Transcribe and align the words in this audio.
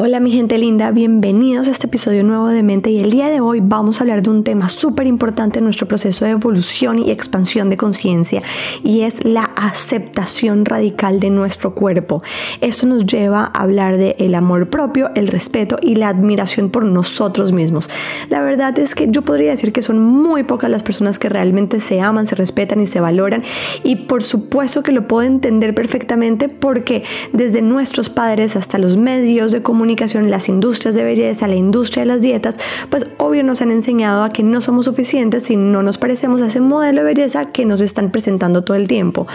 Hola 0.00 0.20
mi 0.20 0.30
gente 0.30 0.58
linda, 0.58 0.92
bienvenidos 0.92 1.66
a 1.66 1.72
este 1.72 1.88
episodio 1.88 2.22
nuevo 2.22 2.46
de 2.46 2.62
Mente 2.62 2.88
y 2.88 3.00
el 3.00 3.10
día 3.10 3.30
de 3.30 3.40
hoy 3.40 3.58
vamos 3.60 3.98
a 3.98 4.04
hablar 4.04 4.22
de 4.22 4.30
un 4.30 4.44
tema 4.44 4.68
súper 4.68 5.08
importante 5.08 5.58
en 5.58 5.64
nuestro 5.64 5.88
proceso 5.88 6.24
de 6.24 6.30
evolución 6.30 7.00
y 7.00 7.10
expansión 7.10 7.68
de 7.68 7.76
conciencia 7.76 8.40
y 8.84 9.00
es 9.00 9.24
la 9.24 9.50
aceptación 9.56 10.66
radical 10.66 11.18
de 11.18 11.30
nuestro 11.30 11.74
cuerpo. 11.74 12.22
Esto 12.60 12.86
nos 12.86 13.06
lleva 13.06 13.50
a 13.52 13.62
hablar 13.64 13.96
de 13.96 14.14
el 14.20 14.36
amor 14.36 14.70
propio, 14.70 15.10
el 15.16 15.26
respeto 15.26 15.78
y 15.82 15.96
la 15.96 16.10
admiración 16.10 16.70
por 16.70 16.84
nosotros 16.84 17.50
mismos. 17.50 17.90
La 18.28 18.40
verdad 18.40 18.78
es 18.78 18.94
que 18.94 19.08
yo 19.10 19.22
podría 19.22 19.50
decir 19.50 19.72
que 19.72 19.82
son 19.82 19.98
muy 19.98 20.44
pocas 20.44 20.70
las 20.70 20.84
personas 20.84 21.18
que 21.18 21.28
realmente 21.28 21.80
se 21.80 22.00
aman, 22.00 22.26
se 22.26 22.36
respetan 22.36 22.80
y 22.80 22.86
se 22.86 23.00
valoran 23.00 23.42
y 23.82 23.96
por 23.96 24.22
supuesto 24.22 24.84
que 24.84 24.92
lo 24.92 25.08
puedo 25.08 25.26
entender 25.26 25.74
perfectamente 25.74 26.48
porque 26.48 27.02
desde 27.32 27.62
nuestros 27.62 28.10
padres 28.10 28.54
hasta 28.54 28.78
los 28.78 28.96
medios 28.96 29.50
de 29.50 29.60
comunicación 29.60 29.87
las 29.96 30.48
industrias 30.48 30.94
de 30.94 31.04
belleza, 31.04 31.48
la 31.48 31.54
industria 31.54 32.02
de 32.02 32.08
las 32.08 32.20
dietas, 32.20 32.58
pues 32.90 33.06
obvio 33.16 33.42
nos 33.42 33.62
han 33.62 33.70
enseñado 33.70 34.22
a 34.22 34.28
que 34.28 34.42
no 34.42 34.60
somos 34.60 34.84
suficientes 34.84 35.44
si 35.44 35.56
no 35.56 35.82
nos 35.82 35.98
parecemos 35.98 36.42
a 36.42 36.46
ese 36.46 36.60
modelo 36.60 37.02
de 37.02 37.14
belleza 37.14 37.46
que 37.46 37.64
nos 37.64 37.80
están 37.80 38.10
presentando 38.10 38.62
todo 38.62 38.76
el 38.76 38.86
tiempo. 38.86 39.26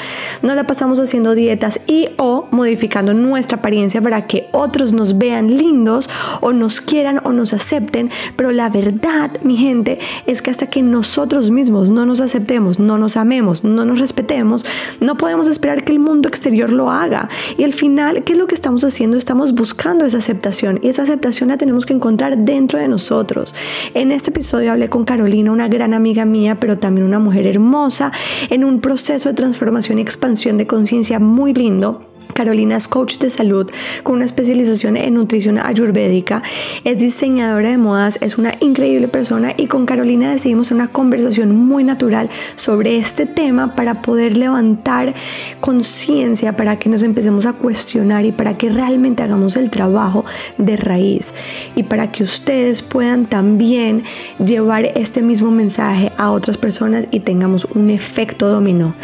No 0.42 0.56
la 0.56 0.68
pasamos 0.68 1.00
haciendo 1.00 1.36
dietas 1.36 1.80
y 1.88 2.10
o 2.18 2.48
modificando 2.52 3.14
nuestra 3.14 3.58
apariencia 3.58 4.02
para 4.02 4.28
que 4.28 4.48
otros 4.52 4.94
nos 4.94 5.18
vean 5.18 5.56
lindos 5.58 6.10
o 6.42 6.54
nos 6.54 6.82
quieran 6.82 7.20
o 7.24 7.34
nos 7.34 7.54
acepten, 7.54 8.10
pero 8.36 8.52
la 8.52 8.70
verdad, 8.70 9.32
mi 9.44 9.58
gente, 9.58 10.00
es 10.28 10.42
que 10.42 10.52
hasta 10.52 10.68
que 10.68 10.82
nosotros 10.82 11.52
mismos 11.52 11.90
no 11.90 12.06
nos 12.06 12.22
aceptemos, 12.22 12.80
no 12.80 12.98
nos 12.98 13.18
amemos, 13.18 13.64
no 13.64 13.86
nos 13.86 14.00
respetemos, 14.00 14.66
no 15.00 15.18
podemos 15.18 15.48
esperar 15.48 15.84
que 15.84 15.92
el 15.92 16.00
mundo 16.00 16.28
exterior 16.28 16.72
lo 16.72 16.92
haga. 16.92 17.28
Y 17.58 17.64
al 17.64 17.74
final, 17.74 18.24
¿qué 18.24 18.34
es 18.34 18.40
lo 18.40 18.48
que 18.48 18.56
estamos 18.56 18.84
haciendo? 18.84 19.18
Estamos 19.18 19.54
buscando 19.54 20.06
esa 20.06 20.20
aceptación 20.20 20.43
y 20.82 20.90
esa 20.90 21.04
aceptación 21.04 21.50
la 21.50 21.58
tenemos 21.58 21.86
que 21.86 21.94
encontrar 21.94 22.38
dentro 22.38 22.78
de 22.78 22.88
nosotros. 22.88 23.56
En 23.94 24.12
este 24.12 24.30
episodio 24.30 24.74
hablé 24.74 24.90
con 24.90 25.06
Carolina, 25.06 25.52
una 25.52 25.70
gran 25.70 25.94
amiga 25.94 26.26
mía, 26.26 26.56
pero 26.60 26.78
también 26.78 27.08
una 27.08 27.20
mujer 27.20 27.48
hermosa, 27.48 28.12
en 28.50 28.64
un 28.64 28.82
proceso 28.82 29.30
de 29.30 29.36
transformación 29.36 30.00
y 30.00 30.02
expansión 30.02 30.58
de 30.58 30.68
conciencia 30.68 31.20
muy 31.20 31.54
lindo 31.54 32.13
Carolina 32.34 32.78
es 32.78 32.88
coach 32.88 33.18
de 33.18 33.30
salud 33.30 33.70
con 34.04 34.16
una 34.16 34.26
especialización 34.26 34.98
en 34.98 35.14
nutrición 35.14 35.58
ayurvédica, 35.58 36.42
es 36.84 36.98
diseñadora 36.98 37.70
de 37.70 37.78
modas, 37.78 38.18
es 38.22 38.38
una 38.38 38.54
increíble 38.60 39.08
persona 39.08 39.54
y 39.56 39.68
con 39.68 39.86
Carolina 39.86 40.32
decidimos 40.32 40.72
una 40.72 40.88
conversación 40.88 41.56
muy 41.56 41.84
natural 41.84 42.30
sobre 42.56 42.98
este 42.98 43.26
tema 43.26 43.76
para 43.76 44.02
poder 44.02 44.38
levantar 44.38 45.14
conciencia, 45.60 46.56
para 46.56 46.78
que 46.80 46.90
nos 46.90 47.04
empecemos 47.04 47.46
a 47.46 47.54
cuestionar 47.54 48.26
y 48.26 48.32
para 48.32 48.58
que 48.58 48.70
realmente 48.70 49.24
hagamos 49.24 49.56
el 49.56 49.70
trabajo 49.70 50.26
de 50.58 50.78
raíz 50.78 51.34
y 51.76 51.84
para 51.84 52.12
que 52.12 52.24
ustedes 52.24 52.82
puedan 52.82 53.26
también 53.28 54.04
llevar 54.44 54.86
este 54.96 55.22
mismo 55.22 55.52
mensaje 55.52 56.12
a 56.18 56.32
otras 56.32 56.58
personas 56.58 57.08
y 57.12 57.22
tengamos 57.22 57.66
un 57.74 57.90
efecto 57.90 58.48
dominó. 58.48 58.96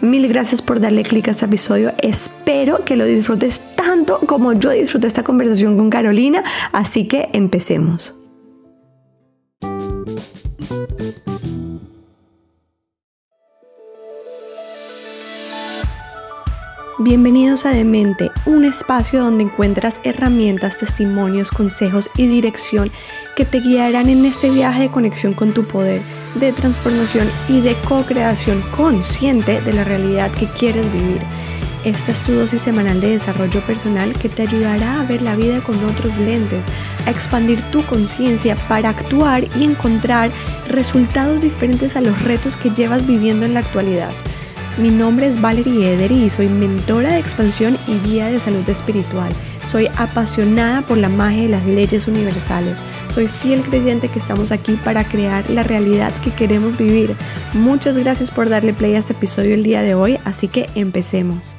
Mil 0.00 0.28
gracias 0.28 0.62
por 0.62 0.80
darle 0.80 1.02
clic 1.02 1.28
a 1.28 1.30
este 1.30 1.46
episodio. 1.46 1.94
Espero 2.02 2.84
que 2.84 2.96
lo 2.96 3.04
disfrutes 3.04 3.60
tanto 3.76 4.20
como 4.20 4.52
yo 4.52 4.70
disfruté 4.70 5.06
esta 5.06 5.22
conversación 5.22 5.76
con 5.76 5.90
Carolina. 5.90 6.44
Así 6.72 7.08
que 7.08 7.30
empecemos. 7.32 8.14
Bienvenidos 16.98 17.66
a 17.66 17.72
Demente, 17.72 18.30
un 18.46 18.64
espacio 18.64 19.22
donde 19.22 19.44
encuentras 19.44 20.00
herramientas, 20.02 20.78
testimonios, 20.78 21.50
consejos 21.50 22.08
y 22.16 22.26
dirección 22.26 22.90
que 23.36 23.44
te 23.44 23.60
guiarán 23.60 24.08
en 24.08 24.24
este 24.24 24.48
viaje 24.48 24.84
de 24.84 24.90
conexión 24.90 25.34
con 25.34 25.52
tu 25.52 25.66
poder, 25.66 26.00
de 26.36 26.52
transformación 26.52 27.28
y 27.50 27.60
de 27.60 27.74
co-creación 27.86 28.62
consciente 28.74 29.60
de 29.60 29.74
la 29.74 29.84
realidad 29.84 30.30
que 30.30 30.46
quieres 30.46 30.90
vivir. 30.90 31.20
Esta 31.84 32.12
es 32.12 32.22
tu 32.22 32.32
dosis 32.32 32.62
semanal 32.62 32.98
de 33.02 33.10
desarrollo 33.10 33.60
personal 33.66 34.14
que 34.14 34.30
te 34.30 34.44
ayudará 34.44 34.98
a 34.98 35.04
ver 35.04 35.20
la 35.20 35.36
vida 35.36 35.60
con 35.60 35.84
otros 35.84 36.16
lentes, 36.16 36.64
a 37.04 37.10
expandir 37.10 37.60
tu 37.70 37.84
conciencia 37.84 38.56
para 38.68 38.88
actuar 38.88 39.44
y 39.58 39.64
encontrar 39.64 40.30
resultados 40.66 41.42
diferentes 41.42 41.94
a 41.94 42.00
los 42.00 42.22
retos 42.22 42.56
que 42.56 42.70
llevas 42.70 43.06
viviendo 43.06 43.44
en 43.44 43.52
la 43.52 43.60
actualidad. 43.60 44.12
Mi 44.78 44.90
nombre 44.90 45.26
es 45.26 45.40
Valerie 45.40 45.94
Ederi 45.94 46.24
y 46.24 46.28
soy 46.28 46.48
mentora 46.48 47.12
de 47.12 47.18
expansión 47.18 47.78
y 47.88 47.98
guía 48.06 48.26
de 48.26 48.38
salud 48.38 48.68
espiritual. 48.68 49.32
Soy 49.70 49.88
apasionada 49.96 50.82
por 50.82 50.98
la 50.98 51.08
magia 51.08 51.44
de 51.44 51.48
las 51.48 51.64
leyes 51.64 52.06
universales. 52.06 52.82
Soy 53.08 53.26
fiel 53.26 53.62
creyente 53.62 54.08
que 54.08 54.18
estamos 54.18 54.52
aquí 54.52 54.78
para 54.84 55.04
crear 55.04 55.48
la 55.48 55.62
realidad 55.62 56.12
que 56.22 56.30
queremos 56.30 56.76
vivir. 56.76 57.16
Muchas 57.54 57.96
gracias 57.96 58.30
por 58.30 58.50
darle 58.50 58.74
play 58.74 58.96
a 58.96 58.98
este 58.98 59.14
episodio 59.14 59.54
el 59.54 59.62
día 59.62 59.80
de 59.80 59.94
hoy, 59.94 60.18
así 60.26 60.46
que 60.46 60.66
empecemos. 60.74 61.54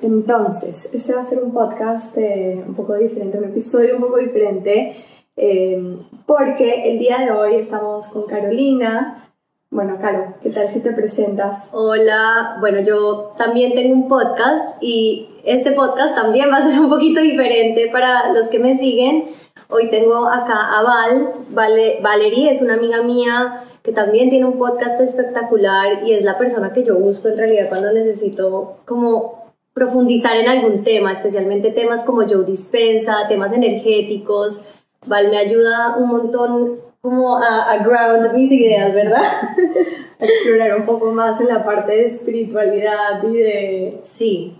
Entonces, 0.00 0.88
este 0.94 1.14
va 1.14 1.20
a 1.20 1.24
ser 1.24 1.42
un 1.42 1.52
podcast 1.52 2.16
eh, 2.16 2.64
un 2.66 2.74
poco 2.74 2.94
diferente, 2.94 3.36
un 3.36 3.44
episodio 3.44 3.96
un 3.96 4.02
poco 4.02 4.16
diferente 4.16 4.96
eh, 5.36 5.98
porque 6.26 6.90
el 6.90 6.98
día 6.98 7.18
de 7.18 7.30
hoy 7.32 7.56
estamos 7.56 8.08
con 8.08 8.26
Carolina. 8.26 9.30
Bueno, 9.70 9.98
Caro, 10.00 10.34
¿qué 10.42 10.50
tal 10.50 10.68
si 10.68 10.82
te 10.82 10.92
presentas? 10.92 11.68
Hola, 11.72 12.58
bueno, 12.60 12.80
yo 12.80 13.34
también 13.36 13.74
tengo 13.74 13.94
un 13.94 14.08
podcast 14.08 14.76
y 14.80 15.28
este 15.44 15.72
podcast 15.72 16.14
también 16.14 16.50
va 16.50 16.58
a 16.58 16.62
ser 16.62 16.78
un 16.78 16.88
poquito 16.88 17.20
diferente 17.20 17.88
para 17.90 18.32
los 18.32 18.48
que 18.48 18.60
me 18.60 18.78
siguen. 18.78 19.30
Hoy 19.68 19.90
tengo 19.90 20.26
acá 20.26 20.78
a 20.78 20.82
Val, 20.82 21.30
vale, 21.50 21.98
Valerie 22.02 22.50
es 22.50 22.62
una 22.62 22.74
amiga 22.74 23.02
mía 23.02 23.64
que 23.82 23.92
también 23.92 24.30
tiene 24.30 24.46
un 24.46 24.58
podcast 24.58 25.00
espectacular 25.00 26.06
y 26.06 26.12
es 26.12 26.24
la 26.24 26.38
persona 26.38 26.72
que 26.72 26.84
yo 26.84 26.98
busco 26.98 27.28
en 27.28 27.38
realidad 27.38 27.68
cuando 27.68 27.92
necesito 27.92 28.78
como 28.86 29.44
profundizar 29.74 30.36
en 30.36 30.48
algún 30.48 30.84
tema, 30.84 31.12
especialmente 31.12 31.70
temas 31.70 32.04
como 32.04 32.22
Joe 32.28 32.44
Dispensa, 32.44 33.26
temas 33.28 33.52
energéticos, 33.52 34.60
Val 35.06 35.30
me 35.30 35.38
ayuda 35.38 35.96
un 35.96 36.08
montón 36.08 36.80
como 37.00 37.36
a, 37.36 37.76
ground 37.84 38.32
mis 38.32 38.50
ideas, 38.50 38.94
¿verdad? 38.94 39.22
a 39.22 40.24
explorar 40.24 40.76
un 40.78 40.86
poco 40.86 41.12
más 41.12 41.40
en 41.40 41.48
la 41.48 41.64
parte 41.64 41.92
de 41.92 42.06
espiritualidad 42.06 43.22
y 43.24 43.36
de... 43.36 44.00
Sí. 44.04 44.56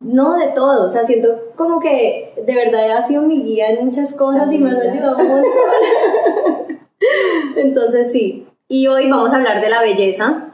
No, 0.00 0.38
de 0.38 0.48
todo, 0.48 0.86
o 0.86 0.88
sea, 0.88 1.04
siento 1.04 1.28
como 1.56 1.78
que 1.78 2.32
de 2.34 2.54
verdad 2.54 2.90
ha 2.92 3.02
sido 3.02 3.20
mi 3.22 3.42
guía 3.42 3.68
en 3.68 3.84
muchas 3.84 4.14
cosas 4.14 4.50
y 4.50 4.58
me 4.58 4.70
ha 4.70 4.74
ayudado 4.74 5.18
un 5.18 5.28
montón. 5.28 6.78
Entonces 7.56 8.10
sí, 8.10 8.46
y 8.66 8.86
hoy 8.86 9.10
vamos 9.10 9.32
a 9.32 9.36
hablar 9.36 9.60
de 9.60 9.68
la 9.68 9.82
belleza, 9.82 10.49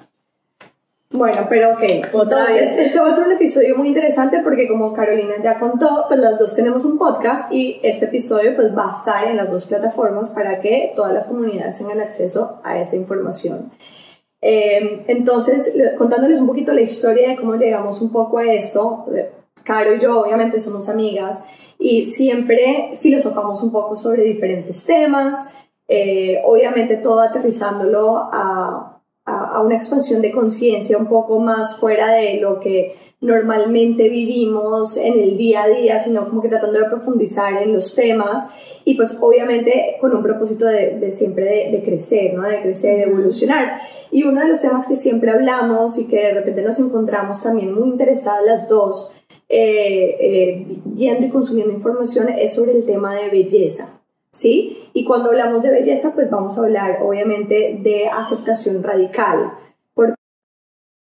bueno, 1.16 1.46
pero 1.48 1.72
ok, 1.72 1.82
entonces 1.82 2.76
esto 2.78 3.02
va 3.02 3.10
a 3.10 3.14
ser 3.14 3.26
un 3.26 3.32
episodio 3.32 3.76
muy 3.76 3.88
interesante 3.88 4.40
porque 4.42 4.68
como 4.68 4.92
Carolina 4.92 5.34
ya 5.42 5.58
contó, 5.58 6.04
pues 6.08 6.20
las 6.20 6.38
dos 6.38 6.54
tenemos 6.54 6.84
un 6.84 6.98
podcast 6.98 7.52
y 7.52 7.80
este 7.82 8.06
episodio 8.06 8.54
pues 8.54 8.76
va 8.76 8.88
a 8.88 8.92
estar 8.92 9.24
en 9.24 9.36
las 9.36 9.50
dos 9.50 9.66
plataformas 9.66 10.30
para 10.30 10.60
que 10.60 10.92
todas 10.94 11.12
las 11.12 11.26
comunidades 11.26 11.78
tengan 11.78 12.00
acceso 12.00 12.60
a 12.64 12.78
esta 12.78 12.96
información. 12.96 13.70
Eh, 14.40 15.04
entonces, 15.08 15.72
contándoles 15.98 16.40
un 16.40 16.46
poquito 16.46 16.72
la 16.72 16.82
historia 16.82 17.30
de 17.30 17.36
cómo 17.36 17.56
llegamos 17.56 18.00
un 18.00 18.12
poco 18.12 18.38
a 18.38 18.44
esto, 18.44 19.06
eh, 19.14 19.30
Caro 19.64 19.94
y 19.94 19.98
yo 19.98 20.20
obviamente 20.20 20.60
somos 20.60 20.88
amigas 20.88 21.42
y 21.78 22.04
siempre 22.04 22.96
filosofamos 23.00 23.62
un 23.62 23.72
poco 23.72 23.96
sobre 23.96 24.22
diferentes 24.22 24.84
temas, 24.84 25.48
eh, 25.88 26.40
obviamente 26.44 26.96
todo 26.96 27.20
aterrizándolo 27.20 28.28
a 28.32 28.95
a, 29.56 29.62
una 29.62 29.76
expansión 29.76 30.22
de 30.22 30.32
conciencia 30.32 30.98
un 30.98 31.06
poco 31.06 31.38
más 31.38 31.76
fuera 31.76 32.12
de 32.12 32.38
lo 32.40 32.60
que 32.60 32.94
normalmente 33.20 34.08
vivimos 34.08 34.96
en 34.96 35.18
el 35.18 35.36
día 35.36 35.64
a 35.64 35.68
día, 35.68 35.98
sino 35.98 36.28
como 36.28 36.42
que 36.42 36.48
tratando 36.48 36.78
de 36.78 36.86
profundizar 36.86 37.62
en 37.62 37.72
los 37.72 37.94
temas 37.94 38.46
y 38.84 38.94
pues 38.94 39.16
obviamente 39.20 39.96
con 40.00 40.14
un 40.14 40.22
propósito 40.22 40.66
de, 40.66 41.10
siempre 41.10 41.70
de, 41.70 41.82
crecer, 41.82 42.34
¿no? 42.34 42.42
De 42.48 42.60
crecer, 42.62 42.98
de 42.98 43.02
evolucionar. 43.04 43.80
Y 44.10 44.24
uno 44.24 44.40
de 44.40 44.48
los 44.48 44.60
temas 44.60 44.86
que 44.86 44.96
siempre 44.96 45.30
hablamos 45.30 45.98
y 45.98 46.06
que 46.06 46.18
de 46.18 46.34
repente 46.34 46.62
nos 46.62 46.78
encontramos 46.78 47.42
también 47.42 47.74
muy 47.74 47.88
interesadas 47.88 48.44
las 48.44 48.68
dos, 48.68 49.12
eh, 49.48 50.16
eh, 50.20 50.66
viendo 50.84 51.26
y 51.26 51.30
consumiendo 51.30 51.72
información, 51.72 52.28
es 52.28 52.54
sobre 52.54 52.72
el 52.72 52.86
tema 52.86 53.14
de 53.14 53.28
belleza. 53.30 53.95
¿Sí? 54.36 54.90
Y 54.92 55.04
cuando 55.04 55.30
hablamos 55.30 55.62
de 55.62 55.70
belleza, 55.70 56.12
pues 56.14 56.30
vamos 56.30 56.56
a 56.56 56.60
hablar 56.60 56.98
obviamente 57.02 57.78
de 57.82 58.08
aceptación 58.08 58.82
radical, 58.82 59.52
porque 59.94 60.14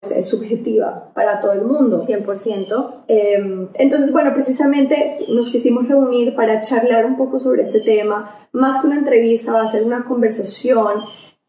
es 0.02 0.28
subjetiva 0.28 1.12
para 1.14 1.40
todo 1.40 1.54
el 1.54 1.62
mundo. 1.62 2.00
100%. 2.00 3.04
Em, 3.08 3.68
entonces, 3.76 4.12
bueno, 4.12 4.34
precisamente 4.34 5.18
nos 5.30 5.50
quisimos 5.50 5.88
reunir 5.88 6.36
para 6.36 6.62
charlar 6.62 7.06
un 7.06 7.16
poco 7.16 7.38
sobre 7.40 7.62
este 7.62 7.80
tema, 7.82 8.50
más 8.52 8.82
que 8.82 8.88
una 8.88 8.98
entrevista, 8.98 9.54
va 9.54 9.62
a 9.62 9.68
ser 9.68 9.84
una 9.84 10.06
conversación 10.06 11.02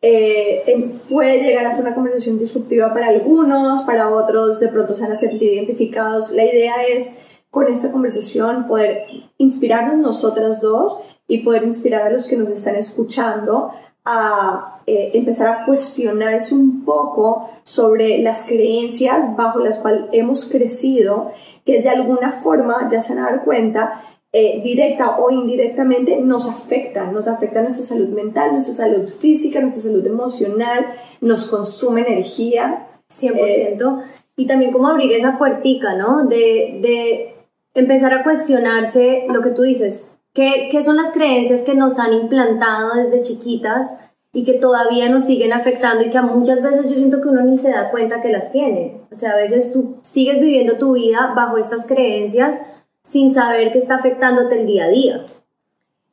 eh, 0.05 0.99
puede 1.09 1.41
llegar 1.45 1.65
a 1.65 1.73
ser 1.73 1.85
una 1.85 1.95
conversación 1.95 2.37
disruptiva 2.37 2.93
para 2.93 3.07
algunos, 3.07 3.83
para 3.83 4.11
otros 4.11 4.59
de 4.59 4.67
pronto 4.67 4.97
se 4.97 5.05
van 5.05 5.13
a 5.13 5.17
sentir 5.17 5.53
identificados. 5.53 6.33
La 6.33 6.45
idea 6.45 6.75
es 6.91 7.13
con 7.53 7.69
esta 7.69 7.93
conversación 7.93 8.67
poder 8.67 9.05
inspirarnos 9.37 9.99
nosotras 9.99 10.61
dos 10.61 10.99
y 11.33 11.39
poder 11.39 11.65
inspirar 11.65 12.03
a 12.03 12.11
los 12.11 12.27
que 12.27 12.37
nos 12.37 12.51
están 12.51 12.77
escuchando 12.77 13.71
a 14.05 14.83
eh, 14.87 15.13
empezar 15.15 15.47
a 15.49 15.65
cuestionarse 15.65 16.55
un 16.55 16.85
poco 16.85 17.49
sobre 17.63 18.19
las 18.19 18.45
creencias 18.45 19.35
bajo 19.35 19.61
las 19.61 19.77
cuales 19.77 20.05
hemos 20.13 20.45
crecido, 20.45 21.31
que 21.65 21.81
de 21.81 21.89
alguna 21.89 22.33
forma 22.43 22.87
ya 22.91 23.01
se 23.01 23.15
van 23.15 23.25
a 23.25 23.31
dar 23.31 23.45
cuenta 23.45 24.03
eh, 24.31 24.61
directa 24.63 25.17
o 25.19 25.31
indirectamente 25.31 26.21
nos 26.21 26.47
afecta, 26.47 27.05
nos 27.05 27.29
afecta 27.29 27.63
nuestra 27.63 27.85
salud 27.85 28.09
mental, 28.09 28.53
nuestra 28.53 28.75
salud 28.75 29.09
física, 29.09 29.61
nuestra 29.61 29.85
salud 29.85 30.07
emocional, 30.07 30.87
nos 31.23 31.47
consume 31.47 32.03
energía. 32.03 32.89
100%. 33.11 33.35
Eh, 33.39 34.05
y 34.37 34.47
también 34.47 34.73
como 34.73 34.89
abrir 34.89 35.13
esa 35.13 35.39
puertica, 35.39 35.95
¿no? 35.95 36.27
De, 36.27 36.79
de 36.83 37.35
empezar 37.73 38.13
a 38.13 38.23
cuestionarse 38.23 39.25
lo 39.29 39.41
que 39.41 39.51
tú 39.51 39.63
dices, 39.63 40.19
¿qué, 40.33 40.69
¿qué 40.71 40.83
son 40.83 40.97
las 40.97 41.13
creencias 41.13 41.63
que 41.63 41.75
nos 41.75 41.99
han 41.99 42.13
implantado 42.13 42.95
desde 42.95 43.23
chiquitas? 43.23 43.89
y 44.35 44.45
que 44.45 44.55
todavía 44.55 45.11
nos 45.11 45.25
siguen 45.25 45.53
afectando 45.53 46.05
y 46.05 46.11
que 46.11 46.21
muchas 46.23 46.63
veces 46.63 46.89
yo 46.89 46.97
siento 46.97 47.21
que 47.21 47.29
uno 47.29 47.43
ni 47.43 47.59
se 47.59 47.71
da 47.71 47.91
cuenta 47.91 48.21
que 48.21 48.33
las 48.33 48.51
tiene. 48.51 49.03
O 49.11 49.15
sea, 49.15 49.33
a 49.33 49.37
veces 49.37 49.73
tú 49.73 49.99
sigues 50.01 50.41
viviendo 50.41 50.79
tu 50.79 50.95
vida 50.95 51.35
bajo 51.37 51.59
estas 51.59 51.87
creencias 51.87 52.59
sin 53.03 53.35
saber 53.35 53.73
que 53.73 53.79
está 53.79 53.97
afectándote 53.97 54.61
el 54.61 54.67
día 54.67 54.85
a 54.85 54.89
día. 54.89 55.27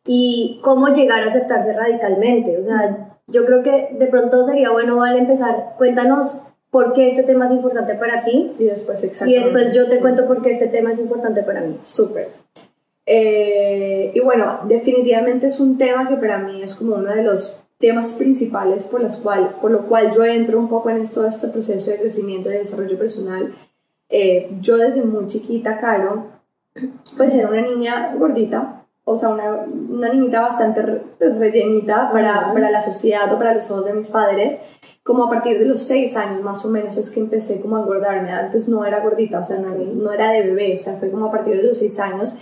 Y 0.06 0.60
cómo 0.64 0.90
llegar 0.90 1.24
a 1.24 1.28
aceptarse 1.28 1.72
radicalmente. 1.72 2.58
O 2.58 2.64
sea, 2.64 3.20
yo 3.28 3.46
creo 3.46 3.64
que 3.64 3.96
de 3.98 4.08
pronto 4.08 4.44
sería 4.46 4.72
bueno, 4.72 4.98
Vale, 4.98 5.20
empezar. 5.20 5.76
Cuéntanos 5.78 6.44
por 6.72 6.92
qué 6.94 7.08
este 7.10 7.24
tema 7.24 7.46
es 7.46 7.52
importante 7.52 7.96
para 7.96 8.26
ti. 8.26 8.54
Y 8.60 8.66
después, 8.66 9.02
Y 9.26 9.34
después 9.36 9.74
yo 9.74 9.88
te 9.88 10.00
cuento 10.00 10.28
por 10.28 10.42
qué 10.42 10.52
este 10.52 10.68
tema 10.68 10.92
es 10.92 11.00
importante 11.00 11.44
para 11.44 11.62
mí. 11.62 11.78
Súper. 11.84 12.28
Eh, 13.12 14.12
y 14.14 14.20
bueno, 14.20 14.60
definitivamente 14.66 15.48
es 15.48 15.60
un 15.60 15.80
tema 15.80 16.08
que 16.08 16.16
para 16.16 16.38
mí 16.38 16.62
es 16.62 16.76
como 16.76 16.94
uno 16.94 17.12
de 17.12 17.24
los 17.24 17.66
temas 17.80 18.14
principales 18.14 18.84
por, 18.84 19.02
las 19.02 19.18
cual, 19.18 19.56
por 19.60 19.72
lo 19.72 19.88
cual 19.88 20.12
yo 20.16 20.24
entro 20.26 20.60
un 20.60 20.68
poco 20.68 20.92
en 20.92 21.10
todo 21.10 21.26
este 21.26 21.48
proceso 21.48 21.90
de 21.90 21.98
crecimiento 21.98 22.50
y 22.50 22.54
de 22.54 22.60
desarrollo 22.60 23.00
personal. 23.00 23.52
Eh, 24.10 24.52
yo 24.62 24.78
desde 24.78 25.02
muy 25.02 25.26
chiquita, 25.26 25.80
Caro, 25.80 26.28
pues 27.18 27.34
era 27.34 27.50
una 27.50 27.62
niña 27.62 28.14
gordita, 28.16 28.86
o 29.06 29.18
sea, 29.18 29.30
una, 29.30 29.66
una 29.90 30.10
niñita 30.10 30.42
bastante 30.42 30.84
pues, 31.18 31.36
rellenita 31.40 32.12
para, 32.12 32.54
para, 32.54 32.70
la 32.70 32.80
sociedad 32.80 33.34
o 33.34 33.40
para 33.40 33.56
los 33.56 33.72
ojos 33.72 33.86
de 33.86 33.94
mis 33.94 34.10
padres. 34.12 34.60
Como 35.02 35.26
a 35.26 35.30
partir 35.30 35.58
de 35.58 35.66
los 35.66 35.82
seis 35.82 36.16
años 36.16 36.44
más 36.44 36.64
o 36.64 36.70
menos 36.70 36.96
es 36.96 37.10
que 37.10 37.20
empecé 37.20 37.60
como 37.60 37.78
a 37.78 37.82
engordarme. 37.82 38.32
Antes 38.32 38.70
no 38.70 38.86
era 38.86 39.00
gordita, 39.00 39.40
o 39.40 39.44
sea, 39.44 39.58
no, 39.58 39.70
no 39.70 40.12
era 40.12 40.30
de 40.30 40.44
bebé, 40.44 40.76
o 40.76 40.78
sea, 40.78 40.94
fue 40.98 41.10
como 41.10 41.26
a 41.26 41.32
partir 41.32 41.58
de 41.58 41.64
los 41.64 41.80
seis 41.80 42.00
años. 42.00 42.36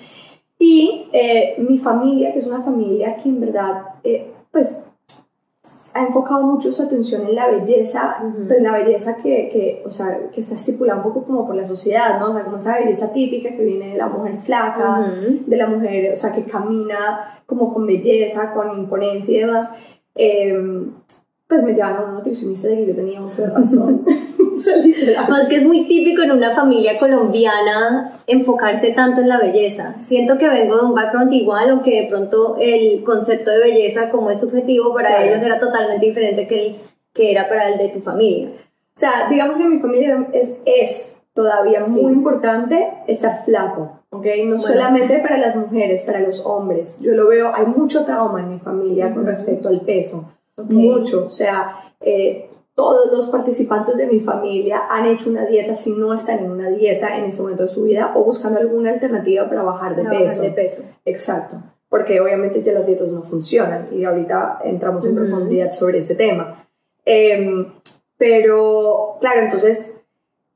Y 0.60 1.08
eh, 1.14 1.56
mi 1.60 1.78
familia, 1.78 2.34
que 2.34 2.40
es 2.40 2.46
una 2.46 2.62
familia 2.62 3.16
que 3.18 3.30
en 3.30 3.40
verdad, 3.40 3.82
eh, 4.04 4.32
pues 4.52 4.80
ha 5.94 6.06
enfocado 6.06 6.44
mucho 6.44 6.72
su 6.72 6.84
atención 6.84 7.26
en 7.28 7.36
la 7.36 7.48
belleza, 7.48 8.18
pues 8.48 8.62
la 8.62 8.72
belleza 8.72 9.18
que, 9.18 9.50
que, 9.50 9.84
o 9.86 9.90
sea, 9.90 10.30
que 10.32 10.42
está 10.42 10.56
estipulada 10.56 11.00
un 11.00 11.04
poco 11.04 11.24
como 11.24 11.46
por 11.46 11.56
la 11.56 11.66
sociedad, 11.66 12.20
¿no? 12.20 12.30
O 12.30 12.34
sea, 12.34 12.44
como 12.44 12.58
esa 12.58 12.76
belleza 12.76 13.12
típica 13.12 13.50
que 13.56 13.64
viene 13.64 13.94
de 13.94 13.98
la 13.98 14.08
mujer 14.08 14.40
flaca, 14.40 15.00
de 15.46 15.58
la 15.58 15.68
mujer, 15.68 16.14
o 16.14 16.16
sea, 16.16 16.34
que 16.34 16.44
camina 16.44 17.42
como 17.48 17.74
con 17.74 17.88
belleza, 17.88 18.54
con 18.54 18.78
imponencia 18.78 19.36
y 19.36 19.40
demás. 19.40 19.72
Eh, 20.14 20.56
pues 21.48 21.64
me 21.64 21.74
llevaron 21.74 21.98
a 21.98 22.10
un 22.10 22.16
nutricionista 22.16 22.68
de 22.68 22.78
que 22.78 22.88
yo 22.88 22.96
tenía 22.96 23.22
mucha 23.22 23.50
razón. 23.50 24.06
Más 25.30 25.48
que 25.48 25.58
es 25.58 25.64
muy 25.64 25.86
típico 25.86 26.24
en 26.24 26.32
una 26.32 26.52
familia 26.52 26.98
colombiana 26.98 28.20
enfocarse 28.28 28.92
tanto 28.92 29.22
en 29.22 29.30
la 29.30 29.38
belleza. 29.38 29.96
Siento 30.06 30.38
que 30.38 30.50
vengo 30.50 30.78
de 30.78 30.86
un 30.86 30.96
background 30.96 31.34
igual, 31.34 31.70
aunque 31.70 32.02
de 32.02 32.08
pronto 32.08 32.58
el 32.60 33.04
concepto 33.04 33.52
de 33.52 33.60
belleza 33.60 34.10
como 34.10 34.30
es 34.30 34.40
subjetivo 34.40 34.94
para 34.94 35.24
ellos 35.24 35.42
era 35.42 35.60
totalmente 35.60 36.06
diferente 36.06 36.48
que 36.48 36.66
el 36.66 36.76
que 37.18 37.32
era 37.32 37.50
para 37.50 37.70
el 37.70 37.78
de 37.78 37.90
tu 37.90 38.00
familia. 38.00 38.50
O 38.50 39.00
sea, 39.00 39.28
digamos 39.30 39.58
que 39.58 39.66
mi 39.66 39.80
familia 39.80 40.28
es, 40.32 40.54
es 40.66 41.24
todavía 41.34 41.82
muy 41.82 42.14
importante 42.14 42.94
estar 43.08 43.44
flaco, 43.44 44.00
¿ok? 44.12 44.26
No 44.46 44.60
solamente 44.60 45.20
para 45.20 45.38
las 45.38 45.56
mujeres, 45.56 46.06
para 46.06 46.20
los 46.20 46.46
hombres. 46.46 47.00
Yo 47.02 47.14
lo 47.14 47.28
veo, 47.28 47.54
hay 47.54 47.66
mucho 47.66 48.06
trauma 48.06 48.40
en 48.40 48.54
mi 48.54 48.60
familia 48.60 49.14
con 49.14 49.26
respecto 49.26 49.68
al 49.68 49.82
peso. 49.82 50.32
Mucho, 50.58 51.26
o 51.26 51.30
sea, 51.30 51.76
eh, 52.00 52.47
todos 52.78 53.12
los 53.12 53.26
participantes 53.30 53.98
de 53.98 54.06
mi 54.06 54.20
familia 54.20 54.84
han 54.88 55.08
hecho 55.08 55.32
una 55.32 55.48
dieta 55.48 55.76
si 55.76 55.90
no 55.94 56.14
están 56.14 56.46
en 56.46 56.52
una 56.52 56.70
dieta 56.70 57.18
en 57.18 57.26
ese 57.26 57.42
momento 57.42 57.64
de 57.64 57.70
su 57.70 57.82
vida 57.82 58.14
o 58.16 58.24
buscando 58.24 58.60
alguna 58.60 58.92
alternativa 58.92 59.50
para 59.50 59.64
bajar 59.64 59.96
de, 59.96 60.04
peso. 60.04 60.44
de 60.44 60.52
peso. 60.52 60.84
Exacto, 61.04 61.60
porque 61.90 62.22
obviamente 62.22 62.62
ya 62.62 62.74
las 62.74 62.86
dietas 62.86 63.12
no 63.12 63.24
funcionan 63.24 63.90
y 63.92 64.04
ahorita 64.04 64.60
entramos 64.64 65.08
en 65.08 65.16
profundidad 65.16 65.72
sobre 65.72 65.98
este 65.98 66.14
tema. 66.14 66.68
Em, 67.04 67.66
pero, 68.16 69.18
claro, 69.22 69.42
entonces 69.42 69.94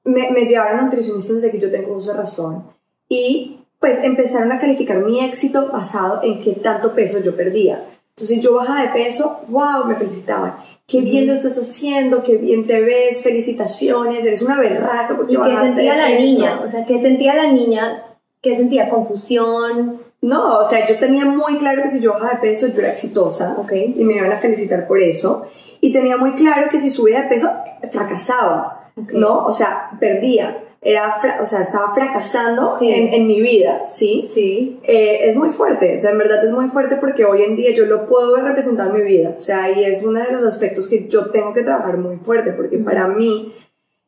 me, 0.03 0.29
me 0.29 0.45
llevaron 0.45 0.79
a 0.79 0.83
nutricionistas 0.83 1.37
desde 1.37 1.49
que 1.49 1.57
yo 1.59 1.71
tengo 1.71 1.95
uso 1.95 2.11
de 2.11 2.17
razón 2.17 2.65
y 3.09 3.65
pues 3.79 4.03
empezaron 4.03 4.51
a 4.51 4.59
calificar 4.59 5.03
mi 5.03 5.21
éxito 5.21 5.71
basado 5.71 6.19
en 6.21 6.39
qué 6.39 6.51
tanto 6.51 6.93
peso 6.93 7.17
yo 7.19 7.35
perdía. 7.35 7.83
Entonces 8.09 8.41
yo 8.41 8.53
bajaba 8.53 8.83
de 8.83 8.89
peso, 8.89 9.39
wow, 9.47 9.85
me 9.87 9.95
felicitaban 9.95 10.53
qué 10.91 10.99
bien 11.01 11.25
lo 11.25 11.33
estás 11.33 11.57
haciendo, 11.57 12.21
qué 12.21 12.35
bien 12.35 12.67
te 12.67 12.81
ves, 12.81 13.23
felicitaciones, 13.23 14.25
eres 14.25 14.41
una 14.41 14.59
berraca 14.59 15.15
porque 15.15 15.33
¿Y 15.33 15.37
qué 15.37 15.55
sentía 15.55 15.95
la 15.95 16.09
niña? 16.09 16.61
O 16.63 16.67
sea, 16.67 16.85
¿qué 16.85 16.99
sentía 16.99 17.33
la 17.33 17.49
niña? 17.49 18.03
¿Qué 18.41 18.57
sentía? 18.57 18.89
¿Confusión? 18.89 20.01
No, 20.19 20.57
o 20.57 20.65
sea, 20.65 20.85
yo 20.85 20.99
tenía 20.99 21.25
muy 21.25 21.57
claro 21.57 21.81
que 21.81 21.91
si 21.91 22.01
yo 22.01 22.13
bajaba 22.13 22.33
de 22.33 22.49
peso 22.49 22.67
yo 22.67 22.79
era 22.79 22.89
exitosa 22.89 23.55
okay. 23.57 23.95
y 23.97 24.03
me 24.03 24.15
iban 24.15 24.31
a 24.31 24.37
felicitar 24.37 24.85
por 24.85 25.01
eso. 25.01 25.45
Y 25.79 25.93
tenía 25.93 26.17
muy 26.17 26.33
claro 26.33 26.69
que 26.69 26.79
si 26.79 26.89
subía 26.89 27.23
de 27.23 27.29
peso 27.29 27.49
fracasaba, 27.89 28.91
¿no? 29.13 29.45
O 29.45 29.51
sea, 29.51 29.91
perdía 29.99 30.57
era, 30.83 31.37
o 31.39 31.45
sea, 31.45 31.61
estaba 31.61 31.93
fracasando 31.93 32.75
en, 32.81 33.13
en, 33.13 33.27
mi 33.27 33.39
vida, 33.39 33.87
¿sí? 33.87 34.27
Sí. 34.33 34.79
Eh, 34.83 35.29
es 35.29 35.35
muy 35.35 35.51
fuerte, 35.51 35.95
o 35.95 35.99
sea, 35.99 36.09
en 36.09 36.17
verdad 36.17 36.43
es 36.43 36.51
muy 36.51 36.69
fuerte 36.69 36.95
porque 36.95 37.23
hoy 37.23 37.43
en 37.43 37.55
día 37.55 37.71
yo 37.71 37.85
lo 37.85 38.07
puedo 38.07 38.33
ver 38.33 38.45
representado 38.45 38.89
en 38.89 39.03
mi 39.03 39.07
vida, 39.07 39.35
o 39.37 39.41
sea, 39.41 39.69
y 39.69 39.83
es 39.83 40.01
uno 40.01 40.19
de 40.19 40.31
los 40.31 40.43
aspectos 40.43 40.87
que 40.87 41.07
yo 41.07 41.29
tengo 41.29 41.53
que 41.53 41.61
trabajar 41.61 41.97
muy 41.97 42.17
fuerte 42.17 42.51
porque 42.53 42.79
para 42.79 43.07
mí, 43.07 43.53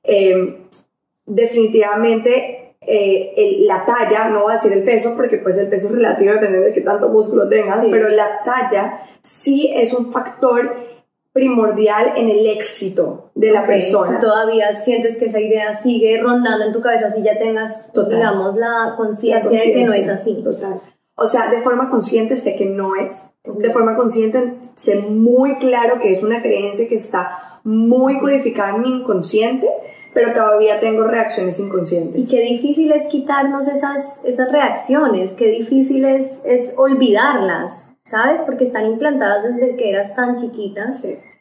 em, 0.02 0.68
definitivamente, 1.28 2.76
eh, 2.82 3.58
la 3.68 3.86
talla, 3.86 4.30
no 4.30 4.46
va 4.46 4.54
a 4.54 4.56
decir 4.56 4.74
el 4.74 4.84
peso, 4.84 5.16
porque 5.16 5.38
pues 5.38 5.56
el 5.58 5.70
peso 5.70 5.88
es 5.88 5.94
relativo 5.94 6.34
dependiendo 6.34 6.68
de 6.68 6.74
qué 6.74 6.82
tanto 6.82 7.08
músculo 7.08 7.48
tengas, 7.48 7.86
pero 7.86 8.10
la 8.10 8.42
talla 8.44 9.00
sí 9.22 9.72
es 9.76 9.94
un 9.94 10.12
factor 10.12 10.76
primordial 11.34 12.14
en 12.16 12.30
el 12.30 12.46
éxito 12.46 13.32
de 13.34 13.52
la 13.52 13.66
persona. 13.66 14.20
¿Tú 14.20 14.28
todavía 14.28 14.76
sientes 14.76 15.18
que 15.18 15.26
esa 15.26 15.40
idea 15.40 15.74
sigue 15.82 16.22
rondando 16.22 16.66
en 16.66 16.74
tu 16.74 16.80
cabeza 16.80 17.10
si 17.10 17.24
ya 17.24 17.38
tengas, 17.40 17.92
digamos, 17.92 18.56
la 18.56 18.94
conciencia 18.96 19.50
de 19.50 19.74
que 19.74 19.84
no 19.84 19.94
es 19.94 20.08
así. 20.08 20.42
Total. 20.44 20.80
O 21.16 21.28
sea, 21.28 21.50
de 21.50 21.60
forma 21.60 21.90
consciente 21.90 22.38
sé 22.38 22.56
que 22.56 22.66
no 22.66 22.96
es. 22.96 23.24
De 23.44 23.72
forma 23.72 23.96
consciente 23.96 24.56
sé 24.76 24.96
muy 24.98 25.58
claro 25.58 26.00
que 26.00 26.14
es 26.14 26.24
una 26.24 26.42
creencia 26.42 26.88
que 26.88 26.96
está 26.96 27.60
muy 27.64 28.20
codificada 28.20 28.76
en 28.76 28.82
mi 28.82 28.90
inconsciente, 28.90 29.68
pero 30.14 30.34
todavía 30.34 30.80
tengo 30.80 31.04
reacciones 31.04 31.60
inconscientes. 31.60 32.22
Y 32.22 32.30
qué 32.30 32.42
difícil 32.42 32.92
es 32.92 33.08
quitarnos 33.08 33.68
esas, 33.68 34.20
esas 34.24 34.52
reacciones, 34.52 35.34
qué 35.34 35.48
difícil 35.48 36.06
es, 36.06 36.42
es 36.46 36.74
olvidarlas. 36.78 37.93
¿Sabes? 38.06 38.42
Porque 38.42 38.66
están 38.66 38.86
implantadas 38.86 39.44
desde 39.44 39.76
que 39.76 39.90
eras 39.90 40.16
tan 40.16 40.36
chiquita. 40.36 40.90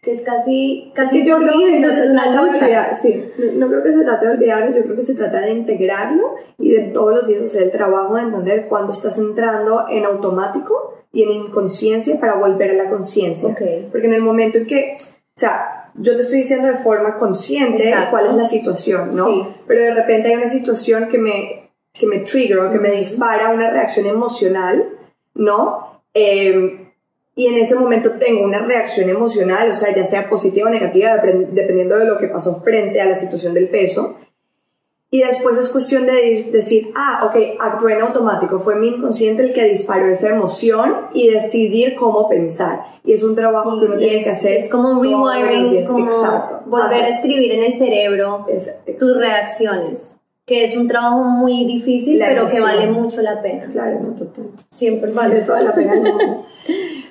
Que 0.01 0.13
es 0.13 0.23
casi, 0.23 0.91
casi 0.97 1.21
imposible, 1.21 1.79
no 1.79 1.89
es 1.89 2.11
una 2.11 2.43
lucha. 2.43 2.97
sí, 2.97 3.25
no, 3.55 3.69
creo 3.69 3.85
que 3.85 3.93
se 3.93 4.03
trate 4.03 4.27
de 4.27 4.33
olvidarlo, 4.33 4.75
yo 4.75 4.83
creo 4.83 4.97
que 4.97 5.03
se 5.03 5.15
trata 5.15 5.41
de 5.41 5.53
integrarlo 5.53 6.35
y 6.59 6.73
de 6.73 6.81
todos 6.93 7.19
los 7.19 7.29
días 7.29 7.45
hacer 7.45 7.63
el 7.63 7.71
trabajo 7.71 8.17
de 8.17 8.23
entender 8.23 8.67
cuándo 8.69 8.91
estás 8.91 9.19
entrando 9.19 9.85
en 9.89 10.05
automático 10.05 11.05
y 11.13 11.23
en 11.23 11.31
inconsciencia 11.31 12.19
para 12.19 12.35
volver 12.35 12.73
a 12.73 12.85
la 12.85 12.91
conciencia. 12.91 13.51
Porque 13.51 14.07
en 14.09 14.15
el 14.15 14.23
momento 14.23 14.59
en 14.59 14.67
que, 14.67 14.97
o 14.99 15.39
sea, 15.39 15.91
yo 15.95 16.17
te 16.17 16.23
estoy 16.23 16.39
diciendo 16.39 16.67
de 16.67 16.79
forma 16.79 17.17
consciente 17.17 17.95
cuál 18.11 18.27
es 18.27 18.35
la 18.35 18.45
situación, 18.45 19.15
¿no? 19.15 19.27
Pero 19.69 19.83
de 19.83 19.95
repente 19.95 20.31
hay 20.31 20.37
una 20.37 20.49
situación 20.49 21.09
que 21.09 21.19
me, 21.19 21.71
que 21.93 22.09
me 22.09 22.19
trigger 22.19 22.59
o 22.59 22.73
que 22.73 22.81
me 22.81 22.91
dispara 22.91 23.51
una 23.51 23.71
reacción 23.71 24.07
emocional, 24.07 24.89
¿no? 25.35 25.92
Em, 26.15 26.93
y 27.35 27.47
en 27.47 27.55
ese 27.57 27.75
momento 27.75 28.13
tengo 28.19 28.45
una 28.45 28.59
reacción 28.59 29.09
emocional, 29.09 29.71
o 29.71 29.75
sea, 29.75 29.95
ya 29.95 30.05
sea 30.05 30.29
positiva 30.29 30.69
o 30.69 30.73
negativa, 30.73 31.17
dependiendo 31.17 31.99
de 31.99 32.05
lo 32.05 32.19
que 32.19 32.29
pasó 32.29 32.61
frente 32.63 33.01
a 33.01 33.07
la 33.07 33.15
situación 33.15 33.55
del 33.55 33.71
peso. 33.71 34.17
Y 35.15 35.21
después 35.21 35.59
es 35.59 35.69
cuestión 35.69 36.07
de 36.07 36.49
decir, 36.51 36.91
ah, 36.97 37.25
ok, 37.27 37.61
actué 37.61 37.93
en 37.93 38.01
automático, 38.01 38.61
fue 38.61 38.77
mi 38.77 38.89
inconsciente 38.89 39.43
el 39.43 39.53
que 39.53 39.65
disparó 39.65 40.11
esa 40.11 40.31
emoción 40.31 41.09
y 41.13 41.29
decidir 41.29 41.97
cómo 41.97 42.31
pensar. 42.31 42.81
Y 43.05 43.13
es 43.13 43.23
un 43.23 43.35
trabajo 43.35 43.79
que 43.79 43.85
uno 43.85 43.99
tiene 43.99 44.25
que 44.25 44.31
hacer. 44.31 44.57
Es 44.57 44.71
como 44.71 45.03
rewiring, 45.03 45.85
como 45.85 46.09
volver 46.65 47.05
a 47.05 47.09
escribir 47.09 47.53
en 47.53 47.63
el 47.63 47.75
cerebro 47.77 48.47
tus 48.99 49.17
reacciones, 49.19 50.17
que 50.53 50.65
es 50.65 50.77
un 50.77 50.87
trabajo 50.87 51.25
muy 51.25 51.65
difícil, 51.65 52.19
pero 52.19 52.47
que 52.47 52.61
vale 52.61 52.87
mucho 52.91 53.23
la 53.23 53.41
pena. 53.41 53.73
Claro, 53.73 54.01
no, 54.01 54.15
total. 54.15 54.51
100%. 54.71 55.15
Vale 55.15 55.41
toda 55.41 55.63
la 55.63 55.75
pena. 55.75 55.95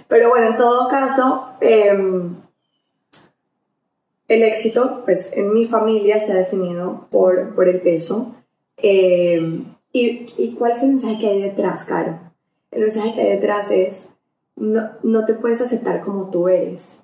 pero 0.08 0.30
bueno, 0.30 0.46
en 0.46 0.58
todo 0.58 0.88
caso, 0.88 1.48
eh, 1.60 1.92
el 4.28 4.44
éxito, 4.44 5.02
pues 5.06 5.36
en 5.36 5.54
mi 5.54 5.66
familia 5.66 6.20
se 6.20 6.34
ha 6.34 6.36
definido 6.36 7.08
por, 7.10 7.56
por 7.56 7.68
el 7.68 7.82
peso. 7.82 8.36
Eh, 8.78 9.64
y, 9.92 10.28
y, 10.38 10.54
cuál 10.54 10.74
es 10.74 10.84
el 10.84 10.90
mensaje 10.90 11.18
que 11.18 11.28
hay 11.28 11.42
detrás, 11.42 11.86
Caro? 11.86 12.20
El 12.70 12.82
mensaje 12.82 13.16
que 13.16 13.22
hay 13.22 13.30
detrás 13.30 13.72
es, 13.72 14.10
no, 14.56 14.88
no 15.02 15.26
te 15.26 15.34
puedes 15.34 15.62
aceptar 15.62 16.02
como 16.02 16.30
tú 16.30 16.48
eres. 16.48 17.02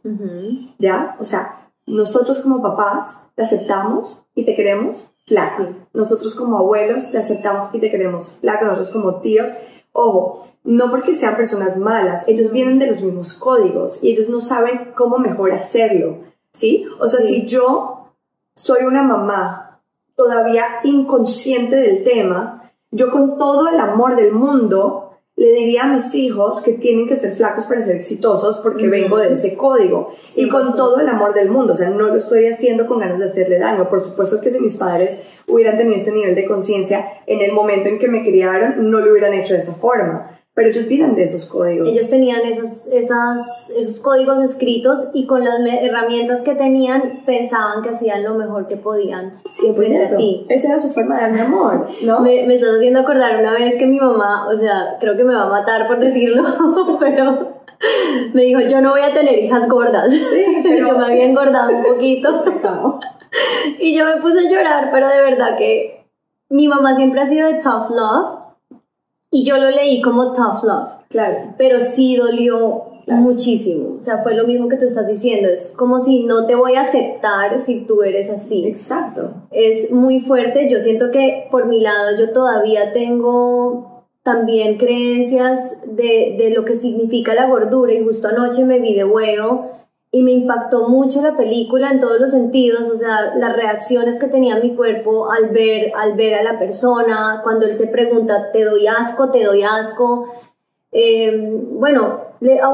¿Ya? 0.77 1.17
O 1.19 1.25
sea, 1.25 1.71
nosotros 1.87 2.41
como 2.41 2.61
papás 2.61 3.23
te 3.33 3.41
aceptamos 3.41 4.23
y 4.35 4.45
te 4.45 4.55
queremos 4.55 5.11
flaco. 5.27 5.67
Nosotros 5.93 6.33
como 6.33 6.57
abuelos 6.57 7.11
te 7.11 7.19
aceptamos 7.19 7.69
y 7.73 7.79
te 7.79 7.91
queremos 7.91 8.31
flaco. 8.41 8.65
Nosotros 8.65 8.89
como 8.89 9.19
tíos. 9.19 9.51
Ojo, 9.91 10.47
no 10.63 10.89
porque 10.89 11.13
sean 11.13 11.37
personas 11.37 11.77
malas, 11.77 12.25
ellos 12.27 12.51
vienen 12.51 12.77
de 12.77 12.91
los 12.91 13.01
mismos 13.01 13.33
códigos 13.33 13.99
y 14.03 14.11
ellos 14.11 14.29
no 14.29 14.41
saben 14.41 14.91
cómo 14.95 15.17
mejor 15.17 15.53
hacerlo. 15.53 16.19
¿sí? 16.51 16.85
O 16.99 17.07
sea, 17.07 17.21
si 17.21 17.45
yo 17.45 18.11
soy 18.55 18.83
una 18.83 19.03
mamá 19.03 19.81
todavía 20.15 20.65
inconsciente 20.83 21.75
del 21.75 22.03
tema, 22.03 22.71
yo 22.91 23.11
con 23.11 23.37
todo 23.37 23.69
el 23.69 23.79
amor 23.79 24.15
del 24.15 24.31
mundo 24.31 25.06
le 25.37 25.51
diría 25.51 25.83
a 25.83 25.93
mis 25.93 26.15
hijos 26.15 26.63
que 26.63 26.73
tienen 26.73 27.07
que 27.07 27.15
ser 27.15 27.31
flacos 27.31 27.65
para 27.65 27.81
ser 27.81 27.95
exitosos 27.95 28.57
porque 28.57 28.87
vengo 28.87 29.17
de 29.17 29.31
ese 29.31 29.55
código. 29.55 30.15
Y 30.35 30.49
con 30.49 30.75
todo 30.75 30.99
el 30.99 31.07
amor 31.07 31.35
del 31.35 31.49
mundo, 31.49 31.73
o 31.73 31.75
sea, 31.75 31.89
no 31.89 32.07
lo 32.07 32.15
estoy 32.15 32.47
haciendo 32.47 32.87
con 32.87 32.99
ganas 32.99 33.19
de 33.19 33.25
hacerle 33.25 33.59
daño. 33.59 33.87
Por 33.87 34.03
supuesto 34.03 34.41
que 34.41 34.49
si 34.49 34.59
mis 34.59 34.75
padres 34.75 35.19
hubieran 35.45 35.77
tenido 35.77 35.95
este 35.95 36.11
nivel 36.11 36.33
de 36.33 36.45
conciencia 36.45 37.21
en 37.27 37.41
el 37.41 37.51
momento 37.51 37.87
en 37.87 37.99
que 37.99 38.07
me 38.07 38.23
criaron, 38.23 38.89
no 38.89 38.99
lo 38.99 39.11
hubieran 39.11 39.35
hecho 39.35 39.53
de 39.53 39.59
esa 39.59 39.75
forma 39.75 40.36
pero 40.57 40.69
ellos 40.69 40.87
vienen 40.87 41.13
de 41.13 41.25
esos 41.25 41.45
códigos. 41.45 41.87
Ellos 41.87 42.09
tenían 42.09 42.41
esas, 42.41 42.87
esas, 42.87 43.69
esos 43.69 43.99
códigos 43.99 44.43
escritos 44.43 45.07
y 45.13 45.27
con 45.27 45.43
las 45.43 45.59
herramientas 45.83 46.41
que 46.41 46.55
tenían 46.55 47.21
pensaban 47.27 47.83
que 47.83 47.89
hacían 47.89 48.23
lo 48.23 48.33
mejor 48.33 48.65
que 48.65 48.75
podían 48.75 49.39
100%. 49.43 50.13
a 50.13 50.17
ti. 50.17 50.47
Esa 50.49 50.69
era 50.69 50.79
su 50.79 50.89
forma 50.89 51.17
de 51.17 51.21
darme 51.21 51.41
amor, 51.41 51.87
¿no? 52.03 52.19
me, 52.21 52.47
me, 52.47 52.55
estás 52.55 52.71
haciendo 52.75 53.01
acordar 53.01 53.39
una 53.39 53.53
vez 53.53 53.75
que 53.75 53.85
mi 53.85 53.99
mamá, 53.99 54.49
o 54.49 54.57
sea, 54.57 54.97
creo 54.99 55.15
que 55.15 55.23
me 55.23 55.35
va 55.35 55.43
a 55.43 55.49
matar 55.49 55.85
por 55.85 55.99
decirlo, 55.99 56.41
pero 56.99 57.61
me 58.33 58.41
dijo, 58.41 58.59
yo 58.61 58.81
no 58.81 58.93
voy 58.93 59.01
a 59.01 59.13
tener 59.13 59.37
hijas 59.37 59.69
gordas. 59.69 60.11
Sí, 60.11 60.57
pero... 60.63 60.87
yo 60.87 60.97
me 60.97 61.05
había 61.05 61.25
engordado 61.25 61.69
un 61.69 61.83
poquito. 61.83 62.43
y 63.77 63.95
yo 63.95 64.05
me 64.05 64.19
puse 64.19 64.39
a 64.39 64.49
llorar, 64.49 64.89
pero 64.91 65.07
de 65.07 65.21
verdad 65.21 65.55
que 65.55 66.09
mi 66.49 66.67
mamá 66.67 66.95
siempre 66.95 67.21
ha 67.21 67.27
sido 67.27 67.47
de 67.47 67.59
tough 67.59 67.91
love 67.91 68.46
y 69.31 69.45
yo 69.45 69.57
lo 69.57 69.69
leí 69.69 70.01
como 70.01 70.33
tough 70.33 70.63
love. 70.63 70.89
Claro. 71.09 71.53
Pero 71.57 71.79
sí 71.79 72.15
dolió 72.15 72.85
muchísimo. 73.07 73.95
O 73.97 74.01
sea, 74.01 74.21
fue 74.23 74.33
lo 74.33 74.45
mismo 74.45 74.67
que 74.67 74.77
tú 74.77 74.85
estás 74.85 75.07
diciendo. 75.07 75.47
Es 75.47 75.71
como 75.75 76.01
si 76.01 76.23
no 76.23 76.45
te 76.45 76.55
voy 76.55 76.75
a 76.75 76.81
aceptar 76.81 77.57
si 77.59 77.85
tú 77.85 78.03
eres 78.03 78.29
así. 78.29 78.65
Exacto. 78.65 79.33
Es 79.51 79.91
muy 79.91 80.19
fuerte. 80.19 80.69
Yo 80.69 80.79
siento 80.79 81.11
que 81.11 81.47
por 81.49 81.67
mi 81.67 81.79
lado 81.79 82.17
yo 82.17 82.31
todavía 82.31 82.91
tengo 82.91 84.03
también 84.23 84.77
creencias 84.77 85.77
de, 85.85 86.35
de 86.37 86.49
lo 86.53 86.65
que 86.65 86.79
significa 86.79 87.33
la 87.33 87.47
gordura 87.47 87.93
y 87.93 88.03
justo 88.03 88.27
anoche 88.27 88.65
me 88.65 88.79
vi 88.79 88.93
de 88.93 89.05
huevo 89.05 89.76
y 90.17 90.23
me 90.23 90.31
impactó 90.31 90.89
mucho 90.89 91.21
la 91.21 91.37
película 91.37 91.91
en 91.91 91.99
todos 91.99 92.19
los 92.19 92.31
sentidos, 92.31 92.89
o 92.89 92.95
sea, 92.95 93.35
las 93.35 93.55
reacciones 93.55 94.17
que 94.17 94.25
tenía 94.25 94.57
mi 94.57 94.75
cuerpo 94.75 95.29
al 95.29 95.49
ver, 95.49 95.91
al 95.95 96.15
ver 96.15 96.33
a 96.33 96.41
la 96.41 96.57
persona, 96.57 97.41
cuando 97.43 97.67
él 97.67 97.75
se 97.75 97.85
pregunta, 97.85 98.51
te 98.51 98.63
doy 98.63 98.87
asco, 98.87 99.29
te 99.29 99.43
doy 99.43 99.61
asco. 99.61 100.33
Em, 100.91 101.79
bueno, 101.79 102.21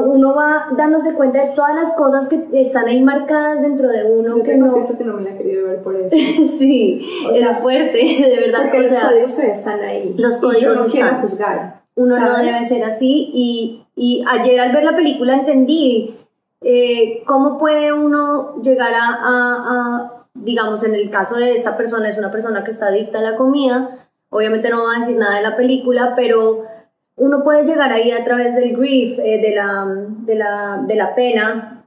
uno 0.05 0.33
va 0.33 0.67
dándose 0.77 1.15
cuenta 1.15 1.45
de 1.45 1.53
todas 1.53 1.75
las 1.75 1.91
cosas 1.97 2.29
que 2.29 2.47
están 2.53 2.85
ahí 2.85 3.03
marcadas 3.03 3.62
dentro 3.62 3.89
de 3.89 4.09
uno. 4.09 4.38
Yo 4.38 4.43
que 4.45 4.55
no... 4.55 4.77
eso 4.77 4.97
que 4.97 5.03
no 5.03 5.15
me 5.15 5.29
la 5.29 5.38
querido 5.38 5.67
ver 5.67 5.83
por 5.83 5.97
eso. 5.97 6.15
sí, 6.57 7.05
es 7.33 7.57
fuerte, 7.57 7.97
de 7.97 8.39
verdad. 8.39 8.69
Porque 8.71 8.83
los 8.83 8.95
códigos 8.95 9.39
están 9.39 9.81
ahí. 9.81 10.15
Los 10.17 10.38
códigos 10.38 10.79
no 10.79 10.85
están. 10.85 11.21
juzgar. 11.21 11.81
Uno 11.95 12.17
no 12.17 12.38
debe 12.38 12.65
ser 12.65 12.85
así 12.85 13.29
y, 13.33 13.83
y 13.97 14.23
ayer 14.31 14.62
al 14.62 14.71
ver 14.71 14.85
la 14.85 14.95
película 14.95 15.35
entendí 15.35 16.21
eh, 16.63 17.24
¿cómo 17.25 17.58
puede 17.58 17.91
uno 17.91 18.62
llegar 18.62 18.93
a, 18.96 20.24
digamos, 20.34 20.84
en 20.84 20.96
el 20.96 21.10
caso 21.10 21.36
de 21.36 21.55
esta 21.55 21.77
persona, 21.77 22.10
es 22.10 22.17
una 22.17 22.32
persona 22.32 22.63
que 22.63 22.72
está 22.72 22.88
adicta 22.88 23.20
a 23.20 23.22
la 23.22 23.36
comida, 23.36 24.08
obviamente 24.29 24.70
no 24.70 24.84
va 24.84 24.96
a 24.96 25.00
decir 25.00 25.17
nada 25.17 25.38
de 25.38 25.43
la 25.43 25.55
película, 25.55 26.13
pero 26.15 26.65
uno 27.15 27.43
puede 27.43 27.65
llegar 27.65 27.91
ahí 27.91 28.12
a 28.12 28.24
través 28.24 28.55
del 28.55 28.75
grief, 28.75 29.20
eh, 29.20 29.39
de, 29.39 29.55
la, 29.55 29.86
de, 30.25 30.36
la, 30.36 30.84
de 30.88 30.96
la 30.96 31.15
pena, 31.15 31.86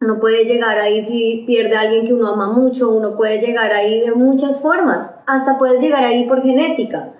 uno 0.00 0.20
puede 0.20 0.44
llegar 0.44 0.78
ahí 0.78 1.02
si 1.02 1.44
pierde 1.46 1.76
a 1.76 1.80
alguien 1.80 2.06
que 2.06 2.14
uno 2.14 2.28
ama 2.28 2.52
mucho, 2.52 2.90
uno 2.90 3.16
puede 3.16 3.40
llegar 3.40 3.72
ahí 3.72 4.00
de 4.00 4.12
muchas 4.12 4.60
formas, 4.60 5.10
hasta 5.26 5.58
puedes 5.58 5.82
llegar 5.82 6.04
ahí 6.04 6.28
por 6.28 6.42
genética. 6.42 7.14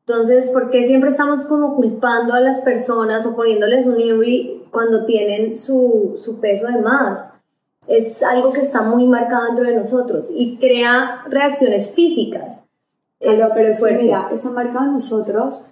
Entonces, 0.00 0.50
¿por 0.50 0.70
qué 0.70 0.84
siempre 0.84 1.10
estamos 1.10 1.44
como 1.46 1.74
culpando 1.74 2.34
a 2.34 2.40
las 2.40 2.60
personas 2.60 3.26
o 3.26 3.34
poniéndoles 3.34 3.86
un 3.86 4.00
INRI 4.00 4.62
cuando 4.76 5.06
tienen 5.06 5.56
su, 5.56 6.20
su 6.22 6.38
peso 6.38 6.66
de 6.66 6.82
más? 6.82 7.32
Es 7.88 8.22
algo 8.22 8.52
que 8.52 8.60
está 8.60 8.82
muy 8.82 9.06
marcado 9.06 9.46
dentro 9.46 9.64
de 9.64 9.74
nosotros 9.74 10.26
y 10.30 10.58
crea 10.58 11.22
reacciones 11.30 11.92
físicas. 11.92 12.60
Pero, 13.18 13.48
pero 13.54 13.70
es 13.70 13.80
que, 13.80 13.92
mira, 13.92 14.28
está 14.30 14.50
marcado 14.50 14.84
en 14.84 14.92
nosotros 14.92 15.64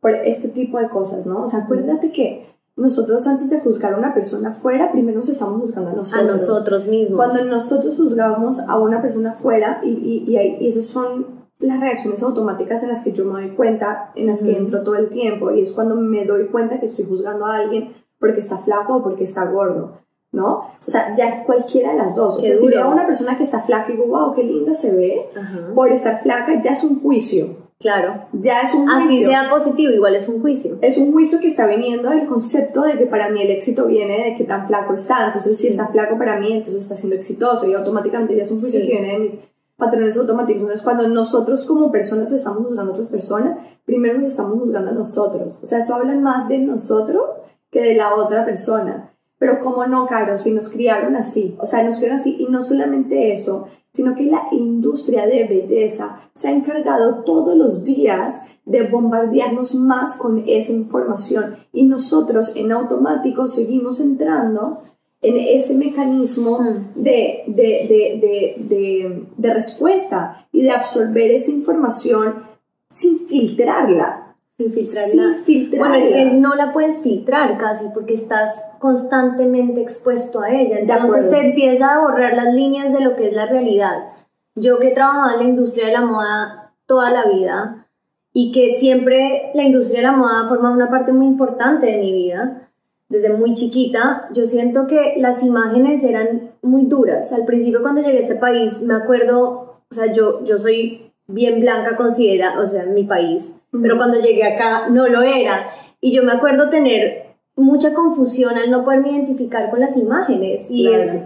por 0.00 0.14
este 0.14 0.48
tipo 0.48 0.78
de 0.78 0.88
cosas, 0.88 1.26
¿no? 1.26 1.42
O 1.42 1.48
sea, 1.48 1.64
acuérdate 1.64 2.10
que 2.10 2.46
nosotros 2.74 3.26
antes 3.26 3.50
de 3.50 3.60
juzgar 3.60 3.92
a 3.92 3.98
una 3.98 4.14
persona 4.14 4.54
fuera, 4.54 4.92
primero 4.92 5.18
nos 5.18 5.28
estamos 5.28 5.60
juzgando 5.60 5.90
a 5.90 5.92
nosotros. 5.92 6.26
A 6.26 6.32
nosotros 6.32 6.86
mismos. 6.86 7.18
Cuando 7.18 7.44
nosotros 7.44 7.96
juzgamos 7.96 8.60
a 8.60 8.78
una 8.78 9.02
persona 9.02 9.34
fuera, 9.34 9.82
y, 9.84 9.90
y, 9.90 10.24
y, 10.26 10.38
y 10.58 10.68
esos 10.68 10.86
son 10.86 11.26
las 11.58 11.80
reacciones 11.80 12.22
automáticas 12.22 12.82
en 12.82 12.88
las 12.88 13.02
que 13.02 13.12
yo 13.12 13.26
me 13.26 13.42
doy 13.42 13.54
cuenta, 13.54 14.10
en 14.14 14.28
las 14.28 14.42
que 14.42 14.56
entro 14.56 14.82
todo 14.82 14.94
el 14.94 15.10
tiempo, 15.10 15.50
y 15.50 15.60
es 15.60 15.72
cuando 15.72 15.96
me 15.96 16.24
doy 16.24 16.46
cuenta 16.46 16.80
que 16.80 16.86
estoy 16.86 17.04
juzgando 17.04 17.44
a 17.44 17.56
alguien 17.56 17.90
porque 18.18 18.40
está 18.40 18.58
flaco 18.58 18.96
o 18.96 19.02
porque 19.02 19.24
está 19.24 19.44
gordo, 19.44 19.98
¿no? 20.32 20.54
O 20.54 20.90
sea, 20.90 21.14
ya 21.16 21.28
es 21.28 21.44
cualquiera 21.46 21.92
de 21.92 21.98
las 21.98 22.14
dos. 22.14 22.38
O 22.38 22.40
sea, 22.40 22.54
si 22.54 22.68
veo 22.68 22.84
a 22.84 22.88
una 22.88 23.06
persona 23.06 23.36
que 23.36 23.42
está 23.42 23.60
flaca 23.60 23.90
y 23.90 23.96
digo, 23.96 24.06
wow, 24.06 24.34
qué 24.34 24.42
linda 24.42 24.74
se 24.74 24.94
ve, 24.94 25.28
por 25.74 25.92
estar 25.92 26.20
flaca 26.20 26.60
ya 26.60 26.72
es 26.72 26.84
un 26.84 27.00
juicio. 27.00 27.68
Claro. 27.80 28.26
Ya 28.32 28.62
es 28.62 28.74
un 28.74 28.88
juicio. 28.88 29.06
Así 29.06 29.24
sea 29.24 29.48
positivo, 29.48 29.92
igual 29.92 30.16
es 30.16 30.28
un 30.28 30.40
juicio. 30.40 30.78
Es 30.80 30.98
un 30.98 31.12
juicio 31.12 31.38
que 31.38 31.46
está 31.46 31.64
viniendo 31.66 32.10
del 32.10 32.26
concepto 32.26 32.82
de 32.82 32.98
que 32.98 33.06
para 33.06 33.30
mí 33.30 33.40
el 33.40 33.50
éxito 33.50 33.86
viene 33.86 34.24
de 34.24 34.34
que 34.36 34.42
tan 34.42 34.66
flaco 34.66 34.94
está. 34.94 35.26
Entonces, 35.26 35.56
si 35.56 35.68
está 35.68 35.86
flaco 35.86 36.18
para 36.18 36.40
mí, 36.40 36.50
entonces 36.50 36.82
está 36.82 36.96
siendo 36.96 37.14
exitoso. 37.14 37.68
Y 37.68 37.74
automáticamente 37.74 38.34
ya 38.34 38.42
es 38.42 38.50
un 38.50 38.60
juicio 38.60 38.80
que 38.80 38.88
viene 38.88 39.12
de 39.12 39.18
mis 39.18 39.32
patrones 39.76 40.16
automáticos. 40.16 40.62
Entonces, 40.62 40.82
cuando 40.82 41.08
nosotros 41.08 41.62
como 41.62 41.92
personas 41.92 42.32
estamos 42.32 42.66
juzgando 42.66 42.90
a 42.90 42.94
otras 42.94 43.08
personas, 43.10 43.60
primero 43.84 44.18
nos 44.18 44.26
estamos 44.26 44.58
juzgando 44.58 44.90
a 44.90 44.94
nosotros. 44.94 45.60
O 45.62 45.66
sea, 45.66 45.78
eso 45.78 45.94
habla 45.94 46.16
más 46.16 46.48
de 46.48 46.58
nosotros 46.58 47.22
que 47.70 47.80
de 47.80 47.94
la 47.94 48.14
otra 48.14 48.44
persona. 48.44 49.12
Pero 49.38 49.60
cómo 49.60 49.86
no, 49.86 50.06
Caro, 50.06 50.36
si 50.36 50.50
nos 50.50 50.68
criaron 50.68 51.16
así. 51.16 51.56
O 51.60 51.66
sea, 51.66 51.82
nos 51.84 51.96
criaron 51.96 52.18
así. 52.18 52.36
Y 52.38 52.46
no 52.46 52.62
solamente 52.62 53.32
eso, 53.32 53.68
sino 53.92 54.14
que 54.14 54.24
la 54.24 54.42
industria 54.52 55.26
de 55.26 55.44
belleza 55.44 56.20
se 56.34 56.48
ha 56.48 56.52
encargado 56.52 57.24
todos 57.24 57.56
los 57.56 57.84
días 57.84 58.40
de 58.64 58.82
bombardearnos 58.82 59.74
más 59.74 60.14
con 60.16 60.44
esa 60.46 60.72
información. 60.72 61.56
Y 61.72 61.84
nosotros 61.84 62.52
en 62.56 62.72
automático 62.72 63.48
seguimos 63.48 64.00
entrando 64.00 64.82
en 65.20 65.36
ese 65.36 65.74
mecanismo 65.74 66.60
mm. 66.60 67.02
de, 67.02 67.44
de, 67.46 68.56
de, 68.58 69.26
de, 69.36 69.54
respuesta 69.54 70.46
y 70.52 70.62
de 70.62 70.70
absorber 70.70 71.30
esa 71.30 71.50
información 71.50 72.44
sin 72.90 73.26
filtrarla. 73.26 74.27
Sin 74.58 74.72
filtrarla. 74.72 75.36
Bueno, 75.78 75.94
es 75.94 76.08
que 76.10 76.24
no 76.24 76.56
la 76.56 76.72
puedes 76.72 77.00
filtrar 77.00 77.58
casi 77.58 77.86
porque 77.94 78.14
estás 78.14 78.50
constantemente 78.80 79.80
expuesto 79.80 80.40
a 80.40 80.50
ella. 80.50 80.80
Entonces 80.80 81.30
se 81.30 81.38
empieza 81.38 81.94
a 81.94 82.00
borrar 82.00 82.34
las 82.34 82.52
líneas 82.52 82.92
de 82.92 83.00
lo 83.00 83.14
que 83.14 83.28
es 83.28 83.34
la 83.34 83.46
realidad. 83.46 84.08
Yo 84.56 84.80
que 84.80 84.88
he 84.88 84.94
trabajado 84.94 85.34
en 85.34 85.44
la 85.44 85.50
industria 85.50 85.86
de 85.86 85.92
la 85.92 86.00
moda 86.00 86.72
toda 86.86 87.12
la 87.12 87.26
vida 87.26 87.86
y 88.32 88.50
que 88.50 88.74
siempre 88.74 89.52
la 89.54 89.62
industria 89.62 90.00
de 90.00 90.06
la 90.08 90.16
moda 90.16 90.48
forma 90.48 90.72
una 90.72 90.90
parte 90.90 91.12
muy 91.12 91.26
importante 91.26 91.86
de 91.86 91.98
mi 91.98 92.12
vida, 92.12 92.68
desde 93.08 93.32
muy 93.32 93.54
chiquita, 93.54 94.28
yo 94.32 94.44
siento 94.44 94.88
que 94.88 95.14
las 95.18 95.42
imágenes 95.44 96.02
eran 96.02 96.50
muy 96.62 96.86
duras. 96.86 97.32
Al 97.32 97.44
principio 97.44 97.80
cuando 97.80 98.02
llegué 98.02 98.18
a 98.18 98.22
este 98.22 98.34
país, 98.34 98.82
me 98.82 98.94
acuerdo, 98.94 99.82
o 99.88 99.94
sea, 99.94 100.12
yo, 100.12 100.44
yo 100.44 100.58
soy 100.58 101.12
bien 101.28 101.60
blanca 101.60 101.96
considera, 101.96 102.58
o 102.58 102.66
sea, 102.66 102.82
en 102.82 102.94
mi 102.94 103.04
país, 103.04 103.54
pero 103.70 103.96
cuando 103.96 104.20
llegué 104.20 104.44
acá 104.44 104.88
no 104.88 105.08
lo 105.08 105.22
era. 105.22 105.70
Y 106.00 106.12
yo 106.12 106.22
me 106.22 106.32
acuerdo 106.32 106.70
tener 106.70 107.34
mucha 107.56 107.92
confusión 107.92 108.56
al 108.56 108.70
no 108.70 108.84
poderme 108.84 109.10
identificar 109.10 109.70
con 109.70 109.80
las 109.80 109.96
imágenes. 109.96 110.70
Y 110.70 110.88
es 110.88 111.22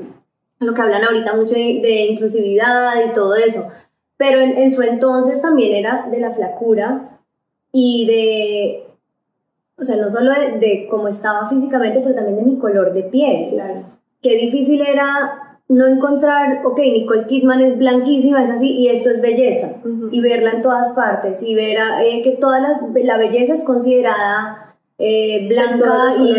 lo 0.58 0.74
que 0.74 0.80
hablan 0.80 1.04
ahorita 1.04 1.36
mucho 1.36 1.54
de, 1.54 2.06
inclusividad 2.10 2.94
y 3.06 3.12
todo 3.12 3.34
eso. 3.34 3.68
Pero 4.16 4.40
en, 4.40 4.74
su 4.74 4.82
entonces 4.82 5.42
también 5.42 5.72
era 5.72 6.08
de 6.10 6.20
la 6.20 6.32
flacura 6.32 7.18
y 7.72 8.06
de, 8.06 8.86
o 9.76 9.84
sea, 9.84 9.96
no 9.96 10.10
solo 10.10 10.32
de, 10.32 10.58
de 10.58 10.86
cómo 10.88 11.08
estaba 11.08 11.48
físicamente, 11.48 12.00
pero 12.00 12.14
también 12.14 12.36
de 12.36 12.42
mi 12.42 12.58
color 12.58 12.92
de 12.92 13.02
piel. 13.04 13.50
Claro. 13.50 13.84
Qué 14.20 14.36
difícil 14.36 14.80
era 14.80 15.51
no 15.72 15.86
encontrar, 15.86 16.60
ok, 16.66 16.78
Nicole 16.78 17.26
Kidman 17.26 17.62
es 17.62 17.78
blanquísima, 17.78 18.44
es 18.44 18.50
así, 18.50 18.72
y 18.72 18.88
esto 18.88 19.08
es 19.08 19.22
belleza, 19.22 19.76
y 20.10 20.20
verla 20.20 20.50
en 20.50 20.62
todas 20.62 20.92
partes, 20.92 21.42
y 21.42 21.54
ver 21.54 21.78
eh, 22.02 22.20
que 22.22 22.32
toda 22.32 22.60
la 23.02 23.16
belleza 23.16 23.54
es 23.54 23.62
considerada 23.62 24.76
eh, 24.98 25.48
blanca 25.48 26.08
y... 26.20 26.30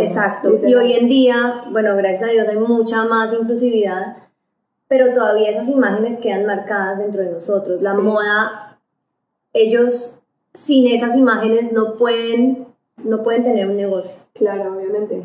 exacto, 0.00 0.60
y 0.66 0.74
hoy 0.74 0.92
en 0.94 1.08
día, 1.08 1.64
bueno, 1.70 1.94
gracias 1.96 2.30
a 2.30 2.32
Dios 2.32 2.48
hay 2.48 2.56
mucha 2.56 3.04
más 3.04 3.34
inclusividad, 3.34 4.16
pero 4.88 5.12
todavía 5.12 5.50
esas 5.50 5.68
imágenes 5.68 6.18
quedan 6.18 6.46
marcadas 6.46 6.98
dentro 6.98 7.22
de 7.22 7.30
nosotros. 7.30 7.82
La 7.82 7.92
moda, 7.92 8.78
ellos 9.52 10.22
sin 10.54 10.86
esas 10.86 11.14
imágenes 11.16 11.70
no 11.72 11.98
pueden, 11.98 12.68
no 12.96 13.22
pueden 13.22 13.44
tener 13.44 13.66
un 13.66 13.76
negocio. 13.76 14.18
Claro, 14.32 14.74
obviamente. 14.74 15.22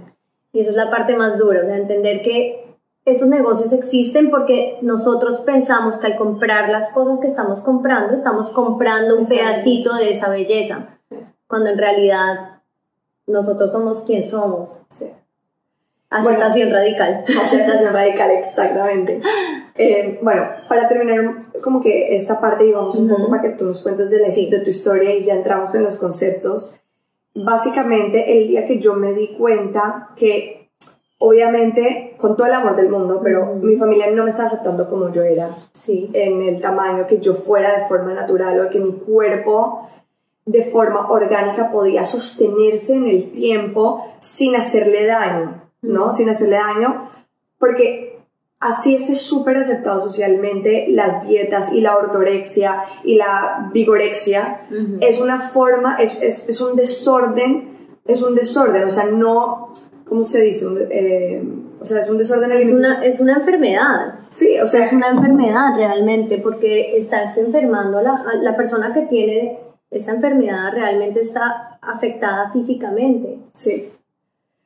Y 0.51 0.59
esa 0.59 0.71
es 0.71 0.75
la 0.75 0.89
parte 0.89 1.15
más 1.15 1.37
dura, 1.37 1.61
o 1.61 1.65
sea, 1.65 1.77
entender 1.77 2.21
que 2.21 2.62
estos 3.05 3.27
negocios 3.27 3.73
existen 3.73 4.29
porque 4.29 4.77
nosotros 4.81 5.39
pensamos 5.41 5.99
que 5.99 6.07
al 6.07 6.15
comprar 6.15 6.69
las 6.69 6.89
cosas 6.91 7.19
que 7.19 7.27
estamos 7.27 7.61
comprando, 7.61 8.13
estamos 8.13 8.49
comprando 8.49 9.17
un 9.17 9.27
pedacito 9.27 9.93
de 9.95 10.11
esa 10.11 10.29
belleza, 10.29 10.97
cuando 11.47 11.69
en 11.69 11.77
realidad 11.77 12.61
nosotros 13.27 13.71
somos 13.71 14.03
quien 14.03 14.27
somos. 14.27 14.77
Sí. 14.87 15.11
Aceptación 16.09 16.71
radical. 16.71 17.23
Aceptación 17.43 17.93
radical, 17.93 18.31
exactamente. 18.31 19.19
Eh, 19.75 20.19
bueno, 20.21 20.47
para 20.69 20.87
terminar 20.87 21.51
como 21.63 21.81
que 21.81 22.15
esta 22.15 22.39
parte 22.39 22.67
y 22.67 22.71
vamos 22.71 22.95
un 22.95 23.09
poco 23.09 23.29
para 23.29 23.41
que 23.41 23.49
tú 23.49 23.65
nos 23.65 23.79
cuentes 23.79 24.09
de, 24.11 24.19
la, 24.19 24.27
de 24.27 24.59
tu 24.63 24.69
historia 24.69 25.15
y 25.15 25.23
ya 25.23 25.33
entramos 25.33 25.73
en 25.73 25.83
los 25.83 25.95
conceptos. 25.95 26.79
Básicamente, 27.33 28.37
el 28.37 28.47
día 28.47 28.65
que 28.65 28.79
yo 28.79 28.93
me 28.93 29.13
di 29.13 29.35
cuenta 29.35 30.11
que 30.15 30.62
obviamente 31.25 32.15
con 32.17 32.35
todo 32.35 32.47
el 32.47 32.53
amor 32.53 32.75
del 32.75 32.89
mundo, 32.89 33.21
pero 33.23 33.55
mi 33.55 33.77
familia 33.77 34.11
no 34.11 34.25
me 34.25 34.29
estaba 34.29 34.47
aceptando 34.47 34.89
como 34.89 35.09
yo 35.13 35.21
era, 35.21 35.55
sí. 35.71 36.09
en 36.11 36.41
el 36.41 36.59
tamaño 36.59 37.07
que 37.07 37.21
yo 37.21 37.33
fuera 37.33 37.79
de 37.79 37.87
forma 37.87 38.13
natural 38.13 38.59
o 38.59 38.69
que 38.69 38.79
mi 38.79 38.91
cuerpo 38.91 39.87
de 40.45 40.65
forma 40.65 41.09
orgánica 41.09 41.71
podía 41.71 42.03
sostenerse 42.03 42.95
en 42.95 43.07
el 43.07 43.31
tiempo 43.31 44.05
sin 44.19 44.57
hacerle 44.57 45.05
daño, 45.05 45.61
¿no? 45.81 46.11
Sin 46.11 46.27
hacerle 46.27 46.57
daño, 46.57 47.09
porque 47.57 48.19
así 48.59 48.93
esté 48.93 49.15
súper 49.15 49.55
aceptado 49.55 50.01
socialmente 50.01 50.87
las 50.89 51.25
dietas 51.25 51.71
y 51.71 51.79
la 51.79 51.95
ortorexia 51.95 52.83
y 53.05 53.15
la 53.15 53.69
vigorexia, 53.73 54.67
es 54.99 55.21
una 55.21 55.39
forma, 55.39 55.95
es, 55.95 56.21
es, 56.21 56.49
es 56.49 56.59
un 56.59 56.75
desorden, 56.75 57.95
es 58.05 58.21
un 58.21 58.35
desorden, 58.35 58.83
o 58.83 58.89
sea, 58.89 59.05
no 59.05 59.71
¿cómo 60.13 60.25
se 60.25 60.43
dice? 60.43 60.67
Eh, 60.91 61.43
o 61.79 61.85
sea, 61.85 62.01
es 62.01 62.07
un 62.07 62.19
desorden 62.19 62.51
es 62.51 62.71
una, 62.71 63.03
es 63.03 63.19
una 63.19 63.33
enfermedad. 63.33 64.19
Sí, 64.29 64.59
o 64.61 64.67
sea. 64.67 64.85
Es 64.85 64.93
una 64.93 65.09
enfermedad 65.09 65.75
realmente, 65.75 66.37
porque 66.37 66.95
estás 66.95 67.35
enfermando, 67.39 67.99
la, 67.99 68.23
la 68.39 68.55
persona 68.55 68.93
que 68.93 69.07
tiene 69.07 69.59
esta 69.89 70.11
enfermedad 70.11 70.71
realmente 70.71 71.21
está 71.21 71.79
afectada 71.81 72.51
físicamente. 72.51 73.39
Sí. 73.53 73.91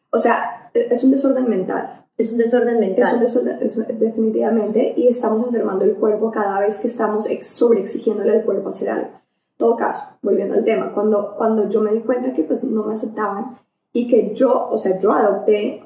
O 0.10 0.18
sea, 0.18 0.70
es 0.74 1.02
un 1.06 1.12
desorden 1.12 1.48
mental. 1.48 2.06
Es 2.18 2.34
un 2.34 2.40
desorden 2.40 2.82
mental. 2.82 3.24
Es 3.24 3.36
un 3.38 3.46
desorden, 3.46 4.00
definitivamente, 4.00 4.96
y 4.98 5.08
estamos 5.08 5.44
enfermando 5.44 5.86
el 5.86 5.96
cuerpo 5.96 6.30
cada 6.30 6.60
vez 6.60 6.78
que 6.78 6.88
estamos 6.88 7.30
sobreexigiéndole 7.42 8.34
al 8.34 8.44
cuerpo 8.44 8.68
hacer 8.68 8.90
algo. 8.90 9.12
todo 9.56 9.78
caso, 9.78 10.02
volviendo 10.22 10.56
al 10.56 10.66
tema, 10.66 10.92
cuando, 10.94 11.36
cuando 11.38 11.70
yo 11.70 11.80
me 11.80 11.94
di 11.94 12.02
cuenta 12.02 12.34
que 12.34 12.44
pues 12.44 12.66
no 12.66 12.84
me 12.84 12.96
aceptaban, 12.96 13.56
y 13.94 14.08
que 14.08 14.34
yo, 14.34 14.68
o 14.70 14.78
sea, 14.78 15.00
yo 15.00 15.12
adopté 15.12 15.84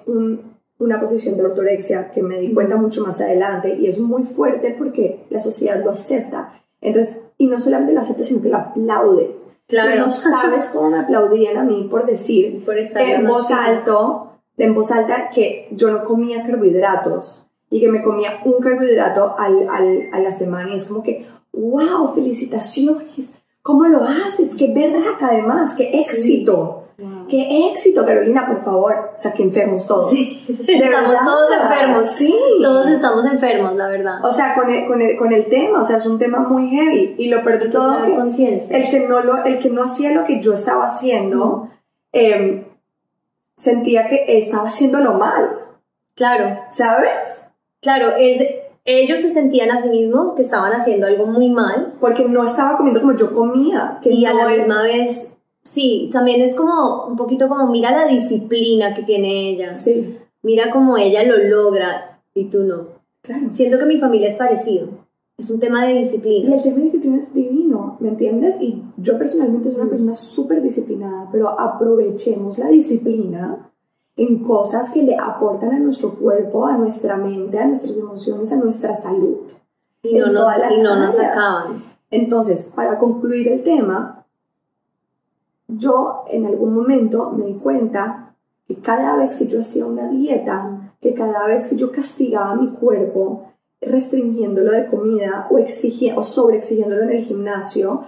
una 0.80 1.00
posición 1.00 1.38
de 1.38 1.46
ortorexia 1.46 2.12
que 2.12 2.22
me 2.22 2.40
di 2.40 2.54
cuenta 2.54 2.76
mucho 2.76 3.06
más 3.06 3.22
adelante 3.22 3.76
y 3.78 3.88
es 3.88 4.00
muy 4.00 4.24
fuerte 4.24 4.76
porque 4.78 5.26
la 5.30 5.40
sociedad 5.40 5.82
lo 5.84 5.92
acepta. 5.92 6.54
Entonces, 6.82 7.22
y 7.38 7.48
no 7.48 7.60
solamente 7.60 7.94
lo 7.94 8.02
acepta, 8.02 8.24
sino 8.24 8.42
que 8.42 8.50
lo 8.50 8.58
aplaude. 8.58 9.38
Claro. 9.68 10.02
no 10.02 10.12
sabes 10.12 10.68
cómo 10.68 10.90
me 10.90 11.00
aplaudían 11.00 11.56
a 11.56 11.64
mí 11.64 11.88
por 11.90 12.06
decir 12.06 12.66
en 12.96 13.26
voz 13.26 13.52
alto, 13.52 14.42
en 14.58 14.76
voz 14.76 14.92
alta 14.92 15.30
que 15.30 15.70
yo 15.72 15.90
no 15.92 16.04
comía 16.04 16.44
carbohidratos 16.44 17.48
y 17.70 17.80
que 17.80 17.88
me 17.88 18.04
comía 18.04 18.42
un 18.44 18.62
carbohidrato 18.62 19.34
al, 19.40 19.70
al, 19.70 20.10
a 20.12 20.20
la 20.20 20.32
semana 20.34 20.74
y 20.74 20.76
es 20.76 20.86
como 20.86 21.02
que, 21.02 21.26
wow, 21.54 22.14
felicitaciones, 22.14 23.32
¿cómo 23.62 23.86
lo 23.86 24.04
haces? 24.04 24.56
Qué 24.56 24.68
berraca 24.68 25.30
además, 25.30 25.74
qué 25.74 26.02
éxito. 26.02 26.81
¡Qué 27.32 27.70
éxito, 27.72 28.06
Carolina, 28.06 28.46
por 28.46 28.62
favor! 28.62 29.12
O 29.16 29.18
sea, 29.18 29.32
que 29.32 29.42
enfermos 29.42 29.88
todos. 29.88 30.12
estamos 30.68 31.16
todos 31.24 31.52
enfermos. 31.62 32.08
Sí. 32.08 32.36
Todos 32.62 32.88
estamos 32.88 33.26
enfermos, 33.26 33.74
la 33.76 33.88
verdad. 33.88 34.20
O 34.22 34.30
sea, 34.30 34.54
con 34.54 34.70
el, 34.70 34.86
con 34.86 35.02
el, 35.02 35.16
con 35.16 35.32
el 35.32 35.48
tema, 35.48 35.82
o 35.82 35.86
sea, 35.86 35.96
es 35.96 36.06
un 36.06 36.20
tema 36.20 36.40
muy 36.40 36.68
heavy. 36.68 37.16
Y 37.18 37.30
lo 37.30 37.42
peor 37.42 37.64
de 37.64 37.70
todo, 37.70 38.04
que 38.04 38.16
el, 38.16 38.90
que 38.90 39.08
no 39.08 39.22
lo, 39.22 39.46
el 39.46 39.60
que 39.60 39.70
no 39.70 39.86
hacía 39.86 40.12
lo 40.12 40.26
que 40.26 40.42
yo 40.42 40.52
estaba 40.52 40.88
haciendo, 40.88 41.70
em, 42.12 42.66
sentía 43.56 44.08
que 44.08 44.26
estaba 44.28 44.68
haciéndolo 44.68 45.14
mal. 45.14 45.58
Claro. 46.16 46.60
¿Sabes? 46.70 47.50
Claro, 47.80 48.12
es, 48.18 48.42
ellos 48.84 49.22
se 49.22 49.30
sentían 49.30 49.72
a 49.72 49.82
sí 49.82 49.88
mismos 49.88 50.36
que 50.36 50.42
estaban 50.42 50.74
haciendo 50.74 51.08
algo 51.08 51.28
muy 51.28 51.50
mal. 51.50 51.94
Porque 52.02 52.26
no 52.26 52.44
estaba 52.44 52.76
comiendo 52.76 53.00
como 53.00 53.16
yo 53.16 53.34
comía. 53.34 54.00
Que 54.04 54.12
y 54.12 54.26
a 54.26 54.34
la 54.34 54.50
misma 54.50 54.84
vez 54.84 55.38
Sí, 55.64 56.10
también 56.12 56.42
es 56.42 56.56
como 56.56 57.06
un 57.06 57.16
poquito 57.16 57.48
como 57.48 57.68
mira 57.68 57.92
la 57.92 58.08
disciplina 58.08 58.94
que 58.94 59.04
tiene 59.04 59.50
ella. 59.50 59.74
Sí. 59.74 60.18
Mira 60.42 60.72
cómo 60.72 60.98
ella 60.98 61.24
lo 61.24 61.38
logra 61.38 62.20
y 62.34 62.46
tú 62.46 62.64
no. 62.64 62.88
Claro. 63.22 63.50
Siento 63.54 63.78
que 63.78 63.86
mi 63.86 64.00
familia 64.00 64.30
es 64.30 64.38
parecido. 64.38 64.88
Es 65.38 65.50
un 65.50 65.60
tema 65.60 65.86
de 65.86 65.96
disciplina. 65.96 66.50
Y 66.50 66.54
el 66.54 66.64
tema 66.64 66.78
de 66.78 66.84
disciplina 66.84 67.18
es 67.18 67.34
divino, 67.34 67.98
¿me 68.00 68.10
entiendes? 68.10 68.62
Y 68.62 68.84
yo 68.98 69.18
personalmente 69.18 69.72
soy 69.72 69.82
una 69.82 69.90
persona 69.90 70.16
súper 70.16 70.62
disciplinada, 70.62 71.30
pero 71.32 71.60
aprovechemos 71.60 72.58
la 72.58 72.68
disciplina 72.68 73.72
en 74.18 74.44
cosas 74.44 74.90
que 74.92 75.04
le 75.04 75.16
aportan 75.16 75.72
a 75.72 75.80
nuestro 75.80 76.16
cuerpo, 76.16 76.68
a 76.68 76.78
nuestra 76.78 77.18
mente, 77.18 77.58
a 77.58 77.66
nuestras 77.66 77.96
emociones, 77.96 78.52
a 78.52 78.58
nuestra 78.58 78.94
salud. 78.94 79.38
Y 80.04 80.14
no, 80.16 80.28
nos, 80.28 80.50
y 80.78 80.82
no 80.82 80.96
nos 80.96 81.18
acaban. 81.20 81.84
Entonces, 82.10 82.70
para 82.76 83.00
concluir 83.00 83.48
el 83.48 83.64
tema, 83.64 84.21
yo 85.78 86.24
en 86.30 86.46
algún 86.46 86.74
momento 86.74 87.32
me 87.32 87.46
di 87.46 87.54
cuenta 87.54 88.36
que 88.68 88.76
cada 88.76 89.16
vez 89.16 89.36
que 89.36 89.48
yo 89.48 89.62
hacía 89.62 89.86
una 89.86 90.10
dieta, 90.10 90.94
que 91.02 91.14
cada 91.14 91.46
vez 91.48 91.68
que 91.68 91.76
yo 91.76 91.92
castigaba 91.92 92.56
mi 92.56 92.70
cuerpo, 92.70 93.52
restringiéndolo 93.82 94.72
de 94.72 94.88
comida 94.88 95.48
o, 95.50 95.58
o 95.58 96.24
sobreexigiéndolo 96.24 97.04
en 97.04 97.12
el 97.12 97.24
gimnasio 97.24 98.04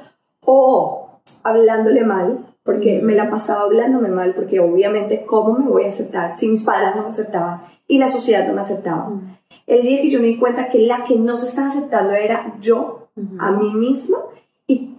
o 0.46 1.20
hablándole 1.44 2.04
mal, 2.04 2.46
porque 2.64 3.02
me 3.02 3.16
la 3.16 3.30
pasaba 3.30 3.64
hablándome 3.64 4.10
mal, 4.10 4.34
porque 4.34 4.60
obviamente, 4.60 5.26
¿cómo 5.26 5.58
me 5.58 5.68
voy 5.68 5.84
a 5.84 5.90
aceptar 5.90 6.34
si 6.34 6.48
mis 6.48 6.64
padres 6.64 6.96
no 6.96 7.04
me 7.04 7.10
aceptaban 7.10 7.62
y 7.88 7.98
la 7.98 8.10
sociedad 8.10 8.48
no 8.48 8.54
me 8.54 8.62
aceptaba? 8.62 9.12
El 9.66 9.82
día 9.82 10.02
que 10.02 10.10
yo 10.10 10.20
me 10.20 10.28
di 10.28 10.38
cuenta 10.38 10.70
que 10.70 10.80
la 10.80 11.04
que 11.04 11.18
no 11.18 11.38
se 11.38 11.48
estaba 11.48 11.68
aceptando 11.68 12.14
era 12.14 12.56
yo, 12.62 13.08
a 13.40 13.52
mí 13.52 13.74
misma, 13.74 14.18
y, 14.68 14.96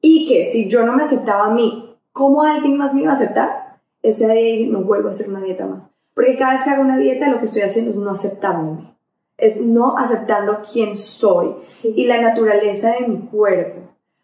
y 0.00 0.28
que 0.28 0.44
si 0.44 0.68
yo 0.68 0.84
no 0.84 0.94
me 0.94 1.02
aceptaba 1.02 1.46
a 1.46 1.54
mí 1.54 1.85
¿cómo 2.16 2.42
alguien 2.42 2.78
más 2.78 2.94
me 2.94 3.02
iba 3.02 3.12
a 3.12 3.14
aceptar? 3.14 3.78
Ese 4.02 4.26
día 4.26 4.66
no 4.70 4.82
vuelvo 4.82 5.08
a 5.08 5.10
hacer 5.10 5.28
una 5.28 5.42
dieta 5.42 5.66
más. 5.66 5.90
Porque 6.14 6.34
cada 6.36 6.54
vez 6.54 6.62
que 6.62 6.70
hago 6.70 6.82
una 6.82 6.96
dieta 6.96 7.30
lo 7.30 7.40
que 7.40 7.44
estoy 7.44 7.60
haciendo 7.60 7.90
es 7.90 7.96
no 7.98 8.10
aceptándome. 8.10 8.96
Es 9.36 9.60
no 9.60 9.98
aceptando 9.98 10.62
quién 10.72 10.96
soy 10.96 11.54
y 11.84 12.06
la 12.06 12.22
naturaleza 12.22 12.94
de 12.98 13.06
mi 13.06 13.18
cuerpo. 13.18 13.82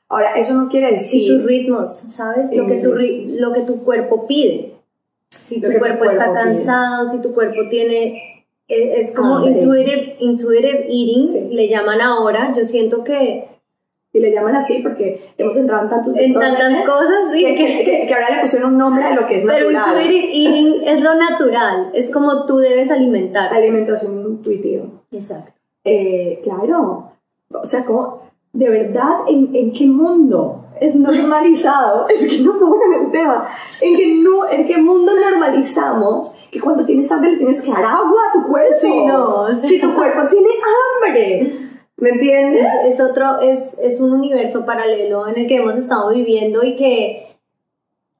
Ahora, 0.09 0.33
eso 0.37 0.55
no 0.55 0.71
quiere 0.71 0.93
decir... 0.93 1.33
Y 1.33 1.37
tus 1.37 1.45
ritmos, 1.45 1.91
¿sabes? 1.91 2.51
Lo 2.55 2.65
que, 2.65 2.77
tu, 2.77 2.95
lo 2.95 3.53
que 3.53 3.61
tu 3.61 3.85
cuerpo 3.85 4.27
pide. 4.27 4.75
Si 5.29 5.61
tu 5.61 5.71
cuerpo, 5.79 6.05
está 6.05 6.33
cansado, 6.33 7.11
si 7.11 7.21
tu 7.21 7.35
cuerpo 7.35 7.69
tiene... 7.69 8.47
E, 8.69 9.01
es, 9.01 9.15
como 9.15 9.47
intuitive, 9.47 10.17
intuitive 10.21 10.87
eating, 10.89 11.55
le 11.55 11.69
llaman 11.69 12.01
ahora. 12.01 12.55
Yo 12.57 12.65
siento 12.65 13.05
que 13.05 13.49
y 14.13 14.21
le 14.21 14.33
llaman 14.33 14.57
así 14.57 14.81
porque 14.83 15.33
hemos 15.39 15.57
entrado 15.57 15.85
en 15.85 15.89
tantos 15.89 16.17
en 16.17 16.33
tantas 16.33 16.85
cosas 16.85 17.33
sí 17.33 17.45
que, 17.45 18.07
que, 18.07 18.15
ahora 18.15 18.37
le 18.37 18.41
pusieron 18.43 18.73
un 18.73 18.79
nombre 18.79 19.05
a 19.05 19.15
lo 19.15 19.27
que 19.27 19.39
es 19.39 19.45
natural 19.45 19.67
pero 19.69 19.93
intuitive 19.93 20.27
eating 20.35 20.83
es 20.87 21.03
lo 21.03 21.15
natural 21.15 21.91
es 21.95 22.11
como 22.11 22.45
tú 22.45 22.59
debes 22.59 22.91
alimentar 22.91 23.53
alimentación 23.53 24.21
intuitiva 24.21 24.85
exacto 25.11 25.53
eh, 25.85 26.41
claro 26.43 27.13
o 27.51 27.65
sea 27.65 27.85
como 27.85 28.23
de 28.53 28.69
verdad, 28.69 29.21
¿en, 29.29 29.51
en 29.55 29.73
qué 29.73 29.87
mundo 29.87 30.67
es 30.79 30.95
normalizado? 30.95 32.07
es 32.15 32.27
que 32.27 32.41
no 32.41 32.59
puedo 32.59 32.73
con 32.73 32.95
el 32.95 33.11
tema. 33.11 33.49
¿En 33.81 33.97
qué, 33.97 34.15
no, 34.17 34.49
¿En 34.51 34.67
qué 34.67 34.77
mundo 34.79 35.13
normalizamos 35.19 36.35
que 36.51 36.61
cuando 36.61 36.85
tienes 36.85 37.11
hambre 37.11 37.33
le 37.33 37.39
tienes 37.39 37.63
que 37.63 37.71
dar 37.71 37.85
agua 37.85 38.21
a 38.29 38.33
tu 38.33 38.47
cuerpo? 38.47 38.77
Sí, 38.81 39.07
no. 39.07 39.63
Si 39.63 39.81
tu 39.81 39.95
cuerpo 39.95 40.23
tiene 40.31 40.49
hambre. 41.05 41.53
¿Me 42.03 42.09
entiendes? 42.09 42.67
Es 42.85 43.01
otro, 43.01 43.39
es, 43.39 43.79
es 43.79 44.01
un 44.01 44.13
universo 44.13 44.65
paralelo 44.67 45.29
en 45.29 45.39
el 45.39 45.47
que 45.47 45.59
hemos 45.59 45.77
estado 45.77 46.13
viviendo 46.13 46.65
y 46.65 46.75
que, 46.75 47.37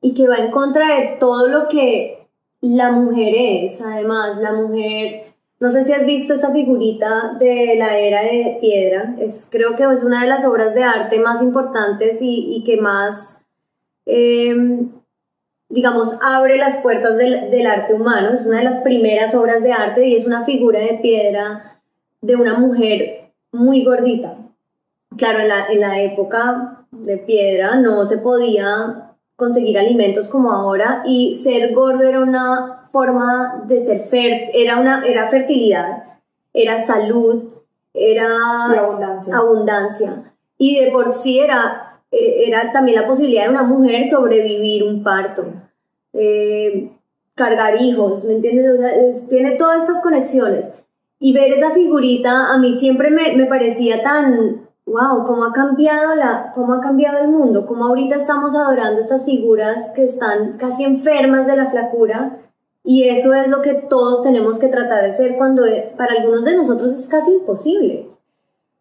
y 0.01 0.15
que 0.15 0.29
va 0.29 0.37
en 0.37 0.53
contra 0.53 1.01
de 1.01 1.17
todo 1.19 1.49
lo 1.49 1.67
que 1.67 2.29
la 2.61 2.93
mujer 2.93 3.35
es. 3.37 3.83
Además, 3.83 4.37
la 4.37 4.53
mujer, 4.53 5.35
no 5.59 5.69
sé 5.73 5.83
si 5.83 5.93
has 5.93 6.07
visto 6.07 6.35
esa 6.35 6.53
figurita 6.53 7.35
de 7.41 7.75
la 7.77 7.99
era 7.99 8.23
de 8.23 8.59
piedra, 8.61 9.17
es, 9.19 9.49
creo 9.51 9.75
que 9.75 9.83
es 9.83 10.05
una 10.05 10.23
de 10.23 10.29
las 10.29 10.45
obras 10.45 10.77
de 10.77 10.85
arte 10.85 11.19
más 11.19 11.43
importantes 11.43 12.19
y, 12.21 12.63
que 12.65 12.77
más, 12.77 13.41
em, 14.07 14.93
digamos, 15.69 16.17
abre 16.23 16.57
las 16.57 16.77
puertas 16.77 17.17
del, 17.17 17.51
del 17.51 17.67
arte 17.67 17.95
humano. 17.95 18.33
Es 18.33 18.47
una 18.47 18.59
de 18.59 18.65
las 18.65 18.79
primeras 18.79 19.35
obras 19.35 19.61
de 19.61 19.73
arte 19.73 20.07
y 20.07 20.15
es 20.15 20.25
una 20.25 20.45
figura 20.45 20.79
de 20.79 21.01
piedra 21.03 21.81
de 22.21 22.37
una 22.37 22.61
mujer 22.61 23.22
muy 23.53 23.85
gordita. 23.85 24.37
Claro, 25.17 25.41
en 25.41 25.49
la, 25.49 25.67
en 25.67 25.81
la 25.81 26.01
época 26.01 26.87
de 26.91 27.19
piedra 27.19 27.77
no 27.77 28.05
se 28.07 28.19
podía 28.19 29.13
conseguir 29.37 29.79
alimentos 29.79 30.29
como 30.29 30.53
ahora 30.53 31.03
y 31.05 31.35
ser 31.37 31.75
gordo 31.75 32.03
era 32.03 32.21
una 32.21 32.89
forma 32.93 33.65
de 33.67 33.81
ser 33.81 34.05
fértil, 34.05 34.51
era, 34.55 34.79
una, 34.79 35.05
era 35.05 35.29
fertilidad, 35.29 36.05
era 36.53 36.79
salud, 36.79 37.45
era 37.95 38.29
abundancia. 38.79 39.37
abundancia. 39.37 40.33
Y 40.59 40.79
de 40.79 40.93
por 40.93 41.15
sí 41.15 41.41
era, 41.41 42.01
eh, 42.11 42.45
era 42.47 42.73
también 42.73 43.01
la 43.01 43.07
posibilidad 43.07 43.45
de 43.45 43.51
una 43.51 43.63
mujer 43.63 44.07
sobrevivir 44.07 44.85
un 44.85 45.03
parto, 45.03 45.45
eh, 46.13 46.91
cargar 47.35 47.81
hijos, 47.81 48.25
¿me 48.25 48.35
entiendes? 48.35 48.71
O 48.71 48.77
sea, 48.77 49.29
tiene 49.29 49.57
todas 49.57 49.83
estas 49.83 50.03
conexiones. 50.03 50.67
Y 51.25 51.33
ver 51.33 51.53
esa 51.53 51.71
figurita 51.71 52.53
a 52.53 52.59
mí 52.59 52.75
siempre 52.75 53.11
me, 53.13 53.37
me 53.37 53.47
parecía 53.47 54.03
tan, 54.03 54.63
wow, 54.87 55.25
cómo 55.25 55.45
ha 55.45 55.53
cambiado 55.53 56.17
la, 56.17 56.51
cómo 56.53 56.73
ha 56.73 56.81
cambiado 56.81 57.19
el 57.21 57.29
mundo, 57.29 57.65
cómo 57.65 57.85
ahorita 57.85 58.17
estamos 58.17 58.57
adorando 58.57 59.01
estas 59.01 59.25
figuras 59.25 59.91
que 59.95 60.03
están 60.05 60.59
casi 60.59 60.83
enfermas 60.83 61.47
de 61.47 61.57
la 61.57 61.71
flacura 61.71 62.39
y 62.83 63.05
eso 63.09 63.33
es 63.35 63.47
lo 63.47 63.63
que 63.63 63.75
todos 63.75 64.25
tenemos 64.25 64.59
que 64.59 64.67
tratar 64.67 65.05
de 65.05 65.13
ser 65.13 65.37
cuando 65.37 65.65
eh, 65.65 65.95
para 65.97 66.15
algunos 66.15 66.45
de 66.45 66.57
nosotros 66.57 66.91
es 66.91 67.07
casi 67.07 67.31
imposible. 67.31 68.09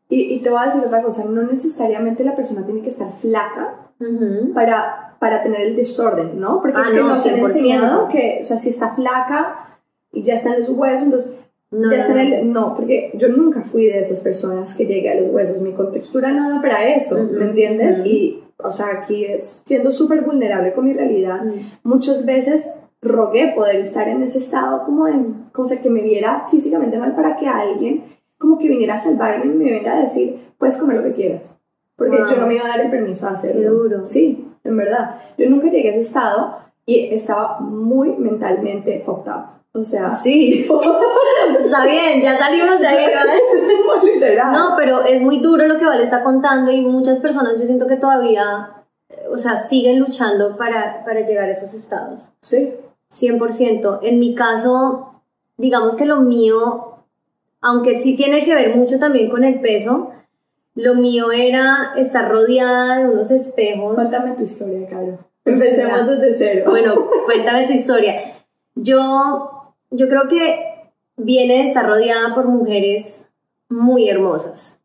Y, 0.09 0.33
y 0.33 0.39
te 0.39 0.49
voy 0.49 0.61
a 0.61 0.65
decir 0.65 0.81
otra 0.83 1.03
cosa, 1.03 1.23
no 1.25 1.43
necesariamente 1.43 2.23
la 2.23 2.35
persona 2.35 2.65
tiene 2.65 2.81
que 2.81 2.89
estar 2.89 3.11
flaca 3.11 3.75
para, 4.55 5.15
para 5.19 5.43
tener 5.43 5.61
el 5.61 5.75
desorden, 5.75 6.39
¿no? 6.39 6.59
Porque 6.59 6.79
Ah, 6.79 6.81
es 6.85 6.89
que 6.89 6.99
no, 7.01 7.09
nos 7.09 7.25
han 7.27 7.35
100%. 7.35 7.45
enseñado 7.45 8.07
que, 8.07 8.39
o 8.41 8.43
sea, 8.43 8.57
si 8.57 8.69
está 8.69 8.95
flaca 8.95 9.77
y 10.11 10.23
ya 10.23 10.33
está 10.33 10.55
en 10.55 10.61
los 10.61 10.69
huesos, 10.69 11.03
entonces 11.03 11.35
No, 11.71 11.89
ya 11.89 11.95
no, 11.97 12.01
está 12.03 12.21
en 12.21 12.29
no. 12.29 12.35
el... 12.35 12.53
No, 12.53 12.75
porque 12.75 13.11
yo 13.15 13.29
nunca 13.29 13.63
fui 13.63 13.85
de 13.85 13.99
esas 13.99 14.19
personas 14.19 14.75
que 14.75 14.85
llegué 14.85 15.09
a 15.09 15.15
los 15.21 15.31
huesos, 15.31 15.61
mi 15.61 15.71
contextura 15.71 16.31
no 16.31 16.49
da 16.49 16.61
para 16.61 16.87
eso, 16.93 17.27
¿me 17.31 17.45
entiendes? 17.45 18.05
Y, 18.05 18.43
o 18.57 18.69
sea, 18.71 18.87
aquí 19.01 19.25
es 19.25 19.61
siendo 19.65 19.91
súper 19.91 20.21
vulnerable 20.21 20.73
con 20.73 20.85
mi 20.85 20.93
realidad, 20.93 21.41
muchas 21.83 22.25
veces 22.25 22.69
rogué 23.01 23.53
poder 23.55 23.77
estar 23.77 24.07
en 24.09 24.21
ese 24.21 24.37
estado 24.37 24.83
como 24.85 25.05
de, 25.07 25.13
como 25.53 25.65
sea, 25.65 25.81
que 25.81 25.89
me 25.89 26.01
viera 26.01 26.45
físicamente 26.51 26.97
mal 26.97 27.15
para 27.15 27.35
que 27.37 27.47
alguien 27.47 28.03
como 28.37 28.57
que 28.57 28.67
viniera 28.67 28.95
a 28.95 28.97
salvarme 28.97 29.45
y 29.45 29.55
me 29.55 29.71
venga 29.71 29.93
a 29.93 30.01
decir, 30.01 30.37
puedes 30.57 30.75
comer 30.77 30.97
lo 30.97 31.03
que 31.03 31.13
quieras. 31.13 31.57
Porque 31.95 32.17
Wow. 32.17 32.27
yo 32.27 32.37
no 32.37 32.47
me 32.47 32.55
iba 32.55 32.65
a 32.65 32.69
dar 32.69 32.81
el 32.81 32.89
permiso 32.89 33.27
de 33.27 33.31
hacerlo. 33.33 33.61
Qué 33.61 33.67
duro. 33.67 34.05
Sí, 34.05 34.47
en 34.63 34.77
verdad. 34.77 35.17
Yo 35.37 35.47
nunca 35.49 35.69
llegué 35.69 35.89
a 35.89 35.91
ese 35.91 36.01
estado 36.01 36.57
y 36.85 37.13
estaba 37.13 37.59
muy 37.59 38.15
mentalmente 38.17 39.03
fucked 39.05 39.31
up. 39.31 39.60
O 39.73 39.83
sea, 39.83 40.11
Sí, 40.11 40.67
está 41.59 41.85
bien, 41.85 42.21
ya 42.21 42.37
salimos 42.37 42.79
de 42.79 42.87
ahí, 42.87 43.13
¿vale? 43.13 43.39
No, 44.51 44.75
pero 44.77 45.03
es 45.03 45.21
muy 45.21 45.39
duro 45.39 45.65
lo 45.65 45.77
que 45.77 45.85
Vale 45.85 46.03
está 46.03 46.23
contando 46.23 46.71
y 46.71 46.81
muchas 46.81 47.19
personas 47.19 47.53
yo 47.57 47.65
siento 47.65 47.87
que 47.87 47.95
todavía, 47.95 48.83
o 49.31 49.37
sea, 49.37 49.57
siguen 49.57 49.99
luchando 49.99 50.57
para, 50.57 51.03
para 51.05 51.21
llegar 51.21 51.49
a 51.49 51.51
esos 51.51 51.73
estados. 51.73 52.31
Sí. 52.41 52.73
100%. 53.11 53.99
En 54.03 54.19
mi 54.19 54.35
caso, 54.35 55.21
digamos 55.57 55.95
que 55.95 56.05
lo 56.05 56.17
mío, 56.21 56.97
aunque 57.61 57.97
sí 57.97 58.15
tiene 58.15 58.43
que 58.43 58.55
ver 58.55 58.75
mucho 58.75 58.99
también 58.99 59.29
con 59.29 59.43
el 59.43 59.59
peso, 59.59 60.11
lo 60.75 60.95
mío 60.95 61.31
era 61.31 61.93
estar 61.97 62.29
rodeada 62.29 62.99
de 62.99 63.09
unos 63.09 63.31
espejos. 63.31 63.95
Cuéntame 63.95 64.35
tu 64.35 64.43
historia, 64.43 64.87
Caro. 64.89 65.19
Empecemos 65.43 66.07
desde 66.07 66.33
cero. 66.33 66.65
Bueno, 66.69 66.95
cuéntame 67.25 67.67
tu 67.67 67.73
historia. 67.73 68.35
Yo, 68.75 69.60
yo 69.91 70.07
creo 70.07 70.27
que 70.27 70.91
viene 71.17 71.57
de 71.57 71.63
estar 71.65 71.85
rodeada 71.85 72.33
por 72.33 72.47
mujeres 72.47 73.29
muy 73.69 74.09
hermosas. 74.09 74.79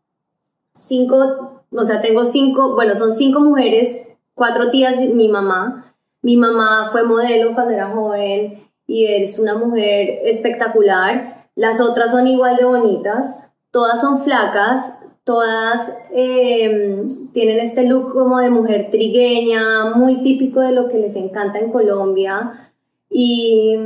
Cinco, 0.74 1.62
o 1.70 1.84
sea, 1.84 2.00
tengo 2.00 2.24
cinco, 2.24 2.74
bueno, 2.74 2.94
son 2.94 3.12
cinco 3.14 3.40
mujeres, 3.40 3.96
cuatro 4.34 4.70
tías 4.70 5.00
y 5.00 5.08
mi 5.08 5.28
mamá. 5.28 5.94
Mi 6.22 6.36
mamá 6.36 6.88
fue 6.90 7.04
modelo 7.04 7.54
cuando 7.54 7.72
era 7.72 7.90
joven 7.90 8.62
y 8.86 9.06
es 9.06 9.38
una 9.38 9.54
mujer 9.54 10.20
espectacular. 10.24 11.48
Las 11.54 11.80
otras 11.80 12.10
son 12.10 12.26
igual 12.26 12.56
de 12.56 12.64
bonitas, 12.64 13.38
todas 13.70 14.00
son 14.00 14.18
flacas, 14.18 14.98
todas 15.24 15.92
eh, 16.12 17.04
tienen 17.32 17.60
este 17.60 17.84
look 17.84 18.12
como 18.12 18.38
de 18.38 18.50
mujer 18.50 18.90
trigueña, 18.90 19.90
muy 19.94 20.22
típico 20.22 20.60
de 20.60 20.72
lo 20.72 20.88
que 20.88 20.98
les 20.98 21.16
encanta 21.16 21.58
en 21.58 21.72
Colombia. 21.72 22.72
Y, 23.08 23.76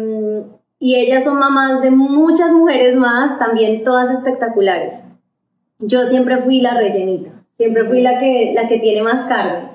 y 0.83 0.97
ellas 0.97 1.25
son 1.25 1.39
mamás 1.39 1.83
de 1.83 1.91
muchas 1.91 2.51
mujeres 2.53 2.97
más, 2.97 3.39
también 3.39 3.85
todas 3.85 4.11
espectaculares. 4.11 4.95
Yo 5.79 6.07
siempre 6.07 6.39
fui 6.39 6.63
la 6.63 6.75
rellenita, 6.75 7.31
siempre 7.59 7.85
fui 7.85 8.01
la 8.01 8.19
que, 8.19 8.53
la 8.55 8.67
que 8.67 8.79
tiene 8.79 9.03
más 9.03 9.27
carne. 9.27 9.69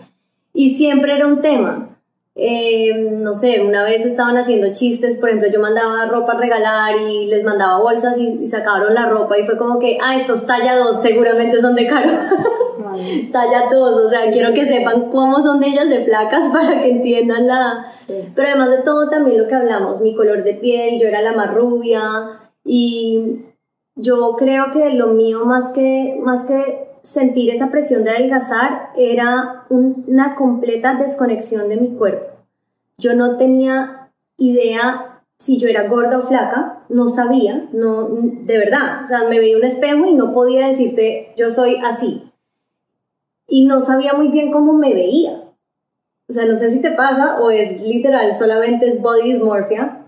Y 0.54 0.76
siempre 0.76 1.14
era 1.14 1.28
un 1.28 1.42
tema. 1.42 1.90
Eh, 2.34 2.94
no 3.12 3.34
sé, 3.34 3.62
una 3.62 3.84
vez 3.84 4.06
estaban 4.06 4.36
haciendo 4.36 4.74
chistes, 4.74 5.18
por 5.18 5.30
ejemplo, 5.30 5.50
yo 5.50 5.62
mandaba 5.62 6.06
ropa 6.08 6.34
a 6.34 6.40
regalar 6.40 6.96
y 7.00 7.28
les 7.28 7.44
mandaba 7.46 7.80
bolsas 7.80 8.18
y, 8.18 8.44
y 8.44 8.48
sacaron 8.48 8.94
la 8.94 9.08
ropa 9.08 9.38
y 9.38 9.46
fue 9.46 9.58
como 9.58 9.80
que, 9.80 9.98
ah, 10.04 10.18
estos 10.18 10.46
talla 10.48 10.76
2 10.76 11.02
seguramente 11.02 11.62
son 11.62 11.76
de 11.76 11.88
caro. 11.88 12.10
Talla 13.32 13.70
2, 13.72 14.06
o 14.06 14.10
sea, 14.10 14.32
quiero 14.32 14.54
que 14.54 14.66
sepan 14.66 15.10
cómo 15.10 15.42
son 15.42 15.60
de 15.60 15.68
ellas 15.68 15.90
de 15.90 16.02
flacas 16.04 16.50
para 16.54 16.82
que 16.82 16.90
entiendan 16.90 17.48
la... 17.48 17.92
Pero 18.36 18.48
además 18.48 18.70
de 18.70 18.78
todo 18.84 19.10
también 19.10 19.42
lo 19.42 19.48
que 19.48 19.56
hablamos, 19.56 20.02
mi 20.02 20.16
color 20.16 20.44
de 20.44 20.54
piel, 20.56 21.00
yo 21.00 21.08
era 21.08 21.22
la 21.22 21.34
más 21.34 21.54
rubia 21.56 22.02
y 22.64 23.40
yo 23.96 24.36
creo 24.38 24.72
que 24.72 24.92
lo 24.94 25.08
mío 25.08 25.46
más 25.46 25.72
que, 25.72 26.18
más 26.22 26.46
que 26.46 26.88
sentir 27.04 27.54
esa 27.54 27.70
presión 27.72 28.04
de 28.04 28.12
adelgazar 28.12 28.90
era 28.98 29.66
un- 29.70 30.04
una 30.08 30.36
completa 30.36 30.96
desconexión 30.96 31.70
de 31.70 31.78
mi 31.78 31.90
cuerpo. 31.96 32.26
Yo 32.98 33.14
no 33.16 33.38
tenía 33.38 34.10
idea 34.38 35.22
si 35.38 35.58
yo 35.58 35.68
era 35.68 35.88
gorda 35.88 36.20
o 36.20 36.24
flaca, 36.24 36.84
no 36.90 37.10
sabía, 37.10 37.68
no, 37.74 38.08
de 38.10 38.58
verdad, 38.58 39.04
o 39.04 39.08
sea, 39.08 39.28
me 39.30 39.38
veía 39.38 39.58
un 39.58 39.66
espejo 39.66 40.06
y 40.06 40.14
no 40.14 40.32
podía 40.34 40.68
decirte 40.68 41.34
yo 41.38 41.52
soy 41.52 41.76
así. 41.84 42.25
Y 43.48 43.66
no 43.66 43.82
sabía 43.82 44.14
muy 44.14 44.30
bien 44.30 44.52
cómo 44.52 44.74
me 44.74 44.94
veía. 44.94 45.44
O 46.28 46.34
sea, 46.34 46.46
no 46.46 46.58
sé 46.58 46.72
si 46.72 46.82
te 46.82 46.92
pasa 46.92 47.40
o 47.40 47.52
es 47.52 47.80
literal, 47.82 48.36
solamente 48.36 48.90
es 48.90 49.00
body 49.00 49.34
dysmorphia, 49.34 50.08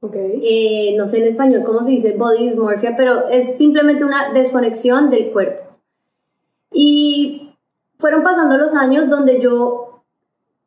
Ok. 0.00 0.14
eh, 0.16 0.94
no 0.96 1.06
sé 1.06 1.18
en 1.18 1.24
español 1.24 1.62
cómo 1.64 1.82
se 1.82 1.90
dice 1.90 2.12
body 2.16 2.48
dysmorphia, 2.48 2.94
pero 2.96 3.28
es 3.28 3.58
simplemente 3.58 4.04
una 4.04 4.32
desconexión 4.32 5.10
del 5.10 5.30
cuerpo. 5.30 5.62
Y 6.72 7.50
fueron 7.98 8.22
pasando 8.22 8.56
los 8.56 8.74
años 8.74 9.08
donde 9.10 9.40
yo 9.40 10.02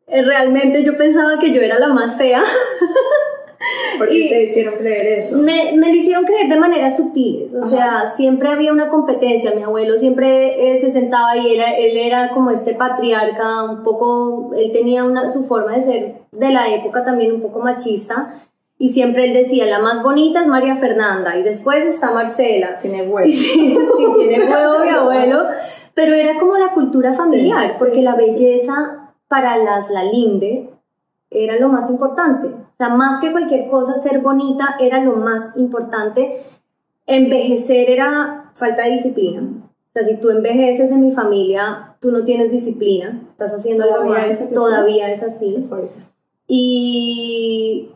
eh, 0.08 0.22
realmente 0.22 0.84
yo 0.84 0.98
pensaba 0.98 1.40
que 1.40 1.52
yo 1.54 1.62
era 1.62 1.80
la 1.80 1.88
más 1.88 2.18
fea. 2.18 2.44
Porque 4.02 4.18
y- 4.18 4.30
te 4.30 4.44
hicieron 4.44 4.76
creer 4.76 5.20
eso. 5.20 5.38
Me, 5.40 5.72
me 5.76 5.88
lo 5.90 5.94
hicieron 5.96 6.24
creer 6.26 6.48
de 6.50 6.58
maneras 6.58 6.98
sutiles, 6.98 7.54
o 7.54 7.60
Ajá. 7.60 7.70
sea, 7.70 8.10
siempre 8.16 8.50
había 8.50 8.72
una 8.72 8.90
competencia, 8.90 9.54
mi 9.56 9.64
abuelo 9.64 9.98
siempre 9.98 10.72
eh, 10.74 10.78
se 10.78 10.92
sentaba 10.92 11.36
y 11.38 11.54
él, 11.56 11.62
él 11.78 11.98
era 11.98 12.30
como 12.30 12.52
este 12.52 12.74
patriarca, 12.74 13.64
un 13.64 13.84
poco, 13.84 14.52
él 14.56 14.72
tenía 14.72 15.04
una, 15.04 15.30
su 15.32 15.46
forma 15.46 15.74
de 15.76 15.82
ser 15.82 16.16
de 16.32 16.50
la 16.50 16.70
época 16.74 17.04
también 17.04 17.34
un 17.34 17.42
poco 17.42 17.60
machista, 17.60 18.36
y 18.78 18.90
siempre 18.90 19.26
él 19.26 19.34
decía, 19.34 19.68
la 19.68 19.78
más 19.80 20.02
bonita 20.02 20.42
es 20.42 20.48
María 20.48 20.76
Fernanda, 20.78 21.38
y 21.38 21.44
después 21.44 21.86
está 21.86 22.12
Marcela, 22.12 22.80
Tiene 22.82 23.04
huevo. 23.08 23.28
Sí, 23.32 23.78
sí, 23.78 23.78
tiene 24.28 24.46
huevo 24.52 24.80
mi 24.80 24.90
abuelo, 25.02 25.44
pero 25.94 26.14
era 26.16 26.40
como 26.40 26.58
la 26.58 26.70
cultura 26.74 27.14
familiar, 27.14 27.72
Sí, 27.72 27.76
porque 27.78 28.02
la 28.02 28.16
belleza 28.16 29.10
para 29.28 29.58
las 29.58 29.90
Lalinde 29.92 30.71
era 31.32 31.58
lo 31.58 31.70
más 31.70 31.89
importante. 31.89 32.48
O 32.48 32.78
sea, 32.78 32.89
más 32.89 33.22
que 33.22 33.32
cualquier 33.32 33.70
cosa, 33.70 33.96
ser 33.96 34.20
bonita 34.20 34.76
era 34.80 35.02
lo 35.04 35.15
más 35.15 35.56
importante. 35.56 36.44
Envejecer 37.08 37.89
era 37.89 38.52
falta 38.54 38.84
de 38.84 38.91
disciplina. 38.91 39.41
O 39.41 39.94
sea, 39.94 40.04
si 40.04 40.17
tú 40.17 40.30
envejeces 40.30 40.91
en 40.91 41.00
mi 41.02 41.12
familia, 41.12 41.96
tú 42.00 42.12
no 42.12 42.24
tienes 42.24 42.52
disciplina, 42.52 43.22
estás 43.32 43.54
haciendo 43.54 43.84
algo 43.86 43.96
Todavía 43.98 44.22
mal, 44.22 44.32
así. 44.32 44.54
todavía 44.54 45.12
es 45.12 45.24
así. 45.24 45.67
Y, 46.48 47.89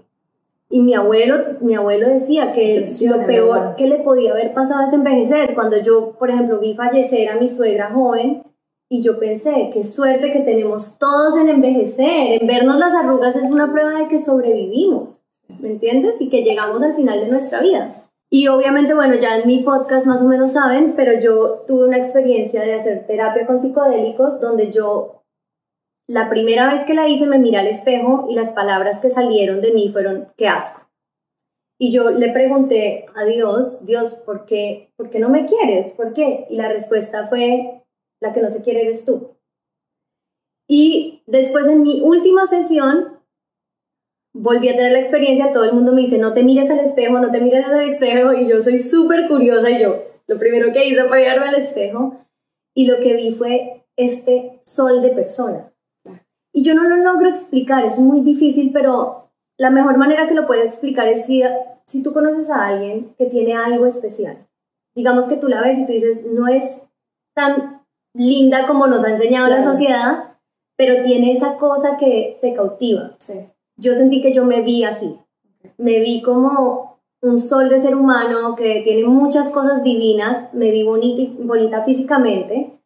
y 0.69 0.79
mi 0.81 0.93
abuelo, 0.93 1.35
mi 1.61 1.75
abuelo 1.75 2.07
decía 2.07 2.53
que 2.53 2.85
lo 3.07 3.25
peor 3.25 3.75
que 3.75 3.87
le 3.87 3.99
podía 3.99 4.31
haber 4.31 4.53
pasado 4.53 4.85
es 4.87 4.93
envejecer. 4.93 5.53
Cuando 5.55 5.77
yo, 5.77 6.13
por 6.19 6.29
ejemplo, 6.29 6.59
vi 6.59 6.73
fallecer 6.73 7.29
a 7.29 7.35
mi 7.37 7.49
suegra 7.49 7.91
joven 7.91 8.43
y 8.95 9.01
yo 9.01 9.19
pensé, 9.19 9.69
qué 9.73 9.83
suerte 9.83 10.31
que 10.31 10.39
tenemos 10.39 10.97
todos 10.97 11.37
en 11.37 11.49
envejecer, 11.49 12.41
en 12.41 12.47
vernos 12.47 12.77
las 12.77 12.93
arrugas 12.93 13.35
es 13.35 13.51
una 13.51 13.69
prueba 13.69 13.99
de 13.99 14.07
que 14.07 14.19
sobrevivimos, 14.19 15.19
¿me 15.59 15.71
entiendes? 15.71 16.15
Y 16.21 16.29
que 16.29 16.43
llegamos 16.43 16.81
al 16.81 16.93
final 16.93 17.19
de 17.19 17.27
nuestra 17.27 17.59
vida. 17.59 18.09
Y 18.29 18.47
obviamente, 18.47 18.93
bueno, 18.93 19.15
ya 19.15 19.37
en 19.37 19.47
mi 19.47 19.63
podcast 19.63 20.05
más 20.05 20.21
o 20.21 20.25
menos 20.25 20.53
saben, 20.53 20.93
pero 20.95 21.19
yo 21.19 21.65
tuve 21.67 21.85
una 21.85 21.97
experiencia 21.97 22.61
de 22.61 22.75
hacer 22.75 23.05
terapia 23.05 23.45
con 23.45 23.59
psicodélicos 23.59 24.39
donde 24.39 24.71
yo 24.71 25.23
la 26.07 26.29
primera 26.29 26.71
vez 26.71 26.85
que 26.85 26.93
la 26.93 27.09
hice 27.09 27.27
me 27.27 27.39
miré 27.39 27.57
al 27.57 27.67
espejo 27.67 28.27
y 28.29 28.35
las 28.35 28.51
palabras 28.51 29.01
que 29.01 29.09
salieron 29.09 29.59
de 29.59 29.73
mí 29.73 29.89
fueron 29.91 30.29
qué 30.37 30.47
asco. 30.47 30.81
Y 31.77 31.91
yo 31.91 32.11
le 32.11 32.31
pregunté 32.31 33.07
a 33.13 33.25
Dios, 33.25 33.85
Dios, 33.85 34.13
¿por 34.13 34.45
qué, 34.45 34.93
¿por 34.95 35.09
qué 35.09 35.19
no 35.19 35.27
me 35.27 35.45
quieres? 35.45 35.91
¿Por 35.91 36.13
qué? 36.13 36.47
Y 36.49 36.55
la 36.55 36.69
respuesta 36.69 37.27
fue, 37.27 37.84
la 38.21 38.33
que 38.33 38.41
no 38.41 38.49
se 38.49 38.61
quiere 38.61 38.81
eres 38.81 39.05
tú. 39.05 39.31
Y 40.67 41.23
después 41.27 41.67
en 41.67 41.83
mi 41.83 42.01
última 42.01 42.47
sesión 42.47 43.19
volví 44.33 44.69
a 44.69 44.75
tener 44.75 44.91
la 44.91 44.99
experiencia, 44.99 45.51
todo 45.51 45.63
el 45.63 45.73
mundo 45.73 45.93
me 45.93 46.01
dice, 46.01 46.17
no 46.17 46.33
te 46.33 46.43
mires 46.43 46.69
al 46.69 46.79
espejo, 46.79 47.19
no 47.19 47.31
te 47.31 47.39
mires 47.39 47.65
al 47.65 47.81
espejo, 47.81 48.33
y 48.33 48.47
yo 48.47 48.61
soy 48.61 48.79
súper 48.79 49.27
curiosa 49.27 49.69
y 49.69 49.81
yo 49.81 49.97
lo 50.27 50.37
primero 50.39 50.71
que 50.71 50.87
hice 50.87 51.03
fue 51.05 51.19
mirarme 51.19 51.47
al 51.47 51.55
espejo 51.55 52.17
y 52.73 52.87
lo 52.87 52.99
que 52.99 53.13
vi 53.13 53.31
fue 53.31 53.85
este 53.95 54.61
sol 54.65 55.01
de 55.01 55.09
persona. 55.09 55.71
Y 56.51 56.63
yo 56.63 56.73
no 56.73 56.83
lo 56.83 56.97
logro 56.97 57.29
explicar, 57.29 57.85
es 57.85 57.99
muy 57.99 58.21
difícil, 58.21 58.71
pero 58.73 59.29
la 59.57 59.69
mejor 59.69 59.97
manera 59.97 60.27
que 60.27 60.33
lo 60.33 60.45
puedo 60.45 60.63
explicar 60.63 61.07
es 61.07 61.25
si, 61.25 61.43
si 61.85 62.01
tú 62.01 62.13
conoces 62.13 62.49
a 62.49 62.65
alguien 62.65 63.13
que 63.17 63.25
tiene 63.25 63.53
algo 63.53 63.85
especial. 63.85 64.47
Digamos 64.95 65.27
que 65.27 65.37
tú 65.37 65.47
la 65.47 65.61
ves 65.61 65.79
y 65.79 65.85
tú 65.85 65.91
dices, 65.91 66.25
no 66.25 66.47
es 66.47 66.83
tan 67.33 67.84
linda 68.15 68.65
como 68.65 68.87
nos 68.87 69.03
ha 69.03 69.11
enseñado 69.11 69.49
la 69.49 69.63
sociedad, 69.63 70.35
pero 70.75 71.03
tiene 71.03 71.33
esa 71.33 71.55
cosa 71.55 71.97
que 71.97 72.37
te 72.41 72.53
cautiva. 72.53 73.11
Sí. 73.17 73.33
Yo 73.77 73.93
sentí 73.93 74.21
que 74.21 74.33
yo 74.33 74.45
me 74.45 74.61
vi 74.61 74.83
así. 74.83 75.19
Me 75.77 75.99
vi 75.99 76.21
como 76.21 76.99
un 77.21 77.39
sol 77.39 77.69
de 77.69 77.79
ser 77.79 77.95
humano 77.95 78.55
que 78.55 78.81
tiene 78.83 79.07
muchas 79.07 79.49
cosas 79.49 79.83
divinas, 79.83 80.53
me 80.53 80.71
vi 80.71 80.83
bonita, 80.83 81.33
bonita 81.39 81.83
físicamente, 81.83 82.79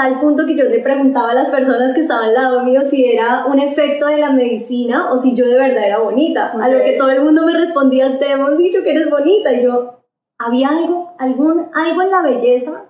tal 0.00 0.18
punto 0.18 0.46
que 0.46 0.56
yo 0.56 0.64
le 0.64 0.80
preguntaba 0.80 1.32
a 1.32 1.34
las 1.34 1.50
personas 1.50 1.92
que 1.92 2.00
estaban 2.00 2.30
al 2.30 2.34
lado 2.34 2.64
mío 2.64 2.80
si 2.88 3.04
era 3.04 3.44
un 3.44 3.58
efecto 3.58 4.06
de 4.06 4.16
la 4.16 4.30
medicina 4.30 5.12
o 5.12 5.18
si 5.18 5.34
yo 5.34 5.46
de 5.46 5.58
verdad 5.58 5.84
era 5.84 5.98
bonita. 5.98 6.52
A 6.52 6.68
lo 6.68 6.82
que 6.82 6.92
todo 6.92 7.10
el 7.10 7.20
mundo 7.20 7.44
me 7.44 7.52
respondía, 7.52 8.18
te 8.18 8.30
hemos 8.30 8.56
dicho 8.56 8.82
que 8.82 8.92
eres 8.92 9.10
bonita. 9.10 9.52
Y 9.52 9.64
yo, 9.64 10.00
había 10.38 10.70
algo, 10.70 11.14
algún, 11.18 11.66
algo 11.74 12.00
en 12.00 12.10
la 12.10 12.22
belleza, 12.22 12.89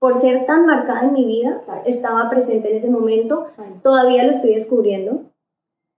por 0.00 0.16
ser 0.16 0.46
tan 0.46 0.66
marcada 0.66 1.02
en 1.02 1.12
mi 1.12 1.24
vida, 1.26 1.60
estaba 1.84 2.28
presente 2.30 2.70
en 2.70 2.78
ese 2.78 2.90
momento. 2.90 3.48
Todavía 3.82 4.24
lo 4.24 4.32
estoy 4.32 4.54
descubriendo, 4.54 5.24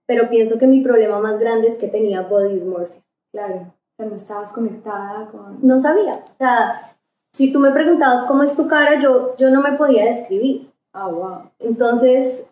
pero 0.05 0.29
pienso 0.29 0.59
que 0.59 0.67
mi 0.67 0.81
problema 0.81 1.19
más 1.19 1.39
grande 1.39 1.69
es 1.69 1.77
que 1.77 1.87
tenía 1.87 2.21
body 2.23 2.55
dysmorphia. 2.55 3.01
Claro. 3.33 3.55
O 3.55 3.95
sea, 3.97 4.05
no 4.07 4.15
estabas 4.15 4.51
conectada 4.51 5.27
con... 5.31 5.59
No 5.65 5.79
sabía. 5.79 6.13
O 6.13 6.37
sea, 6.37 6.95
si 7.33 7.51
tú 7.53 7.59
me 7.59 7.71
preguntabas 7.71 8.25
cómo 8.25 8.43
es 8.43 8.55
tu 8.55 8.67
cara, 8.67 8.99
yo, 8.99 9.35
yo 9.37 9.49
no 9.49 9.61
me 9.61 9.73
podía 9.77 10.05
describir. 10.05 10.69
Ah, 10.93 11.07
wow. 11.07 11.49
Entonces, 11.59 12.45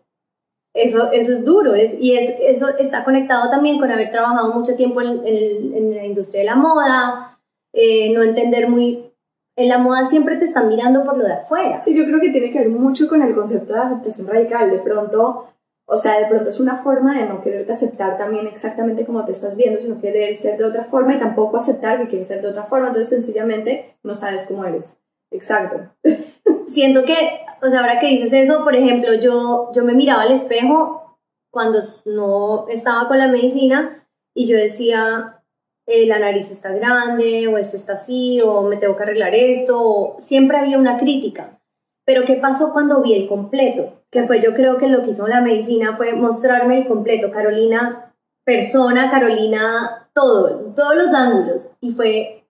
eso, 0.73 1.11
eso 1.11 1.31
es 1.33 1.43
duro. 1.43 1.73
Es, 1.75 1.95
y 1.99 2.15
eso, 2.15 2.31
eso 2.41 2.69
está 2.77 3.03
conectado 3.03 3.49
también 3.49 3.77
con 3.79 3.91
haber 3.91 4.09
trabajado 4.11 4.53
mucho 4.53 4.75
tiempo 4.75 5.01
en, 5.01 5.27
en- 5.27 5.75
en 5.75 5.95
la 5.95 6.05
industria 6.05 6.41
de 6.41 6.45
la 6.45 6.55
moda, 6.55 7.37
eh, 7.73 8.13
no 8.13 8.23
entender 8.23 8.69
muy... 8.69 9.10
En 9.55 9.67
la 9.67 9.77
moda 9.77 10.05
siempre 10.05 10.37
te 10.37 10.45
están 10.45 10.67
mirando 10.67 11.03
por 11.03 11.17
lo 11.17 11.25
de 11.25 11.33
afuera. 11.33 11.81
Sí, 11.81 11.95
yo 11.95 12.05
creo 12.05 12.19
que 12.19 12.29
tiene 12.29 12.51
que 12.51 12.59
ver 12.59 12.69
mucho 12.69 13.07
con 13.07 13.21
el 13.21 13.33
concepto 13.33 13.73
de 13.73 13.79
aceptación 13.79 14.27
radical. 14.27 14.71
De 14.71 14.79
pronto, 14.79 15.47
o 15.85 15.97
sea, 15.97 16.19
de 16.19 16.27
pronto 16.27 16.49
es 16.49 16.59
una 16.59 16.77
forma 16.77 17.17
de 17.17 17.25
no 17.25 17.41
quererte 17.41 17.73
aceptar 17.73 18.17
también 18.17 18.47
exactamente 18.47 19.05
como 19.05 19.25
te 19.25 19.33
estás 19.33 19.55
viendo, 19.55 19.79
sino 19.79 19.99
querer 19.99 20.35
ser 20.37 20.57
de 20.57 20.65
otra 20.65 20.85
forma 20.85 21.15
y 21.15 21.19
tampoco 21.19 21.57
aceptar 21.57 21.99
que 21.99 22.07
quieres 22.07 22.27
ser 22.27 22.41
de 22.41 22.47
otra 22.47 22.63
forma. 22.63 22.87
Entonces, 22.87 23.09
sencillamente, 23.09 23.95
no 24.03 24.13
sabes 24.13 24.45
cómo 24.47 24.65
eres. 24.65 24.97
Exacto. 25.31 25.79
siento 26.71 27.03
que, 27.03 27.41
o 27.61 27.69
sea, 27.69 27.81
ahora 27.81 27.99
que 27.99 28.07
dices 28.07 28.33
eso, 28.33 28.63
por 28.63 28.75
ejemplo, 28.75 29.13
yo, 29.15 29.71
yo 29.73 29.83
me 29.83 29.93
miraba 29.93 30.23
al 30.23 30.31
espejo 30.31 31.17
cuando 31.51 31.79
no 32.05 32.67
estaba 32.69 33.07
con 33.07 33.17
la 33.17 33.27
medicina 33.27 34.07
y 34.33 34.47
yo 34.47 34.57
decía, 34.57 35.40
eh, 35.87 36.05
la 36.05 36.19
nariz 36.19 36.51
está 36.51 36.71
grande, 36.71 37.47
o 37.47 37.57
esto 37.57 37.75
está 37.75 37.93
así, 37.93 38.39
o 38.41 38.63
me 38.63 38.77
tengo 38.77 38.95
que 38.95 39.03
arreglar 39.03 39.33
esto, 39.33 39.79
o 39.79 40.19
siempre 40.19 40.57
había 40.57 40.77
una 40.77 40.97
crítica. 40.97 41.59
Pero 42.05 42.25
¿qué 42.25 42.35
pasó 42.35 42.71
cuando 42.73 43.01
vi 43.01 43.13
el 43.13 43.27
completo? 43.27 44.03
Que 44.09 44.23
fue 44.23 44.41
yo 44.41 44.53
creo 44.53 44.77
que 44.77 44.87
lo 44.87 45.03
que 45.03 45.11
hizo 45.11 45.27
la 45.27 45.41
medicina 45.41 45.95
fue 45.95 46.13
mostrarme 46.13 46.79
el 46.79 46.87
completo, 46.87 47.31
Carolina 47.31 48.11
persona, 48.43 49.09
Carolina 49.09 50.09
todo, 50.13 50.73
todos 50.75 50.95
los 50.95 51.13
ángulos. 51.13 51.67
Y 51.79 51.91
fue, 51.91 52.45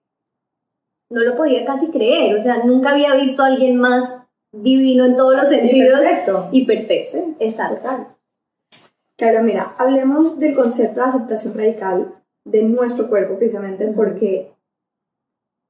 no 1.10 1.20
lo 1.20 1.36
podía 1.36 1.64
casi 1.64 1.90
creer, 1.90 2.34
o 2.36 2.40
sea, 2.40 2.64
nunca 2.64 2.90
había 2.90 3.14
visto 3.14 3.42
a 3.42 3.46
alguien 3.46 3.76
más 3.76 4.22
divino 4.52 5.04
en 5.04 5.16
todos 5.16 5.34
los 5.34 5.48
sentidos 5.48 6.00
Perfecto. 6.00 6.48
y 6.52 6.66
perfecto. 6.66 7.18
Exacto. 7.38 7.76
Total. 7.76 8.06
Claro, 9.16 9.42
mira, 9.42 9.74
hablemos 9.78 10.38
del 10.40 10.54
concepto 10.54 11.00
de 11.00 11.06
aceptación 11.06 11.54
radical 11.54 12.21
de 12.44 12.62
nuestro 12.62 13.08
cuerpo 13.08 13.36
precisamente 13.36 13.86
porque 13.88 14.52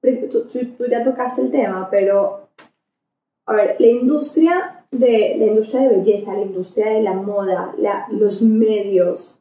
pues, 0.00 0.28
tú, 0.28 0.44
tú- 0.48 0.66
tú 0.76 0.84
ya 0.86 1.02
tocaste 1.04 1.42
el 1.42 1.50
tema, 1.50 1.88
pero 1.90 2.48
a 3.46 3.54
ver, 3.54 3.76
la 3.78 3.86
industria 3.88 4.84
de 4.90 5.36
la 5.38 5.46
industria 5.46 5.82
de 5.82 5.96
belleza, 5.96 6.34
la 6.34 6.42
industria 6.42 6.90
de 6.90 7.02
la 7.02 7.12
moda, 7.14 7.74
la- 7.78 8.06
los 8.10 8.42
medios, 8.42 9.40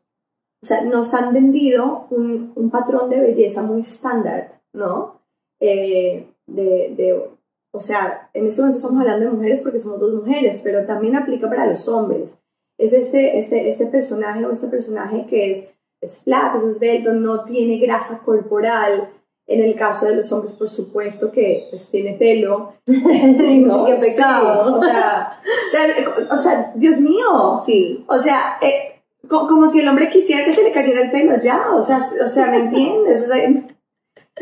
o 0.63 0.65
sea, 0.65 0.82
nos 0.84 1.13
han 1.13 1.34
vendido 1.34 2.08
un, 2.12 2.52
un 2.56 2.70
patrón 2.70 3.10
de 3.10 3.20
belleza 3.20 3.63
muy 3.63 3.82
estándar, 3.82 4.62
¿no? 4.74 5.20
Eh, 5.60 6.28
de, 6.48 6.94
de, 6.96 7.30
o 7.74 7.80
sea, 7.80 8.30
en 8.34 8.46
este 8.46 8.62
momento 8.62 8.78
estamos 8.78 9.00
hablando 9.02 9.26
de 9.26 9.32
mujeres 9.32 9.62
porque 9.62 9.80
somos 9.80 10.00
dos 10.00 10.13
mujeres, 10.13 10.62
pero 10.63 10.86
también 10.86 11.15
aplica 11.15 11.48
para 11.50 11.65
los 11.65 11.88
hombres. 11.88 12.36
Es 12.78 12.94
este, 12.94 13.38
este, 13.38 13.70
este 13.70 13.86
personaje 13.88 14.46
o 14.46 14.52
este 14.52 14.67
personaje 14.67 15.26
que 15.28 15.52
es, 15.52 15.67
es 16.02 16.20
flaco, 16.24 16.58
es 16.58 16.76
esbelto, 16.76 17.14
no 17.14 17.44
tiene 17.46 17.78
grasa 17.78 18.20
corporal. 18.26 19.10
En 19.48 19.62
el 19.62 19.76
caso 19.76 20.06
de 20.06 20.16
los 20.16 20.32
hombres, 20.32 20.54
por 20.54 20.70
supuesto 20.70 21.32
que 21.32 21.68
pues, 21.72 21.90
tiene 21.90 22.14
pelo. 22.14 22.74
¿no? 22.88 23.86
Qué 23.86 23.96
pecado. 23.96 24.64
Sí, 24.64 24.74
o, 24.78 24.82
sea, 24.82 25.42
o, 25.44 25.72
sea, 25.72 26.26
o 26.32 26.38
sea, 26.38 26.72
Dios 26.76 27.00
mío. 27.00 27.62
Sí. 27.66 28.06
O 28.08 28.18
sea, 28.18 28.58
eh, 28.62 29.02
co- 29.28 29.48
como 29.48 29.68
si 29.68 29.80
el 29.82 29.88
hombre 29.90 30.10
quisiera 30.10 30.46
que 30.46 30.54
se 30.54 30.64
le 30.64 30.72
cayera 30.72 31.02
el 31.02 31.12
pelo 31.12 31.34
ya. 31.42 31.72
O 31.76 31.82
sea, 31.82 32.00
o 32.24 32.28
sea 32.28 32.48
¿me 32.48 32.58
entiendes? 32.58 33.24
O 33.24 33.34
sea, 33.34 33.44
en 33.44 33.76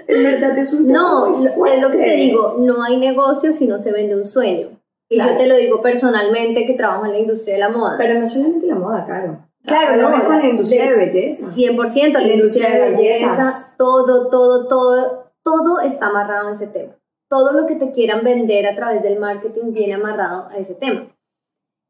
verdad 0.08 0.58
es 0.58 0.74
un 0.74 0.88
No, 0.88 1.44
es 1.66 1.82
lo 1.82 1.90
que 1.92 1.98
te 1.98 2.12
digo, 2.12 2.58
no 2.60 2.84
hay 2.84 2.98
negocio 2.98 3.52
si 3.52 3.66
no 3.66 3.80
se 3.80 3.92
vende 3.92 4.16
un 4.16 4.26
sueño. 4.26 4.70
Y 5.10 5.16
Claro. 5.16 5.32
yo 5.32 5.38
te 5.40 5.48
lo 5.48 5.56
digo 5.56 5.82
personalmente 5.82 6.68
que 6.68 6.76
trabajo 6.76 7.06
en 7.06 7.14
la 7.14 7.20
industria 7.20 7.56
de 7.56 7.62
la 7.62 7.70
moda. 7.70 7.96
Pero 7.98 8.20
no 8.20 8.28
solamente 8.28 8.68
la 8.68 8.76
moda, 8.76 9.06
Caro. 9.08 9.40
Claro, 9.66 9.96
no, 10.02 10.26
con 10.26 10.40
la 10.40 10.48
industria 10.48 10.84
de- 10.86 10.92
de 10.92 11.06
belleza. 11.06 11.46
100%, 11.48 12.20
la, 12.20 12.26
La 12.28 12.34
industria 12.34 12.70
de 12.70 12.80
de 12.80 12.92
belleza, 12.96 13.76
todo, 13.78 14.30
todo, 14.30 14.68
todo, 14.68 15.32
todo 15.44 15.80
está 15.82 16.08
amarrado 16.08 16.48
en 16.48 16.54
ese 16.54 16.68
tema. 16.68 16.96
Todo 17.30 17.52
lo 17.54 17.68
que 17.68 17.76
te 17.76 17.92
quieran 17.92 18.24
vender 18.24 18.66
a 18.68 18.76
través 18.76 19.04
del 19.04 19.20
marketing 19.20 19.74
viene 19.74 19.94
amarrado 19.94 20.48
a 20.50 20.58
ese 20.58 20.74
tema. 20.76 21.16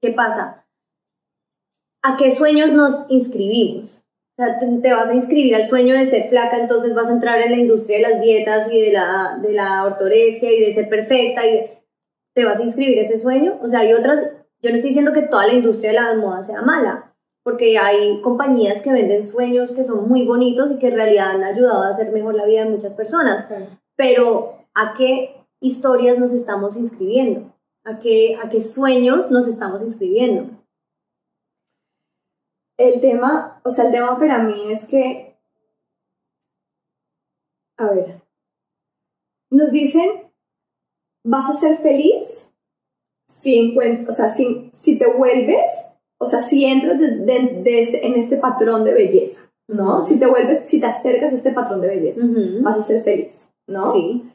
¿Qué 0.02 0.12
pasa? 0.12 0.66
¿A 2.04 2.18
qué 2.18 2.32
sueños 2.32 2.72
nos 2.72 3.06
inscribimos? 3.10 4.04
O 4.38 4.42
sea, 4.42 4.58
te, 4.60 4.66
te 4.82 4.94
vas 4.94 5.10
a 5.10 5.14
inscribir 5.14 5.54
al 5.56 5.68
sueño 5.68 5.94
de 5.94 6.06
ser 6.06 6.30
flaca, 6.30 6.58
entonces 6.60 6.94
vas 6.96 7.08
a 7.08 7.12
entrar 7.12 7.42
en 7.42 7.52
la 7.52 7.58
industria 7.58 7.98
de 7.98 8.04
las 8.14 8.22
dietas 8.22 8.72
y 8.72 8.80
de 8.82 8.94
la, 8.94 9.38
de 9.42 9.52
la 9.54 9.84
ortorexia 9.86 10.52
y 10.52 10.62
de 10.62 10.74
ser 10.74 10.88
perfecta 10.90 11.46
y 11.46 11.52
de- 11.54 11.84
te 12.34 12.46
vas 12.46 12.60
a 12.60 12.64
inscribir 12.64 13.00
a 13.00 13.02
ese 13.02 13.18
sueño. 13.20 13.60
O 13.62 13.68
sea, 13.68 13.80
hay 13.80 13.94
otras, 13.94 14.20
yo 14.62 14.70
no 14.70 14.76
estoy 14.78 14.90
diciendo 14.92 15.12
que 15.14 15.24
toda 15.24 15.48
la 15.48 15.54
industria 15.54 15.92
de 15.92 15.96
la 16.00 16.16
moda 16.16 16.42
sea 16.44 16.62
mala, 16.62 17.09
porque 17.50 17.80
hay 17.80 18.22
compañías 18.22 18.84
que 18.84 18.94
venden 18.94 19.26
sueños 19.26 19.72
que 19.72 19.84
son 19.84 20.08
muy 20.08 20.24
bonitos 20.24 20.70
y 20.72 20.78
que 20.78 20.90
en 20.90 20.94
realidad 20.94 21.32
han 21.32 21.44
ayudado 21.44 21.82
a 21.82 21.90
hacer 21.90 22.12
mejor 22.12 22.36
la 22.36 22.46
vida 22.46 22.64
de 22.64 22.70
muchas 22.70 22.94
personas. 22.94 23.48
Pero 23.96 24.68
¿a 24.76 24.94
qué 24.94 25.36
historias 25.60 26.20
nos 26.20 26.32
estamos 26.32 26.78
inscribiendo? 26.78 27.52
¿A 27.84 27.98
qué, 27.98 28.36
a 28.36 28.50
qué 28.50 28.62
sueños 28.62 29.32
nos 29.32 29.48
estamos 29.48 29.82
inscribiendo? 29.82 30.64
El 32.78 33.02
tema, 33.02 33.60
o 33.64 33.72
sea, 33.72 33.86
el 33.86 33.94
tema 33.94 34.20
para 34.20 34.44
mí 34.44 34.72
es 34.72 34.86
que, 34.86 35.36
a 37.80 37.88
ver, 37.90 38.22
nos 39.50 39.72
dicen 39.72 40.32
vas 41.24 41.50
a 41.50 41.54
ser 41.54 41.78
feliz 41.80 42.54
si, 43.28 43.76
o 44.08 44.12
sea, 44.12 44.30
si, 44.30 44.70
si 44.72 45.00
te 45.00 45.08
vuelves, 45.08 45.89
o 46.20 46.26
sea, 46.26 46.42
si 46.42 46.66
entras 46.66 47.00
de, 47.00 47.80
este, 47.80 48.06
en 48.06 48.16
este 48.16 48.38
patrón 48.38 48.84
de 48.84 48.94
belleza, 48.94 49.42
¿no? 49.68 50.02
Si 50.02 50.20
te 50.20 50.28
vuelves, 50.28 50.68
si 50.68 50.80
te 50.80 50.86
acercas 50.86 51.32
a 51.32 51.36
este 51.36 51.52
patrón 51.52 51.82
de 51.82 51.88
belleza, 51.88 52.22
vas 52.62 52.78
a 52.78 52.84
ser 52.84 53.02
feliz, 53.02 53.50
¿no? 53.68 53.94
Sí. 53.94 54.30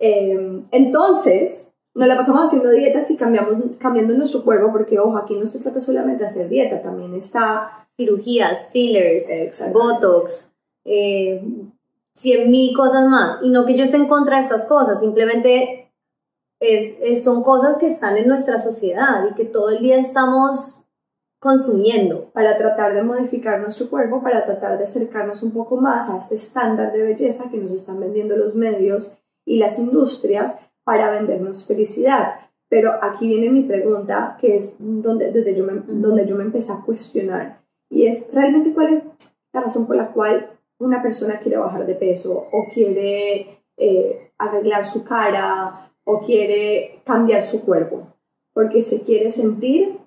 Em, 0.00 0.64
entonces, 0.70 1.68
nos 1.94 2.08
la 2.08 2.16
pasamos 2.16 2.42
haciendo 2.42 2.70
dietas 2.70 3.10
y 3.10 3.16
cambiamos, 3.16 3.56
cambiando 3.78 4.14
nuestro 4.14 4.44
cuerpo, 4.44 4.72
porque, 4.72 4.98
ojo, 4.98 5.16
aquí 5.16 5.36
no 5.36 5.46
se 5.46 5.60
trata 5.60 5.80
solamente 5.80 6.24
de 6.24 6.30
hacer 6.30 6.48
dieta, 6.48 6.82
también 6.82 7.14
está... 7.14 7.84
Cirugías, 8.00 8.68
fillers, 8.70 9.28
botox, 9.72 10.52
eh, 10.84 11.42
cien 12.14 12.48
mil 12.48 12.72
cosas 12.76 13.08
más. 13.08 13.38
Y 13.42 13.50
no 13.50 13.66
que 13.66 13.76
yo 13.76 13.82
esté 13.82 13.96
en 13.96 14.06
contra 14.06 14.36
de 14.36 14.44
estas 14.44 14.62
cosas, 14.66 15.00
simplemente 15.00 15.90
es, 16.60 17.24
son 17.24 17.42
cosas 17.42 17.76
que 17.78 17.88
están 17.88 18.16
en 18.16 18.28
nuestra 18.28 18.60
sociedad 18.60 19.28
y 19.28 19.34
que 19.34 19.44
todo 19.44 19.70
el 19.70 19.80
día 19.80 19.98
estamos 19.98 20.84
consumiendo. 21.38 22.30
Para 22.32 22.56
tratar 22.58 22.94
de 22.94 23.02
modificar 23.02 23.60
nuestro 23.60 23.88
cuerpo, 23.88 24.22
para 24.22 24.42
tratar 24.44 24.78
de 24.78 24.84
acercarnos 24.84 25.42
un 25.42 25.52
poco 25.52 25.76
más 25.76 26.08
a 26.08 26.18
este 26.18 26.34
estándar 26.34 26.92
de 26.92 27.02
belleza 27.02 27.50
que 27.50 27.58
nos 27.58 27.72
están 27.72 28.00
vendiendo 28.00 28.36
los 28.36 28.54
medios 28.54 29.16
y 29.44 29.58
las 29.58 29.78
industrias 29.78 30.56
para 30.84 31.10
vendernos 31.10 31.66
felicidad. 31.66 32.34
Pero 32.68 32.92
aquí 33.02 33.28
viene 33.28 33.50
mi 33.50 33.62
pregunta, 33.62 34.36
que 34.40 34.54
es 34.54 34.74
donde, 34.78 35.32
desde 35.32 35.54
yo 35.54 35.64
me, 35.64 35.80
donde 35.86 36.26
yo 36.26 36.36
me 36.36 36.44
empecé 36.44 36.72
a 36.72 36.82
cuestionar, 36.84 37.62
y 37.88 38.06
es 38.06 38.26
realmente 38.32 38.74
cuál 38.74 38.92
es 38.92 39.02
la 39.52 39.62
razón 39.62 39.86
por 39.86 39.96
la 39.96 40.12
cual 40.12 40.50
una 40.78 41.02
persona 41.02 41.40
quiere 41.40 41.56
bajar 41.56 41.86
de 41.86 41.94
peso 41.94 42.30
o 42.30 42.66
quiere 42.72 43.62
eh, 43.76 44.32
arreglar 44.38 44.86
su 44.86 45.04
cara 45.04 45.90
o 46.04 46.20
quiere 46.20 47.00
cambiar 47.04 47.42
su 47.42 47.62
cuerpo, 47.62 48.08
porque 48.52 48.82
se 48.82 49.02
quiere 49.02 49.30
sentir 49.30 49.98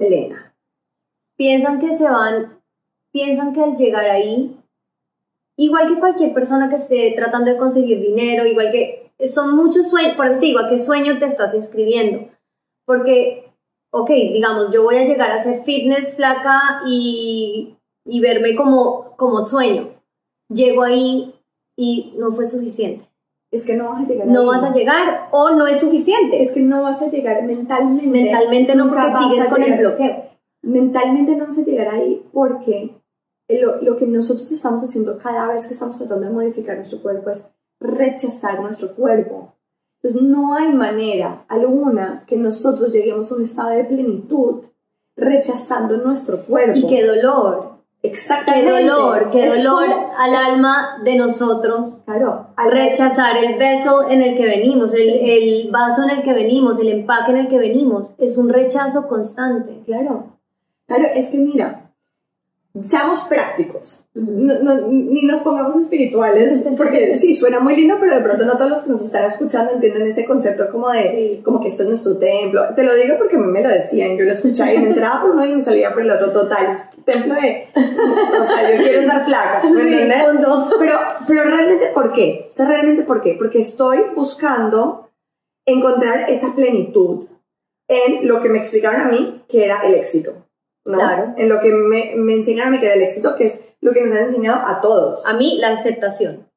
plena. 0.00 0.56
Piensan 1.36 1.78
que 1.78 1.96
se 1.96 2.04
van, 2.04 2.60
piensan 3.12 3.52
que 3.52 3.62
al 3.62 3.76
llegar 3.76 4.08
ahí, 4.08 4.56
igual 5.58 5.88
que 5.88 6.00
cualquier 6.00 6.32
persona 6.32 6.70
que 6.70 6.76
esté 6.76 7.12
tratando 7.14 7.50
de 7.50 7.58
conseguir 7.58 8.00
dinero, 8.00 8.46
igual 8.46 8.70
que 8.72 9.12
son 9.28 9.54
muchos 9.54 9.90
sueños, 9.90 10.16
por 10.16 10.26
eso 10.26 10.40
te 10.40 10.46
digo, 10.46 10.60
¿a 10.60 10.68
qué 10.68 10.78
sueño 10.78 11.18
te 11.18 11.26
estás 11.26 11.54
inscribiendo? 11.54 12.30
Porque, 12.86 13.52
ok, 13.92 14.08
digamos, 14.08 14.72
yo 14.72 14.82
voy 14.82 14.96
a 14.96 15.04
llegar 15.04 15.30
a 15.30 15.42
ser 15.42 15.62
fitness 15.64 16.14
flaca 16.14 16.80
y, 16.86 17.76
y 18.06 18.20
verme 18.20 18.56
como, 18.56 19.16
como 19.16 19.42
sueño. 19.42 20.00
Llego 20.48 20.82
ahí 20.82 21.34
y 21.76 22.14
no 22.16 22.32
fue 22.32 22.46
suficiente 22.46 23.09
es 23.50 23.66
que 23.66 23.76
no 23.76 23.90
vas 23.90 24.02
a 24.02 24.04
llegar. 24.04 24.26
No 24.28 24.46
vas 24.46 24.62
a 24.62 24.72
llegar 24.72 25.28
o 25.32 25.50
no 25.50 25.66
es 25.66 25.80
suficiente. 25.80 26.40
Es 26.40 26.52
que 26.52 26.60
no 26.60 26.82
vas 26.82 27.02
a 27.02 27.08
llegar 27.08 27.42
mentalmente. 27.42 28.06
Mentalmente 28.06 28.74
no 28.74 28.88
porque 28.88 29.12
sigues 29.28 29.46
con 29.46 29.62
el 29.62 29.78
bloqueo. 29.78 30.30
Mentalmente 30.62 31.36
no 31.36 31.46
vas 31.46 31.58
a 31.58 31.62
llegar 31.62 31.88
ahí 31.88 32.24
porque 32.32 32.94
lo, 33.48 33.82
lo, 33.82 33.96
que 33.96 34.06
nosotros 34.06 34.50
estamos 34.52 34.82
haciendo 34.84 35.18
cada 35.18 35.48
vez 35.48 35.66
que 35.66 35.72
estamos 35.72 35.98
tratando 35.98 36.26
de 36.26 36.32
modificar 36.32 36.76
nuestro 36.76 37.02
cuerpo 37.02 37.30
es 37.30 37.42
rechazar 37.80 38.60
nuestro 38.60 38.94
cuerpo. 38.94 39.54
Entonces 40.02 40.22
no 40.22 40.54
hay 40.54 40.72
manera 40.72 41.44
alguna 41.48 42.24
que 42.26 42.36
nosotros 42.36 42.92
lleguemos 42.92 43.30
a 43.30 43.34
un 43.34 43.42
estado 43.42 43.70
de 43.70 43.84
plenitud 43.84 44.64
rechazando 45.16 45.98
nuestro 45.98 46.44
cuerpo. 46.44 46.78
Y 46.78 46.86
qué 46.86 47.04
dolor. 47.04 47.69
Exactamente. 48.02 48.70
Qué 48.70 48.84
dolor, 48.84 49.30
qué 49.30 49.48
dolor 49.48 49.88
al 50.16 50.34
alma 50.34 51.00
de 51.04 51.16
nosotros. 51.16 51.98
Claro. 52.06 52.46
Al 52.56 52.70
rechazar 52.72 53.36
el 53.36 53.58
beso 53.58 54.08
en 54.08 54.22
el 54.22 54.36
que 54.36 54.46
venimos, 54.46 54.94
el, 54.94 55.20
el, 55.20 55.70
vaso 55.70 56.04
en 56.04 56.10
el 56.10 56.22
que 56.22 56.32
venimos, 56.32 56.78
el 56.78 56.88
empaque 56.88 57.32
en 57.32 57.36
el 57.36 57.48
que 57.48 57.58
venimos. 57.58 58.12
Es 58.16 58.38
un 58.38 58.48
rechazo 58.48 59.06
constante. 59.06 59.82
Claro. 59.84 60.38
Claro, 60.86 61.08
es 61.14 61.28
que 61.28 61.38
mira, 61.38 61.89
seamos 62.82 63.22
prácticos, 63.24 64.04
ni 64.14 65.22
nos 65.24 65.40
pongamos 65.40 65.74
espirituales, 65.76 66.62
porque 66.76 67.18
sí, 67.18 67.34
suena 67.34 67.58
muy 67.58 67.74
lindo, 67.74 67.96
pero 67.98 68.14
de 68.14 68.20
pronto 68.20 68.44
no 68.44 68.56
todos 68.56 68.70
los 68.70 68.80
que 68.82 68.90
nos 68.90 69.02
están 69.02 69.24
escuchando 69.24 69.72
entienden 69.72 70.06
ese 70.06 70.24
concepto 70.24 70.70
como 70.70 70.88
de, 70.90 71.40
como 71.44 71.60
que 71.60 71.68
este 71.68 71.82
es 71.82 71.88
nuestro 71.88 72.18
templo. 72.18 72.62
Te 72.76 72.84
lo 72.84 72.94
digo 72.94 73.16
porque 73.18 73.36
a 73.36 73.40
mí 73.40 73.46
me 73.46 73.62
lo 73.62 73.68
decían, 73.68 74.16
yo 74.16 74.24
lo 74.24 74.30
escuchaba 74.30 74.72
y 74.72 74.78
me 74.78 74.88
entraba 74.88 75.20
por 75.20 75.30
uno 75.30 75.44
y 75.46 75.54
me 75.54 75.60
salía 75.60 75.92
por 75.92 76.02
el 76.02 76.10
otro 76.12 76.30
total. 76.30 76.70
Es 76.70 76.88
templo 77.04 77.34
de, 77.34 77.68
o 77.74 78.44
sea, 78.44 78.70
yo 78.70 78.82
quiero 78.82 79.00
estar 79.00 79.24
flaca, 79.24 79.62
¿me 79.64 79.82
entiendes? 79.82 80.24
Pero, 80.78 80.98
pero 81.26 81.44
realmente, 81.44 81.86
¿por 81.92 82.12
qué? 82.12 82.48
O 82.52 82.54
sea, 82.54 82.68
realmente, 82.68 83.02
¿por 83.02 83.20
qué? 83.20 83.34
Porque 83.36 83.58
estoy 83.58 83.98
buscando 84.14 85.10
encontrar 85.66 86.30
esa 86.30 86.54
plenitud 86.54 87.26
en 87.88 88.28
lo 88.28 88.40
que 88.40 88.48
me 88.48 88.58
explicaron 88.58 89.00
a 89.00 89.04
mí 89.06 89.44
que 89.48 89.64
era 89.64 89.80
el 89.84 89.94
éxito. 89.94 90.46
Claro. 90.84 91.34
En 91.36 91.48
lo 91.48 91.60
que 91.60 91.72
me, 91.72 92.14
me 92.16 92.34
enseñaron 92.34 92.68
a 92.68 92.76
mí 92.76 92.80
que 92.80 92.86
era 92.86 92.94
el 92.94 93.02
éxito, 93.02 93.36
que 93.36 93.44
es 93.44 93.60
lo 93.80 93.92
que 93.92 94.00
nos 94.02 94.12
han 94.12 94.24
enseñado 94.24 94.66
a 94.66 94.80
todos. 94.80 95.26
A 95.26 95.34
mí, 95.34 95.58
la 95.58 95.70
aceptación. 95.70 96.48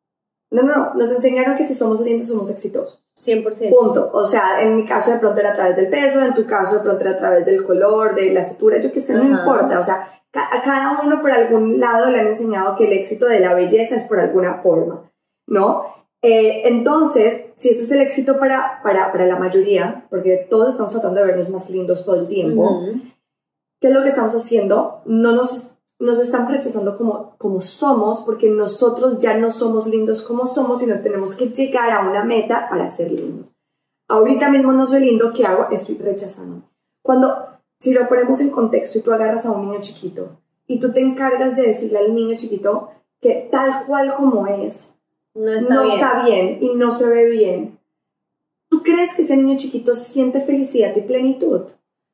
No, 0.52 0.62
no, 0.62 0.76
no, 0.76 0.94
nos 0.94 1.12
enseñaron 1.12 1.58
que 1.58 1.66
si 1.66 1.74
somos 1.74 2.00
lindos 2.02 2.28
somos 2.28 2.50
exitosos. 2.50 3.00
100%. 3.20 3.70
Punto. 3.70 4.12
O 4.14 4.26
sea, 4.26 4.62
en 4.62 4.76
mi 4.76 4.86
caso 4.86 5.12
de 5.12 5.20
pronto 5.20 5.40
era 5.40 5.52
a 5.52 5.54
través 5.54 5.76
del 5.76 5.90
peso, 5.90 6.22
en 6.22 6.34
tu 6.34 6.46
caso 6.46 6.76
de 6.76 6.82
pronto 6.82 7.04
era 7.04 7.14
a 7.14 7.18
través 7.18 7.46
del 7.46 7.66
color, 7.66 8.16
de 8.16 8.32
la 8.32 8.42
estatura, 8.42 8.80
yo 8.80 8.92
que 8.92 9.00
sé, 9.00 9.14
no 9.14 9.24
importa. 9.24 9.80
O 9.80 9.84
sea, 9.84 10.10
a 10.34 10.62
cada 10.64 11.02
uno 11.04 11.22
por 11.22 11.32
algún 11.32 11.80
lado 11.80 12.10
le 12.10 12.20
han 12.20 12.28
enseñado 12.28 12.76
que 12.76 12.86
el 12.86 12.94
éxito 12.94 13.28
de 13.28 13.40
la 13.40 13.54
belleza 13.54 13.96
es 13.96 14.04
por 14.04 14.20
alguna 14.20 14.62
forma, 14.62 15.12
¿no? 15.48 15.94
Eh, 16.22 16.68
entonces, 16.68 17.46
si 17.56 17.70
ese 17.70 17.82
es 17.82 17.92
el 17.92 18.02
éxito 18.02 18.40
para, 18.40 18.80
para, 18.82 19.12
para, 19.12 19.26
la 19.26 19.36
mayoría, 19.36 20.06
porque 20.10 20.48
todos 20.50 20.70
estamos 20.70 20.92
tratando 20.92 21.20
de 21.20 21.28
vernos 21.28 21.50
más 21.50 21.70
lindos 21.70 22.06
todo 22.06 22.16
el 22.16 22.28
tiempo, 22.28 22.82
¿Qué 23.84 23.89
es 23.89 23.93
lo 23.93 24.02
que 24.02 24.08
estamos 24.08 24.34
haciendo? 24.34 25.02
No 25.04 25.34
nos, 25.34 25.72
nos 26.00 26.17
estamos 26.17 26.50
rechazando 26.50 26.98
como, 26.98 27.36
como 27.38 27.60
somos 27.60 28.22
porque 28.22 28.50
nosotros 28.50 29.17
ya 29.17 29.38
no 29.38 29.52
somos 29.52 29.88
lindos 29.88 30.24
como 30.24 30.46
somos, 30.46 30.80
sino 30.80 31.02
tenemos 31.02 31.36
que 31.36 31.48
llegar 31.48 31.91
a 31.91 32.10
una 32.10 32.24
meta 32.24 32.69
para 32.69 32.89
ser 32.89 33.12
lindos. 33.12 33.54
Ahorita 34.08 34.50
mismo 34.50 34.72
no 34.72 34.86
soy 34.86 35.02
lindo, 35.02 35.34
¿qué 35.34 35.46
hago? 35.46 35.67
Estoy 35.69 35.98
rechazando. 35.98 36.63
Cuando, 37.02 37.46
si 37.78 37.93
lo 37.93 38.08
ponemos 38.08 38.39
en 38.39 38.52
contexto 38.52 39.00
y 39.00 39.02
tú 39.02 39.12
agarras 39.12 39.46
a 39.46 39.52
un 39.52 39.69
niño 39.69 39.82
chiquito 39.82 40.39
y 40.65 40.80
tú 40.80 40.93
te 40.93 41.02
encargas 41.02 41.58
de 41.58 41.63
decirle 41.63 41.98
al 41.98 42.15
niño 42.15 42.38
chiquito 42.38 42.89
que 43.19 43.50
tal 43.52 43.86
cual 43.86 44.13
como 44.15 44.48
es, 44.48 44.96
no 45.34 45.52
está, 45.52 45.82
bien. 45.82 45.93
está 45.96 46.24
bien 46.24 46.58
y 46.62 46.76
no 46.76 46.93
se 46.93 47.06
ve 47.06 47.30
bien, 47.30 47.80
¿tú 48.69 48.82
crees 48.82 49.13
que 49.13 49.24
ese 49.24 49.36
niño 49.36 49.58
chiquito 49.58 49.93
siente 49.93 50.39
felicidad 50.39 50.96
y 50.96 51.02
plenitud? 51.02 51.63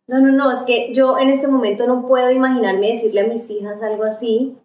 No, 0.10 0.20
no, 0.20 0.32
no, 0.32 0.52
es 0.52 0.64
que 0.64 0.92
yo 0.92 1.20
en 1.20 1.30
este 1.30 1.48
momento 1.48 1.86
no 1.86 2.08
puedo 2.08 2.32
imaginarme 2.32 2.94
decirle 2.94 3.22
a 3.22 3.28
mis 3.28 3.48
hijas 3.52 3.84
algo 3.84 4.06
así. 4.06 4.58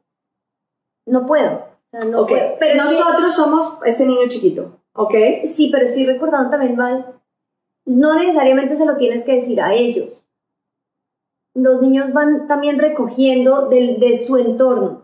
No 1.05 1.27
puedo. 1.27 1.67
O 1.93 2.01
sea, 2.01 2.11
no 2.11 2.27
puedo. 2.27 2.57
Pero 2.59 2.83
Nosotros 2.83 3.35
somos 3.35 3.77
ese 3.85 4.07
niño 4.07 4.27
chiquito, 4.29 4.81
¿ok? 4.95 5.15
Sí, 5.47 5.69
pero 5.71 5.85
estoy 5.85 6.07
recordando 6.07 6.49
también, 6.49 6.77
Val, 6.77 7.21
no 7.85 8.15
necesariamente 8.15 8.75
se 8.75 8.87
lo 8.87 8.97
tienes 8.97 9.23
que 9.23 9.35
decir 9.35 9.61
a 9.61 9.75
ellos. 9.75 10.25
Los 11.53 11.83
niños 11.83 12.15
van 12.15 12.49
también 12.49 12.79
recogiendo 12.79 13.69
de, 13.69 13.99
de 13.99 14.17
su 14.17 14.39
entorno. 14.39 15.03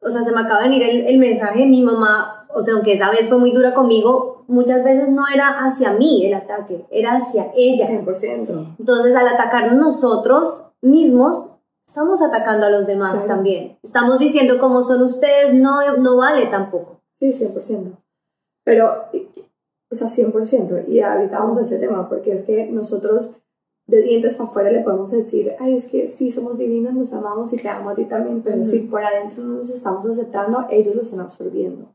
O 0.00 0.10
sea, 0.10 0.22
se 0.22 0.30
me 0.30 0.42
acaba 0.42 0.62
de 0.62 0.68
venir 0.68 0.82
el, 0.84 1.06
el 1.08 1.18
mensaje 1.18 1.62
de 1.62 1.66
mi 1.66 1.82
mamá, 1.82 2.41
o 2.54 2.62
sea, 2.62 2.74
aunque 2.74 2.92
esa 2.92 3.10
vez 3.10 3.28
fue 3.28 3.38
muy 3.38 3.52
dura 3.52 3.74
conmigo, 3.74 4.44
muchas 4.48 4.84
veces 4.84 5.08
no 5.08 5.24
era 5.32 5.64
hacia 5.64 5.92
mí 5.92 6.26
el 6.26 6.34
ataque, 6.34 6.86
era 6.90 7.16
hacia 7.16 7.50
ella. 7.54 7.88
100%. 7.88 8.76
Entonces, 8.78 9.16
al 9.16 9.28
atacarnos 9.28 9.74
nosotros 9.74 10.64
mismos, 10.80 11.48
estamos 11.86 12.22
atacando 12.22 12.66
a 12.66 12.70
los 12.70 12.86
demás 12.86 13.26
también. 13.26 13.78
Estamos 13.82 14.18
diciendo 14.18 14.58
como 14.58 14.82
son 14.82 15.02
ustedes, 15.02 15.54
no, 15.54 15.96
no 15.96 16.16
vale 16.16 16.46
tampoco. 16.46 17.00
Sí, 17.20 17.32
100%. 17.32 17.96
Pero, 18.64 19.04
o 19.90 19.94
sea, 19.94 20.08
100%. 20.08 20.88
Y 20.88 21.00
ahorita 21.00 21.38
vamos 21.38 21.58
a 21.58 21.62
ese 21.62 21.78
tema, 21.78 22.08
porque 22.08 22.32
es 22.32 22.42
que 22.42 22.66
nosotros 22.66 23.30
de 23.86 24.02
dientes 24.02 24.36
para 24.36 24.48
afuera 24.48 24.70
le 24.70 24.80
podemos 24.80 25.10
decir, 25.10 25.54
ay, 25.58 25.74
es 25.74 25.88
que 25.88 26.06
sí 26.06 26.30
somos 26.30 26.56
divinos, 26.56 26.94
nos 26.94 27.12
amamos 27.12 27.52
y 27.52 27.56
te 27.56 27.68
amo 27.68 27.90
a 27.90 27.94
ti 27.94 28.04
también, 28.04 28.42
pero 28.42 28.62
si 28.64 28.80
por 28.80 29.02
adentro 29.04 29.42
no 29.42 29.56
nos 29.56 29.70
estamos 29.70 30.06
aceptando, 30.06 30.66
ellos 30.70 30.94
lo 30.94 31.02
están 31.02 31.20
absorbiendo. 31.20 31.92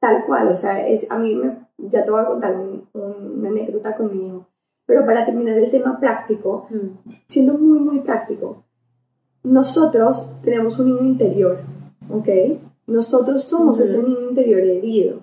Tal 0.00 0.24
cual, 0.26 0.48
o 0.48 0.56
sea, 0.56 0.86
es, 0.86 1.10
a 1.10 1.18
mí 1.18 1.34
me, 1.34 1.66
ya 1.76 2.04
te 2.04 2.10
voy 2.10 2.20
a 2.20 2.26
contar 2.26 2.56
una 2.92 3.48
anécdota 3.48 3.96
con 3.96 4.16
mi 4.16 4.28
hijo, 4.28 4.46
pero 4.86 5.04
para 5.04 5.24
terminar 5.24 5.58
el 5.58 5.70
tema 5.70 5.98
práctico, 5.98 6.66
mm. 6.70 7.10
siendo 7.26 7.54
muy, 7.54 7.78
muy 7.80 8.00
práctico, 8.00 8.64
nosotros 9.42 10.34
tenemos 10.42 10.78
un 10.78 10.86
niño 10.86 11.04
interior, 11.04 11.58
¿ok? 12.10 12.28
Nosotros 12.86 13.44
somos 13.44 13.80
ese 13.80 14.02
niño 14.02 14.28
interior 14.30 14.60
herido. 14.60 15.20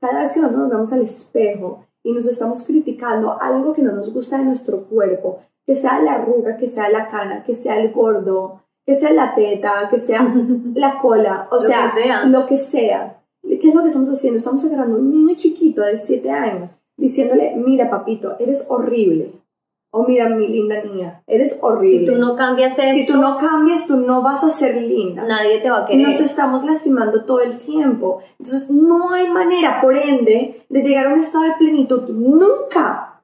Cada 0.00 0.20
vez 0.20 0.32
que 0.32 0.40
nosotros 0.40 0.62
nos 0.62 0.70
vemos 0.70 0.92
al 0.92 1.02
espejo 1.02 1.86
y 2.02 2.12
nos 2.12 2.26
estamos 2.26 2.62
criticando 2.62 3.40
algo 3.40 3.72
que 3.72 3.82
no 3.82 3.92
nos 3.92 4.12
gusta 4.12 4.38
de 4.38 4.44
nuestro 4.44 4.84
cuerpo, 4.84 5.40
que 5.66 5.76
sea 5.76 6.00
la 6.00 6.12
arruga, 6.12 6.56
que 6.56 6.66
sea 6.66 6.88
la 6.88 7.10
cana, 7.10 7.42
que 7.44 7.54
sea 7.54 7.78
el 7.80 7.92
gordo, 7.92 8.60
que 8.86 8.94
sea 8.94 9.12
la 9.12 9.34
teta, 9.34 9.88
que 9.90 9.98
sea 9.98 10.22
la 10.74 10.98
cola, 11.00 11.48
o 11.50 11.60
sea, 11.60 11.92
lo 12.26 12.46
que 12.46 12.58
sea 12.58 13.19
¿Qué 13.60 13.68
es 13.68 13.74
lo 13.74 13.82
que 13.82 13.88
estamos 13.88 14.08
haciendo? 14.08 14.38
Estamos 14.38 14.64
agarrando 14.64 14.96
un 14.98 15.10
niño 15.10 15.34
chiquito 15.36 15.82
de 15.82 15.98
7 15.98 16.30
años 16.30 16.70
diciéndole, 16.96 17.54
mira 17.56 17.90
papito, 17.90 18.36
eres 18.38 18.66
horrible. 18.68 19.32
O 19.92 20.04
mira 20.06 20.28
mi 20.28 20.46
linda 20.46 20.84
niña, 20.84 21.20
eres 21.26 21.58
horrible. 21.62 22.06
Si 22.06 22.12
tú 22.12 22.20
no 22.20 22.36
cambias 22.36 22.78
esto, 22.78 22.92
Si 22.92 23.06
tú 23.06 23.16
no 23.18 23.36
cambias, 23.38 23.86
tú 23.88 23.96
no 23.96 24.22
vas 24.22 24.44
a 24.44 24.50
ser 24.52 24.76
linda. 24.82 25.24
nadie 25.24 25.60
te 25.60 25.68
va 25.68 25.78
a 25.78 25.92
Y 25.92 25.96
querer. 25.98 26.08
nos 26.10 26.20
estamos 26.20 26.64
lastimando 26.64 27.24
todo 27.24 27.40
el 27.40 27.58
tiempo. 27.58 28.20
Entonces, 28.38 28.70
no 28.70 29.10
hay 29.12 29.28
manera, 29.28 29.80
por 29.80 29.96
ende, 29.96 30.64
de 30.68 30.82
llegar 30.82 31.06
a 31.06 31.12
un 31.12 31.18
estado 31.18 31.42
de 31.42 31.54
plenitud 31.58 32.08
nunca 32.10 33.20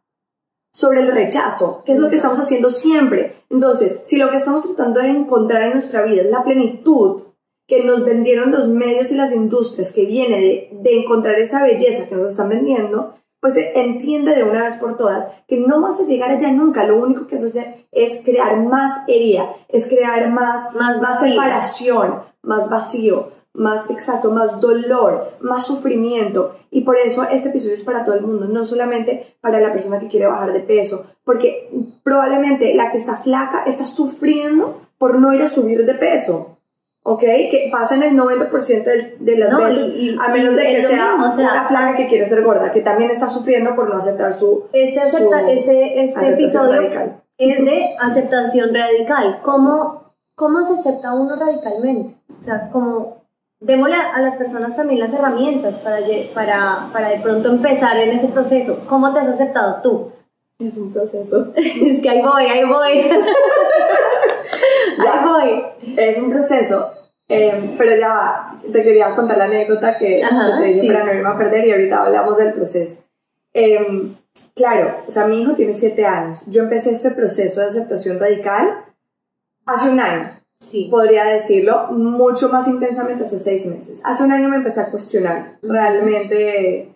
sobre 0.73 1.03
el 1.03 1.13
rechazo, 1.13 1.83
que 1.87 1.93
es 1.93 1.99
lo 2.01 2.11
que 2.11 2.17
estamos 2.17 2.41
haciendo 2.41 2.69
siempre. 2.71 3.35
Entonces, 3.49 4.01
si 4.03 4.19
lo 4.19 4.31
que 4.31 4.37
estamos 4.37 4.63
tratando 4.63 5.01
de 5.01 5.11
encontrar 5.11 5.63
en 5.63 5.73
nuestra 5.75 6.03
vida 6.03 6.23
es 6.23 6.31
la 6.31 6.43
plenitud 6.43 7.23
que 7.67 7.85
nos 7.85 8.05
vendieron 8.05 8.51
los 8.51 8.69
medios 8.69 9.11
y 9.11 9.17
las 9.17 9.35
industrias, 9.35 9.93
que 9.93 10.07
viene 10.07 10.39
de, 10.41 10.71
de 10.73 11.01
encontrar 11.01 11.39
esa 11.39 11.63
belleza 11.63 12.09
que 12.09 12.15
nos 12.15 12.29
están 12.29 12.49
vendiendo, 12.49 13.15
pues 13.41 13.57
entiende 13.75 14.35
de 14.35 14.45
una 14.45 14.65
vez 14.65 14.77
por 14.77 14.97
todas 14.97 15.27
que 15.47 15.59
no 15.59 15.81
vas 15.81 16.01
a 16.01 16.07
llegar 16.07 16.31
allá 16.31 16.51
nunca. 16.53 16.85
Lo 16.85 17.01
único 17.01 17.27
que 17.27 17.37
vas 17.37 17.45
a 17.45 17.49
hacer 17.49 17.87
es 17.93 18.21
crear 18.25 18.61
más 18.63 18.93
herida, 19.09 19.51
es 19.69 19.87
crear 19.87 20.31
más, 20.33 20.75
Más 20.75 21.21
separación, 21.21 22.23
más 22.43 22.69
vacío, 22.69 23.31
más 23.53 23.89
exacto, 23.91 24.31
más 24.31 24.61
dolor, 24.61 25.33
más 25.41 25.67
sufrimiento. 25.67 26.57
Y 26.71 26.83
por 26.83 26.97
eso 26.97 27.25
este 27.25 27.49
episodio 27.51 27.75
es 27.75 27.85
para 27.85 28.05
todo 28.05 28.15
el 28.15 28.23
mundo, 28.23 28.47
no 28.49 28.65
solamente 28.65 29.37
para 29.41 29.61
la 29.61 29.73
persona 29.73 29.99
que 29.99 30.09
quiere 30.09 30.27
bajar 30.27 30.53
de 30.53 30.61
peso, 30.61 31.07
porque 31.25 31.71
probablemente 32.03 32.75
la 32.75 32.91
que 32.91 32.99
está 32.99 33.17
flaca 33.17 33.65
está 33.67 33.87
sufriendo 33.87 34.81
por 34.99 35.19
no 35.19 35.33
ir 35.33 35.43
a 35.43 35.49
subir 35.49 35.85
de 35.85 35.95
peso. 35.95 36.56
¿Ok? 37.09 37.21
Que 37.21 37.69
pasa 37.71 37.95
en 37.95 38.03
el 38.03 38.17
90% 38.17 38.83
de, 38.83 39.17
de 39.21 39.39
las 39.39 39.53
No, 39.53 39.59
veces, 39.61 39.93
y- 39.97 40.11
y- 40.11 40.17
a 40.21 40.29
menos 40.29 40.57
de 40.57 40.63
que 40.67 40.83
sea 40.83 41.13
mismo, 41.13 41.33
o 41.33 41.37
sea, 41.37 41.51
una 41.53 41.65
flaca 41.69 41.97
que 41.97 42.09
quiere 42.09 42.29
ser 42.29 42.43
gorda, 42.43 42.73
que 42.73 42.81
también 42.81 43.11
está 43.13 43.29
sufriendo 43.29 43.77
por 43.77 43.89
no 43.89 43.97
aceptar 43.97 44.37
su, 44.39 44.65
Este, 44.73 44.99
acepta- 45.01 45.41
su 45.45 45.47
este, 45.51 46.03
este 46.03 46.29
episodio 46.31 46.73
radical. 46.81 47.23
es 47.39 47.65
de 47.65 47.95
aceptación 48.01 48.75
radical. 48.75 49.39
¿Cómo, 49.45 50.15
¿Cómo 50.35 50.65
se 50.65 50.73
acepta 50.73 51.13
uno 51.15 51.37
radicalmente? 51.37 52.17
O 52.39 52.43
sea, 52.43 52.71
como 52.73 53.23
démosle 53.61 53.95
a 53.97 54.21
las 54.21 54.35
personas 54.35 54.75
también 54.75 54.99
las 55.01 55.13
herramientas 55.15 55.79
para, 55.79 55.99
para, 56.35 56.89
para 56.93 57.09
de 57.11 57.21
pronto 57.21 57.49
empezar 57.51 57.97
en 57.99 58.11
ese 58.11 58.27
proceso. 58.29 58.81
¿Cómo 58.89 59.15
te 59.15 59.21
has 59.21 59.29
aceptado 59.29 59.81
tú? 59.81 60.11
Es 60.59 60.77
un 60.77 60.93
proceso. 60.93 61.53
es 61.57 62.01
que 62.03 62.11
ahí 62.11 62.21
voy, 62.23 62.45
ahí 62.47 62.65
voy. 62.65 63.03
Ya. 65.05 65.25
voy. 65.27 65.63
Es 65.97 66.19
un 66.19 66.31
proceso, 66.31 66.91
eh, 67.29 67.75
pero 67.79 67.97
ya 67.97 68.09
va, 68.09 68.61
te 68.73 68.83
quería 68.83 69.15
contar 69.15 69.39
la 69.39 69.45
anécdota 69.45 69.97
que, 69.99 70.23
Ajá, 70.23 70.59
que 70.59 70.63
te 70.63 70.69
dije 70.69 70.81
sí. 70.83 70.87
para 70.89 71.05
no 71.05 71.13
irme 71.15 71.29
a 71.29 71.37
perder 71.37 71.65
y 71.67 71.73
ahorita 71.73 72.05
hablamos 72.05 72.39
del 72.39 72.53
proceso. 72.55 73.03
Eh, 73.55 74.15
claro, 74.55 75.03
o 75.07 75.11
sea, 75.11 75.27
mi 75.27 75.41
hijo 75.43 75.55
tiene 75.55 75.75
7 75.75 76.05
años. 76.05 76.45
Yo 76.47 76.63
empecé 76.63 76.91
este 76.91 77.11
proceso 77.11 77.61
de 77.61 77.67
aceptación 77.67 78.19
radical 78.19 78.85
hace 79.67 79.91
un 79.91 80.01
año, 80.01 80.39
Sí. 80.59 80.89
podría 80.91 81.25
decirlo, 81.25 81.89
mucho 81.93 82.49
más 82.49 82.67
intensamente 82.69 83.25
hace 83.25 83.39
6 83.39 83.67
meses. 83.67 84.01
Hace 84.05 84.25
un 84.25 84.33
año 84.33 84.49
me 84.49 84.57
empecé 84.57 84.81
a 84.81 84.91
cuestionar 84.91 85.59
Ujú. 85.63 85.73
realmente 85.73 86.95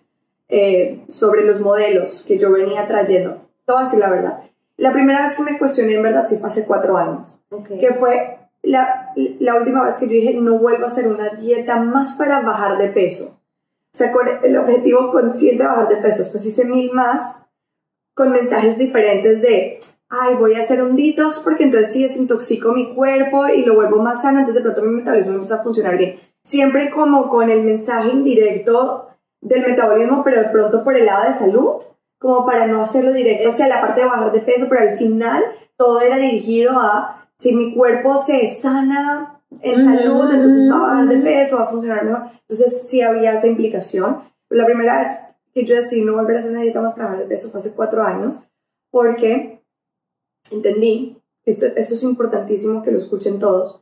eh, 0.49 1.03
sobre 1.07 1.43
los 1.43 1.61
modelos 1.61 2.25
que 2.27 2.37
yo 2.37 2.51
venía 2.51 2.85
trayendo. 2.87 3.47
Todo 3.65 3.77
así 3.77 3.97
la 3.97 4.09
verdad. 4.09 4.39
La 4.81 4.91
primera 4.91 5.21
vez 5.21 5.35
que 5.35 5.43
me 5.43 5.59
cuestioné 5.59 5.93
en 5.93 6.01
verdad 6.01 6.25
sí 6.25 6.37
fue 6.37 6.47
hace 6.49 6.65
4 6.65 6.97
años 6.97 7.39
Ok. 7.51 7.67
que 7.79 7.93
fue 7.93 8.39
la, 8.63 9.13
la 9.39 9.55
última 9.55 9.83
vez 9.83 9.97
que 9.99 10.07
yo 10.07 10.13
dije 10.13 10.33
no 10.33 10.57
vuelvo 10.57 10.85
a 10.85 10.87
hacer 10.87 11.07
una 11.07 11.29
dieta 11.29 11.75
más 11.77 12.13
para 12.13 12.41
bajar 12.41 12.77
de 12.79 12.87
peso. 12.87 13.37
O 13.93 13.97
sea, 13.97 14.11
con 14.11 14.27
el 14.43 14.57
objetivo 14.57 15.11
consciente 15.11 15.63
de 15.63 15.69
bajar 15.69 15.87
de 15.87 15.97
peso. 15.97 16.19
Después 16.19 16.45
hice 16.45 16.65
mil 16.65 16.91
más 16.93 17.35
con 18.15 18.31
mensajes 18.31 18.77
diferentes 18.77 19.41
de, 19.41 19.79
ay, 20.09 20.35
voy 20.35 20.55
a 20.55 20.59
hacer 20.61 20.81
un 20.81 20.95
detox 20.95 21.39
porque 21.39 21.63
entonces 21.63 21.93
sí 21.93 22.01
desintoxico 22.03 22.73
mi 22.73 22.95
cuerpo 22.95 23.47
y 23.49 23.63
lo 23.65 23.75
vuelvo 23.75 24.01
más 24.01 24.23
sano, 24.23 24.39
entonces 24.39 24.63
de 24.63 24.69
pronto 24.69 24.81
mi 24.89 24.95
metabolismo 24.95 25.33
empieza 25.33 25.55
a 25.55 25.63
funcionar 25.63 25.97
bien. 25.97 26.15
Siempre 26.43 26.89
como 26.89 27.29
con 27.29 27.49
el 27.51 27.61
mensaje 27.63 28.09
indirecto 28.09 29.09
del 29.41 29.61
metabolismo, 29.61 30.23
pero 30.23 30.37
de 30.37 30.49
pronto 30.49 30.83
por 30.83 30.95
el 30.95 31.05
lado 31.05 31.25
de 31.25 31.33
salud, 31.33 31.83
como 32.21 32.45
para 32.45 32.67
no 32.67 32.81
hacerlo 32.81 33.11
directo 33.11 33.49
hacia 33.49 33.67
la 33.67 33.81
parte 33.81 34.01
de 34.01 34.05
bajar 34.05 34.31
de 34.31 34.41
peso, 34.41 34.67
pero 34.69 34.81
al 34.81 34.95
final 34.95 35.43
todo 35.75 36.01
era 36.01 36.17
dirigido 36.17 36.73
a 36.77 37.27
si 37.39 37.51
mi 37.51 37.73
cuerpo 37.73 38.15
se 38.19 38.45
sana 38.47 39.41
en 39.61 39.83
salud, 39.83 40.31
entonces 40.31 40.71
va 40.71 40.75
a 40.75 40.87
bajar 40.87 41.07
de 41.07 41.17
peso, 41.17 41.57
va 41.57 41.63
a 41.63 41.69
funcionar 41.69 42.05
mejor. 42.05 42.29
Entonces 42.47 42.83
sí 42.87 43.01
había 43.01 43.33
esa 43.33 43.47
implicación. 43.47 44.21
La 44.49 44.65
primera 44.65 44.99
vez 44.99 45.13
que 45.51 45.65
yo 45.65 45.75
decidí 45.75 46.03
no 46.03 46.13
volver 46.13 46.35
a 46.35 46.39
hacer 46.39 46.51
una 46.51 46.61
dieta 46.61 46.79
más 46.79 46.93
para 46.93 47.05
bajar 47.05 47.19
de 47.21 47.25
peso 47.25 47.49
fue 47.49 47.59
hace 47.59 47.71
cuatro 47.71 48.03
años, 48.03 48.35
porque 48.91 49.63
entendí, 50.51 51.17
esto, 51.43 51.65
esto 51.65 51.95
es 51.95 52.03
importantísimo 52.03 52.83
que 52.83 52.91
lo 52.91 52.99
escuchen 52.99 53.39
todos, 53.39 53.81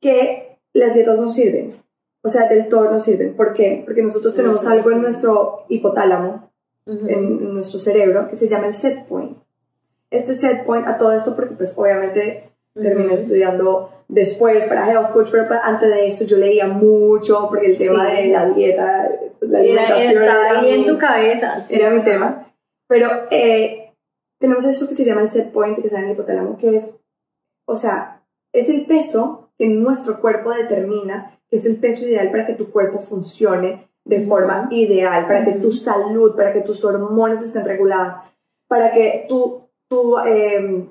que 0.00 0.58
las 0.72 0.94
dietas 0.94 1.20
no 1.20 1.30
sirven. 1.30 1.80
O 2.24 2.28
sea, 2.28 2.48
del 2.48 2.68
todo 2.68 2.90
no 2.90 2.98
sirven. 2.98 3.36
¿Por 3.36 3.54
qué? 3.54 3.82
Porque 3.84 4.02
nosotros 4.02 4.34
tenemos 4.34 4.66
algo 4.66 4.90
en 4.90 5.00
nuestro 5.00 5.64
hipotálamo, 5.68 6.49
En, 6.90 7.08
en 7.08 7.54
nuestro 7.54 7.78
cerebro, 7.78 8.26
que 8.28 8.36
se 8.36 8.48
llama 8.48 8.66
el 8.66 8.74
set 8.74 9.06
point. 9.06 9.36
Este 10.10 10.34
set 10.34 10.64
point, 10.64 10.86
a 10.88 10.98
todo 10.98 11.12
esto, 11.12 11.36
porque 11.36 11.54
pues 11.54 11.72
obviamente 11.76 12.50
terminé 12.74 13.06
Ujú. 13.06 13.14
estudiando 13.16 13.90
después 14.08 14.66
para 14.66 14.90
health 14.90 15.12
coach, 15.12 15.28
pero 15.30 15.48
pa- 15.48 15.60
antes 15.62 15.88
de 15.88 16.08
esto 16.08 16.24
yo 16.24 16.36
leía 16.36 16.66
mucho, 16.66 17.46
porque 17.48 17.66
el 17.66 17.78
tema 17.78 18.10
Sí. 18.10 18.16
de 18.16 18.28
la 18.28 18.48
dieta, 18.50 19.08
la 19.40 19.60
Era- 19.60 19.82
alimentación 19.82 20.22
estaba 20.24 20.48
era 20.50 20.60
ahí 20.60 20.70
en 20.72 20.80
mi- 20.80 20.86
tu 20.88 20.98
cabeza. 20.98 21.64
sí. 21.66 21.74
era 21.74 21.90
mi 21.90 22.00
tema. 22.02 22.52
Pero 22.88 23.08
eh, 23.30 23.92
tenemos 24.40 24.64
esto 24.64 24.88
que 24.88 24.94
se 24.96 25.04
llama 25.04 25.22
el 25.22 25.28
set 25.28 25.52
point, 25.52 25.76
que 25.78 25.86
está 25.86 25.98
en 26.00 26.06
el 26.06 26.12
hipotálamo, 26.12 26.58
que 26.58 26.76
es, 26.76 26.90
o 27.66 27.76
sea, 27.76 28.22
es 28.52 28.68
el 28.68 28.86
peso 28.86 29.50
que 29.58 29.68
nuestro 29.68 30.20
cuerpo 30.20 30.52
determina, 30.52 31.38
que 31.48 31.56
es 31.56 31.66
el 31.66 31.76
peso 31.76 32.02
ideal 32.04 32.30
para 32.32 32.46
que 32.46 32.54
tu 32.54 32.70
cuerpo 32.72 32.98
funcione 32.98 33.88
de 34.10 34.26
forma 34.26 34.66
ideal, 34.72 35.26
para 35.28 35.44
que 35.44 35.52
tu 35.52 35.70
salud, 35.70 36.34
para 36.34 36.52
que 36.52 36.62
tus 36.62 36.84
hormonas 36.84 37.44
estén 37.44 37.64
reguladas, 37.64 38.16
para 38.68 38.90
que 38.90 39.26
tu, 39.28 39.68
tu 39.88 40.18
eh, 40.18 40.88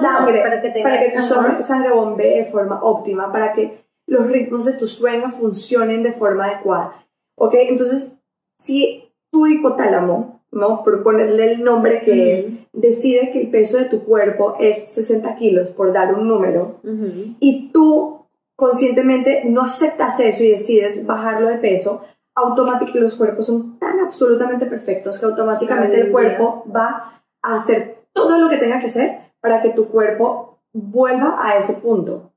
sangre, 0.00 0.40
para 0.40 0.62
que 0.62 0.82
para 0.82 1.00
que 1.00 1.12
tu 1.16 1.22
sangre, 1.22 1.62
sangre 1.62 1.90
bombee 1.92 2.38
de 2.38 2.46
forma 2.46 2.80
óptima, 2.82 3.30
para 3.30 3.52
que 3.52 3.84
los 4.06 4.26
ritmos 4.26 4.64
de 4.64 4.72
tu 4.72 4.86
sueño 4.86 5.30
funcionen 5.30 6.02
de 6.02 6.12
forma 6.12 6.46
adecuada. 6.46 7.06
¿Ok? 7.36 7.54
Entonces, 7.68 8.16
si 8.58 9.12
tu 9.30 9.46
hipotálamo, 9.46 10.40
¿no? 10.50 10.82
Por 10.82 11.02
ponerle 11.02 11.52
el 11.52 11.62
nombre 11.62 12.00
que 12.00 12.12
Ujú. 12.12 12.20
es, 12.30 12.46
decide 12.72 13.32
que 13.32 13.42
el 13.42 13.50
peso 13.50 13.76
de 13.76 13.84
tu 13.84 14.04
cuerpo 14.04 14.54
es 14.58 14.90
60 14.90 15.36
kilos, 15.36 15.68
por 15.68 15.92
dar 15.92 16.14
un 16.14 16.26
número, 16.26 16.80
Ujú. 16.82 17.36
y 17.38 17.70
tú 17.70 18.16
conscientemente 18.56 19.42
no 19.44 19.60
aceptas 19.60 20.18
eso 20.20 20.42
y 20.42 20.48
decides 20.48 21.04
bajarlo 21.04 21.48
de 21.48 21.58
peso, 21.58 22.02
automáticamente 22.36 23.00
los 23.00 23.16
cuerpos 23.16 23.46
son 23.46 23.78
tan 23.78 23.98
absolutamente 24.00 24.66
perfectos 24.66 25.18
que 25.18 25.26
automáticamente 25.26 26.00
el 26.00 26.12
cuerpo 26.12 26.64
va 26.74 27.22
a 27.42 27.54
hacer 27.56 28.04
todo 28.12 28.38
lo 28.38 28.48
que 28.48 28.58
tenga 28.58 28.78
que 28.78 28.86
hacer 28.86 29.32
para 29.40 29.62
que 29.62 29.70
tu 29.70 29.88
cuerpo 29.88 30.58
vuelva 30.72 31.36
a 31.40 31.56
ese 31.56 31.74
punto 31.74 32.30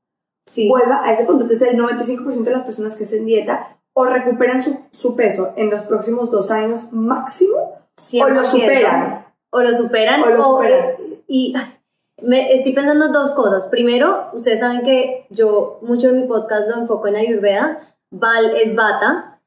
Sí. 0.46 0.68
vuelva 0.68 1.02
a 1.04 1.12
ese 1.12 1.24
punto. 1.24 1.42
Entonces, 1.44 1.68
el 1.68 1.78
95% 1.78 2.50
de 2.50 2.56
las 2.56 2.64
personas 2.64 2.96
que 2.96 3.04
hacen 3.04 3.24
dieta 3.24 3.76
o 3.92 4.04
recuperan 4.06 4.64
su, 4.64 4.78
su 4.90 5.14
peso 5.14 5.52
en 5.56 5.70
los 5.70 5.82
próximos 5.82 6.30
dos 6.30 6.50
años 6.50 6.92
máximo 6.92 7.56
o 7.56 8.28
lo 8.28 8.42
100%. 8.42 8.44
superan. 8.46 9.26
O 9.50 9.60
lo 9.60 9.72
superan. 9.72 10.22
O 10.22 10.26
lo 10.26 10.42
superan. 10.42 10.86
Y 11.28 11.54
ay, 11.56 11.76
me, 12.22 12.52
estoy 12.52 12.72
pensando 12.72 13.06
en 13.06 13.12
dos 13.12 13.30
cosas. 13.32 13.66
Primero, 13.66 14.30
ustedes 14.32 14.58
saben 14.60 14.82
que 14.82 15.26
yo 15.30 15.78
mucho 15.82 16.08
de 16.08 16.14
mi 16.14 16.26
podcast 16.26 16.68
lo 16.68 16.78
enfoco 16.78 17.06
en 17.08 17.16
Ayurveda. 17.16 17.94
Val 18.10 18.56
es 18.56 18.74
bata. 18.74 19.39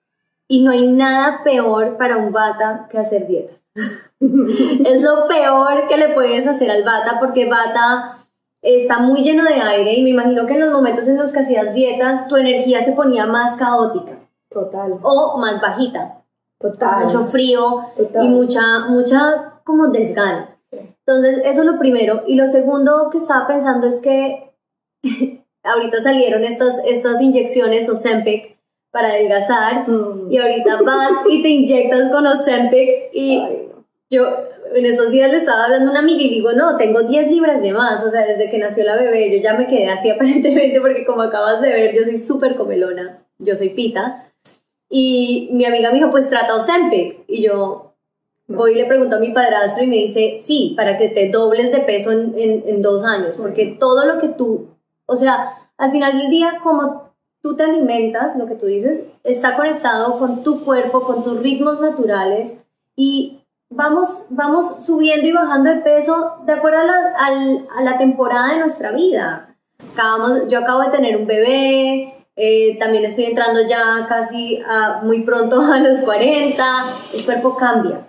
Y 0.47 0.63
no 0.63 0.71
hay 0.71 0.87
nada 0.87 1.43
peor 1.43 1.97
para 1.97 2.17
un 2.17 2.31
bata 2.31 2.87
que 2.89 2.97
hacer 2.97 3.27
dietas. 3.27 3.57
es 4.19 5.01
lo 5.01 5.27
peor 5.27 5.87
que 5.87 5.97
le 5.97 6.09
puedes 6.09 6.45
hacer 6.47 6.69
al 6.69 6.83
bata 6.83 7.17
porque 7.19 7.49
bata 7.49 8.17
está 8.61 8.99
muy 8.99 9.23
lleno 9.23 9.43
de 9.43 9.55
aire 9.55 9.93
y 9.93 10.03
me 10.03 10.11
imagino 10.11 10.45
que 10.45 10.53
en 10.53 10.61
los 10.61 10.71
momentos 10.71 11.07
en 11.07 11.17
los 11.17 11.33
que 11.33 11.39
hacías 11.39 11.73
dietas 11.73 12.27
tu 12.27 12.37
energía 12.37 12.83
se 12.85 12.93
ponía 12.93 13.25
más 13.25 13.55
caótica 13.57 14.13
Total, 14.49 14.99
o 15.01 15.37
más 15.37 15.59
bajita 15.59 16.23
total. 16.59 17.03
mucho 17.03 17.23
frío 17.25 17.87
Total. 17.95 18.23
y 18.23 18.29
mucha, 18.29 18.61
mucha 18.87 19.53
como 19.63 19.87
desgana. 19.87 20.55
Sí. 20.71 20.95
Entonces, 21.05 21.41
eso 21.45 21.61
es 21.61 21.67
lo 21.67 21.79
primero. 21.79 22.23
Y 22.27 22.35
lo 22.35 22.47
segundo 22.47 23.09
que 23.11 23.17
estaba 23.17 23.47
pensando 23.47 23.87
es 23.87 24.01
que 24.01 24.53
ahorita 25.63 26.01
salieron 26.01 26.43
estas, 26.43 26.75
estas 26.85 27.21
inyecciones 27.21 27.89
Ozempic 27.89 28.52
para 28.93 29.09
adelgazar 29.09 29.89
Mm. 29.89 30.31
y 30.31 30.37
ahorita 30.37 30.81
vas 30.83 31.11
y 31.27 31.41
te 31.41 31.49
inyectas 31.49 32.09
con 32.09 32.27
Ozempic 32.27 33.09
y 33.11 33.39
Ay, 33.39 33.67
no. 33.69 33.83
yo 34.09 34.37
en 34.75 34.85
esos 34.85 35.09
días 35.09 35.31
le 35.31 35.37
estaba 35.37 35.65
hablando 35.65 35.87
a 35.87 35.91
una 35.91 35.99
amiga 35.99 36.21
y 36.21 36.29
digo, 36.29 36.53
no, 36.53 36.77
tengo 36.77 37.01
10 37.01 37.29
libras 37.29 37.61
de 37.61 37.73
más, 37.73 38.05
o 38.05 38.11
sea, 38.11 38.21
desde 38.21 38.49
que 38.51 38.59
nació 38.59 38.83
la 38.83 38.95
bebé 38.95 39.35
yo 39.35 39.41
ya 39.43 39.55
me 39.55 39.65
quedé 39.67 39.89
así 39.89 40.09
aparentemente 40.11 40.79
porque 40.79 41.05
como 41.05 41.23
acabas 41.23 41.59
de 41.61 41.69
ver, 41.69 41.95
yo 41.95 42.03
soy 42.03 42.19
súper 42.19 42.55
comelona, 42.55 43.19
yo 43.39 43.55
soy 43.55 43.69
pita. 43.69 44.29
Y 44.89 45.49
mi 45.53 45.65
amiga 45.65 45.89
me 45.89 45.95
dijo, 45.95 46.11
pues 46.11 46.29
trata 46.29 46.53
Ozempic. 46.55 47.23
Y 47.27 47.41
yo, 47.41 47.89
Voy 48.45 48.73
y 48.73 48.75
le 48.75 48.85
pregunto 48.85 49.15
a 49.15 49.19
mi 49.19 49.29
padrastro 49.31 49.83
y 49.83 49.87
me 49.87 49.95
dice, 49.95 50.37
sí, 50.39 50.73
para 50.75 50.97
que 50.97 51.07
te 51.09 51.29
dobles 51.29 51.71
de 51.71 51.79
peso 51.79 52.11
en, 52.11 52.33
en, 52.37 52.63
en 52.67 52.81
dos 52.81 53.03
años, 53.03 53.35
porque 53.37 53.77
todo 53.79 54.05
lo 54.05 54.19
que 54.19 54.27
tú, 54.27 54.67
o 55.05 55.15
sea, 55.15 55.69
al 55.77 55.91
final 55.91 56.19
del 56.19 56.29
día, 56.29 56.59
como 56.61 57.02
tú 57.43 57.55
te 57.55 57.63
alimentas, 57.63 58.35
lo 58.37 58.47
que 58.47 58.55
tú 58.55 58.65
dices, 58.65 59.01
está 59.23 59.55
conectado 59.55 60.17
con 60.17 60.43
tu 60.43 60.63
cuerpo, 60.63 61.01
con 61.01 61.23
tus 61.23 61.39
ritmos 61.39 61.81
naturales 61.81 62.55
y 62.95 63.37
vamos, 63.69 64.27
vamos 64.29 64.85
subiendo 64.85 65.27
y 65.27 65.33
bajando 65.33 65.69
el 65.69 65.83
peso 65.83 66.37
de 66.45 66.53
acuerdo 66.53 66.79
a 66.79 66.85
la, 66.85 67.65
a 67.77 67.81
la 67.83 67.97
temporada 67.97 68.53
de 68.53 68.59
nuestra 68.61 68.91
vida. 68.91 69.55
Acabamos, 69.91 70.47
yo 70.47 70.59
acabo 70.59 70.81
de 70.83 70.91
tener 70.91 71.17
un 71.17 71.27
bebé, 71.27 72.13
eh, 72.35 72.79
también 72.79 73.05
estoy 73.05 73.25
entrando 73.25 73.61
ya 73.67 74.07
casi 74.07 74.59
a, 74.65 75.01
muy 75.03 75.23
pronto 75.23 75.61
a 75.71 75.79
los 75.79 75.99
40, 75.99 76.65
el 77.13 77.25
cuerpo 77.25 77.57
cambia. 77.57 78.07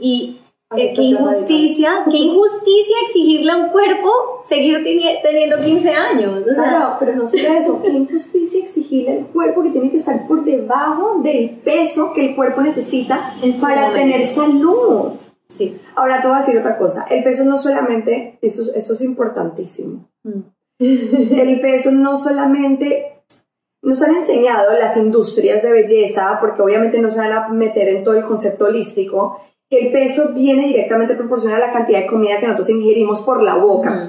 Y 0.00 0.39
eh, 0.76 0.92
qué 0.94 1.02
injusticia, 1.02 2.04
qué 2.08 2.16
injusticia 2.16 2.96
exigirle 3.06 3.50
a 3.50 3.56
un 3.56 3.68
cuerpo 3.70 4.44
seguir 4.48 4.84
teniendo 5.22 5.60
15 5.60 5.90
años. 5.90 6.44
claro, 6.54 6.96
pero 7.00 7.16
no 7.16 7.26
solo 7.26 7.42
eso, 7.42 7.82
qué 7.82 7.88
injusticia 7.88 8.60
exigirle 8.60 9.18
al 9.18 9.26
cuerpo 9.26 9.62
que 9.62 9.70
tiene 9.70 9.90
que 9.90 9.96
estar 9.96 10.28
por 10.28 10.44
debajo 10.44 11.20
del 11.22 11.50
peso 11.64 12.12
que 12.12 12.26
el 12.26 12.36
cuerpo 12.36 12.60
necesita 12.60 13.34
para 13.60 13.92
tener 13.92 14.24
salud. 14.26 15.12
Sí. 15.48 15.76
Ahora 15.96 16.22
te 16.22 16.28
voy 16.28 16.36
a 16.36 16.40
decir 16.40 16.56
otra 16.56 16.78
cosa, 16.78 17.04
el 17.10 17.24
peso 17.24 17.44
no 17.44 17.58
solamente, 17.58 18.38
esto, 18.40 18.62
esto 18.72 18.92
es 18.92 19.00
importantísimo, 19.00 20.08
mm. 20.22 20.40
el 20.78 21.60
peso 21.60 21.90
no 21.90 22.16
solamente 22.16 23.10
nos 23.82 24.02
han 24.02 24.14
enseñado 24.14 24.74
las 24.74 24.96
industrias 24.96 25.62
de 25.62 25.72
belleza, 25.72 26.38
porque 26.40 26.62
obviamente 26.62 26.98
no 26.98 27.10
se 27.10 27.18
van 27.18 27.32
a 27.32 27.48
meter 27.48 27.88
en 27.88 28.04
todo 28.04 28.14
el 28.14 28.24
concepto 28.24 28.66
holístico, 28.66 29.40
el 29.70 29.92
peso 29.92 30.30
viene 30.34 30.66
directamente 30.66 31.14
proporcional 31.14 31.62
a 31.62 31.68
la 31.68 31.72
cantidad 31.72 32.00
de 32.00 32.06
comida 32.06 32.38
que 32.38 32.46
nosotros 32.46 32.70
ingerimos 32.70 33.22
por 33.22 33.42
la 33.42 33.54
boca. 33.54 34.08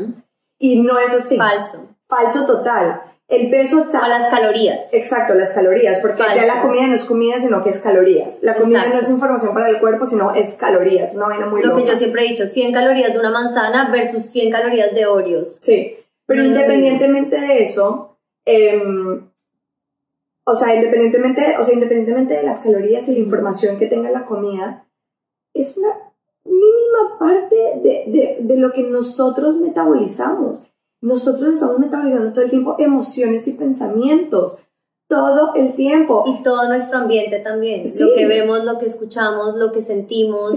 Y 0.58 0.82
no 0.82 1.00
es 1.00 1.14
así. 1.14 1.38
Falso. 1.38 1.88
Falso 2.08 2.46
total. 2.46 3.02
El 3.28 3.50
peso 3.50 3.84
está... 3.84 4.04
O 4.06 4.10
las 4.10 4.28
calorías. 4.28 4.90
Exacto, 4.92 5.34
las 5.34 5.52
calorías, 5.52 6.00
porque 6.02 6.22
ya 6.36 6.46
la 6.46 6.62
comida 6.62 6.86
no 6.88 6.96
es 6.96 7.06
comida, 7.06 7.40
sino 7.40 7.64
que 7.64 7.70
es 7.70 7.80
calorías. 7.80 8.40
La 8.42 8.56
comida 8.56 8.84
no 8.92 9.00
es 9.00 9.10
información 9.10 9.54
para 9.54 9.70
el 9.70 9.80
cuerpo, 9.80 10.06
sino 10.06 10.36
es 10.36 10.56
calorías, 10.56 11.14
una 11.14 11.28
vaina 11.28 11.46
muy 11.46 11.62
Lo 11.64 11.78
que 11.78 11.86
yo 11.86 11.96
siempre 11.96 12.26
he 12.26 12.30
dicho, 12.30 12.48
100 12.48 12.74
calorías 12.74 13.14
de 13.14 13.20
una 13.20 13.32
manzana 13.32 13.90
versus 13.90 14.26
100 14.26 14.52
calorías 14.52 14.94
de 14.94 15.06
Oreos. 15.06 15.58
Sí, 15.62 15.96
pero 16.26 16.44
independientemente 16.44 17.40
de 17.40 17.64
eso, 17.64 18.18
em, 18.44 19.30
o 20.44 20.56
sea, 20.56 20.76
independientemente, 20.76 21.56
o 21.58 21.64
sea, 21.64 21.74
independientemente 21.74 22.34
de 22.34 22.44
las 22.44 22.60
calorías 22.60 23.08
y 23.08 23.14
la 23.14 23.20
información 23.20 23.80
que 23.80 23.88
tenga 23.88 24.12
la 24.12 24.26
comida, 24.26 24.88
es 25.62 25.78
una 25.78 26.12
mínima 26.44 27.18
parte 27.20 27.56
de, 27.82 28.38
de, 28.42 28.58
lo 28.58 28.72
que 28.72 28.84
nosotros 28.84 29.56
metabolizamos. 29.56 30.64
Nosotros 31.02 31.54
estamos 31.54 31.80
metabolizando 31.80 32.32
todo 32.32 32.44
el 32.44 32.50
tiempo 32.50 32.76
emociones 32.78 33.48
y 33.48 33.54
pensamientos, 33.54 34.58
todo 35.08 35.54
el 35.56 35.74
tiempo. 35.74 36.24
Y 36.28 36.44
todo 36.44 36.68
nuestro 36.68 37.00
ambiente 37.00 37.40
también, 37.40 37.84
lo 37.84 38.14
que 38.14 38.28
vemos, 38.28 38.64
lo 38.64 38.78
que 38.78 38.86
escuchamos, 38.86 39.56
lo 39.56 39.72
que 39.72 39.82
sentimos. 39.82 40.54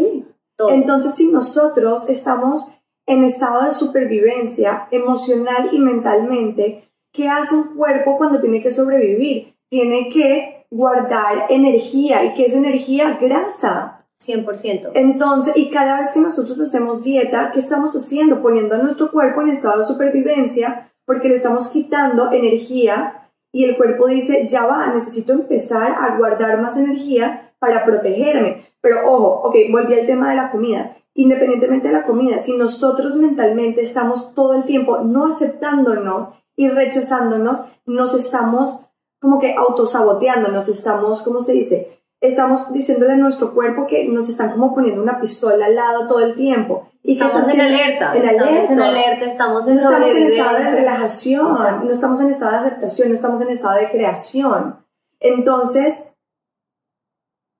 Todo. 0.57 0.71
Entonces, 0.71 1.15
si 1.15 1.33
nosotros 1.33 2.09
estamos 2.09 2.69
en 3.07 3.25
estado 3.25 3.65
de 3.65 3.73
supervivencia 3.73 4.89
emocional 4.91 5.71
y 5.73 5.79
mentalmente, 5.79 6.89
¿qué 7.13 7.29
hace 7.29 7.55
un 7.55 7.77
cuerpo 7.77 8.17
cuando 8.17 8.41
tiene 8.41 8.63
que 8.63 8.71
sobrevivir? 8.71 9.55
Tiene 9.69 10.09
que 10.09 10.67
guardar 10.71 11.47
energía. 11.51 12.25
¿Y 12.25 12.35
qué 12.35 12.45
es 12.45 12.55
energía? 12.55 13.19
Grasa. 13.21 14.04
100%. 14.21 14.93
Entonces, 14.95 15.57
y 15.57 15.71
cada 15.71 15.99
vez 15.99 16.13
que 16.13 16.21
nosotros 16.21 16.61
hacemos 16.61 17.03
dieta, 17.03 17.51
¿qué 17.53 17.59
estamos 17.59 17.95
haciendo? 17.95 18.43
Poniendo 18.43 18.75
a 18.75 18.79
nuestro 18.79 19.11
cuerpo 19.11 19.43
en 19.43 19.49
estado 19.49 19.81
de 19.81 19.87
supervivencia 19.87 20.93
porque 21.05 21.29
le 21.29 21.37
estamos 21.37 21.69
quitando 21.69 22.33
energía 22.33 23.31
y 23.53 23.65
el 23.65 23.77
cuerpo 23.77 24.07
dice, 24.07 24.47
ya 24.49 24.67
va, 24.67 24.87
necesito 24.89 25.33
empezar 25.33 25.95
a 25.99 26.17
guardar 26.17 26.61
más 26.61 26.77
energía 26.77 27.55
para 27.59 27.85
protegerme. 27.85 28.67
Pero 28.81 29.09
ojo, 29.09 29.43
ok, 29.45 29.57
volví 29.71 29.95
al 29.95 30.07
tema 30.07 30.31
de 30.31 30.37
la 30.37 30.51
comida. 30.51 30.97
Independientemente 31.15 31.89
de 31.89 31.95
la 31.95 32.05
comida, 32.05 32.39
si 32.39 32.57
nosotros 32.57 33.17
mentalmente 33.17 33.81
estamos 33.81 34.35
todo 34.35 34.55
el 34.55 34.65
tiempo 34.65 34.99
no 34.99 35.27
aceptándonos 35.27 36.31
y 36.57 36.69
rechazándonos, 36.69 37.61
nos 37.87 38.15
estamos 38.15 38.81
como 39.21 39.39
que 39.39 39.55
autosaboteando, 39.57 40.49
nos 40.49 40.69
estamos, 40.69 41.23
¿cómo 41.23 41.41
se 41.41 41.53
dice? 41.53 42.04
Estamos 42.21 42.73
diciéndole 42.73 43.13
a 43.13 43.17
nuestro 43.17 43.55
cuerpo 43.55 43.87
que 43.87 44.07
nos 44.09 44.29
están 44.29 44.53
como 44.53 44.73
poniendo 44.73 45.03
una 45.03 45.21
pistola 45.21 45.67
al 45.67 45.75
lado 45.75 46.07
todo 46.07 46.21
el 46.21 46.35
tiempo. 46.35 46.89
Y 47.03 47.19
que 47.19 47.25
estamos 47.25 47.53
en 47.53 47.61
alerta, 47.61 48.15
en 48.15 48.23
estamos 48.23 48.49
alerta. 48.49 48.73
en 48.73 48.81
alerta, 48.81 49.25
estamos 49.27 49.67
en 49.67 49.77
No 49.77 49.81
estamos 49.83 50.11
en 50.11 50.23
estado 50.23 50.59
de 50.59 50.71
relajación, 50.71 51.85
no 51.85 51.91
estamos 51.91 52.21
en 52.21 52.31
estado 52.31 52.53
de 52.53 52.59
aceptación, 52.59 53.09
no 53.09 53.15
estamos 53.15 53.41
en 53.43 53.51
estado 53.51 53.79
de 53.79 53.91
creación. 53.91 54.85
Entonces, 55.21 56.05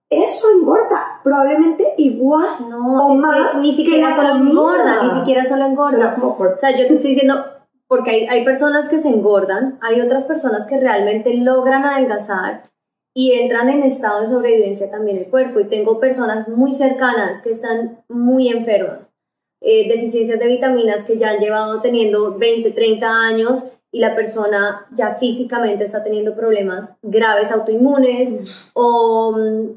eso 0.09 0.47
engorda, 0.59 1.21
probablemente 1.23 1.95
igual 1.99 2.49
no, 2.69 3.07
o 3.07 3.15
más. 3.15 3.57
ni 3.57 3.75
siquiera 3.75 4.15
solo 4.15 4.37
engorda, 4.37 5.03
ni 5.03 5.11
siquiera 5.11 5.45
solo 5.45 5.67
engorda. 5.67 6.17
O 6.19 6.59
sea, 6.59 6.71
yo 6.71 6.87
te 6.89 6.95
estoy 6.95 7.11
diciendo, 7.11 7.35
porque 7.87 8.11
hay, 8.11 8.27
hay 8.27 8.45
personas 8.45 8.89
que 8.89 8.99
se 8.99 9.09
engordan, 9.09 9.79
hay 9.83 10.01
otras 10.01 10.25
personas 10.25 10.67
que 10.67 10.79
realmente 10.79 11.35
logran 11.35 11.85
adelgazar 11.85 12.63
y 13.15 13.33
entran 13.33 13.69
en 13.69 13.85
estado 13.85 14.23
de 14.23 14.29
sobrevivencia 14.29 14.91
también 14.91 15.19
el 15.19 15.27
cuerpo. 15.27 15.61
Y 15.61 15.69
tengo 15.69 16.01
personas 16.01 16.49
muy 16.49 16.73
cercanas 16.73 17.41
que 17.43 17.51
están 17.51 17.99
muy 18.09 18.49
enfermas, 18.49 19.13
eh, 19.61 19.89
deficiencias 19.89 20.41
de 20.41 20.49
vitaminas 20.49 21.05
que 21.05 21.17
ya 21.17 21.31
han 21.31 21.39
llevado 21.39 21.81
teniendo 21.81 22.37
20, 22.37 22.73
30 22.73 23.07
años 23.09 23.65
y 23.93 24.01
la 24.01 24.17
persona 24.17 24.87
ya 24.93 25.15
físicamente 25.15 25.85
está 25.85 26.03
teniendo 26.03 26.35
problemas 26.35 26.91
graves 27.01 27.53
autoinmunes 27.53 28.33
mm. 28.33 28.45
o 28.75 29.37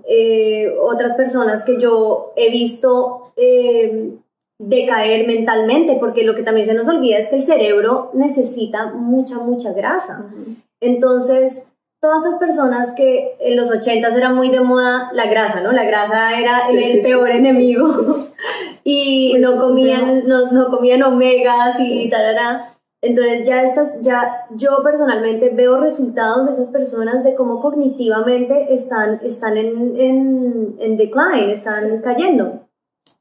eh, 0.09 0.73
otras 0.81 1.13
personas 1.13 1.63
que 1.63 1.79
yo 1.79 2.33
he 2.35 2.49
visto 2.49 3.31
eh, 3.35 4.17
decaer 4.57 5.27
mentalmente, 5.27 5.97
porque 5.99 6.23
lo 6.23 6.33
que 6.33 6.41
también 6.41 6.65
se 6.65 6.73
nos 6.73 6.87
olvida 6.87 7.19
es 7.19 7.29
que 7.29 7.35
el 7.35 7.43
cerebro 7.43 8.09
necesita 8.15 8.87
mucha, 8.87 9.37
mucha 9.37 9.71
grasa. 9.73 10.25
Entonces, 10.81 11.66
todas 11.99 12.25
esas 12.25 12.39
personas 12.39 12.91
que 12.91 13.35
en 13.39 13.55
los 13.55 13.71
80 13.71 14.07
era 14.15 14.29
muy 14.29 14.49
de 14.49 14.61
moda 14.61 15.09
la 15.13 15.27
grasa, 15.27 15.61
¿no? 15.61 15.71
La 15.71 15.83
grasa 15.85 16.39
era 16.39 16.69
el, 16.69 17.01
peor 17.01 17.29
enemigo. 17.29 17.87
Y 18.83 19.31
pues 19.31 19.41
no 19.41 19.57
comían, 19.57 20.27
no, 20.27 20.51
no, 20.51 20.69
comían 20.69 21.03
omegas 21.03 21.77
y 21.79 22.09
tal, 22.09 22.69
Entonces 23.01 23.45
ya 23.45 23.61
estas, 23.61 23.99
ya 24.01 24.45
yo 24.51 24.81
personalmente 24.81 25.49
veo 25.49 25.77
resultados 25.77 26.45
de 26.45 26.53
esas 26.53 26.69
personas 26.69 27.21
de 27.25 27.35
cómo 27.35 27.59
cognitivamente 27.59 28.73
están, 28.73 29.19
están 29.23 29.57
en, 29.57 29.99
en, 29.99 30.75
en 30.79 30.95
decline, 30.95 31.51
están 31.51 31.99
cayendo. 32.01 32.67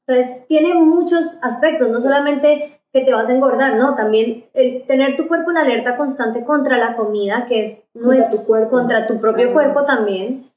Entonces 0.07 0.47
tiene 0.47 0.75
muchos 0.75 1.37
aspectos, 1.43 1.89
no 1.89 2.01
solamente 2.01 2.81
que 2.97 3.05
te 3.05 3.13
vas 3.13 3.29
a 3.29 3.35
engordar, 3.35 3.77
¿no? 3.77 3.95
También 3.95 4.47
el 4.55 4.87
tener 4.87 5.17
tu 5.17 5.29
cuerpo 5.29 5.51
en 5.51 5.59
alerta 5.59 5.99
constante 5.99 6.45
contra 6.45 6.79
la 6.79 6.95
comida, 6.95 7.45
que 7.47 7.63
es, 7.63 7.83
no 7.93 8.09
contra 8.09 8.31
tu 8.31 8.45
cuerpo. 8.45 8.71
contra 8.71 9.07
tu 9.07 9.21
propio 9.21 9.53
cuerpo 9.53 9.85
también, 9.85 10.51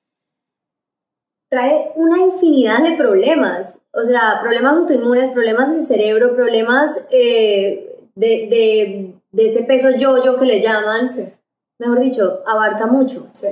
trae 1.50 1.92
una 1.96 2.20
infinidad 2.20 2.82
de 2.82 2.96
problemas. 2.96 3.78
O 3.92 4.04
sea, 4.04 4.40
problemas 4.42 4.78
autoinmunes, 4.78 5.34
problemas 5.34 5.72
del 5.72 5.84
cerebro, 5.84 6.34
problemas 6.34 7.06
eh, 7.12 8.08
de, 8.16 9.14
de, 9.34 9.46
ese 9.46 9.64
peso 9.64 9.90
yo-yo 9.98 10.38
que 10.38 10.46
le 10.46 10.62
llaman. 10.62 11.08
Mejor 11.78 12.00
dicho, 12.00 12.42
abarca 12.48 12.86
mucho. 12.86 13.28
Sí. 13.34 13.50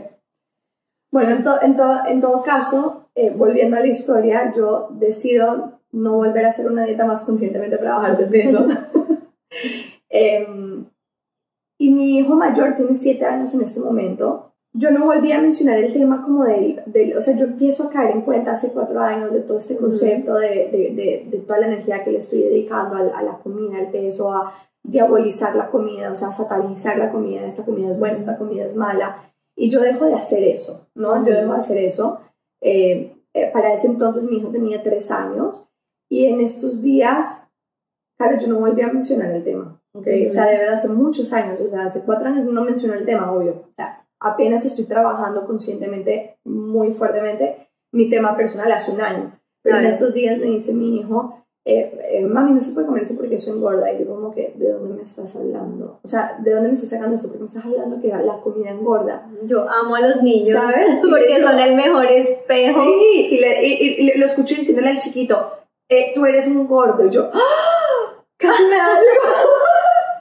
Bueno, 1.12 1.32
en, 1.32 1.74
en, 1.74 1.78
en 2.08 2.22
todo 2.22 2.42
caso, 2.42 3.10
eh, 3.16 3.32
volviendo 3.36 3.76
a 3.76 3.82
la 3.82 3.88
historia, 3.88 4.50
yo 4.56 4.88
decido 4.92 5.77
no 5.92 6.14
volver 6.14 6.46
a 6.46 6.50
hacer 6.50 6.70
una 6.70 6.86
dieta 6.86 7.06
más 7.06 7.22
conscientemente 7.22 7.78
para 7.78 7.96
bajar 7.96 8.18
de 8.18 8.26
peso. 8.26 8.66
Em, 10.10 10.86
y 11.78 11.92
mi 11.92 12.18
hijo 12.18 12.36
mayor 12.36 12.76
tiene 12.76 12.96
7 12.96 13.24
años 13.26 13.54
en 13.54 13.62
este 13.62 13.80
momento. 13.80 14.54
Yo 14.74 14.92
no 14.92 15.06
volví 15.06 15.32
a 15.32 15.42
mencionar 15.42 15.78
el 15.78 15.94
tema 15.94 16.24
como 16.24 16.44
del, 16.46 16.82
del, 16.86 17.16
o 17.18 17.22
sea, 17.22 17.36
yo 17.36 17.46
empiezo 17.46 17.84
a 17.84 17.90
caer 17.90 18.12
en 18.12 18.22
cuenta 18.22 18.52
hace 18.52 18.72
4 18.72 19.00
años 19.00 19.34
de 19.34 19.42
todo 19.42 19.58
este 19.58 19.78
concepto, 19.78 20.36
de, 20.36 20.70
de, 20.72 21.28
de, 21.30 21.40
toda 21.40 21.60
la 21.60 21.68
energía 21.68 22.04
que 22.04 22.12
le 22.12 22.20
estoy 22.20 22.42
dedicando 22.42 22.96
a, 22.96 23.18
a, 23.18 23.24
la 23.24 23.38
comida, 23.40 23.80
al 23.80 23.92
peso, 23.92 24.32
a 24.32 24.54
diabolizar 24.84 25.56
la 25.56 25.70
comida, 25.70 26.12
o 26.12 26.16
sea, 26.16 26.32
satanizar 26.32 26.98
la 26.98 27.12
comida, 27.12 27.46
esta 27.46 27.66
comida 27.66 27.92
es 27.92 28.00
buena, 28.00 28.18
esta 28.18 28.38
comida 28.38 28.66
es 28.66 28.76
mala. 28.76 29.18
Y 29.56 29.70
yo 29.70 29.82
dejo 29.82 30.06
de 30.06 30.14
hacer 30.14 30.44
eso, 30.44 30.88
¿no? 30.94 31.26
Yo 31.26 31.34
dejo 31.34 31.52
de 31.52 31.58
hacer 31.58 31.78
eso. 31.80 32.20
Eh, 32.62 33.16
eh, 33.34 33.50
para 33.52 33.74
ese 33.74 33.88
entonces 33.88 34.26
mi 34.26 34.38
hijo 34.38 34.50
tenía 34.50 34.84
3 34.84 35.12
años 35.12 35.67
y 36.10 36.26
en 36.28 36.42
estos 36.42 36.82
días, 36.82 37.48
claro, 38.18 38.38
yo 38.40 38.48
no 38.48 38.60
volví 38.60 38.82
a 38.82 38.88
mencionar 38.92 39.32
el 39.32 39.44
tema, 39.44 39.80
¿ok? 39.94 40.08
O 40.28 40.30
sea, 40.30 40.46
de 40.46 40.58
verdad, 40.58 40.76
hace 40.76 40.90
muchos 40.90 41.34
años, 41.34 41.60
o 41.60 41.70
sea, 41.70 41.84
hace 41.84 42.02
cuatro 42.04 42.28
años 42.28 42.46
no 42.46 42.64
mencioné 42.64 42.98
el 43.00 43.06
tema, 43.06 43.32
obvio. 43.32 43.66
O 43.70 43.74
sea, 43.76 44.06
apenas 44.20 44.66
estoy 44.66 44.86
trabajando 44.86 45.46
conscientemente, 45.46 46.38
muy 46.46 46.92
fuertemente, 46.92 47.70
mi 47.92 48.10
tema 48.10 48.36
personal 48.36 48.72
hace 48.72 48.92
un 48.92 49.02
año. 49.02 49.40
Pero 49.64 49.78
en 49.78 49.82
Claro. 49.84 49.96
estos 49.96 50.14
días 50.14 50.38
me 50.38 50.46
dice 50.46 50.74
mi 50.74 50.98
hijo, 51.00 51.44
eh, 51.66 52.00
eh, 52.12 52.26
mami, 52.26 52.52
no 52.54 52.62
se 52.62 52.72
puede 52.74 52.88
comer 52.88 53.04
eso 53.04 53.16
porque 53.18 53.36
eso 53.36 53.52
engorda. 53.54 53.92
Y 53.92 54.00
yo 54.00 54.08
como 54.08 54.34
que, 54.34 54.54
¿de 54.56 54.72
dónde 54.72 54.94
me 54.96 55.02
estás 55.04 55.36
hablando? 55.36 56.00
O 56.02 56.08
sea, 56.08 56.38
¿de 56.42 56.52
dónde 56.54 56.70
me 56.70 56.74
estás 56.74 56.90
sacando 56.92 57.16
esto? 57.16 57.28
Porque 57.28 57.42
me 57.44 57.48
estás 57.48 57.66
hablando 57.66 58.00
que 58.02 58.08
la, 58.08 58.40
comida 58.42 58.70
engorda. 58.70 59.28
Yo 59.44 59.70
amo 59.70 59.96
a 59.96 60.00
los 60.00 60.24
niños, 60.24 60.48
¿Sabes? 60.58 60.96
Porque 61.02 61.36
digo- 61.38 61.50
son 61.50 61.60
el 61.60 61.76
mejor 61.76 62.06
espejo. 62.06 62.82
Sí, 62.82 63.28
y, 63.32 63.40
le- 63.42 63.68
y- 63.68 63.74
y- 64.06 64.12
y 64.12 64.18
lo 64.18 64.26
escuché 64.26 64.56
diciéndole 64.56 64.90
al 64.92 64.98
chiquito, 64.98 65.52
eh, 65.90 66.12
tú 66.14 66.26
eres 66.26 66.48
un 66.48 66.68
gordo. 66.68 67.06
Y 67.06 67.10
yo, 67.10 67.30
¡ah! 67.34 68.24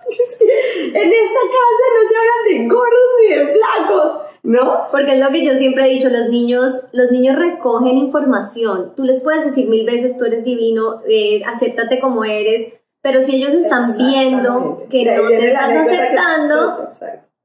En 0.08 1.12
esta 1.12 1.40
casa 1.52 1.84
no 1.94 2.08
se 2.08 2.16
hablan 2.16 2.44
de 2.46 2.74
gordos 2.74 3.08
ni 3.18 3.34
de 3.34 3.54
flacos, 3.54 4.22
¿no? 4.44 4.88
Porque 4.90 5.12
es 5.14 5.18
lo 5.18 5.30
que 5.30 5.44
yo 5.44 5.54
siempre 5.54 5.84
he 5.84 5.94
dicho, 5.94 6.08
los 6.08 6.28
niños, 6.28 6.84
los 6.92 7.10
niños 7.10 7.36
recogen 7.36 7.98
información. 7.98 8.94
Tú 8.96 9.02
les 9.04 9.20
puedes 9.20 9.44
decir 9.44 9.68
mil 9.68 9.84
veces, 9.84 10.16
tú 10.16 10.24
eres 10.24 10.44
divino, 10.44 11.02
eh, 11.08 11.42
acéptate 11.44 12.00
como 12.00 12.24
eres, 12.24 12.72
pero 13.02 13.22
si 13.22 13.36
ellos 13.36 13.52
están 13.52 13.96
viendo 13.96 14.86
que 14.88 15.04
no 15.04 15.28
te 15.28 15.46
estás 15.48 15.70
aceptando, 15.70 16.88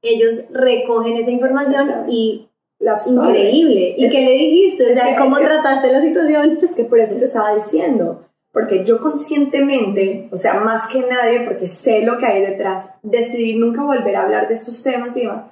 ellos 0.02 0.44
recogen 0.50 1.16
esa 1.16 1.30
información 1.30 2.06
y 2.08 2.48
La 2.82 2.98
increíble. 3.06 3.94
¿Y 3.96 4.04
Es- 4.06 4.10
qué 4.10 4.20
le 4.20 4.32
dijiste? 4.32 4.92
O 4.92 4.94
sea, 4.94 5.16
¿cómo 5.16 5.38
es 5.38 5.44
trataste 5.44 5.92
la 5.92 6.02
situación? 6.02 6.58
Es 6.60 6.74
que 6.74 6.84
por 6.84 6.98
eso 6.98 7.16
te 7.16 7.24
estaba 7.24 7.54
diciendo, 7.54 8.26
porque 8.52 8.84
yo 8.84 9.00
conscientemente, 9.00 10.28
o 10.32 10.36
sea, 10.36 10.54
más 10.60 10.88
que 10.88 11.00
nadie, 11.00 11.42
porque 11.46 11.68
sé 11.68 12.02
lo 12.02 12.18
que 12.18 12.26
hay 12.26 12.40
detrás, 12.42 12.90
decidí 13.02 13.56
nunca 13.56 13.82
volver 13.84 14.16
a 14.16 14.22
hablar 14.22 14.48
de 14.48 14.54
estos 14.54 14.82
temas 14.82 15.16
y 15.16 15.20
demás. 15.22 15.44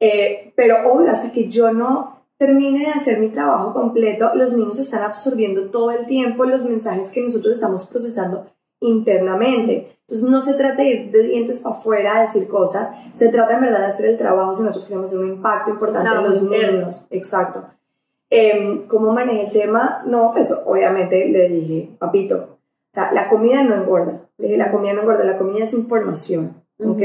Eh, 0.00 0.52
pero 0.56 0.90
obvio, 0.92 1.10
hasta 1.10 1.32
que 1.32 1.48
yo 1.48 1.72
no 1.72 2.22
termine 2.38 2.80
de 2.80 2.90
hacer 2.90 3.18
mi 3.18 3.30
trabajo 3.30 3.72
completo, 3.72 4.30
los 4.36 4.52
niños 4.52 4.78
están 4.78 5.02
absorbiendo 5.02 5.70
todo 5.70 5.90
el 5.90 6.06
tiempo 6.06 6.44
los 6.44 6.64
mensajes 6.64 7.10
que 7.10 7.20
nosotros 7.20 7.52
estamos 7.54 7.84
procesando 7.84 8.46
internamente. 8.80 9.98
Entonces 10.02 10.28
no 10.30 10.40
se 10.40 10.54
trata 10.54 10.82
de 10.82 10.88
ir 10.88 11.10
de 11.10 11.22
dientes 11.24 11.60
para 11.60 11.76
afuera 11.76 12.18
a 12.18 12.20
decir 12.22 12.48
cosas, 12.48 12.90
se 13.14 13.28
trata 13.28 13.56
en 13.56 13.62
verdad 13.62 13.80
de 13.80 13.92
hacer 13.92 14.06
el 14.06 14.16
trabajo 14.16 14.54
si 14.54 14.62
nosotros 14.62 14.86
queremos 14.86 15.06
hacer 15.08 15.18
un 15.18 15.28
impacto 15.28 15.70
importante 15.70 16.08
en 16.08 16.12
Trabajo 16.14 16.32
los 16.32 16.42
interno. 16.42 16.78
niños. 16.78 17.06
Exacto. 17.10 17.64
Em, 18.30 18.86
¿Cómo 18.88 19.12
manejé 19.12 19.46
el 19.46 19.52
tema? 19.52 20.02
No, 20.06 20.32
pues 20.32 20.52
obviamente 20.66 21.28
le 21.28 21.48
dije, 21.48 21.90
papito, 21.98 22.58
o 22.90 22.94
sea, 22.94 23.12
la 23.12 23.28
comida 23.28 23.62
no 23.62 23.74
engorda. 23.74 24.28
Le 24.38 24.46
dije, 24.46 24.58
la 24.58 24.70
comida 24.70 24.92
no 24.92 25.00
engorda, 25.02 25.24
la 25.24 25.38
comida 25.38 25.64
es 25.64 25.74
información, 25.74 26.62
¿ok? 26.78 26.98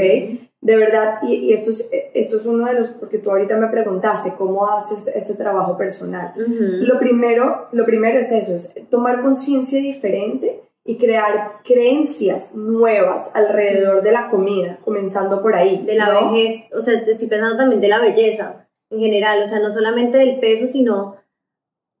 De 0.60 0.76
verdad, 0.76 1.18
y, 1.22 1.34
y 1.34 1.52
esto, 1.52 1.68
es, 1.70 1.90
esto 2.14 2.36
es 2.36 2.46
uno 2.46 2.66
de 2.66 2.80
los, 2.80 2.88
porque 2.92 3.18
tú 3.18 3.30
ahorita 3.30 3.56
me 3.58 3.68
preguntaste 3.68 4.34
cómo 4.36 4.66
haces 4.70 5.08
este 5.14 5.34
trabajo 5.34 5.76
personal. 5.76 6.32
Ujú. 6.36 6.86
Lo 6.86 6.98
primero, 6.98 7.68
lo 7.72 7.84
primero 7.84 8.18
es 8.18 8.32
eso, 8.32 8.54
es 8.54 8.72
tomar 8.88 9.20
conciencia 9.22 9.78
diferente 9.80 10.62
y 10.84 10.98
crear 10.98 11.62
creencias 11.64 12.54
nuevas 12.54 13.30
alrededor 13.34 14.02
de 14.02 14.12
la 14.12 14.28
comida, 14.28 14.78
comenzando 14.84 15.40
por 15.40 15.54
ahí. 15.54 15.82
de 15.84 15.94
la 15.94 16.12
¿no? 16.12 16.32
vejez, 16.32 16.64
o 16.72 16.80
sea, 16.80 17.02
te 17.04 17.12
estoy 17.12 17.28
pensando 17.28 17.56
también 17.56 17.80
de 17.80 17.88
la 17.88 18.00
belleza 18.00 18.66
en 18.90 19.00
general, 19.00 19.42
o 19.42 19.46
sea, 19.46 19.60
no 19.60 19.70
solamente 19.70 20.18
del 20.18 20.38
peso, 20.40 20.66
sino 20.66 21.16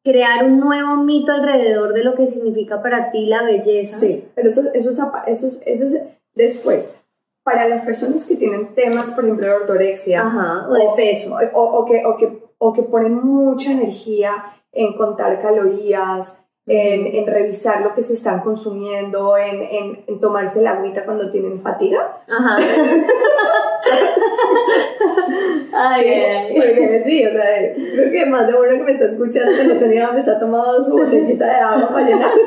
crear 0.04 0.44
un 0.44 0.60
nuevo 0.60 0.96
mito 0.96 1.32
alrededor 1.32 1.94
de 1.94 2.04
lo 2.04 2.14
que 2.14 2.26
significa 2.26 2.82
para 2.82 3.10
ti 3.10 3.26
la 3.26 3.42
belleza. 3.42 3.96
Sí, 3.96 4.28
pero 4.34 4.50
eso, 4.50 4.62
eso, 4.74 4.90
es, 4.90 4.98
eso, 5.26 5.46
es, 5.46 5.60
eso 5.64 5.86
es 5.86 6.02
después. 6.34 6.94
Para 7.42 7.66
las 7.68 7.82
personas 7.82 8.26
que 8.26 8.36
tienen 8.36 8.74
temas, 8.74 9.12
por 9.12 9.24
ejemplo, 9.24 9.46
de 9.46 9.52
ortorexia, 9.54 10.22
Ajá, 10.26 10.68
o 10.68 10.74
de 10.74 10.88
peso. 10.94 11.36
o, 11.54 11.62
o 11.62 11.84
que, 11.86 12.02
o, 12.04 12.16
que, 12.16 12.38
o 12.58 12.72
que 12.72 12.82
ponen 12.82 13.14
mucha 13.14 13.72
energía 13.72 14.44
en 14.72 14.94
contar 14.96 15.40
calorías, 15.40 16.36
en, 16.66 17.06
en 17.14 17.26
revisar 17.26 17.82
lo 17.82 17.94
que 17.94 18.02
se 18.02 18.14
están 18.14 18.40
consumiendo, 18.40 19.36
en, 19.36 19.62
en, 19.62 20.04
en 20.06 20.20
tomarse 20.20 20.62
la 20.62 20.72
agüita 20.72 21.04
cuando 21.04 21.30
tienen 21.30 21.60
fatiga. 21.62 22.20
Ajá. 22.28 22.56
ay, 25.74 26.02
Sí, 26.02 26.08
ay, 26.08 26.54
porque 26.54 27.02
sí, 27.06 27.26
o 27.26 27.32
sea, 27.32 27.74
creo 27.94 28.10
que 28.10 28.26
más 28.26 28.46
de 28.46 28.54
uno 28.54 28.70
que 28.70 28.82
me 28.82 28.92
está 28.92 29.06
escuchando 29.06 29.52
que 29.54 29.64
no 29.64 29.74
tenía 29.78 30.10
me 30.12 30.20
está 30.20 30.38
tomando 30.38 30.82
su 30.82 30.92
botellita 30.96 31.46
de 31.46 31.54
agua 31.54 31.88
para 31.88 32.06
llenarse. 32.06 32.40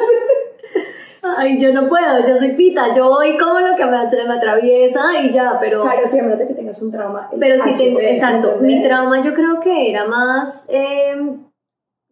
Ay, 1.37 1.59
yo 1.59 1.73
no 1.73 1.87
puedo, 1.87 2.25
yo 2.25 2.37
soy 2.37 2.53
pita, 2.53 2.95
yo 2.95 3.09
voy 3.09 3.37
como 3.37 3.59
lo 3.59 3.75
que 3.75 3.85
me, 3.85 4.09
se 4.09 4.25
me 4.25 4.33
atraviesa 4.33 5.01
y 5.21 5.29
ya, 5.29 5.57
pero... 5.59 5.83
Claro, 5.83 6.07
sí, 6.07 6.19
a 6.19 6.23
menos 6.23 6.39
de 6.39 6.47
que 6.47 6.53
tengas 6.53 6.81
un 6.81 6.91
trauma. 6.91 7.29
Pero 7.37 7.63
sí 7.63 7.73
tengo, 7.75 7.99
HP, 7.99 8.11
exacto, 8.11 8.57
mi 8.61 8.81
trauma 8.81 9.23
yo 9.23 9.33
creo 9.33 9.59
que 9.59 9.89
era 9.89 10.05
más, 10.05 10.65
eh, 10.69 11.15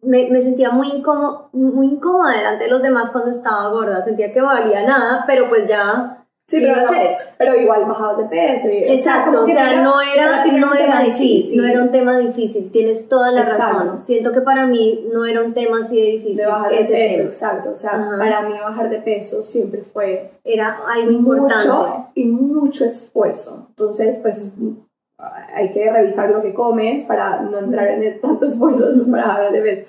me, 0.02 0.28
me 0.30 0.40
sentía 0.40 0.70
muy 0.70 0.88
incómoda, 0.88 1.48
muy 1.52 1.86
incómoda 1.86 2.36
delante 2.36 2.64
de 2.64 2.70
los 2.70 2.82
demás 2.82 3.10
cuando 3.10 3.30
estaba 3.30 3.68
gorda, 3.70 4.04
sentía 4.04 4.32
que 4.32 4.40
valía 4.40 4.86
nada, 4.86 5.24
pero 5.26 5.48
pues 5.48 5.66
ya, 5.66 6.16
Sí, 6.48 6.60
¿qué 6.60 6.72
pero, 6.72 6.92
no, 6.92 6.98
pero 7.38 7.60
igual 7.60 7.86
bajabas 7.86 8.18
de 8.18 8.24
peso. 8.26 8.68
Y, 8.68 8.76
Exacto, 8.84 9.42
o 9.42 9.46
sea, 9.46 9.82
no 9.82 10.00
era, 10.00 10.44
no 10.46 10.74
era 10.74 10.98
así, 11.00 11.10
difícil 11.10 11.60
no 11.60 11.66
era 11.66 11.82
un 11.82 11.90
tema 11.90 12.18
difícil, 12.18 12.70
tienes 12.70 13.08
toda 13.08 13.32
la 13.32 13.40
Exacto. 13.42 13.78
razón, 13.78 13.98
siento 13.98 14.30
que 14.30 14.42
para 14.42 14.64
mí 14.64 15.08
no 15.12 15.24
era 15.24 15.42
un 15.42 15.52
tema 15.54 15.80
así 15.82 15.96
de 15.96 16.06
difícil, 16.12 16.36
de 16.36 16.46
bajar 16.46 16.70
de 16.70 16.76
peso, 16.76 17.16
tema, 17.16 17.24
exacto. 17.24 17.70
O 17.70 17.76
sea, 17.76 17.94
Ajá. 17.96 18.16
para 18.16 18.42
mí 18.42 18.52
bajar 18.60 18.90
de 18.90 18.98
peso 18.98 19.42
siempre 19.42 19.82
fue 19.82 20.30
era 20.44 20.78
algo 20.86 21.10
importante. 21.10 21.66
mucho 21.66 22.06
y 22.14 22.24
mucho 22.26 22.84
esfuerzo. 22.84 23.66
Entonces, 23.70 24.16
pues 24.22 24.52
hay 25.56 25.70
que 25.70 25.90
revisar 25.90 26.30
lo 26.30 26.42
que 26.42 26.52
comes 26.54 27.04
para 27.04 27.40
no 27.40 27.58
entrar 27.58 27.88
en 27.88 28.20
tanto 28.20 28.46
esfuerzo 28.46 28.84
para 29.10 29.50
de 29.50 29.60
peso. 29.60 29.84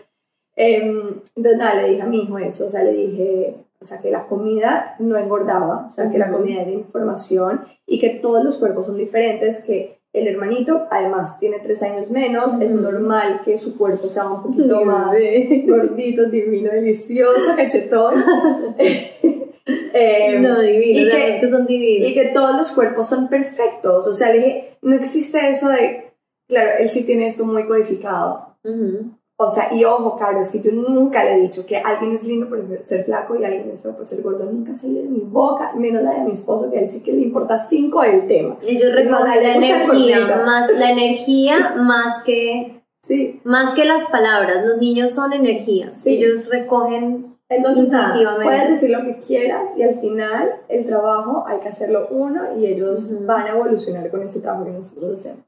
Em, 0.55 1.21
entonces, 1.35 1.57
nada, 1.57 1.75
le 1.75 1.89
dije 1.89 2.01
a 2.01 2.05
mi 2.07 2.23
hijo 2.23 2.39
eso, 2.39 2.65
o 2.65 2.69
sea, 2.69 2.83
le 2.83 2.93
dije, 2.93 3.55
o 3.79 3.85
sea, 3.85 3.99
que 3.99 4.09
la 4.09 4.25
comida 4.25 4.95
no 4.97 5.17
engordaba, 5.17 5.85
o 5.87 5.93
sea, 5.93 6.09
que 6.09 6.17
la 6.17 6.31
comida 6.31 6.61
era 6.61 6.71
información 6.71 7.61
y 7.85 7.99
que 7.99 8.09
todos 8.09 8.43
los 8.43 8.57
cuerpos 8.57 8.87
son 8.87 8.97
diferentes, 8.97 9.61
que 9.61 9.99
el 10.13 10.27
hermanito 10.27 10.87
además 10.89 11.37
tiene 11.37 11.59
tres 11.59 11.83
años 11.83 12.09
menos, 12.09 12.59
es 12.59 12.71
Ujú. 12.71 12.81
normal 12.81 13.41
que 13.45 13.57
su 13.57 13.77
cuerpo 13.77 14.07
sea 14.07 14.27
un 14.27 14.41
poquito 14.41 14.83
más 14.83 15.15
gordito, 15.67 16.25
divino, 16.25 16.71
delicioso, 16.71 17.55
cachetón. 17.55 18.15
Em, 19.93 20.41
No, 20.41 20.59
divino, 20.61 20.99
y 20.99 21.05
la 21.05 21.15
que- 21.15 21.35
es 21.35 21.41
que 21.41 21.49
son 21.49 21.65
divinos. 21.65 22.09
y 22.09 22.13
que 22.13 22.25
todos 22.27 22.55
los 22.55 22.71
cuerpos 22.71 23.07
son 23.07 23.27
perfectos. 23.27 24.07
O 24.07 24.13
sea, 24.13 24.31
le 24.31 24.37
dije, 24.39 24.77
no 24.81 24.95
existe 24.95 25.37
eso 25.49 25.67
de, 25.69 26.11
claro, 26.47 26.69
él 26.79 26.89
sí 26.89 27.05
tiene 27.05 27.27
esto 27.27 27.43
muy 27.45 27.65
codificado. 27.67 28.55
Ujú. 28.63 29.11
O 29.39 29.47
sea, 29.49 29.69
y 29.71 29.83
ojo, 29.83 30.17
Caro, 30.17 30.39
es 30.41 30.49
que 30.49 30.61
yo 30.61 30.71
nunca 30.71 31.23
le 31.23 31.35
he 31.35 31.39
dicho 31.41 31.63
que 31.67 31.77
alguien 31.77 32.11
es 32.13 32.23
lindo 32.23 32.49
por 32.49 32.59
ser 32.85 33.03
flaco 33.05 33.35
y 33.35 33.43
alguien 33.45 33.69
es 33.71 33.81
feo 33.83 33.95
por 33.95 34.03
ser 34.03 34.21
gordo. 34.23 34.45
Nunca 34.51 34.71
ha 34.71 34.75
salido 34.75 35.03
de 35.03 35.09
mi 35.09 35.19
boca, 35.19 35.73
menos 35.75 36.01
la 36.01 36.13
de 36.15 36.21
mi 36.21 36.31
esposo, 36.31 36.71
que 36.71 36.77
a 36.79 36.81
él 36.81 36.87
sí 36.89 37.01
que 37.03 37.11
le 37.11 37.21
importa 37.21 37.59
cinco 37.59 38.03
el 38.03 38.25
tema. 38.25 38.55
A 38.59 38.65
recogen 38.65 39.33
él 39.33 39.43
la 39.43 39.55
energía, 39.55 40.41
más 40.43 40.71
la 40.71 40.89
energía 40.91 41.73
más 41.77 42.23
que 42.23 42.81
Sí. 43.03 43.39
más 43.43 43.73
que 43.75 43.85
las 43.85 44.05
palabras. 44.09 44.65
Los 44.65 44.79
niños 44.79 45.11
son 45.11 45.31
energía. 45.33 45.93
Sí. 46.01 46.15
Ellos 46.15 46.49
recogen 46.49 47.36
Entonces, 47.49 47.87
nada, 47.87 48.13
puedes 48.43 48.67
decir 48.67 48.89
lo 48.89 49.03
que 49.03 49.17
quieras 49.17 49.69
y 49.77 49.83
al 49.83 49.99
final 49.99 50.51
el 50.67 50.85
trabajo 50.85 51.45
hay 51.47 51.59
que 51.59 51.69
hacerlo 51.69 52.07
uno 52.11 52.57
y 52.57 52.65
ellos 52.65 53.09
Ujú. 53.11 53.25
van 53.25 53.47
a 53.47 53.51
evolucionar 53.51 54.09
con 54.11 54.21
ese 54.23 54.41
trabajo 54.41 54.65
que 54.65 54.71
nosotros 54.71 55.19
hacemos. 55.19 55.45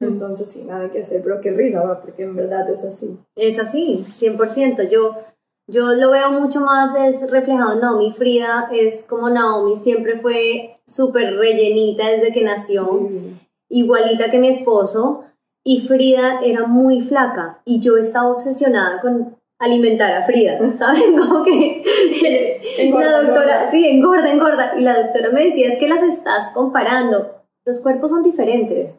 Entonces, 0.00 0.46
sí, 0.48 0.62
nada 0.64 0.90
que 0.90 1.00
hacer, 1.00 1.22
pero 1.22 1.40
qué 1.40 1.50
risa, 1.50 1.82
¿va? 1.82 2.00
porque 2.00 2.22
en 2.22 2.36
verdad 2.36 2.70
es 2.70 2.84
así. 2.84 3.18
es 3.34 3.58
así, 3.58 4.04
100%. 4.10 4.88
Yo 4.90 5.16
yo 5.70 5.94
lo 5.94 6.10
veo 6.10 6.30
mucho 6.32 6.60
más 6.60 6.94
es 6.98 7.30
reflejado 7.30 7.74
en 7.74 7.80
Naomi 7.80 8.10
Frida, 8.10 8.70
es 8.72 9.04
como 9.06 9.28
Naomi 9.28 9.76
siempre 9.76 10.18
fue 10.18 10.80
súper 10.86 11.36
rellenita 11.36 12.08
desde 12.08 12.32
que 12.32 12.42
nació. 12.42 13.08
igualita 13.68 14.30
que 14.30 14.38
mi 14.38 14.48
esposo, 14.48 15.24
y 15.62 15.80
Frida 15.86 16.40
era 16.42 16.66
muy 16.66 17.02
flaca, 17.02 17.60
y 17.66 17.80
yo 17.80 17.98
estaba 17.98 18.30
obsesionada 18.30 19.02
con 19.02 19.36
alimentar 19.58 20.12
a 20.14 20.22
Frida, 20.22 20.58
¿saben? 20.74 21.16
Como 21.18 21.44
que 21.44 21.82
Engorda, 22.78 23.10
la 23.10 23.22
doctora, 23.22 23.54
engorda. 23.54 23.70
sí, 23.70 23.86
engorda, 23.88 24.30
engorda, 24.32 24.72
y 24.78 24.82
la 24.82 25.02
doctora 25.02 25.30
me 25.32 25.44
decía, 25.46 25.68
es 25.68 25.78
que 25.78 25.88
las 25.88 26.02
estás 26.02 26.52
comparando, 26.52 27.34
los 27.64 27.80
cuerpos 27.80 28.10
son 28.10 28.22
diferentes. 28.22 28.98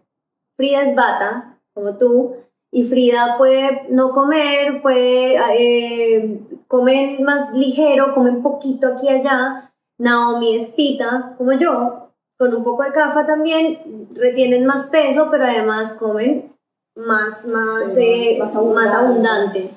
Frida 0.57 0.82
es 0.84 0.95
bata, 0.95 1.57
como 1.74 1.97
tú, 1.97 2.36
y 2.72 2.84
Frida 2.84 3.36
puede 3.38 3.84
no 3.89 4.12
comer, 4.12 4.82
puede 4.82 5.38
eh, 5.57 6.39
comer 6.68 7.20
más 7.22 7.51
ligero, 7.53 8.14
comen 8.14 8.43
poquito 8.43 8.88
aquí 8.88 9.07
y 9.07 9.10
allá. 9.10 9.72
Naomi 9.97 10.55
es 10.57 10.68
pita, 10.70 11.34
como 11.38 11.53
yo, 11.53 12.12
con 12.38 12.53
un 12.55 12.64
poco 12.64 12.84
de 12.84 12.91
cafa 12.91 13.26
también, 13.26 14.07
retienen 14.14 14.66
más 14.66 14.88
peso, 14.88 15.28
pero 15.32 15.45
además 15.45 15.93
comen 15.93 16.53
más, 16.95 17.45
más, 17.45 17.93
Sí, 17.95 18.01
eh, 18.01 18.38
más- 18.39 18.53
más 18.55 18.66
más 18.66 18.93
abundante. 18.93 19.72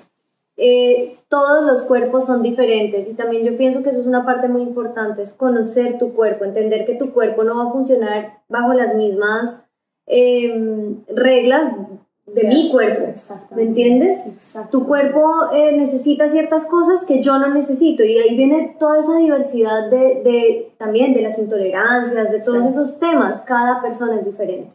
Eh, 0.65 1.19
todos 1.27 1.65
los 1.65 1.83
cuerpos 1.83 2.27
son 2.27 2.41
diferentes 2.41 3.09
y 3.09 3.15
también 3.15 3.45
yo 3.45 3.57
pienso 3.57 3.83
que 3.83 3.89
eso 3.89 3.99
es 3.99 4.07
una 4.07 4.25
parte 4.25 4.47
muy 4.47 4.63
importante, 4.63 5.23
es 5.23 5.33
conocer 5.33 5.99
tu 5.99 6.13
cuerpo, 6.13 6.45
entender 6.45 6.87
que 6.87 6.95
tu 6.95 7.13
cuerpo 7.13 7.43
no 7.43 7.57
va 7.57 7.69
a 7.69 7.73
funcionar 7.73 8.45
bajo 8.49 8.73
las 8.73 8.95
mismas 8.95 9.65
em, 10.07 11.05
reglas 11.09 11.75
de 12.27 12.45
mi 12.45 12.71
cuerpo, 12.71 13.13
¿me 13.57 13.63
entiendes? 13.63 14.21
Tu 14.71 14.87
cuerpo 14.87 15.51
eh, 15.53 15.77
necesita 15.77 16.29
ciertas 16.29 16.65
cosas 16.67 17.05
que 17.07 17.21
yo 17.21 17.39
no 17.39 17.53
necesito 17.53 18.05
y 18.05 18.19
ahí 18.19 18.37
viene 18.37 18.77
toda 18.79 19.01
esa 19.01 19.17
diversidad 19.17 19.91
de, 19.91 20.23
de 20.23 20.75
también 20.79 21.13
de 21.13 21.23
las 21.23 21.41
intolerancias, 21.41 22.31
de 22.31 22.41
todos 22.41 22.65
esos 22.67 23.01
temas, 23.01 23.41
cada 23.41 23.83
persona 23.83 24.21
es 24.21 24.25
diferente. 24.25 24.73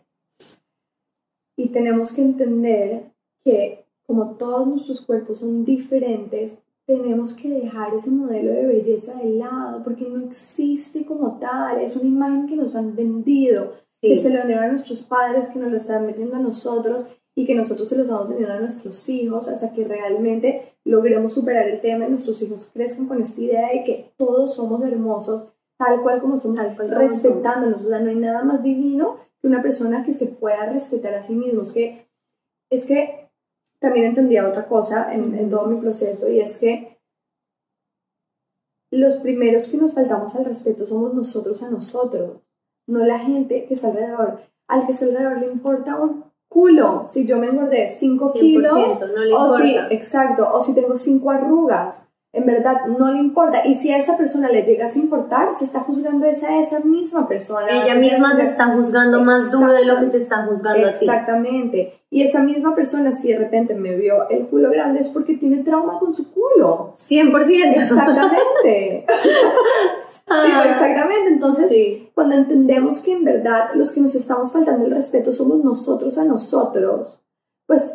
Y 1.56 1.70
tenemos 1.70 2.12
que 2.12 2.24
entender 2.24 3.04
que 3.46 3.87
como 4.08 4.36
todos 4.36 4.68
nuestros 4.68 5.02
cuerpos 5.02 5.40
son 5.40 5.66
diferentes, 5.66 6.64
tenemos 6.88 7.34
que 7.34 7.50
dejar 7.50 7.94
ese 7.94 8.10
modelo 8.10 8.54
de 8.54 8.66
belleza 8.66 9.14
de 9.16 9.32
lado 9.32 9.84
porque 9.84 10.06
no 10.10 10.26
existe 10.26 11.06
como 11.06 11.38
tal, 11.38 11.82
es 11.82 11.96
una 11.96 12.06
imagen 12.06 12.48
que 12.48 12.56
nos 12.56 12.76
han 12.76 12.96
vendido, 12.96 13.74
que 14.02 14.18
se 14.18 14.30
lo 14.30 14.38
vendieron 14.38 14.64
a 14.64 14.70
nuestros 14.70 15.02
padres, 15.04 15.50
que 15.50 15.60
nos 15.60 15.70
lo 15.70 15.76
están 15.76 16.08
vendiendo 16.08 16.38
a 16.38 16.40
nosotros 16.40 17.04
y 17.36 17.46
que 17.46 17.56
nosotros 17.56 17.90
se 17.90 17.98
los 17.98 18.10
vamos 18.10 18.30
vendiendo 18.30 18.56
a 18.56 18.60
nuestros 18.60 19.08
hijos 19.10 19.50
hasta 19.50 19.74
que 19.74 19.84
realmente 19.84 20.78
logremos 20.86 21.34
superar 21.34 21.68
el 21.68 21.82
tema 21.82 22.06
y 22.06 22.10
nuestros 22.10 22.42
hijos 22.42 22.72
crezcan 22.74 23.08
con 23.08 23.22
esta 23.22 23.42
idea 23.42 23.70
de 23.74 23.84
que 23.84 24.14
todos 24.18 24.56
somos 24.56 24.82
hermosos 24.82 25.50
tal 25.78 26.02
cual 26.02 26.22
como 26.22 26.40
somos, 26.40 26.58
tal 26.58 26.76
cual 26.76 26.92
respetándonos. 26.92 27.86
O 27.86 27.90
sea, 27.90 28.00
no 28.00 28.10
hay 28.10 28.16
nada 28.16 28.44
más 28.44 28.64
divino 28.64 29.18
que 29.40 29.48
una 29.48 29.62
persona 29.62 30.04
que 30.04 30.14
se 30.14 30.28
pueda 30.28 30.66
respetar 30.66 31.14
a 31.14 31.24
sí 31.24 31.34
mismo. 31.34 31.62
Es 31.62 31.72
que, 31.72 32.10
es 32.72 32.86
que 32.86 33.27
también 33.80 34.06
entendía 34.06 34.48
otra 34.48 34.68
cosa 34.68 35.14
en, 35.14 35.36
en 35.36 35.50
todo 35.50 35.68
mi 35.68 35.80
proceso 35.80 36.30
y 36.30 36.40
es 36.40 36.58
que 36.58 36.98
los 38.92 39.16
primeros 39.16 39.68
que 39.68 39.78
nos 39.78 39.94
faltamos 39.94 40.34
al 40.36 40.46
respeto 40.46 40.86
somos 40.86 41.14
nosotros 41.14 41.62
a 41.62 41.70
nosotros, 41.70 42.42
no 42.88 43.06
la 43.06 43.20
gente 43.20 43.66
que 43.66 43.74
está 43.74 43.90
alrededor. 43.90 44.42
Al 44.68 44.86
que 44.86 44.92
está 44.92 45.06
alrededor 45.06 45.40
le 45.40 45.48
importa 45.48 45.98
un 45.98 46.26
culo 46.50 47.06
si 47.08 47.26
yo 47.26 47.38
me 47.38 47.48
engordé 47.48 47.88
5 47.88 48.34
kilos 48.34 49.00
no 49.02 49.24
le 49.24 49.34
o 49.34 49.50
si, 49.50 49.76
exacto, 49.92 50.50
o 50.52 50.62
si 50.62 50.74
tengo 50.74 50.98
5 50.98 51.30
arrugas. 51.30 52.07
En 52.34 52.46
verdad 52.46 52.86
no 53.00 53.12
le 53.12 53.20
importa. 53.20 53.66
Y 53.66 53.76
si 53.76 53.92
a 53.92 53.98
esa 53.98 54.18
persona 54.18 54.50
le 54.50 54.62
llegas 54.62 54.96
a 54.96 55.00
importar, 55.00 55.56
se 55.56 55.64
está 55.64 55.80
juzgando 55.80 56.26
esa, 56.26 56.58
esa 56.58 56.82
misma 56.82 57.28
persona. 57.28 57.68
Ella 57.70 57.96
misma 57.96 58.36
se 58.36 58.44
está 58.44 58.68
juzgando 58.76 59.22
más 59.22 59.50
duro 59.50 59.74
de 59.74 59.86
lo 59.86 60.00
que 60.00 60.08
te 60.08 60.18
está 60.18 60.46
juzgando 60.46 60.88
a 60.88 60.92
ti. 60.92 61.06
Exactamente. 61.06 61.94
Y 62.10 62.24
esa 62.24 62.44
misma 62.44 62.76
persona, 62.76 63.12
si 63.12 63.30
de 63.30 63.40
repente 63.40 63.74
me 63.76 63.96
vio 63.96 64.30
el 64.30 64.48
culo 64.48 64.70
grande, 64.70 65.00
es 65.00 65.10
porque 65.10 65.36
tiene 65.36 65.64
trauma 65.64 66.00
con 66.00 66.14
su 66.14 66.32
culo. 66.32 66.94
100%. 67.10 67.82
Exactamente. 67.82 69.06
exactamente. 70.70 71.30
Entonces, 71.30 71.72
cuando 72.14 72.36
entendemos 72.36 73.00
que 73.00 73.14
en 73.14 73.24
verdad 73.24 73.70
los 73.74 73.92
que 73.92 74.02
nos 74.02 74.16
estamos 74.16 74.52
faltando 74.52 74.86
el 74.86 74.92
respeto 74.92 75.32
somos 75.32 75.64
nosotros 75.64 76.18
a 76.18 76.26
nosotros, 76.26 77.24
pues 77.66 77.94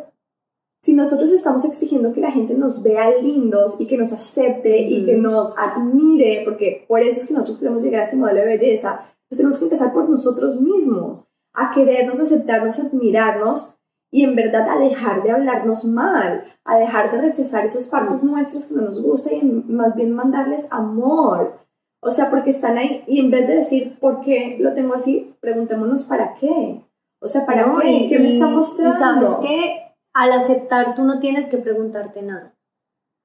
si 0.83 0.93
nosotros 0.93 1.31
estamos 1.31 1.63
exigiendo 1.63 2.11
que 2.11 2.19
la 2.19 2.31
gente 2.31 2.53
nos 2.55 2.83
vea 2.83 3.09
lindos 3.17 3.77
y 3.79 3.87
que 3.87 3.97
nos 3.97 4.11
acepte 4.11 4.81
y 4.81 5.05
que 5.05 5.15
nos 5.15 5.57
admire, 5.57 6.41
porque 6.43 6.83
por 6.89 6.99
eso 6.99 7.21
es 7.21 7.25
que 7.25 7.33
nosotros 7.33 7.57
queremos 7.59 7.83
llegar 7.83 8.01
a 8.01 8.03
ese 8.03 8.17
modelo 8.17 8.41
de 8.41 8.57
belleza, 8.57 8.99
pues 9.29 9.37
tenemos 9.37 9.57
que 9.57 9.63
empezar 9.63 9.93
por 9.93 10.09
nosotros 10.09 10.59
mismos, 10.59 11.23
a 11.53 11.71
querernos, 11.71 12.19
aceptarnos, 12.19 12.79
admirarnos 12.79 13.77
y 14.11 14.25
en 14.25 14.35
verdad 14.35 14.67
a 14.67 14.77
dejar 14.77 15.23
de 15.23 15.31
hablarnos 15.31 15.85
mal, 15.85 16.43
a 16.65 16.75
dejar 16.75 17.11
de 17.11 17.21
rechazar 17.21 17.65
esas 17.65 17.87
partes 17.87 18.21
nuestras 18.21 18.65
que 18.65 18.75
no 18.75 18.81
nos 18.81 19.01
gustan 19.01 19.35
y 19.35 19.41
más 19.71 19.95
bien 19.95 20.11
mandarles 20.11 20.67
amor. 20.69 21.59
O 22.01 22.11
sea, 22.11 22.29
porque 22.29 22.49
están 22.49 22.77
ahí 22.77 23.05
y 23.07 23.21
en 23.21 23.31
vez 23.31 23.47
de 23.47 23.55
decir, 23.55 23.97
¿por 24.01 24.19
qué 24.19 24.57
lo 24.59 24.73
tengo 24.73 24.95
así? 24.95 25.33
Preguntémonos, 25.39 26.03
¿para 26.03 26.33
qué? 26.33 26.81
O 27.21 27.27
sea, 27.29 27.45
¿para 27.45 27.73
qué? 27.81 28.07
¿Qué 28.09 28.19
me 28.19 28.27
está 28.27 28.47
mostrando? 28.47 28.97
Y 28.97 28.99
sabes 28.99 29.35
qué? 29.41 29.83
Al 30.13 30.31
aceptar 30.31 30.95
tú 30.95 31.03
no 31.03 31.19
tienes 31.19 31.47
que 31.47 31.57
preguntarte 31.57 32.21
nada. 32.21 32.53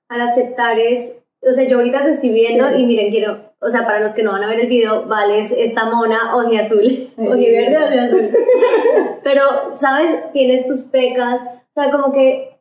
Al 0.08 0.22
aceptar 0.22 0.78
es, 0.78 1.12
o 1.42 1.52
sea, 1.52 1.68
yo 1.68 1.76
ahorita 1.76 2.04
te 2.04 2.10
estoy 2.10 2.30
viendo 2.30 2.76
y 2.76 2.84
miren, 2.86 3.10
quiero, 3.10 3.52
o 3.60 3.68
sea, 3.68 3.84
para 3.84 4.00
los 4.00 4.14
que 4.14 4.22
no 4.22 4.32
van 4.32 4.44
a 4.44 4.48
ver 4.48 4.60
el 4.60 4.68
video, 4.68 5.06
vale, 5.06 5.40
es 5.40 5.52
esta 5.52 5.84
mona 5.84 6.36
oji 6.36 6.56
azul, 6.56 6.80
oji 6.80 7.50
verde, 7.50 7.78
oji 7.78 7.98
azul. 7.98 8.28
Pero, 9.22 9.76
¿sabes? 9.76 10.32
Tienes 10.32 10.66
tus 10.66 10.82
pecas, 10.84 11.42
o 11.42 11.80
sea, 11.80 11.92
como 11.92 12.12
que 12.12 12.58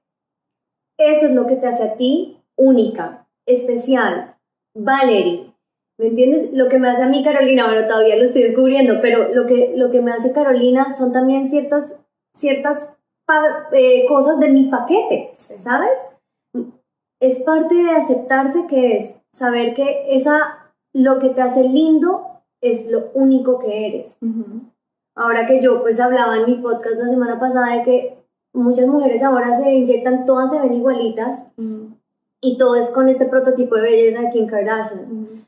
eso 0.98 1.28
es 1.28 1.32
lo 1.32 1.48
que 1.48 1.56
te 1.56 1.68
hace 1.68 1.84
a 1.84 1.94
ti 1.96 2.38
única, 2.56 3.28
especial, 3.46 4.36
Valerie. 4.76 5.54
¿Me 6.00 6.08
entiendes? 6.08 6.50
Lo 6.54 6.68
que 6.70 6.78
me 6.78 6.90
hace 6.90 7.04
a 7.04 7.08
mí 7.08 7.24
Carolina, 7.24 7.66
bueno, 7.66 7.88
todavía 7.88 8.18
lo 8.18 8.24
estoy 8.24 8.44
descubriendo, 8.44 9.00
pero 9.02 9.34
lo 9.34 9.48
que, 9.48 9.74
lo 9.76 9.90
que 9.90 10.02
me 10.02 10.12
hace 10.12 10.32
Carolina 10.32 10.94
son 10.94 11.12
también 11.12 11.50
ciertas, 11.50 12.00
ciertas 12.36 12.97
eh, 13.72 14.06
cosas 14.08 14.40
de 14.40 14.50
mi 14.50 14.66
paquete, 14.66 15.32
¿sabes? 15.64 15.98
Es 17.20 17.40
parte 17.44 17.76
de 17.76 17.92
aceptarse 17.92 18.68
que 18.68 18.96
es 18.96 19.16
saber 19.34 19.74
que 19.74 20.16
esa, 20.16 20.72
lo 20.94 21.20
que 21.20 21.30
te 21.30 21.42
hace 21.42 21.64
lindo 21.64 22.24
es 22.62 22.90
lo 22.90 23.12
único 23.14 23.60
que 23.60 23.88
eres. 23.88 24.18
Ahora 25.16 25.48
que 25.48 25.62
yo 25.62 25.82
pues 25.82 26.00
hablaba 26.00 26.38
en 26.38 26.46
mi 26.46 26.56
podcast 26.56 26.96
la 26.98 27.10
semana 27.10 27.40
pasada 27.40 27.76
de 27.78 27.84
que 27.84 28.18
muchas 28.54 28.88
mujeres 28.88 29.24
ahora 29.24 29.58
se 29.58 29.74
inyectan, 29.74 30.26
todas 30.26 30.52
se 30.52 30.60
ven 30.60 30.74
igualitas 30.74 31.40
y 32.40 32.58
todo 32.58 32.76
es 32.76 32.90
con 32.90 33.10
este 33.10 33.26
prototipo 33.26 33.76
de 33.76 33.82
belleza 33.82 34.22
de 34.22 34.30
Kim 34.30 34.48
Kardashian. 34.48 35.46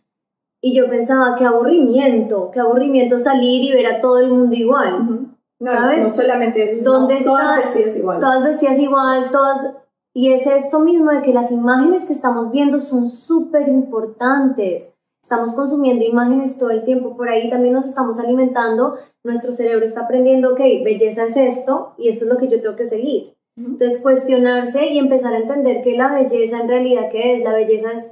Y 0.62 0.76
yo 0.76 0.90
pensaba, 0.90 1.36
qué 1.36 1.46
aburrimiento, 1.46 2.52
qué 2.52 2.60
aburrimiento 2.60 3.18
salir 3.20 3.64
y 3.64 3.72
ver 3.72 3.86
a 3.86 4.02
todo 4.02 4.20
el 4.20 4.30
mundo 4.30 4.56
igual. 4.56 5.29
No, 5.60 5.72
¿sabes? 5.72 6.00
no 6.00 6.10
solamente 6.10 6.64
eso, 6.64 6.84
todas 6.84 7.58
vestidas 7.58 7.96
igual. 7.98 8.20
Todas 8.20 8.44
vestidas 8.44 8.80
igual, 8.80 9.30
todas... 9.32 9.74
Y 10.14 10.32
es 10.32 10.48
esto 10.48 10.80
mismo 10.80 11.12
de 11.12 11.22
que 11.22 11.34
las 11.34 11.52
imágenes 11.52 12.06
que 12.06 12.14
estamos 12.14 12.52
viendo 12.52 12.80
son 12.80 13.10
súper 13.10 13.68
importantes. 13.68 14.90
Estamos 15.22 15.54
consumiendo 15.54 16.04
imágenes 16.04 16.58
todo 16.58 16.72
el 16.72 16.84
tiempo, 16.84 17.16
por 17.16 17.30
ahí 17.30 17.50
también 17.50 17.76
nos 17.76 17.86
estamos 17.86 18.20
alimentando, 18.20 18.96
nuestro 19.24 19.52
cerebro 19.52 19.86
está 19.86 20.02
aprendiendo, 20.02 20.54
ok, 20.54 20.60
belleza 20.84 21.26
es 21.26 21.38
esto 21.38 21.94
y 22.00 22.10
eso 22.10 22.26
es 22.26 22.32
lo 22.32 22.38
que 22.38 22.48
yo 22.48 22.60
tengo 22.62 22.76
que 22.76 22.88
seguir. 22.88 23.36
Entonces, 23.56 24.00
cuestionarse 24.02 24.88
y 24.88 24.98
empezar 24.98 25.34
a 25.34 25.40
entender 25.40 25.82
que 25.82 25.96
la 25.96 26.12
belleza 26.14 26.62
en 26.62 26.68
realidad, 26.70 27.10
¿qué 27.12 27.38
es? 27.38 27.44
La 27.44 27.52
belleza 27.52 27.92
es, 27.92 28.12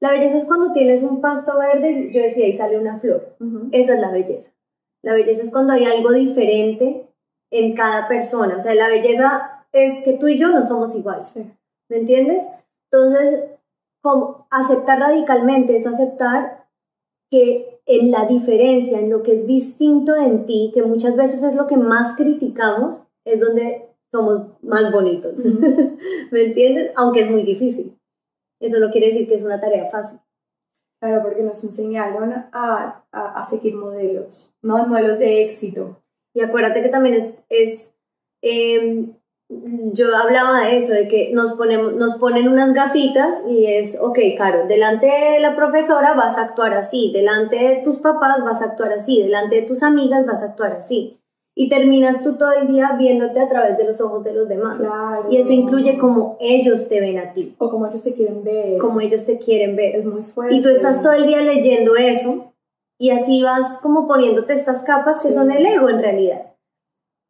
la 0.00 0.10
belleza 0.10 0.36
es 0.36 0.44
cuando 0.44 0.72
tienes 0.72 1.02
un 1.02 1.20
pasto 1.20 1.56
verde, 1.58 2.10
yo 2.12 2.20
decía, 2.20 2.48
y 2.48 2.56
sale 2.56 2.78
una 2.78 2.98
flor. 2.98 3.36
Esa 3.70 3.94
es 3.94 4.00
la 4.00 4.10
belleza. 4.10 4.50
La 5.02 5.14
belleza 5.14 5.42
es 5.42 5.50
cuando 5.50 5.72
hay 5.72 5.84
algo 5.84 6.12
diferente 6.12 7.08
en 7.50 7.74
cada 7.74 8.08
persona. 8.08 8.56
O 8.56 8.60
sea, 8.60 8.74
la 8.74 8.88
belleza 8.88 9.64
es 9.72 10.02
que 10.04 10.14
tú 10.14 10.28
y 10.28 10.38
yo 10.38 10.48
no 10.48 10.66
somos 10.66 10.94
iguales. 10.94 11.32
¿Me 11.88 11.98
entiendes? 11.98 12.42
Entonces, 12.90 13.44
como 14.02 14.46
aceptar 14.50 14.98
radicalmente 14.98 15.76
es 15.76 15.86
aceptar 15.86 16.66
que 17.30 17.80
en 17.86 18.10
la 18.10 18.26
diferencia, 18.26 19.00
en 19.00 19.10
lo 19.10 19.22
que 19.22 19.34
es 19.34 19.46
distinto 19.46 20.16
en 20.16 20.46
ti, 20.46 20.70
que 20.74 20.82
muchas 20.82 21.16
veces 21.16 21.42
es 21.42 21.54
lo 21.54 21.66
que 21.66 21.76
más 21.76 22.16
criticamos, 22.16 23.04
es 23.24 23.40
donde 23.40 23.88
somos 24.10 24.48
más 24.62 24.92
bonitos. 24.92 25.34
¿Me 26.30 26.44
entiendes? 26.44 26.92
Aunque 26.96 27.22
es 27.22 27.30
muy 27.30 27.42
difícil. 27.42 27.98
Eso 28.60 28.78
no 28.80 28.90
quiere 28.90 29.08
decir 29.08 29.28
que 29.28 29.36
es 29.36 29.44
una 29.44 29.60
tarea 29.60 29.90
fácil. 29.90 30.18
Claro, 31.00 31.22
porque 31.22 31.42
nos 31.42 31.62
enseñaron 31.62 32.32
a, 32.52 33.04
a, 33.12 33.44
seguir 33.44 33.76
modelos, 33.76 34.52
¿no? 34.62 34.86
Modelos 34.86 35.18
de 35.18 35.44
éxito. 35.44 36.02
Y 36.34 36.40
acuérdate 36.40 36.82
que 36.82 36.88
también 36.88 37.14
es, 37.14 37.38
es 37.48 37.92
em, 38.42 39.14
yo 39.48 40.06
hablaba 40.16 40.66
de 40.66 40.78
eso, 40.78 40.92
de 40.92 41.06
que 41.06 41.30
nos, 41.32 41.52
ponemos, 41.52 41.94
nos 41.94 42.16
ponen 42.16 42.48
unas 42.48 42.74
gafitas 42.74 43.36
y 43.48 43.66
es, 43.66 43.96
ok, 44.00 44.18
Caro, 44.36 44.66
delante 44.66 45.06
de 45.06 45.40
la 45.40 45.54
profesora 45.54 46.14
vas 46.14 46.36
a 46.36 46.42
actuar 46.42 46.74
así, 46.74 47.12
delante 47.12 47.56
de 47.56 47.82
tus 47.82 47.98
papás 47.98 48.42
vas 48.42 48.60
a 48.60 48.66
actuar 48.66 48.92
así, 48.92 49.22
delante 49.22 49.56
de 49.56 49.66
tus 49.66 49.82
amigas 49.84 50.26
vas 50.26 50.42
a 50.42 50.46
actuar 50.46 50.72
así 50.72 51.17
y 51.60 51.68
terminas 51.68 52.22
tú 52.22 52.36
todo 52.36 52.52
el 52.52 52.68
día 52.68 52.92
viéndote 52.96 53.40
a 53.40 53.48
través 53.48 53.76
de 53.76 53.82
los 53.82 54.00
ojos 54.00 54.22
de 54.22 54.32
los 54.32 54.48
demás. 54.48 54.78
Y 55.28 55.38
eso 55.38 55.50
incluye 55.50 55.98
como 55.98 56.36
ellos 56.38 56.88
te 56.88 57.00
ven 57.00 57.18
a 57.18 57.32
ti. 57.32 57.56
O 57.58 57.68
como 57.68 57.88
ellos 57.88 58.00
te 58.00 58.14
quieren 58.14 58.44
ver. 58.44 58.78
Como 58.78 59.00
ellos 59.00 59.26
te 59.26 59.38
quieren 59.38 59.74
ver. 59.74 59.96
Es 59.96 60.04
muy 60.04 60.22
fuerte. 60.22 60.54
Y 60.54 60.62
tú 60.62 60.68
estás 60.68 61.02
todo 61.02 61.14
el 61.14 61.26
día 61.26 61.40
leyendo 61.40 61.96
eso 61.96 62.54
y 62.96 63.10
así 63.10 63.42
vas 63.42 63.78
como 63.82 64.06
poniéndote 64.06 64.52
estas 64.52 64.82
capas 64.82 65.20
que 65.20 65.32
son 65.32 65.50
el 65.50 65.66
ego 65.66 65.88
en 65.88 65.98
realidad. 65.98 66.54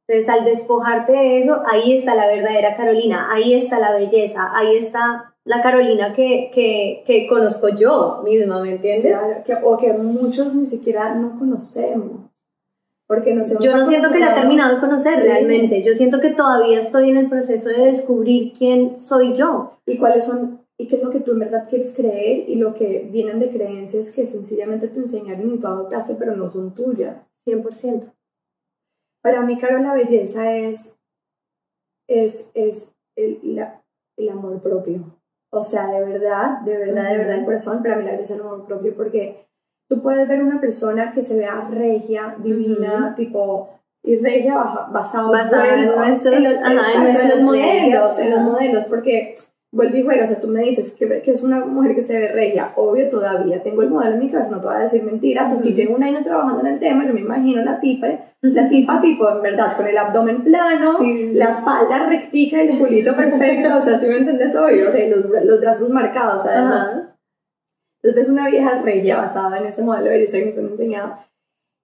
Entonces 0.06 0.28
al 0.28 0.44
despojarte 0.44 1.12
de 1.12 1.40
eso, 1.40 1.62
ahí 1.64 1.96
está 1.96 2.14
la 2.14 2.26
verdadera 2.26 2.76
Carolina, 2.76 3.32
ahí 3.32 3.54
está 3.54 3.80
la 3.80 3.94
belleza, 3.94 4.50
ahí 4.54 4.76
está 4.76 5.34
la 5.44 5.62
Carolina 5.62 6.12
que, 6.12 6.50
que, 6.52 7.02
que 7.06 7.26
conozco 7.28 7.70
yo 7.70 8.20
misma, 8.24 8.60
¿me 8.62 8.72
entiendes? 8.72 9.10
Claro, 9.10 9.42
que, 9.42 9.54
o 9.54 9.78
que 9.78 9.94
muchos 9.94 10.54
ni 10.54 10.66
siquiera 10.66 11.14
no 11.14 11.38
conocemos. 11.38 12.27
Porque 13.08 13.30
Yo 13.60 13.74
no 13.74 13.86
siento 13.86 14.10
que 14.12 14.18
la 14.18 14.32
he 14.32 14.34
terminado 14.34 14.74
de 14.74 14.80
conocer 14.80 15.14
realmente. 15.24 15.82
Yo 15.82 15.94
siento 15.94 16.20
que 16.20 16.30
todavía 16.30 16.78
estoy 16.78 17.08
en 17.08 17.16
el 17.16 17.28
proceso 17.30 17.70
de 17.70 17.86
descubrir 17.86 18.52
quién 18.52 19.00
soy 19.00 19.34
yo. 19.34 19.78
Y 19.86 19.96
cuáles 19.96 20.26
son, 20.26 20.60
y 20.76 20.86
qué 20.88 20.96
es 20.96 21.02
lo 21.02 21.10
que 21.10 21.20
tú 21.20 21.32
en 21.32 21.38
verdad 21.38 21.66
quieres 21.70 21.94
creer 21.96 22.48
y 22.48 22.56
lo 22.56 22.74
que 22.74 23.08
vienen 23.10 23.40
de 23.40 23.50
creencias 23.50 24.12
que 24.12 24.26
sencillamente 24.26 24.88
te 24.88 24.98
enseñaron 24.98 25.54
y 25.54 25.58
tú 25.58 25.66
adoptaste, 25.66 26.16
pero 26.16 26.36
no 26.36 26.50
son 26.50 26.74
tuyas. 26.74 27.16
100%. 27.46 28.12
Para 29.22 29.40
mí, 29.40 29.56
Caro, 29.58 29.78
la 29.78 29.94
belleza 29.94 30.54
es 30.54 30.98
es, 32.08 32.50
es 32.54 32.94
el, 33.16 33.38
la- 33.54 33.82
el 34.16 34.28
amor 34.30 34.60
propio. 34.60 35.18
O 35.50 35.62
sea, 35.62 35.86
de 35.88 36.04
verdad, 36.04 36.60
de 36.60 36.76
verdad, 36.76 37.10
de 37.10 37.18
verdad, 37.18 37.38
el 37.38 37.44
corazón, 37.44 37.82
para 37.82 37.96
mí 37.96 38.04
la 38.04 38.12
belleza 38.12 38.34
es 38.34 38.40
el 38.40 38.46
amor 38.46 38.66
propio, 38.66 38.94
porque 38.94 39.47
tú 39.88 40.02
puedes 40.02 40.28
ver 40.28 40.42
una 40.42 40.60
persona 40.60 41.12
que 41.12 41.22
se 41.22 41.36
vea 41.36 41.68
regia, 41.70 42.34
divina, 42.38 43.14
tipo, 43.16 43.70
y 44.02 44.16
regia 44.16 44.54
basado, 44.92 45.32
en 45.34 45.86
bueno, 45.88 46.06
nuestros- 46.06 46.34
los, 46.44 46.52
ajá, 46.54 46.70
en 46.70 46.78
exacto, 46.78 47.02
nuestras 47.02 47.34
los 47.34 47.42
modelos, 47.42 48.18
en 48.18 48.30
los 48.30 48.40
modelos, 48.42 48.84
porque 48.86 49.34
vuelve 49.70 49.98
y 49.98 50.02
juega, 50.04 50.22
o 50.24 50.26
sea, 50.26 50.40
tú 50.40 50.48
me 50.48 50.62
dices 50.62 50.92
que, 50.92 51.20
que 51.20 51.30
es 51.30 51.42
una 51.42 51.60
mujer 51.64 51.94
que 51.94 52.02
se 52.02 52.18
ve 52.18 52.28
regia, 52.28 52.72
obvio 52.76 53.10
todavía, 53.10 53.62
tengo 53.62 53.82
el 53.82 53.90
modelo 53.90 54.14
en 54.14 54.20
mi 54.20 54.30
casa, 54.30 54.50
no 54.50 54.60
te 54.60 54.66
voy 54.66 54.76
a 54.76 54.80
decir 54.80 55.02
mentiras, 55.02 55.50
así 55.50 55.68
Ujú. 55.68 55.76
llevo 55.76 55.94
un 55.96 56.02
año 56.04 56.22
trabajando 56.22 56.60
en 56.60 56.66
el 56.68 56.78
tema, 56.78 57.06
yo 57.06 57.12
me 57.12 57.20
imagino 57.20 57.62
la 57.62 57.78
tipa, 57.80 58.06
la 58.40 58.68
tipa 58.68 59.00
tipo, 59.00 59.28
en 59.28 59.42
verdad, 59.42 59.76
con 59.76 59.86
el 59.86 59.98
abdomen 59.98 60.42
plano, 60.42 60.96
Sí, 60.98 61.18
sí, 61.18 61.28
sí. 61.32 61.34
la 61.34 61.48
espalda 61.50 62.06
rectica 62.08 62.62
y 62.62 62.68
el 62.68 62.78
culito 62.78 63.14
perfecto, 63.16 63.76
o 63.76 63.80
sea, 63.82 63.98
si 63.98 64.06
me 64.06 64.18
entiendes, 64.18 64.54
obvio, 64.56 64.88
o 64.88 64.90
sea, 64.92 65.04
y 65.06 65.10
los, 65.10 65.24
los 65.44 65.60
brazos 65.60 65.90
marcados, 65.90 66.46
además. 66.46 66.90
Entonces 68.02 68.14
ves 68.14 68.28
una 68.28 68.48
vieja 68.48 68.80
regia 68.82 69.16
basada 69.16 69.58
en 69.58 69.66
ese 69.66 69.82
modelo 69.82 70.04
de 70.04 70.10
belleza 70.10 70.38
que 70.38 70.46
nos 70.46 70.58
han 70.58 70.66
enseñado, 70.68 71.16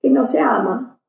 que 0.01 0.11
no 0.11 0.25
se 0.25 0.41
ama, 0.41 1.01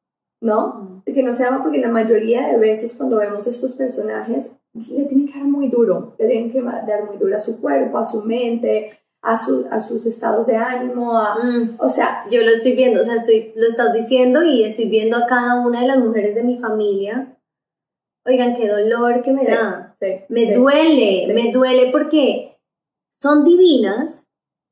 ¿no? 0.42 1.02
Que 1.06 1.22
no 1.24 1.34
se 1.34 1.46
ama 1.46 1.62
porque 1.64 1.78
la 1.80 1.90
mayoría 1.90 2.48
de 2.48 2.58
veces 2.58 2.94
cuando 2.96 3.18
vemos 3.18 3.46
estos 3.48 3.74
personajes, 3.74 4.52
le 4.74 5.06
tienen 5.06 5.28
que 5.28 5.38
dar 5.40 5.48
muy 5.48 5.68
duro, 5.68 6.16
le 6.18 6.28
tienen 6.28 6.52
que 6.52 6.62
dar 6.62 7.06
muy 7.08 7.18
duro 7.18 7.36
a 7.36 7.40
su 7.40 7.62
cuerpo, 7.62 7.98
a 8.00 8.04
su 8.06 8.24
mente, 8.24 9.00
a, 9.22 9.38
su, 9.38 9.68
a 9.72 9.80
sus 9.80 10.06
estados 10.06 10.46
de 10.48 10.56
ánimo, 10.58 11.18
a, 11.18 11.36
Mm. 11.42 11.76
o 11.80 11.90
sea, 11.90 12.26
Yo 12.30 12.42
lo 12.42 12.50
estoy 12.50 12.76
viendo, 12.76 13.02
o 13.02 13.04
sea, 13.04 13.16
estoy, 13.16 13.54
lo 13.56 13.68
estás 13.68 13.94
diciendo 13.94 14.44
y 14.44 14.64
estoy 14.64 14.86
viendo 14.90 15.16
a 15.18 15.28
cada 15.28 15.66
una 15.66 15.82
de 15.82 15.88
las 15.88 15.98
mujeres 16.00 16.36
de 16.36 16.44
mi 16.44 16.58
familia. 16.60 17.38
Oigan, 18.28 18.56
qué 18.58 18.68
dolor 18.68 19.22
que 19.22 19.32
me 19.32 19.46
Sí, 19.46 19.52
da. 19.52 19.96
sí, 20.00 20.08
Me 20.30 20.46
sí. 20.48 20.54
duele, 20.56 21.32
me 21.34 21.52
duele 21.52 21.92
porque 21.92 22.58
son 23.22 23.44
divinas, 23.46 24.25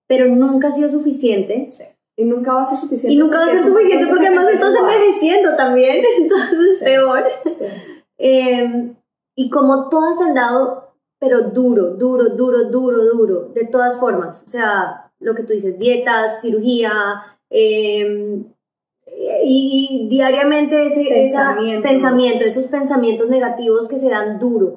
pero 0.07 0.27
nunca 0.27 0.67
ha 0.69 0.71
sido 0.71 0.89
suficiente. 0.89 1.69
Sí. 1.71 1.83
Y 2.15 2.25
nunca 2.25 2.53
va 2.53 2.61
a 2.61 2.65
ser 2.65 2.77
suficiente. 2.77 3.13
Y 3.13 3.17
nunca 3.17 3.39
va 3.39 3.45
a 3.45 3.49
ser 3.51 3.63
suficiente 3.63 4.07
porque 4.07 4.27
además 4.27 4.47
estás 4.53 4.73
envejeciendo 4.79 5.55
también, 5.55 6.03
entonces 6.19 6.79
Sí. 6.79 6.85
peor. 6.85 7.23
Sí. 7.45 7.65
Eh, 8.19 8.93
y 9.35 9.49
como 9.49 9.89
todas 9.89 10.19
han 10.21 10.33
dado, 10.35 10.93
pero 11.19 11.49
duro, 11.49 11.95
duro, 11.95 12.29
duro, 12.35 12.69
duro, 12.69 13.03
duro, 13.05 13.41
de 13.55 13.65
todas 13.65 13.99
formas. 13.99 14.41
O 14.45 14.49
sea, 14.49 15.11
lo 15.19 15.33
que 15.35 15.43
tú 15.43 15.53
dices, 15.53 15.79
dietas, 15.79 16.41
cirugía, 16.41 16.91
eh, 17.49 18.43
y, 19.45 20.05
y 20.05 20.09
diariamente 20.09 20.85
ese 20.85 21.01
esa 21.23 21.49
Pensamientos. 21.55 21.91
pensamiento, 21.91 22.45
esos 22.45 22.65
pensamientos 22.65 23.29
negativos 23.29 23.87
que 23.87 23.99
se 23.99 24.09
dan 24.09 24.39
duro. 24.39 24.75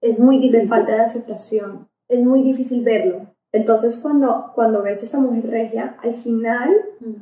Es 0.00 0.18
muy 0.18 0.36
De 0.36 0.42
difícil. 0.48 0.68
falta 0.68 0.92
de 0.94 1.00
aceptación. 1.02 1.88
Es 2.08 2.22
muy 2.22 2.42
difícil 2.42 2.82
verlo. 2.82 3.26
Entonces, 3.52 4.00
cuando, 4.02 4.52
cuando 4.54 4.82
ves 4.82 5.00
a 5.00 5.04
esta 5.04 5.18
mujer 5.18 5.48
regia, 5.50 5.96
al 6.02 6.14
final, 6.14 6.74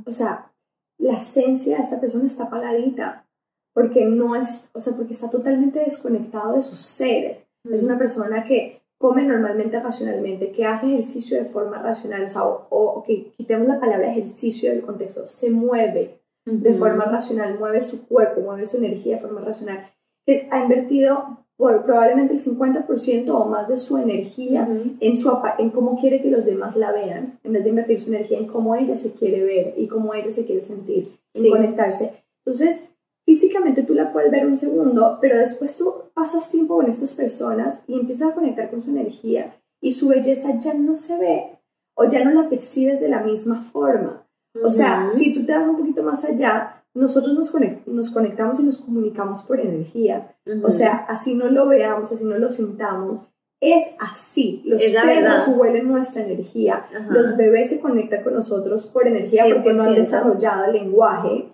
o 0.07 0.13
sea, 0.13 0.51
la 0.99 1.15
esencia 1.15 1.77
de 1.77 1.83
esta 1.83 2.01
persona 2.01 2.27
está 2.27 2.45
apagadita, 2.45 3.27
porque 3.73 4.05
no 4.05 4.37
es, 4.37 4.71
o 4.73 4.81
sea, 4.81 4.97
porque 4.97 5.13
está 5.13 5.29
totalmente 5.31 5.81
desconectado 5.81 6.55
de 6.55 6.63
su 6.63 6.77
ser. 6.77 7.45
Es 7.71 7.83
una 7.83 7.99
persona 7.99 8.45
que 8.45 8.81
come 8.99 9.23
normalmente 9.25 9.81
racionalmente, 9.81 10.53
que 10.53 10.65
hace 10.67 10.87
ejercicio 10.87 11.37
de 11.37 11.51
forma 11.51 11.79
racional, 11.79 12.25
o 12.25 12.29
sea, 12.29 12.45
o, 12.45 12.67
o 12.71 12.85
ok, 13.01 13.07
quitemos 13.37 13.67
la 13.69 13.81
palabra 13.81 14.11
ejercicio 14.11 14.71
del 14.71 14.83
contexto, 14.83 15.27
se 15.27 15.51
mueve 15.51 16.21
de 16.47 16.71
Ujú. 16.71 16.79
forma 16.79 17.05
racional, 17.05 17.59
mueve 17.59 17.81
su 17.83 18.07
cuerpo, 18.07 18.41
mueve 18.41 18.67
su 18.67 18.77
energía 18.77 19.17
de 19.17 19.23
forma 19.23 19.41
racional, 19.41 19.91
que 20.27 20.49
ha 20.51 20.61
invertido 20.61 21.44
por 21.57 21.85
probablemente 21.85 22.35
el 22.35 22.41
50% 22.41 23.31
o 23.31 23.45
más 23.47 23.69
de 23.69 23.79
su 23.79 23.97
energía 23.97 24.69
en, 25.01 25.19
su, 25.19 25.31
en 25.59 25.71
cómo 25.71 25.97
quiere 25.99 26.21
que 26.21 26.31
los 26.31 26.45
demás 26.45 26.75
la 26.77 26.91
vean, 26.93 27.39
en 27.45 27.53
vez 27.53 27.63
de 27.63 27.71
invertir 27.71 28.01
su 28.01 28.11
energía 28.13 28.39
en 28.39 28.47
cómo 28.47 28.75
ella 28.75 28.97
se 28.97 29.13
quiere 29.13 29.43
ver 29.45 29.75
y 29.77 29.87
cómo 29.87 30.15
ella 30.15 30.31
se 30.31 30.45
quiere 30.45 30.61
sentir, 30.63 31.17
en 31.35 31.43
Sí. 31.43 31.51
conectarse. 31.51 32.25
Entonces, 32.45 32.81
físicamente 33.25 33.83
tú 33.85 33.95
la 33.95 34.13
puedes 34.13 34.31
ver 34.31 34.47
un 34.47 34.57
segundo, 34.57 35.19
pero 35.21 35.39
después 35.39 35.77
tú 35.77 35.95
pasas 36.13 36.51
tiempo 36.51 36.77
con 36.77 36.89
estas 36.91 37.15
personas 37.15 37.83
y 37.87 37.95
empiezas 38.01 38.33
a 38.33 38.35
conectar 38.35 38.69
con 38.71 38.83
su 38.83 38.91
energía 38.91 39.55
y 39.81 39.93
su 39.93 40.09
belleza 40.09 40.59
ya 40.59 40.75
no 40.75 40.97
se 40.97 41.19
ve 41.19 41.59
o 41.97 42.05
ya 42.07 42.25
no 42.25 42.31
la 42.33 42.49
percibes 42.49 43.01
de 43.01 43.09
la 43.09 43.21
misma 43.23 43.63
forma. 43.63 44.27
O 44.63 44.69
sea, 44.69 45.09
si 45.15 45.33
tú 45.33 45.45
te 45.47 45.53
das 45.53 45.67
un 45.69 45.77
poquito 45.77 46.03
más 46.03 46.25
allá, 46.25 46.84
nosotros 46.95 47.35
nos, 47.35 47.53
conec- 47.53 47.85
nos 47.87 48.11
conectamos 48.11 48.61
y 48.61 48.63
nos 48.63 48.79
comunicamos 48.79 49.43
por 49.43 49.61
energía. 49.61 50.37
Ujú. 50.47 50.67
O 50.67 50.71
sea, 50.71 51.05
así 51.09 51.35
no 51.35 51.49
lo 51.49 51.67
veamos, 51.67 52.13
así 52.13 52.25
no 52.25 52.39
lo 52.39 52.51
sintamos. 52.51 53.19
Es 53.61 53.95
así. 53.99 54.63
Los 54.65 54.83
Es 54.83 54.93
perros 54.93 55.49
huelen 55.57 55.89
nuestra 55.89 56.23
energía. 56.25 56.87
Ajá. 56.95 57.07
Los 57.11 57.37
bebés 57.37 57.71
se 57.71 57.81
conectan 57.81 58.23
con 58.23 58.35
nosotros 58.35 58.87
por 58.87 59.09
energía 59.09 59.45
porque 59.53 59.73
no 59.73 59.83
han 59.83 59.95
100%. 59.95 59.97
desarrollado 59.97 60.65
el 60.67 60.73
lenguaje. 60.75 61.51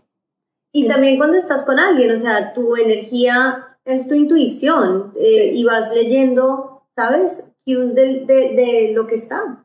Y 0.73 0.87
también 0.89 1.19
cuando 1.19 1.37
estás 1.37 1.65
con 1.65 1.79
alguien, 1.79 2.11
o 2.13 2.19
sea, 2.19 2.53
tu 2.53 2.77
energía 2.77 3.77
es 3.85 4.09
tu 4.09 4.15
intuición 4.15 5.13
eh, 5.17 5.25
Sí. 5.53 5.59
y 5.59 5.65
vas 5.65 5.93
leyendo, 5.95 6.83
¿sabes? 6.95 7.45
Cues 7.65 7.95
del- 7.95 8.27
de, 8.27 8.35
de 8.35 8.93
lo 8.95 9.07
que 9.07 9.15
está. 9.15 9.65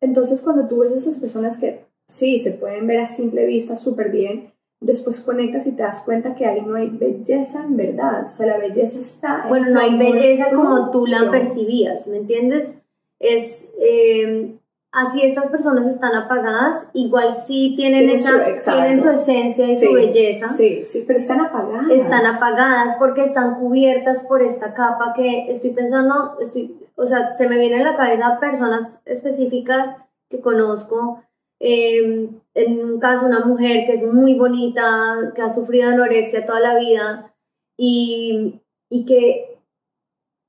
Entonces, 0.00 0.42
cuando 0.42 0.68
tú 0.68 0.78
ves 0.80 0.92
a 0.92 0.96
esas 0.96 1.18
personas 1.18 1.56
que 1.56 1.86
sí, 2.08 2.38
se 2.38 2.52
pueden 2.52 2.86
ver 2.86 3.00
a 3.00 3.06
simple 3.06 3.44
vista 3.46 3.74
súper 3.76 4.10
bien, 4.10 4.52
después 4.80 5.20
conectas 5.20 5.66
y 5.66 5.72
te 5.72 5.82
das 5.82 6.00
cuenta 6.00 6.34
que 6.34 6.46
ahí 6.46 6.60
no 6.62 6.76
hay 6.76 6.88
belleza 6.90 7.64
en 7.64 7.76
verdad. 7.76 8.24
O 8.24 8.28
sea, 8.28 8.46
la 8.46 8.58
belleza 8.58 8.98
está 8.98 9.42
en 9.44 9.48
Bueno, 9.48 9.70
no 9.70 9.80
hay 9.80 9.96
belleza 9.98 10.50
como 10.52 10.90
tú 10.90 11.06
la 11.06 11.30
percibías, 11.30 12.06
¿me 12.06 12.18
entiendes? 12.18 12.74
Es 13.18 13.68
eh, 13.80 14.54
así 14.92 15.22
estas 15.22 15.46
personas 15.48 15.86
están 15.86 16.14
apagadas, 16.14 16.88
igual 16.92 17.34
sí 17.34 17.72
tienen, 17.76 18.06
Tienen 18.06 18.16
esa, 18.16 18.56
su- 18.58 18.72
tienen 18.72 19.00
su 19.00 19.08
esencia 19.10 19.66
y 19.66 19.74
Sí, 19.76 19.86
su 19.86 19.92
belleza. 19.94 20.48
Sí, 20.48 20.84
sí, 20.84 21.04
pero 21.06 21.18
están 21.18 21.40
apagadas. 21.40 21.90
están 21.90 22.26
apagadas 22.26 22.96
porque 22.98 23.22
están 23.22 23.54
cubiertas 23.54 24.22
por 24.22 24.42
esta 24.42 24.74
capa 24.74 25.14
que 25.16 25.50
estoy 25.50 25.70
pensando, 25.70 26.36
estoy, 26.40 26.76
o 26.96 27.06
sea, 27.06 27.32
se 27.32 27.48
me 27.48 27.58
vienen 27.58 27.86
a 27.86 27.92
la 27.92 27.96
cabeza 27.96 28.38
personas 28.38 29.00
específicas 29.06 29.96
que 30.28 30.40
conozco. 30.40 31.22
eh, 31.60 32.28
en 32.56 32.82
un 32.84 32.98
caso, 32.98 33.26
una 33.26 33.40
mujer 33.44 33.84
que 33.86 33.92
es 33.94 34.02
muy 34.02 34.34
bonita, 34.34 35.32
que 35.34 35.42
ha 35.42 35.54
sufrido 35.54 35.90
anorexia 35.90 36.44
toda 36.46 36.60
la 36.60 36.78
vida 36.78 37.34
y, 37.78 38.60
y 38.90 39.04
que 39.04 39.58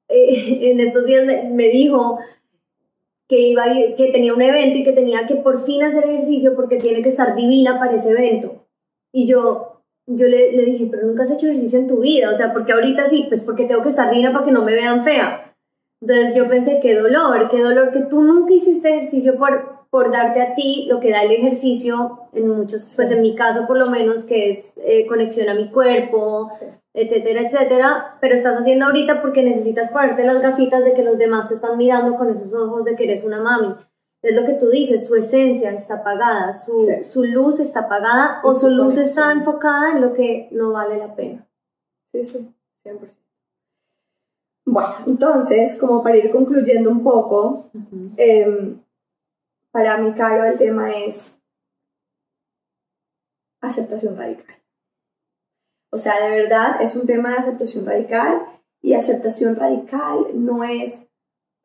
eh, 0.10 0.58
en 0.72 0.80
estos 0.80 1.06
días 1.06 1.26
me, 1.26 1.44
me 1.50 1.68
dijo 1.70 2.20
que 3.28 3.40
iba 3.40 3.64
a 3.64 3.74
ir- 3.74 3.96
que 3.96 4.12
tenía 4.12 4.34
un 4.34 4.42
evento 4.42 4.78
y 4.78 4.84
que 4.84 4.94
tenía 4.94 5.28
que 5.28 5.36
por 5.36 5.66
fin 5.66 5.84
hacer 5.84 6.06
ejercicio 6.06 6.56
porque 6.56 6.78
tiene 6.78 7.02
que 7.04 7.10
estar 7.10 7.36
divina 7.36 7.78
para 7.78 7.96
ese 7.96 8.12
evento. 8.12 8.66
Y 9.14 9.28
yo, 9.28 9.82
yo 10.08 10.28
le, 10.28 10.54
le 10.54 10.66
dije, 10.66 10.88
pero 10.90 11.06
nunca 11.08 11.24
has 11.24 11.32
hecho 11.32 11.48
ejercicio 11.48 11.80
en 11.80 11.88
tu 11.88 12.00
vida, 12.00 12.32
o 12.32 12.38
sea, 12.38 12.54
porque 12.54 12.72
ahorita 12.72 13.10
sí, 13.10 13.26
pues 13.28 13.44
porque 13.44 13.66
tengo 13.66 13.84
que 13.84 13.90
estar 13.90 14.10
divina 14.10 14.32
para 14.32 14.46
que 14.46 14.52
no 14.52 14.64
me 14.64 14.74
vean 14.74 15.04
fea. 15.04 15.54
Entonces 16.02 16.38
yo 16.38 16.48
pensé, 16.48 16.80
qué 16.82 16.96
dolor, 16.96 17.50
qué 17.50 17.60
dolor 17.60 17.92
que 17.92 18.02
tú 18.02 18.22
nunca 18.22 18.54
hiciste 18.54 18.90
ejercicio 18.96 19.36
por, 19.38 19.77
por 19.90 20.12
darte 20.12 20.42
a 20.42 20.56
ti 20.56 20.86
lo 20.90 21.00
que 21.00 21.12
da 21.12 21.24
el 21.24 21.32
ejercicio, 21.32 22.22
en 22.34 22.50
muchos, 22.50 22.94
pues 22.96 23.10
en 23.12 23.22
mi 23.22 23.36
caso 23.36 23.66
por 23.68 23.78
lo 23.78 23.88
menos, 23.90 24.24
que 24.26 24.52
es 24.52 24.66
eh, 24.78 25.06
conexión 25.08 25.50
a 25.50 25.54
mi 25.54 25.70
cuerpo, 25.72 26.50
Sí. 26.60 26.66
etcétera, 26.94 27.42
etcétera, 27.42 28.18
pero 28.22 28.36
estás 28.36 28.60
haciendo 28.60 28.86
ahorita 28.86 29.22
porque 29.22 29.44
necesitas 29.44 29.90
ponerte 29.92 30.24
las 30.26 30.42
gafitas 30.42 30.84
de 30.84 30.94
que 30.94 31.04
los 31.04 31.18
demás 31.18 31.48
te 31.48 31.54
están 31.56 31.78
mirando 31.78 32.16
con 32.16 32.30
esos 32.30 32.54
ojos 32.54 32.84
de 32.86 32.96
que 32.96 33.04
eres 33.06 33.24
una 33.24 33.40
mami. 33.42 33.76
Es 34.24 34.36
lo 34.36 34.46
que 34.48 34.54
tú 34.56 34.70
dices, 34.70 35.06
su 35.08 35.16
esencia 35.16 35.72
está 35.72 35.96
apagada, 35.96 36.54
su, 36.66 36.76
Sí. 36.88 37.04
su 37.12 37.24
luz 37.24 37.60
está 37.60 37.82
apagada 37.82 38.42
o 38.44 38.54
su 38.54 38.62
su 38.62 38.70
luz 38.72 38.98
está 38.98 39.32
enfocada 39.32 39.92
en 39.92 40.02
lo 40.02 40.14
que 40.14 40.48
no 40.52 40.72
vale 40.72 40.98
la 40.98 41.16
pena. 41.16 41.48
Sí, 42.12 42.26
sí, 42.26 42.50
100%. 42.84 43.22
Bueno, 44.66 44.96
entonces, 45.08 45.78
como 45.80 46.04
para 46.04 46.18
ir 46.18 46.30
concluyendo 46.32 46.90
un 46.90 47.04
poco, 47.04 47.70
em, 48.18 48.80
para 49.72 49.98
mí, 49.98 50.14
Caro, 50.14 50.46
el 50.46 50.58
tema 50.58 50.92
es 50.96 51.40
aceptación 53.62 54.16
radical. 54.18 54.56
O 55.92 55.98
sea, 55.98 56.22
de 56.24 56.30
verdad 56.42 56.82
es 56.82 56.96
un 56.96 57.08
tema 57.08 57.32
de 57.32 57.38
aceptación 57.38 57.86
radical 57.86 58.42
y 58.82 58.94
aceptación 58.94 59.56
radical 59.56 60.28
no 60.34 60.64
es 60.64 61.08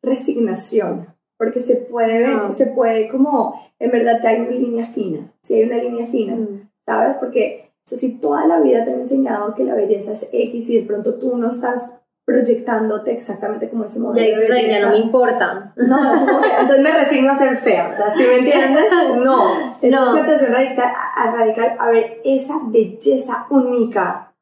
resignación, 0.01 1.07
porque 1.37 1.59
se 1.59 1.75
puede, 1.77 2.19
ver- 2.19 2.35
No. 2.35 2.51
se 2.51 2.67
puede 2.67 3.09
como, 3.09 3.61
en 3.79 3.91
verdad 3.91 4.19
te 4.21 4.27
hay 4.27 4.41
una 4.41 4.51
línea 4.51 4.85
fina, 4.87 5.31
si 5.41 5.55
hay 5.55 5.63
una 5.63 5.77
línea 5.77 6.05
fina, 6.05 6.35
Mm. 6.35 6.69
¿sabes? 6.85 7.15
Porque 7.17 7.71
o 7.85 7.89
sea, 7.89 7.97
si 7.97 8.17
toda 8.17 8.45
la 8.47 8.61
vida 8.61 8.85
te 8.85 8.91
han 8.93 8.99
enseñado 8.99 9.53
que 9.55 9.65
la 9.65 9.75
belleza 9.75 10.13
es 10.13 10.29
X 10.31 10.69
y 10.69 10.79
de 10.79 10.87
pronto 10.87 11.15
tú 11.15 11.35
no 11.37 11.49
estás 11.49 11.93
proyectándote 12.25 13.11
exactamente 13.11 13.69
como 13.69 13.83
ese 13.85 13.95
Ya 13.95 14.01
modelo 14.01 14.21
de 14.21 14.41
dices, 14.41 14.51
"Ay, 14.55 14.61
belleza. 14.63 14.79
ya 14.79 14.85
no 14.85 14.91
me 14.91 14.97
importa. 14.99 15.73
No, 15.75 16.13
entonces 16.59 16.79
me 16.81 16.91
resigno 16.91 17.31
a 17.31 17.35
ser 17.35 17.57
fea, 17.57 17.89
o 17.91 17.95
sea, 17.95 18.09
¿sí 18.11 18.23
me 18.25 18.37
entiendes? 18.39 18.85
No, 19.23 19.77
es 19.81 19.91
No. 19.91 20.11
aceptación 20.11 20.53
radical, 20.53 20.91
radical, 21.33 21.75
a 21.79 21.89
ver, 21.89 22.21
esa 22.23 22.59
belleza 22.67 23.45
única 23.49 24.33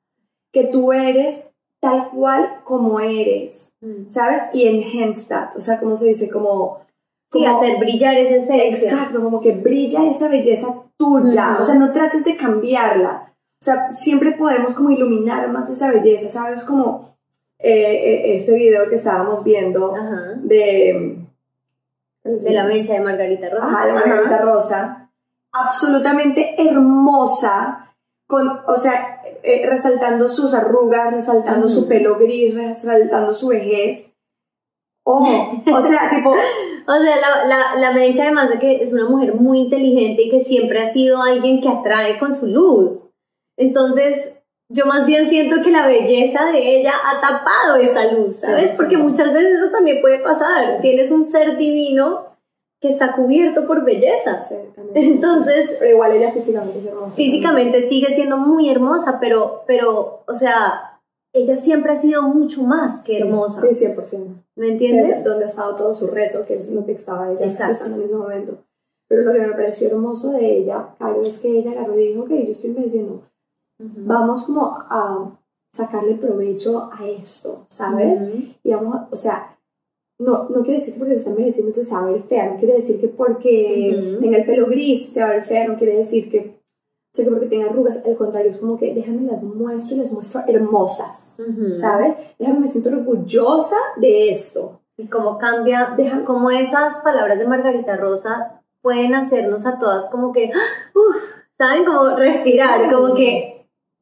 que 0.53 0.65
tú 0.65 0.93
eres 0.93 1.45
tal 1.81 2.09
cual 2.09 2.61
como 2.63 2.99
eres, 2.99 3.69
Mm. 3.81 4.11
¿sabes? 4.13 4.43
Y 4.53 4.67
enhance 4.67 5.25
that, 5.27 5.55
o 5.55 5.59
sea, 5.59 5.79
como 5.79 5.95
se 5.95 6.05
dice, 6.07 6.29
como... 6.29 6.81
Sí, 7.31 7.43
como- 7.43 7.59
hacer 7.61 7.79
brillar 7.79 8.15
esa 8.15 8.35
esencia. 8.35 8.91
Exacto, 8.91 9.23
como 9.23 9.41
que 9.41 9.53
brilla 9.53 10.03
esa 10.07 10.27
belleza 10.27 10.67
tuya, 10.97 11.57
o 11.59 11.63
sea, 11.63 11.75
no 11.75 11.91
trates 11.91 12.23
de 12.25 12.37
cambiarla, 12.37 13.33
o 13.59 13.65
sea, 13.65 13.91
siempre 13.93 14.33
podemos 14.33 14.73
como 14.73 14.91
iluminar 14.91 15.47
más 15.49 15.67
esa 15.69 15.89
belleza, 15.91 16.29
¿sabes? 16.29 16.63
Como 16.63 17.10
eh, 17.63 17.93
eh, 17.93 18.35
este 18.35 18.53
video 18.53 18.89
que 18.89 18.95
estábamos 18.95 19.43
viendo 19.43 19.95
Ajá. 19.95 20.33
de... 20.41 21.17
De 22.23 22.51
la 22.51 22.65
mecha 22.65 22.93
de 22.93 22.99
Margarita 22.99 23.49
Rosa. 23.49 23.65
Ajá, 23.65 23.85
de 23.87 23.93
Margarita 23.93 24.41
Rosa, 24.41 25.09
absolutamente 25.51 26.55
hermosa, 26.57 27.95
con, 28.27 28.61
o 28.67 28.77
sea, 28.77 29.21
eh, 29.43 29.65
resaltando 29.65 30.29
sus 30.29 30.53
arrugas, 30.53 31.11
resaltando 31.11 31.65
Ujú. 31.65 31.75
su 31.75 31.87
pelo 31.87 32.17
gris, 32.17 32.53
resaltando 32.53 33.33
su 33.33 33.47
vejez. 33.47 34.07
Ojo, 35.03 35.63
o 35.73 35.81
sea, 35.81 36.09
tipo, 36.15 36.29
O 36.29 36.35
sea, 37.03 37.15
la, 37.17 37.45
la, 37.45 37.75
la 37.75 37.91
Mencha 37.91 38.23
además 38.23 38.49
de 38.51 38.59
que 38.59 38.83
es 38.83 38.93
una 38.93 39.09
mujer 39.09 39.33
muy 39.33 39.59
inteligente 39.59 40.21
y 40.21 40.29
que 40.29 40.41
siempre 40.41 40.79
ha 40.79 40.87
sido 40.93 41.21
alguien 41.21 41.59
que 41.59 41.69
atrae 41.69 42.19
con 42.19 42.35
su 42.35 42.45
luz. 42.45 43.01
Entonces, 43.57 44.33
yo 44.71 44.85
más 44.85 45.05
bien 45.05 45.29
siento 45.29 45.61
que 45.63 45.71
la 45.71 45.85
belleza 45.87 46.51
de 46.51 46.79
ella 46.79 46.93
ha 47.03 47.21
tapado 47.21 47.75
esa 47.75 48.11
luz, 48.13 48.37
¿sabes? 48.37 48.63
Sí, 48.63 48.69
sí. 48.71 48.77
Porque 48.77 48.97
muchas 48.97 49.33
veces 49.33 49.61
eso 49.61 49.71
también 49.71 50.01
puede 50.01 50.19
pasar. 50.19 50.79
Tienes 50.81 51.11
un 51.11 51.23
ser 51.25 51.57
divino 51.57 52.27
que 52.79 52.89
está 52.89 53.13
cubierto 53.13 53.67
por 53.67 53.83
belleza. 53.85 54.43
Entonces, 54.95 55.75
pero 55.77 55.91
igual 55.91 56.13
ella 56.13 56.31
físicamente 56.31 56.79
es 56.79 56.85
hermosa. 56.85 57.15
físicamente 57.15 57.87
sigue 57.87 58.13
siendo 58.13 58.37
muy 58.37 58.69
hermosa, 58.69 59.19
pero, 59.19 59.63
pero, 59.67 60.23
o 60.27 60.33
sea, 60.33 60.99
ella 61.33 61.55
siempre 61.55 61.93
ha 61.93 61.95
sido 61.95 62.23
mucho 62.23 62.63
más 62.63 63.03
que 63.03 63.13
Sí, 63.13 63.21
hermosa. 63.21 63.61
Sí, 63.71 63.85
100%. 63.85 64.43
¿Me 64.55 64.69
entiendes? 64.69 65.09
es 65.09 65.23
donde 65.23 65.45
ha 65.45 65.47
estado 65.47 65.75
todo 65.75 65.93
su 65.93 66.07
reto, 66.07 66.45
que 66.45 66.55
es 66.55 66.71
lo 66.71 66.85
que 66.85 66.93
estaba 66.93 67.31
ella 67.31 67.45
expresando 67.45 67.97
en 67.97 68.03
ese 68.03 68.15
momento. 68.15 68.57
Pero 69.07 69.23
lo 69.23 69.33
que 69.33 69.39
me 69.39 69.53
pareció 69.53 69.87
hermoso 69.87 70.31
de 70.31 70.57
ella, 70.57 70.87
Caro, 70.97 71.21
es 71.23 71.39
que 71.39 71.59
ella 71.59 71.71
agarró 71.71 71.99
y 71.99 72.07
dijo, 72.07 72.23
ok, 72.23 72.29
yo 72.29 72.51
estoy 72.51 72.69
envejeciendo, 72.71 73.21
Vamos 74.07 74.43
como 74.43 74.65
a 74.67 75.31
sacarle 75.73 76.15
provecho 76.15 76.89
a 76.91 77.07
esto, 77.07 77.65
¿sabes? 77.67 78.19
Y 78.63 78.73
vamos, 78.73 78.95
a- 78.95 79.07
o 79.11 79.15
sea, 79.15 79.57
no, 80.19 80.49
no 80.49 80.61
quiere 80.61 80.73
decir 80.79 80.93
que 80.93 80.99
porque 80.99 81.13
se 81.13 81.19
está 81.21 81.31
envejeciendo 81.31 81.69
entonces 81.69 81.89
se 81.89 81.95
va 81.95 82.01
a 82.07 82.11
ver 82.11 82.21
fea, 82.23 82.51
no 82.51 82.57
quiere 82.57 82.75
decir 82.75 82.99
que 83.01 83.07
porque 83.07 84.17
tenga 84.21 84.37
el 84.37 84.45
pelo 84.45 84.67
gris 84.67 85.11
se 85.13 85.21
va 85.21 85.29
a 85.29 85.33
ver 85.33 85.43
fea, 85.43 85.67
no 85.67 85.77
quiere 85.77 85.95
decir 85.97 86.29
que, 86.29 86.39
o 86.39 87.13
sea, 87.15 87.25
que 87.25 87.31
porque 87.31 87.47
tenga 87.47 87.65
arrugas, 87.69 88.03
al 88.05 88.15
contrario, 88.17 88.49
es 88.51 88.57
como 88.57 88.77
que 88.77 88.93
déjame 88.93 89.23
las 89.31 89.41
muestro 89.43 89.95
y 89.95 89.99
las 89.99 90.11
muestro 90.11 90.41
hermosas. 90.47 91.37
¿sabes? 91.79 92.15
Déjame, 92.37 92.59
me 92.59 92.67
siento 92.67 92.89
orgullosa 92.89 93.77
de 93.97 94.29
esto. 94.29 94.81
Y 94.97 95.07
cómo 95.07 95.37
cambia, 95.39 95.93
Deja- 95.97 96.23
cómo 96.23 96.51
esas 96.51 96.97
palabras 96.97 97.39
de 97.39 97.47
Margarita 97.47 97.95
Rosa 97.97 98.61
pueden 98.83 99.15
hacernos 99.15 99.65
a 99.65 99.79
todas 99.79 100.05
como 100.09 100.31
que, 100.31 100.51
uff, 100.95 101.15
¿saben? 101.57 101.83
Como 101.85 102.15
respirar, 102.15 102.91
como 102.93 103.15
que 103.15 103.50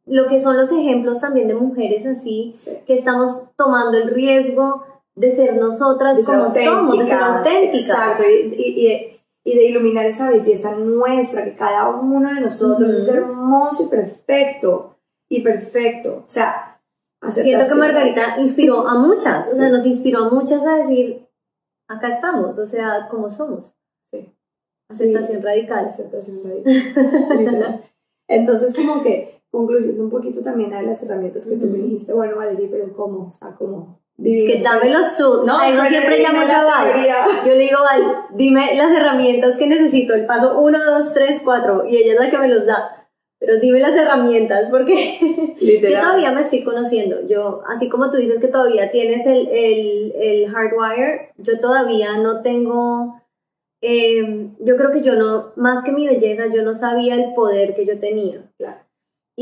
lo 0.10 0.28
que 0.28 0.40
son 0.40 0.58
los 0.58 0.72
ejemplos 0.72 1.20
también 1.22 1.48
de 1.48 1.56
mujeres 1.56 2.06
así, 2.06 2.52
Sí. 2.56 2.72
que 2.86 2.96
estamos 2.96 3.50
tomando 3.56 3.98
el 3.98 4.10
riesgo 4.12 4.84
de 5.16 5.32
ser 5.32 5.56
nosotras 5.56 6.18
de 6.18 6.24
ser 6.24 6.36
como 6.40 6.54
somos, 6.54 6.98
de 7.00 7.06
ser 7.06 7.20
auténticas. 7.20 7.82
Exacto, 7.82 8.24
y, 8.24 8.54
y- 8.56 9.16
y 9.46 9.56
de, 9.56 9.66
iluminar 9.66 10.06
esa 10.06 10.30
belleza 10.30 10.76
nuestra, 10.76 11.44
que 11.46 11.56
cada 11.56 11.90
uno 11.90 12.34
de 12.34 12.42
nosotros 12.42 12.94
es 12.94 13.08
hermoso 13.08 13.86
y 13.86 13.90
perfecto, 13.90 14.98
y 15.30 15.42
perfecto. 15.42 16.24
O 16.26 16.28
sea, 16.30 16.66
Siento 17.32 17.66
que. 17.68 17.76
Margarita 17.76 18.40
inspiró 18.40 18.88
a 18.88 18.98
muchas, 19.00 19.48
o 19.52 19.56
sea, 19.56 19.70
nos 19.70 19.86
inspiró 19.86 20.26
a 20.26 20.30
muchas 20.30 20.66
a 20.66 20.76
decir, 20.76 21.28
acá 21.90 22.10
estamos, 22.10 22.58
o 22.58 22.66
sea, 22.66 23.08
como 23.10 23.30
somos. 23.30 23.74
Sí. 24.14 24.34
Aceptación 24.90 25.42
radical. 25.42 25.88
Aceptación 25.88 26.42
radical. 26.44 27.84
Entonces, 28.30 28.74
como 28.76 29.02
que, 29.04 29.39
concluyendo 29.52 30.04
un 30.04 30.10
poquito 30.10 30.42
también 30.42 30.74
a 30.74 30.82
las 30.82 31.02
herramientas 31.02 31.46
que 31.46 31.56
tú 31.58 31.66
me 31.68 31.80
dijiste, 31.80 32.14
bueno, 32.14 32.38
Valerie, 32.38 32.68
pero 32.70 32.94
¿cómo? 32.94 33.28
O 33.28 33.32
sea, 33.32 33.56
¿cómo? 33.58 34.00
Es 34.22 34.46
que 34.58 34.62
dámelos 34.64 35.16
tú. 35.18 35.46
No, 35.46 35.60
a 35.60 35.70
eso 35.70 35.82
siempre 35.84 36.20
llamo 36.20 36.42
la 36.42 36.48
yo 36.48 36.58
a 36.58 36.64
Val. 36.66 36.94
Yo 37.46 37.54
le 37.54 37.60
digo, 37.60 37.80
Val, 37.82 38.26
dime 38.36 38.76
las 38.76 38.92
herramientas 38.92 39.56
que 39.56 39.66
necesito. 39.68 40.14
El 40.14 40.26
paso 40.26 40.60
1, 40.60 40.78
2, 40.78 41.14
3, 41.14 41.42
4. 41.44 41.86
Y 41.88 41.96
ella 41.98 42.14
es 42.14 42.20
la 42.20 42.30
que 42.30 42.38
me 42.38 42.50
los 42.50 42.66
da. 42.66 43.08
Pero 43.40 43.58
dime 43.62 43.80
las 43.80 43.96
herramientas, 43.96 44.68
porque 44.70 45.56
yo 45.62 46.00
todavía 46.02 46.34
me 46.34 46.42
estoy 46.42 46.66
conociendo. 46.66 47.26
Yo, 47.28 47.62
así 47.68 47.88
como 47.88 48.12
tú 48.12 48.18
dices 48.18 48.40
que 48.42 48.50
todavía 48.50 48.92
tienes 48.92 49.26
el, 49.26 49.48
el, 49.48 50.14
el 50.18 50.50
hardwire, 50.50 51.32
yo 51.38 51.58
todavía 51.62 52.18
no 52.18 52.42
tengo. 52.42 53.22
eh, 53.82 54.50
yo 54.60 54.76
creo 54.76 54.92
que 54.92 55.02
yo 55.02 55.16
no, 55.16 55.54
más 55.56 55.86
que 55.86 55.94
mi 55.94 56.06
belleza, 56.06 56.48
yo 56.48 56.62
no 56.64 56.74
sabía 56.76 57.16
el 57.16 57.34
poder 57.34 57.74
que 57.74 57.86
yo 57.86 57.98
tenía. 58.00 58.44
Claro. 58.58 58.82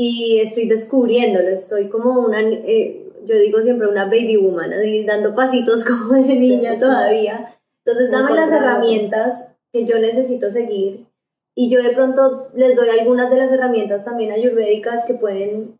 Y 0.00 0.38
estoy 0.40 0.68
descubriéndolo. 0.68 1.48
Estoy 1.48 1.88
como 1.88 2.20
una. 2.20 2.40
eh, 2.40 3.04
yo 3.24 3.34
digo 3.36 3.60
siempre 3.62 3.88
una 3.88 4.04
baby 4.04 4.36
woman, 4.36 4.72
así, 4.72 5.04
dando 5.04 5.34
pasitos 5.34 5.82
como 5.88 6.14
de 6.14 6.36
niña 6.36 6.74
sí. 6.74 6.80
todavía. 6.80 7.52
Entonces, 7.84 8.08
dame 8.12 8.32
las 8.32 8.52
herramientas 8.52 9.44
que 9.72 9.84
yo 9.84 9.98
necesito 9.98 10.52
seguir. 10.52 11.08
Y 11.56 11.68
yo 11.68 11.82
de 11.82 11.90
pronto 11.90 12.48
les 12.54 12.76
doy 12.76 12.90
algunas 12.90 13.28
de 13.28 13.38
las 13.38 13.50
herramientas 13.50 14.04
también 14.04 14.30
ayurvédicas 14.30 15.04
que 15.04 15.14
pueden 15.14 15.76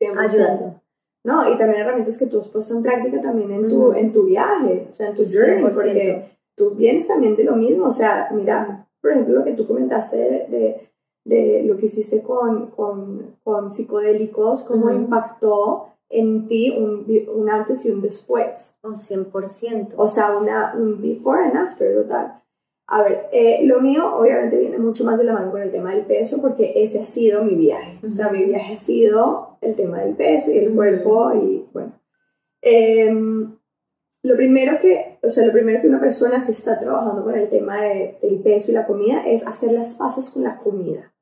100%. 0.00 0.18
ayudar. 0.18 0.80
No, 1.24 1.52
y 1.52 1.58
también 1.58 1.80
herramientas 1.80 2.18
que 2.18 2.26
tú 2.26 2.38
has 2.38 2.48
puesto 2.48 2.76
en 2.76 2.84
práctica 2.84 3.20
también 3.20 3.50
en 3.50 3.68
tu, 3.68 3.92
en 3.94 4.12
tu 4.12 4.26
viaje, 4.26 4.86
o 4.88 4.92
sea, 4.92 5.08
en 5.08 5.14
tu 5.16 5.24
journey, 5.24 5.64
100%. 5.64 5.72
porque 5.72 6.30
tú 6.54 6.70
vienes 6.76 7.08
también 7.08 7.34
de 7.34 7.44
lo 7.44 7.56
mismo, 7.56 7.86
o 7.86 7.90
sea, 7.90 8.28
mira, 8.32 8.86
por 9.02 9.10
ejemplo, 9.10 9.34
lo 9.34 9.44
que 9.44 9.54
tú 9.54 9.66
comentaste 9.66 10.16
de, 10.16 10.46
de, 10.56 10.89
de 11.24 11.62
lo 11.64 11.76
que 11.76 11.86
hiciste 11.86 12.22
con, 12.22 12.66
con, 12.70 13.36
con 13.44 13.70
psicodélicos, 13.70 14.62
cómo 14.64 14.86
Ujú. 14.86 14.96
impactó 14.96 15.86
en 16.08 16.46
ti 16.48 16.70
un, 16.76 17.06
un 17.34 17.50
antes 17.50 17.84
y 17.84 17.90
un 17.90 18.00
después, 18.02 18.74
Oh, 18.82 18.90
100%. 18.94 19.94
o 19.96 20.08
sea, 20.08 20.36
una, 20.36 20.74
un 20.76 21.00
before 21.00 21.44
and 21.44 21.56
after, 21.56 21.94
total. 22.02 22.36
A 22.88 23.02
ver, 23.02 23.28
eh, 23.30 23.60
lo 23.64 23.80
mío 23.80 24.16
obviamente 24.16 24.58
viene 24.58 24.78
mucho 24.78 25.04
más 25.04 25.16
de 25.18 25.22
la 25.24 25.34
mano 25.34 25.52
con 25.52 25.62
el 25.62 25.70
tema 25.70 25.94
del 25.94 26.04
peso 26.06 26.40
porque 26.40 26.72
ese 26.74 26.98
ha 27.00 27.04
sido 27.04 27.44
mi 27.44 27.54
viaje. 27.54 28.00
O 28.04 28.10
sea, 28.10 28.30
mi 28.30 28.44
viaje 28.44 28.74
ha 28.74 28.78
sido 28.78 29.56
el 29.60 29.76
tema 29.76 30.00
del 30.00 30.16
peso 30.16 30.50
y 30.50 30.58
el 30.58 30.68
Ujú. 30.68 30.76
cuerpo 30.76 31.32
y 31.34 31.64
bueno. 31.72 31.92
Em, 32.62 33.56
lo 34.22 34.36
primero 34.36 34.78
que, 34.80 35.18
o 35.22 35.30
sea, 35.30 35.46
lo 35.46 35.52
primero 35.52 35.80
que 35.80 35.88
una 35.88 36.00
persona 36.00 36.40
si 36.40 36.52
está 36.52 36.78
trabajando 36.78 37.24
con 37.24 37.36
el 37.36 37.48
tema 37.48 37.80
de- 37.82 38.18
del 38.22 38.40
peso 38.40 38.70
y 38.70 38.74
la 38.74 38.86
comida 38.86 39.22
es 39.26 39.46
hacer 39.46 39.72
las 39.72 39.94
paces 39.94 40.30
con 40.30 40.42
la 40.42 40.58
comida. 40.58 41.12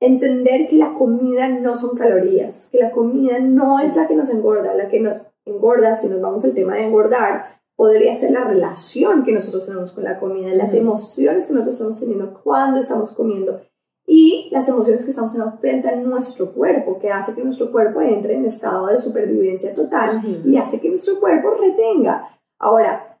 Entender 0.00 0.68
que 0.68 0.76
la 0.76 0.94
comida 0.94 1.48
no 1.48 1.74
son 1.74 1.96
calorías, 1.96 2.68
que 2.70 2.78
la 2.78 2.92
comida 2.92 3.40
no 3.40 3.80
es 3.80 3.96
la 3.96 4.06
que 4.06 4.14
nos 4.14 4.30
engorda, 4.30 4.74
la 4.74 4.88
que 4.88 5.00
nos 5.00 5.22
engorda, 5.44 5.96
si 5.96 6.08
nos 6.08 6.20
vamos 6.20 6.44
al 6.44 6.54
tema 6.54 6.74
de 6.76 6.82
engordar, 6.84 7.58
podría 7.76 8.14
ser 8.14 8.30
la 8.32 8.44
relación 8.44 9.24
que 9.24 9.32
nosotros 9.32 9.66
tenemos 9.66 9.92
con 9.92 10.04
la 10.04 10.18
comida, 10.20 10.52
las 10.54 10.74
emociones 10.74 11.46
que 11.46 11.52
nosotros 11.54 11.76
estamos 11.76 12.00
teniendo 12.00 12.40
cuando 12.44 12.78
estamos 12.78 13.12
comiendo 13.12 13.60
y 14.10 14.48
las 14.52 14.66
emociones 14.68 15.04
que 15.04 15.10
estamos 15.10 15.34
frente 15.60 15.86
a 15.86 15.94
nuestro 15.96 16.52
cuerpo, 16.54 16.98
que 16.98 17.10
hace 17.10 17.34
que 17.34 17.44
nuestro 17.44 17.70
cuerpo 17.70 18.00
entre 18.00 18.34
en 18.36 18.46
estado 18.46 18.86
de 18.86 18.98
supervivencia 19.00 19.74
total 19.74 20.16
Ujú. 20.16 20.48
y 20.48 20.56
hace 20.56 20.80
que 20.80 20.88
nuestro 20.88 21.20
cuerpo 21.20 21.50
retenga. 21.60 22.26
Ahora, 22.58 23.18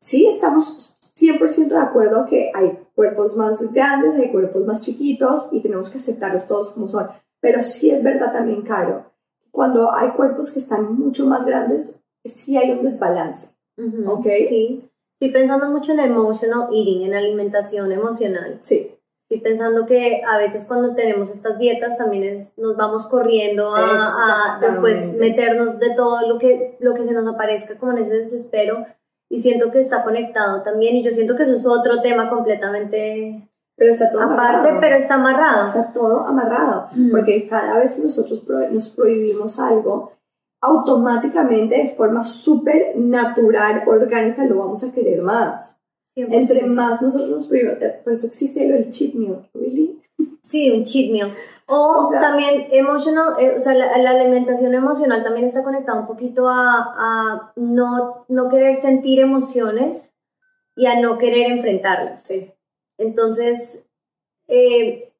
sí 0.00 0.26
estamos 0.26 0.96
100% 1.14 1.68
de 1.76 1.80
acuerdo 1.80 2.26
que 2.26 2.50
hay 2.52 2.76
cuerpos 2.96 3.36
más 3.36 3.72
grandes, 3.72 4.16
hay 4.16 4.32
cuerpos 4.32 4.66
más 4.66 4.80
chiquitos 4.80 5.48
y 5.52 5.60
tenemos 5.60 5.90
que 5.90 5.98
aceptarlos 5.98 6.44
todos 6.44 6.70
como 6.70 6.88
son, 6.88 7.06
pero 7.40 7.62
sí 7.62 7.90
es 7.90 8.02
verdad 8.02 8.32
también, 8.32 8.62
Caro, 8.62 9.04
cuando 9.52 9.94
hay 9.94 10.10
cuerpos 10.10 10.50
que 10.50 10.58
están 10.58 10.98
mucho 10.98 11.24
más 11.26 11.46
grandes, 11.46 11.94
sí 12.24 12.56
hay 12.56 12.72
un 12.72 12.84
desbalance. 12.84 13.50
Ujú, 13.78 14.10
Ok. 14.10 14.26
Sí. 14.48 14.90
Estoy 15.20 15.40
pensando 15.40 15.70
mucho 15.70 15.92
en 15.92 16.00
emotional 16.00 16.68
eating, 16.74 17.02
en 17.02 17.14
alimentación 17.14 17.90
emocional. 17.92 18.58
Sí, 18.60 18.95
Estoy 19.28 19.40
pensando 19.40 19.86
que 19.86 20.22
a 20.24 20.38
veces 20.38 20.64
cuando 20.66 20.94
tenemos 20.94 21.28
estas 21.30 21.58
dietas 21.58 21.98
también 21.98 22.22
es- 22.38 22.56
nos 22.56 22.76
vamos 22.76 23.06
corriendo 23.06 23.74
a, 23.74 24.04
a 24.04 24.58
después 24.60 25.14
meternos 25.14 25.80
de 25.80 25.94
todo 25.96 26.28
lo 26.28 26.38
que, 26.38 26.76
lo 26.78 26.94
que 26.94 27.04
se 27.04 27.12
nos 27.12 27.26
aparezca 27.26 27.76
como 27.76 27.92
en 27.92 28.04
ese 28.04 28.14
desespero 28.18 28.86
y 29.28 29.40
siento 29.40 29.72
que 29.72 29.80
está 29.80 30.04
conectado 30.04 30.62
también 30.62 30.94
y 30.94 31.02
yo 31.02 31.10
siento 31.10 31.34
que 31.34 31.42
eso 31.42 31.54
es 31.54 31.66
otro 31.66 32.00
tema 32.02 32.30
completamente 32.30 33.48
pero 33.78 33.90
está 33.90 34.10
todo 34.12 34.22
aparte, 34.22 34.42
amarrado. 34.68 34.80
pero 34.80 34.96
está 34.96 35.14
amarrado. 35.14 35.64
está 35.66 35.92
todo 35.92 36.20
amarrado, 36.26 36.86
Mm. 36.92 37.10
porque 37.10 37.46
cada 37.48 37.76
vez 37.78 37.94
que 37.94 38.02
nosotros 38.02 38.40
pro- 38.46 38.70
nos 38.70 38.88
prohibimos 38.90 39.58
algo, 39.60 40.12
automáticamente 40.62 41.76
de 41.76 41.94
forma 41.94 42.24
súper 42.24 42.92
natural, 42.96 43.82
orgánica, 43.86 44.44
lo 44.44 44.58
vamos 44.60 44.82
a 44.84 44.92
querer 44.94 45.20
más. 45.22 45.75
100%. 46.16 46.28
Entre 46.30 46.62
más 46.66 47.02
nosotros 47.02 47.30
nos 47.30 47.46
prohibimos, 47.46 47.80
eh, 47.82 48.00
por 48.02 48.12
eso 48.12 48.26
existe 48.26 48.66
lo 48.66 48.74
del 48.74 48.90
cheat 48.90 49.14
meal, 49.14 49.48
¿really? 49.52 50.00
Sí, 50.42 50.70
un 50.70 50.84
cheat 50.84 51.12
meal. 51.12 51.30
O, 51.68 52.08
también 52.20 52.68
emotional, 52.70 53.34
eh, 53.40 53.54
o 53.56 53.60
sea, 53.60 53.74
la, 53.74 54.10
alimentación 54.10 54.72
emocional 54.72 55.24
también 55.24 55.46
está 55.46 55.64
conectada 55.64 56.00
un 56.00 56.06
poquito 56.06 56.48
a, 56.48 56.94
a, 56.96 57.52
no, 57.56 58.24
no 58.28 58.48
querer 58.48 58.76
sentir 58.76 59.18
emociones 59.18 60.12
y 60.76 60.86
a 60.86 61.00
no 61.00 61.18
querer 61.18 61.50
enfrentarlas. 61.50 62.22
Sí. 62.22 62.52
Entonces, 62.98 63.84
eh, 64.46 65.12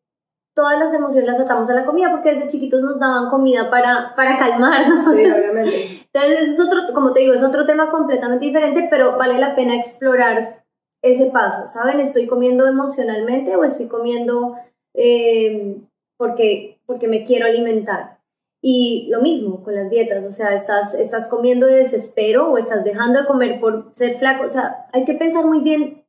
todas 0.55 0.79
las 0.79 0.95
emociones 0.95 1.29
las 1.29 1.41
atamos 1.41 1.69
a 1.69 1.75
la 1.75 1.85
comida 1.85 2.11
porque 2.11 2.35
desde 2.35 2.49
chiquitos 2.49 2.81
nos 2.81 3.01
daban 3.01 3.29
comida 3.29 3.69
para, 3.69 4.15
para 4.15 4.39
calmarnos. 4.39 5.05
Sí, 5.05 5.27
obviamente. 5.27 6.09
Entonces, 6.13 6.41
eso 6.49 6.63
es 6.63 6.69
otro, 6.69 6.95
como 6.95 7.13
te 7.13 7.21
digo, 7.21 7.35
es 7.35 7.43
otro 7.43 7.67
tema 7.67 7.91
completamente 7.91 8.47
diferente, 8.47 8.87
pero 8.89 9.19
vale 9.19 9.39
la 9.39 9.57
pena 9.57 9.75
explorar 9.75 10.65
ese 11.03 11.31
paso, 11.31 11.69
¿saben? 11.69 12.01
¿Estoy 12.01 12.27
comiendo 12.27 12.67
emocionalmente 12.67 13.57
o 13.57 13.65
estoy 13.65 13.87
comiendo 13.87 14.57
eh, 14.95 15.77
porque, 16.17 16.81
porque 16.87 17.09
me 17.09 17.25
quiero 17.25 17.47
alimentar? 17.47 18.19
Y 18.63 19.09
lo 19.11 19.21
mismo 19.21 19.63
con 19.63 19.75
las 19.75 19.91
dietas, 19.91 20.25
o 20.25 20.33
sea, 20.33 20.55
estás, 20.55 20.95
estás 20.95 21.29
comiendo 21.29 21.67
de 21.67 21.77
desespero 21.77 22.51
o 22.51 22.59
estás 22.59 22.85
dejando 22.85 23.21
de 23.21 23.27
comer 23.27 23.61
por 23.61 23.91
ser 23.93 24.19
flaco, 24.19 24.45
o 24.45 24.49
sea, 24.49 24.87
hay 24.93 25.05
que 25.05 25.15
pensar 25.15 25.45
muy 25.45 25.61
bien 25.61 26.05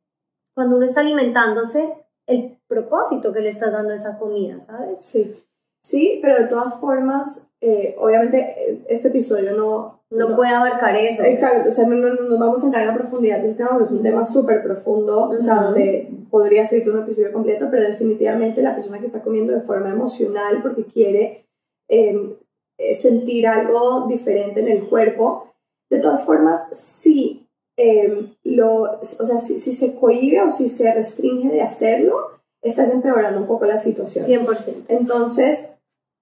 cuando 0.55 0.77
uno 0.77 0.85
está 0.85 1.01
alimentándose 1.01 1.93
el 2.25 2.57
propósito 2.67 3.31
que 3.31 3.41
le 3.41 3.49
estás 3.49 3.71
dando 3.71 3.93
a 3.93 3.97
esa 3.97 4.17
comida, 4.17 4.59
¿sabes? 4.61 5.05
Sí, 5.05 5.35
sí, 5.81 6.19
pero 6.21 6.37
de 6.37 6.47
todas 6.47 6.79
formas, 6.79 7.51
eh, 7.61 7.95
obviamente 7.99 8.83
este 8.89 9.09
episodio 9.09 9.51
no, 9.53 9.96
no, 10.11 10.35
puede 10.35 10.51
abarcar 10.51 10.95
eso. 10.95 11.23
Exacto, 11.23 11.69
o 11.69 11.71
sea, 11.71 11.85
no, 11.87 11.95
nos 11.95 12.39
vamos 12.39 12.63
a 12.63 12.65
entrar 12.65 12.83
en 12.83 12.89
la 12.89 12.97
profundidad 12.97 13.39
de 13.39 13.45
este 13.45 13.63
tema, 13.63 13.79
es 13.83 13.91
un 13.91 14.01
tema 14.01 14.25
súper 14.25 14.63
profundo, 14.63 15.29
o 15.29 15.41
sea, 15.41 15.55
donde 15.55 16.09
podría 16.29 16.65
ser 16.65 16.89
un 16.89 17.03
episodio 17.03 17.31
completo, 17.33 17.67
pero 17.69 17.83
definitivamente 17.83 18.61
la 18.61 18.75
persona 18.75 18.99
que 18.99 19.05
está 19.05 19.21
comiendo 19.21 19.53
de 19.53 19.61
forma 19.61 19.89
emocional 19.89 20.61
porque 20.61 20.85
quiere 20.85 21.45
em, 21.89 22.33
eh, 22.77 22.95
sentir 22.95 23.47
algo 23.47 24.05
diferente 24.07 24.59
en 24.59 24.69
el 24.69 24.87
cuerpo, 24.87 25.53
de 25.89 25.99
todas 25.99 26.23
formas, 26.25 26.67
sí 26.71 27.47
Em, 27.79 28.33
lo, 28.43 28.99
o 28.99 29.05
sea, 29.05 29.37
si, 29.39 29.59
si, 29.59 29.71
se 29.71 29.93
cohibe 29.95 30.41
o 30.41 30.49
si 30.49 30.67
se 30.67 30.91
restringe 30.91 31.49
de 31.49 31.61
hacerlo, 31.61 32.31
estás 32.63 32.89
empeorando 32.89 33.39
un 33.39 33.45
poco 33.45 33.65
la 33.65 33.77
situación. 33.77 34.25
100%. 34.25 34.85
Entonces, 34.87 35.69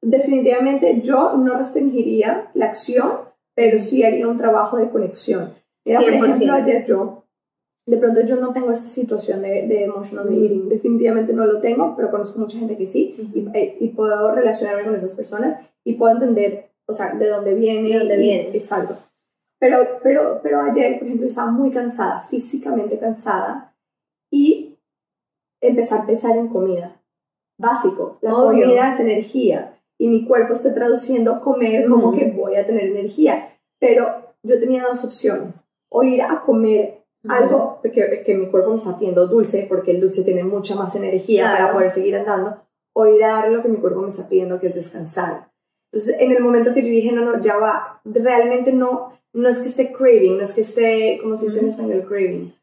definitivamente 0.02 1.00
yo 1.02 1.38
no 1.38 1.58
restringiría 1.58 2.52
la 2.56 2.66
acción, 2.66 3.20
pero 3.56 3.80
sí 3.80 4.04
haría 4.04 4.28
un 4.28 4.38
trabajo 4.38 4.78
de 4.78 4.90
conexión. 4.90 5.54
Mira, 5.86 6.00
por 6.00 6.30
ejemplo, 6.30 6.54
ayer 6.54 6.86
yo, 6.86 7.24
de 7.88 7.98
pronto 7.98 8.22
yo 8.22 8.36
no 8.36 8.52
tengo 8.52 8.72
esta 8.72 8.88
situación 8.88 9.42
de, 9.42 9.68
de 9.68 9.84
emotional 9.84 10.28
eating, 10.28 10.68
definitivamente 10.68 11.34
no 11.34 11.46
lo 11.46 11.62
tengo, 11.62 11.96
pero 11.96 12.12
conozco 12.12 12.40
mucha 12.40 12.58
gente 12.58 12.76
que 12.76 12.88
sí, 12.88 13.16
y, 13.34 13.48
eh, 13.58 13.78
y, 13.80 13.90
puedo 13.90 14.34
relacionarme 14.34 14.84
con 14.84 14.96
esas 14.96 15.14
personas 15.14 15.58
y 15.84 15.94
puedo 15.94 16.14
entender, 16.14 16.72
o 16.88 16.94
sea, 16.94 17.14
de 17.14 17.30
dónde 17.30 17.54
viene. 17.54 17.90
De 17.90 18.00
dónde 18.00 18.18
viene. 18.18 18.58
Exacto. 18.58 18.98
Pero, 19.60 19.78
pero, 20.04 20.40
pero 20.44 20.62
ayer, 20.62 20.98
por 20.98 21.08
ejemplo, 21.08 21.28
estaba 21.28 21.52
muy 21.52 21.72
cansada, 21.72 22.22
físicamente 22.22 22.98
cansada, 22.98 23.74
y 24.32 24.78
empecé 25.62 25.96
a 25.96 26.06
pensar 26.06 26.36
en 26.36 26.50
comida. 26.50 27.00
Básico, 27.58 28.18
la 28.22 28.32
comida 28.32 28.90
es 28.90 29.00
energía, 29.00 29.76
y 29.98 30.08
mi 30.08 30.26
cuerpo 30.26 30.54
está 30.54 30.74
traduciendo 30.74 31.42
comer 31.42 31.88
como 31.88 32.12
que 32.12 32.26
voy 32.56 32.64
a 32.64 32.66
tener 32.66 32.86
energía. 32.86 33.58
Pero 33.80 34.34
yo 34.44 34.60
tenía 34.60 34.84
dos 34.84 35.04
opciones, 35.04 35.64
o 35.90 36.04
ir 36.04 36.22
a 36.22 36.42
comer 36.42 37.04
algo 37.28 37.80
que, 37.82 38.24
que, 38.24 38.36
mi 38.36 38.48
cuerpo 38.48 38.70
me 38.70 38.76
está 38.76 38.98
pidiendo 38.98 39.28
dulce, 39.28 39.66
porque 39.68 39.92
el 39.92 40.02
dulce 40.02 40.24
tiene 40.24 40.44
mucha 40.44 40.76
más 40.76 40.96
energía 40.96 41.52
para 41.52 41.74
poder 41.74 41.90
seguir 41.90 42.16
andando, 42.16 42.62
o 42.94 43.08
ir 43.08 43.24
a 43.24 43.30
dar 43.30 43.52
lo 43.52 43.62
que 43.62 43.70
mi 43.70 43.78
cuerpo 43.78 44.02
me 44.02 44.08
está 44.08 44.30
pidiendo, 44.30 44.60
que 44.60 44.68
es 44.68 44.76
descansar. 44.76 45.52
Entonces, 45.92 46.18
en 46.20 46.32
el 46.32 46.44
momento 46.44 46.74
que 46.74 46.82
yo 46.82 46.90
dije, 46.90 47.12
no, 47.12 47.26
no, 47.26 47.42
ya 47.42 47.58
va, 47.58 48.02
realmente 48.06 48.74
no, 48.74 49.14
no 49.34 49.50
es 49.50 49.60
que 49.60 49.68
esté 49.68 49.92
craving, 49.92 50.38
no 50.38 50.44
es 50.44 50.54
que 50.54 50.62
esté, 50.62 51.20
¿cómo 51.22 51.38
se 51.38 51.48
dice 51.48 51.60
en 51.60 51.70
español 51.70 52.06
craving? 52.08 52.54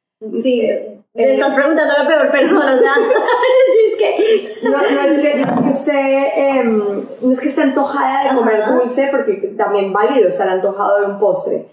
Sí, 0.41 0.61
eh, 0.63 1.03
le 1.15 1.35
estás 1.35 1.55
preguntando 1.55 1.93
a 1.95 2.03
la 2.05 2.09
peor 2.09 2.31
persona, 2.31 2.75
o 2.75 2.79
sea, 2.79 2.95
es 3.91 3.97
que... 3.97 4.69
No, 4.69 4.79
no, 4.79 5.01
es 5.01 5.19
que, 5.19 5.35
no, 5.35 5.53
es 5.53 5.61
que 5.61 5.71
esté, 5.71 6.61
em, 6.61 6.83
no 7.21 7.33
es 7.33 7.41
que 7.41 7.49
esté 7.49 7.63
antojada 7.63 8.31
de 8.31 8.39
comer 8.39 8.67
dulce, 8.67 9.09
porque 9.11 9.35
también 9.57 9.93
válido 9.93 10.29
estar 10.29 10.49
antojado 10.49 11.01
de 11.01 11.07
un 11.07 11.19
postre, 11.19 11.67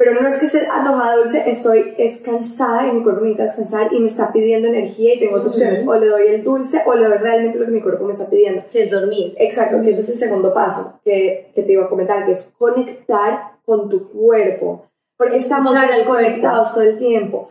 pero 0.00 0.18
no 0.18 0.26
es 0.26 0.38
que 0.38 0.46
esté 0.46 0.66
antojada 0.66 1.12
de 1.12 1.18
dulce, 1.18 1.50
estoy 1.50 1.94
es 1.98 2.22
cansada 2.22 2.86
y 2.86 2.92
mi 2.92 3.02
cuerpo 3.02 3.20
necesita 3.20 3.42
descansar 3.44 3.92
y 3.92 4.00
me 4.00 4.06
está 4.06 4.32
pidiendo 4.32 4.68
energía 4.68 5.14
y 5.14 5.20
tengo 5.20 5.36
dos 5.36 5.48
opciones, 5.48 5.86
o 5.86 5.94
le 5.94 6.06
doy 6.06 6.26
el 6.28 6.42
dulce 6.42 6.82
o 6.86 6.94
le 6.94 7.06
doy 7.06 7.18
realmente 7.18 7.58
lo 7.58 7.66
que 7.66 7.70
mi 7.70 7.82
cuerpo 7.82 8.04
me 8.04 8.12
está 8.12 8.30
pidiendo. 8.30 8.64
Que 8.72 8.84
es 8.84 8.90
dormir. 8.90 9.34
Exacto, 9.38 9.82
que 9.82 9.90
ese 9.90 10.00
es 10.00 10.08
el 10.08 10.18
segundo 10.18 10.54
paso 10.54 11.00
que, 11.04 11.52
que 11.54 11.62
te 11.62 11.72
iba 11.72 11.84
a 11.84 11.88
comentar, 11.90 12.24
que 12.24 12.32
es 12.32 12.50
conectar 12.56 13.58
con 13.66 13.90
tu 13.90 14.10
cuerpo, 14.10 14.86
porque 15.18 15.36
estamos 15.36 15.74
desconectados 15.74 16.72
todo 16.72 16.84
el 16.84 16.96
tiempo. 16.96 17.50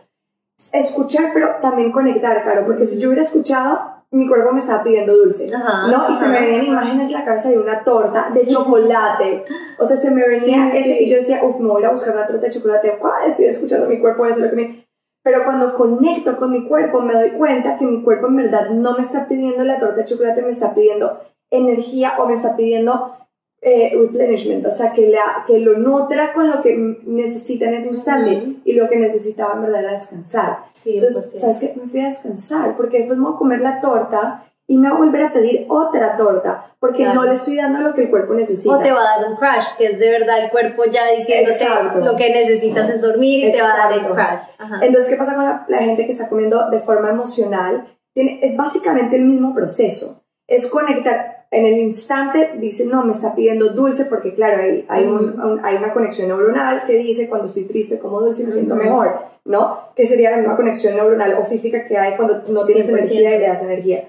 Escuchar, 0.72 1.30
pero 1.34 1.56
también 1.60 1.92
conectar, 1.92 2.42
claro, 2.42 2.64
porque 2.64 2.84
si 2.84 2.98
yo 2.98 3.08
hubiera 3.08 3.24
escuchado, 3.24 4.00
mi 4.12 4.28
cuerpo 4.28 4.52
me 4.52 4.60
estaba 4.60 4.82
pidiendo 4.82 5.16
dulce, 5.16 5.48
¿no? 5.48 6.10
Y 6.10 6.16
se 6.16 6.26
me 6.28 6.40
venían 6.40 6.66
imágenes 6.66 7.08
en 7.08 7.14
la 7.14 7.24
cabeza 7.24 7.48
de 7.48 7.58
una 7.58 7.84
torta 7.84 8.30
de 8.34 8.46
chocolate. 8.46 9.44
O 9.78 9.86
sea, 9.86 9.96
se 9.96 10.10
me 10.10 10.26
venía 10.26 10.70
ese, 10.70 11.02
y 11.02 11.08
yo 11.08 11.16
decía, 11.16 11.40
uff, 11.44 11.60
me 11.60 11.68
voy 11.68 11.84
a 11.84 11.90
buscar 11.90 12.14
una 12.14 12.26
torta 12.26 12.46
de 12.46 12.52
chocolate. 12.52 12.96
¿Cuál? 12.98 13.28
Estoy 13.28 13.46
escuchando 13.46 13.88
mi 13.88 14.00
cuerpo, 14.00 14.26
eso 14.26 14.40
lo 14.40 14.50
que 14.50 14.56
me... 14.56 14.86
Pero 15.22 15.44
cuando 15.44 15.74
conecto 15.74 16.36
con 16.38 16.50
mi 16.50 16.66
cuerpo, 16.66 17.00
me 17.00 17.12
doy 17.12 17.30
cuenta 17.32 17.76
que 17.76 17.84
mi 17.84 18.02
cuerpo 18.02 18.26
en 18.26 18.36
verdad 18.36 18.70
no 18.70 18.94
me 18.94 19.02
está 19.02 19.28
pidiendo 19.28 19.62
la 19.64 19.78
torta 19.78 20.00
de 20.00 20.06
chocolate, 20.06 20.42
me 20.42 20.50
está 20.50 20.74
pidiendo 20.74 21.20
energía 21.50 22.14
o 22.18 22.26
me 22.26 22.34
está 22.34 22.56
pidiendo 22.56 23.16
eh, 23.62 23.92
replenishment, 23.94 24.64
o 24.64 24.70
sea, 24.70 24.92
que, 24.92 25.08
la, 25.08 25.44
que 25.46 25.58
lo 25.58 25.76
nutra 25.76 26.32
con 26.32 26.48
lo 26.48 26.62
que 26.62 26.74
necesita 27.04 27.66
en 27.66 27.74
ese 27.74 27.88
instante 27.88 28.56
y 28.64 28.72
lo 28.72 28.88
que 28.88 28.96
necesitaba 28.96 29.54
en 29.54 29.62
verdad 29.62 29.84
era 29.84 29.92
descansar. 29.92 30.60
Entonces, 30.84 31.38
¿sabes 31.38 31.58
qué? 31.58 31.74
Me 31.76 31.88
fui 31.90 32.00
a 32.00 32.06
descansar 32.06 32.74
porque 32.76 32.98
después 32.98 33.18
me 33.18 33.26
voy 33.26 33.34
a 33.34 33.38
comer 33.38 33.60
la 33.60 33.80
torta 33.80 34.46
y 34.66 34.78
me 34.78 34.88
voy 34.88 34.96
a 34.96 35.04
volver 35.04 35.22
a 35.22 35.32
pedir 35.32 35.66
otra 35.68 36.16
torta 36.16 36.74
porque 36.78 37.04
no 37.04 37.24
le 37.24 37.34
estoy 37.34 37.56
dando 37.56 37.80
lo 37.80 37.94
que 37.94 38.04
el 38.04 38.10
cuerpo 38.10 38.32
necesita. 38.32 38.76
O 38.76 38.78
te 38.78 38.92
va 38.92 39.00
a 39.00 39.20
dar 39.20 39.30
un 39.30 39.36
crash, 39.36 39.76
que 39.76 39.86
es 39.86 39.98
de 39.98 40.10
verdad 40.10 40.42
el 40.42 40.50
cuerpo 40.50 40.84
ya 40.90 41.10
diciéndote 41.10 41.66
lo 42.00 42.16
que 42.16 42.32
necesitas 42.32 42.88
es 42.88 43.02
dormir 43.02 43.48
y 43.48 43.52
te 43.52 43.60
va 43.60 43.74
a 43.74 43.76
dar 43.76 43.92
el 43.92 44.06
crash. 44.06 44.40
Entonces, 44.80 45.08
¿qué 45.10 45.16
pasa 45.16 45.34
con 45.34 45.44
la, 45.44 45.66
la, 45.68 45.78
gente 45.78 46.06
que 46.06 46.12
está 46.12 46.30
comiendo 46.30 46.70
de 46.70 46.78
forma 46.78 47.10
emocional? 47.10 47.94
Tiene, 48.14 48.38
es 48.42 48.56
básicamente 48.56 49.16
el 49.16 49.24
mismo 49.26 49.54
proceso. 49.54 50.24
Es 50.46 50.66
conectar 50.68 51.39
en 51.52 51.66
el 51.66 51.78
instante 51.78 52.52
dice, 52.58 52.86
no, 52.86 53.04
me 53.04 53.12
está 53.12 53.34
pidiendo 53.34 53.70
dulce 53.70 54.04
porque 54.04 54.32
claro, 54.32 54.62
hay, 54.62 54.86
hay, 54.88 55.04
hay 55.62 55.76
una 55.76 55.92
conexión 55.92 56.28
neuronal 56.28 56.84
que 56.86 56.94
dice 56.94 57.28
cuando 57.28 57.48
estoy 57.48 57.64
triste 57.64 57.98
como 57.98 58.20
dulce 58.20 58.44
me 58.44 58.52
siento 58.52 58.76
mejor, 58.76 59.18
¿no? 59.44 59.88
Que 59.96 60.06
sería 60.06 60.30
la 60.30 60.36
misma 60.36 60.56
conexión 60.56 60.94
neuronal 60.94 61.34
o 61.40 61.44
física 61.44 61.86
que 61.86 61.98
hay 61.98 62.16
cuando 62.16 62.44
no 62.48 62.64
tienes 62.66 62.88
energía 62.88 63.34
y 63.34 63.38
le 63.40 63.48
das 63.48 63.62
energía. 63.62 64.08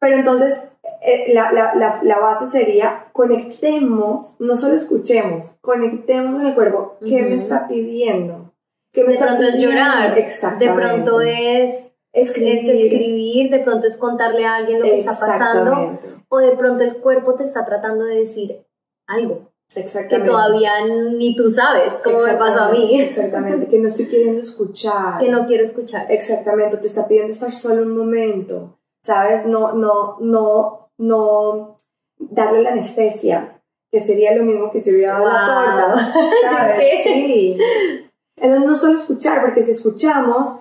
Pero 0.00 0.16
entonces 0.16 0.58
eh, 1.02 1.34
la, 1.34 1.52
la, 1.52 2.00
la, 2.02 2.18
base 2.18 2.46
sería 2.46 3.08
conectemos, 3.12 4.36
no 4.38 4.56
solo 4.56 4.74
escuchemos, 4.74 5.52
conectemos 5.60 6.34
con 6.34 6.46
el 6.46 6.54
cuerpo. 6.54 6.96
¿Qué 7.04 7.22
me 7.22 7.34
está 7.34 7.68
pidiendo? 7.68 8.54
¿Qué 8.92 9.04
me 9.04 9.12
de 9.12 9.18
pronto 9.18 9.42
es 9.42 9.60
llorar, 9.60 10.14
de 10.14 10.72
pronto 10.72 11.20
es 11.20 11.88
escribir. 12.12 12.54
es 12.54 12.64
escribir, 12.64 13.50
de 13.50 13.58
pronto 13.58 13.86
es 13.86 13.96
contarle 13.96 14.46
a 14.46 14.56
alguien 14.56 14.78
lo 14.78 14.84
que 14.86 15.00
está 15.00 15.10
pasando 15.10 15.98
o 16.28 16.38
de 16.38 16.56
pronto 16.56 16.84
el 16.84 16.98
cuerpo 16.98 17.34
te 17.34 17.44
está 17.44 17.64
tratando 17.64 18.04
de 18.04 18.16
decir 18.16 18.66
algo. 19.06 19.48
Que 19.74 20.20
todavía 20.20 20.86
ni 20.86 21.36
tú 21.36 21.50
sabes, 21.50 21.92
como 22.02 22.18
me 22.22 22.34
pasó 22.34 22.64
a 22.64 22.70
mí. 22.70 22.98
Exactamente, 23.02 23.68
que 23.68 23.78
no 23.78 23.88
estoy 23.88 24.06
queriendo 24.08 24.40
escuchar. 24.40 25.18
Que 25.18 25.28
no 25.28 25.46
quiero 25.46 25.62
escuchar. 25.62 26.10
Exactamente, 26.10 26.78
te 26.78 26.86
está 26.86 27.06
pidiendo 27.06 27.32
estar 27.32 27.52
solo 27.52 27.82
un 27.82 27.94
momento, 27.94 28.78
¿sabes? 29.02 29.44
No, 29.44 29.74
no, 29.74 30.16
no, 30.20 30.90
no 30.96 31.76
darle 32.18 32.62
la 32.62 32.70
anestesia, 32.70 33.60
que 33.92 34.00
sería 34.00 34.34
lo 34.34 34.42
mismo 34.42 34.70
que 34.70 34.80
si 34.80 34.90
hubiera 34.90 35.20
dado 35.20 35.28
la 35.28 35.44
torta, 35.44 36.12
¿sabes? 36.50 37.02
sí. 37.04 37.58
Entonces 38.36 38.66
no 38.66 38.74
solo 38.74 38.94
escuchar, 38.94 39.42
porque 39.42 39.62
si 39.62 39.72
escuchamos, 39.72 40.56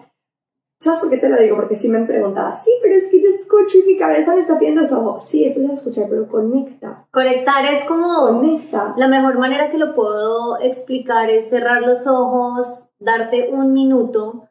¿Sabes 0.80 1.00
por 1.00 1.10
qué 1.10 1.18
te 1.18 1.30
lo 1.30 1.38
digo? 1.38 1.56
Porque 1.56 1.76
sí 1.76 1.90
me 1.90 1.98
han 1.98 2.06
preguntado, 2.06 2.54
sí, 2.56 2.70
pero 2.82 2.94
es 2.94 3.08
que 3.08 3.20
yo 3.22 3.30
escucho 3.30 3.80
y 3.80 3.88
mi 3.88 3.98
cabeza 3.98 4.34
me 4.34 4.42
está 4.42 4.60
pidiendo 4.60 4.82
eso. 4.82 5.18
Sí, 5.20 5.44
eso 5.44 5.62
es 5.62 5.70
escuchar, 5.72 6.06
pero 6.08 6.28
conecta. 6.28 7.08
Conectar 7.12 7.66
es 7.66 7.84
como... 7.86 8.38
Conecta. 8.40 8.94
La 8.96 9.08
mejor 9.08 9.40
manera 9.40 9.72
que 9.72 9.80
lo 9.80 9.96
puedo 9.96 10.60
explicar 10.60 11.32
es 11.32 11.50
cerrar 11.50 11.82
los 11.82 12.06
ojos, 12.06 12.84
darte 13.00 13.50
un 13.52 13.74
minuto 13.74 14.50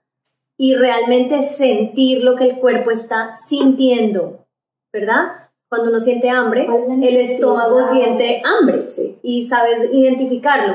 y 0.59 0.75
realmente 0.75 1.43
sentir 1.43 2.25
lo 2.25 2.35
que 2.35 2.45
el 2.45 2.59
cuerpo 2.59 2.91
está 2.91 3.35
sintiendo, 3.49 4.47
¿verdad? 4.93 5.51
Cuando 5.69 5.91
uno 5.91 6.01
siente 6.01 6.31
hambre, 6.31 6.67
el 6.67 7.17
estómago 7.17 7.89
siente 7.89 8.43
hambre 8.45 8.89
sí. 8.89 9.19
y 9.23 9.47
sabes 9.47 9.93
identificarlo. 9.93 10.75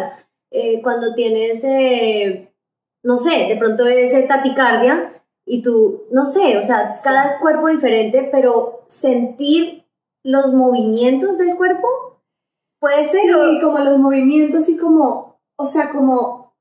Eh, 0.51 0.81
cuando 0.81 1.13
tienes, 1.13 1.63
eh, 1.63 2.53
no 3.03 3.17
sé, 3.17 3.47
de 3.47 3.55
pronto 3.57 3.85
ese 3.85 4.23
taticardia, 4.23 5.20
y 5.53 5.61
tú, 5.61 6.03
no 6.11 6.23
sé, 6.23 6.57
o 6.57 6.61
sea, 6.61 6.91
cada 7.03 7.37
cuerpo 7.39 7.67
diferente, 7.67 8.29
pero 8.31 8.83
sentir 8.87 9.83
los 10.23 10.53
movimientos 10.53 11.37
del 11.37 11.57
cuerpo. 11.57 11.87
Puede 12.79 13.03
ser. 13.03 13.19
Sí, 13.21 13.59
como 13.61 13.77
los 13.79 13.99
movimientos 13.99 14.69
y 14.69 14.77
como, 14.77 15.41
o 15.57 15.65
sea, 15.65 15.91
como 15.91 16.53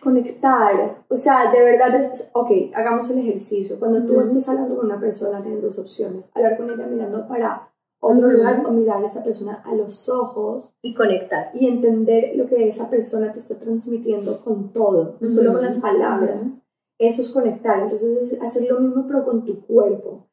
conectar. 0.00 1.04
O 1.08 1.16
sea, 1.16 1.50
de 1.50 1.60
verdad 1.62 1.92
es, 1.96 2.28
ok, 2.32 2.50
hagamos 2.74 3.10
el 3.10 3.18
ejercicio. 3.18 3.76
Cuando 3.80 4.04
tú 4.06 4.12
Ujú. 4.18 4.28
estés 4.28 4.48
hablando 4.48 4.76
con 4.76 4.86
una 4.86 5.00
persona, 5.00 5.42
tienes 5.42 5.60
dos 5.60 5.76
opciones. 5.78 6.30
Hablar 6.34 6.56
con 6.56 6.70
ella 6.70 6.86
mirando 6.86 7.26
para 7.26 7.70
otro 8.00 8.28
lugar 8.28 8.64
o 8.64 8.70
mirar 8.70 9.02
a 9.02 9.06
esa 9.06 9.24
persona 9.24 9.64
a 9.66 9.74
los 9.74 10.08
ojos 10.08 10.72
Y 10.82 10.94
conectar. 10.94 11.50
y 11.54 11.66
entender 11.66 12.36
lo 12.36 12.46
que 12.46 12.68
esa 12.68 12.88
persona 12.88 13.32
te 13.32 13.40
está 13.40 13.56
transmitiendo 13.56 14.40
con 14.44 14.72
todo, 14.72 15.16
no 15.18 15.28
solo 15.28 15.54
con 15.54 15.62
las 15.62 15.78
palabras. 15.78 16.52
Eso 16.98 17.20
es 17.20 17.30
conectar. 17.30 17.80
Entonces 17.80 18.32
es 18.32 18.42
hacer 18.42 18.64
lo 18.68 18.80
mismo 18.80 19.06
pero 19.06 19.24
con 19.24 19.44
tu 19.44 19.60
cuerpo. 19.66 20.26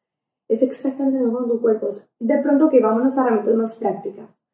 Es 0.48 0.62
exactamente 0.62 1.18
lo 1.18 1.24
mismo 1.26 1.40
con 1.40 1.48
tu 1.48 1.60
cuerpo. 1.60 1.88
De 2.20 2.38
pronto 2.38 2.68
que 2.68 2.80
vámonos 2.80 3.16
a 3.16 3.22
herramientas 3.22 3.54
más 3.54 3.74
prácticas. 3.76 4.44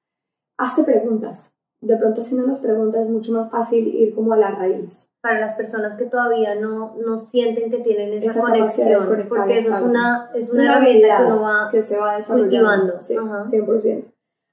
Hazte 0.59 0.85
preguntas. 0.85 1.55
De 1.81 1.97
pronto 1.97 2.21
haciéndonos 2.21 2.61
preguntas 2.61 3.03
es 3.03 3.09
mucho 3.09 3.33
más 3.33 3.51
fácil 3.51 3.89
ir 3.89 4.15
como 4.15 4.33
a 4.33 4.37
la 4.37 4.53
raíz. 4.53 5.09
Para 5.21 5.41
las 5.41 5.55
personas 5.55 5.97
que 5.97 6.05
todavía 6.05 6.55
no, 6.55 6.95
no 6.97 7.19
sienten 7.19 7.71
que 7.71 7.79
tienen 7.79 8.13
esa, 8.13 8.41
conexión, 8.41 9.07
porque 9.29 9.59
eso 9.59 9.75
es 9.75 9.83
una, 9.83 10.31
es 10.35 10.51
una, 10.51 10.63
Una 10.63 10.73
herramienta 10.73 11.17
que 11.17 11.25
uno 11.25 11.41
va 11.43 11.69
que 11.73 11.83
se 11.83 11.99
va 11.99 12.17
desarrollando. 12.17 12.51
cultivando. 12.51 13.01
Sí, 13.01 13.17
Ajá. 13.17 13.43
100%. 13.43 14.05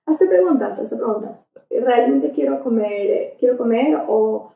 Hazte 0.08 0.26
preguntas, 0.28 0.80
hazte 0.80 0.96
preguntas. 0.96 1.46
¿Realmente 1.70 2.32
quiero 2.32 2.64
comer, 2.64 2.92
eh, 2.92 3.36
quiero 3.40 3.58
comer 3.58 4.00
o, 4.08 4.52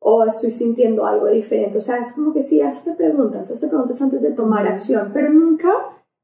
o 0.00 0.24
estoy 0.24 0.50
sintiendo 0.50 1.06
algo 1.06 1.26
diferente? 1.26 1.78
O 1.78 1.80
sea, 1.80 1.98
es 1.98 2.12
como 2.12 2.32
que 2.32 2.42
sí, 2.42 2.60
hazte 2.60 2.92
preguntas, 2.92 3.50
hazte 3.50 3.68
preguntas 3.68 4.00
antes 4.02 4.20
de 4.20 4.32
tomar 4.32 4.66
acción, 4.66 5.10
pero 5.12 5.30
nunca 5.30 5.70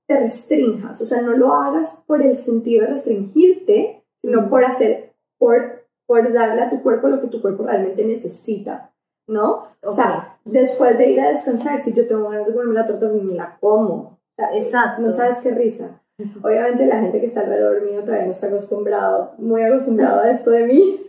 te 0.07 0.19
restrinjas. 0.19 1.01
O 1.01 1.05
sea, 1.05 1.23
no 1.23 1.32
lo 1.32 1.53
hagas 1.55 2.03
por 2.07 2.23
el 2.23 2.39
sentido 2.39 2.82
de 2.82 2.89
restringirte, 2.89 4.05
sino 4.20 4.48
por 4.48 4.65
hacer, 4.65 5.15
por, 5.39 5.86
por 6.07 6.32
darle 6.32 6.62
a 6.62 6.70
tu 6.70 6.82
cuerpo 6.82 7.09
lo 7.09 7.20
que 7.20 7.28
tu 7.28 7.40
cuerpo 7.40 7.65
realmente 7.65 8.05
necesita, 8.05 8.93
¿no? 9.28 9.69
O 9.82 9.93
sea, 9.93 10.39
después 10.44 10.97
de 10.98 11.11
ir 11.11 11.20
a 11.20 11.28
descansar, 11.28 11.82
si 11.82 11.93
yo 11.93 12.07
tengo 12.07 12.28
ganas 12.28 12.47
de 12.47 12.53
comerme 12.53 12.74
la 12.74 12.86
torta, 12.86 13.09
me 13.09 13.35
la 13.35 13.57
como. 13.61 13.94
O 13.94 14.19
sea, 14.36 14.57
Exacto. 14.57 15.03
no 15.03 15.11
sabes 15.11 15.39
qué 15.39 15.51
risa. 15.51 16.03
Obviamente 16.43 16.86
la 16.86 17.01
gente 17.01 17.20
que 17.20 17.27
está 17.27 17.40
alrededor 17.40 17.82
mío 17.82 18.01
todavía 18.03 18.24
no 18.24 18.32
está 18.32 18.47
acostumbrado, 18.47 19.32
muy 19.39 19.62
acostumbrado 19.62 20.20
a 20.20 20.31
esto 20.31 20.51
de 20.51 20.65
mí. 20.65 21.01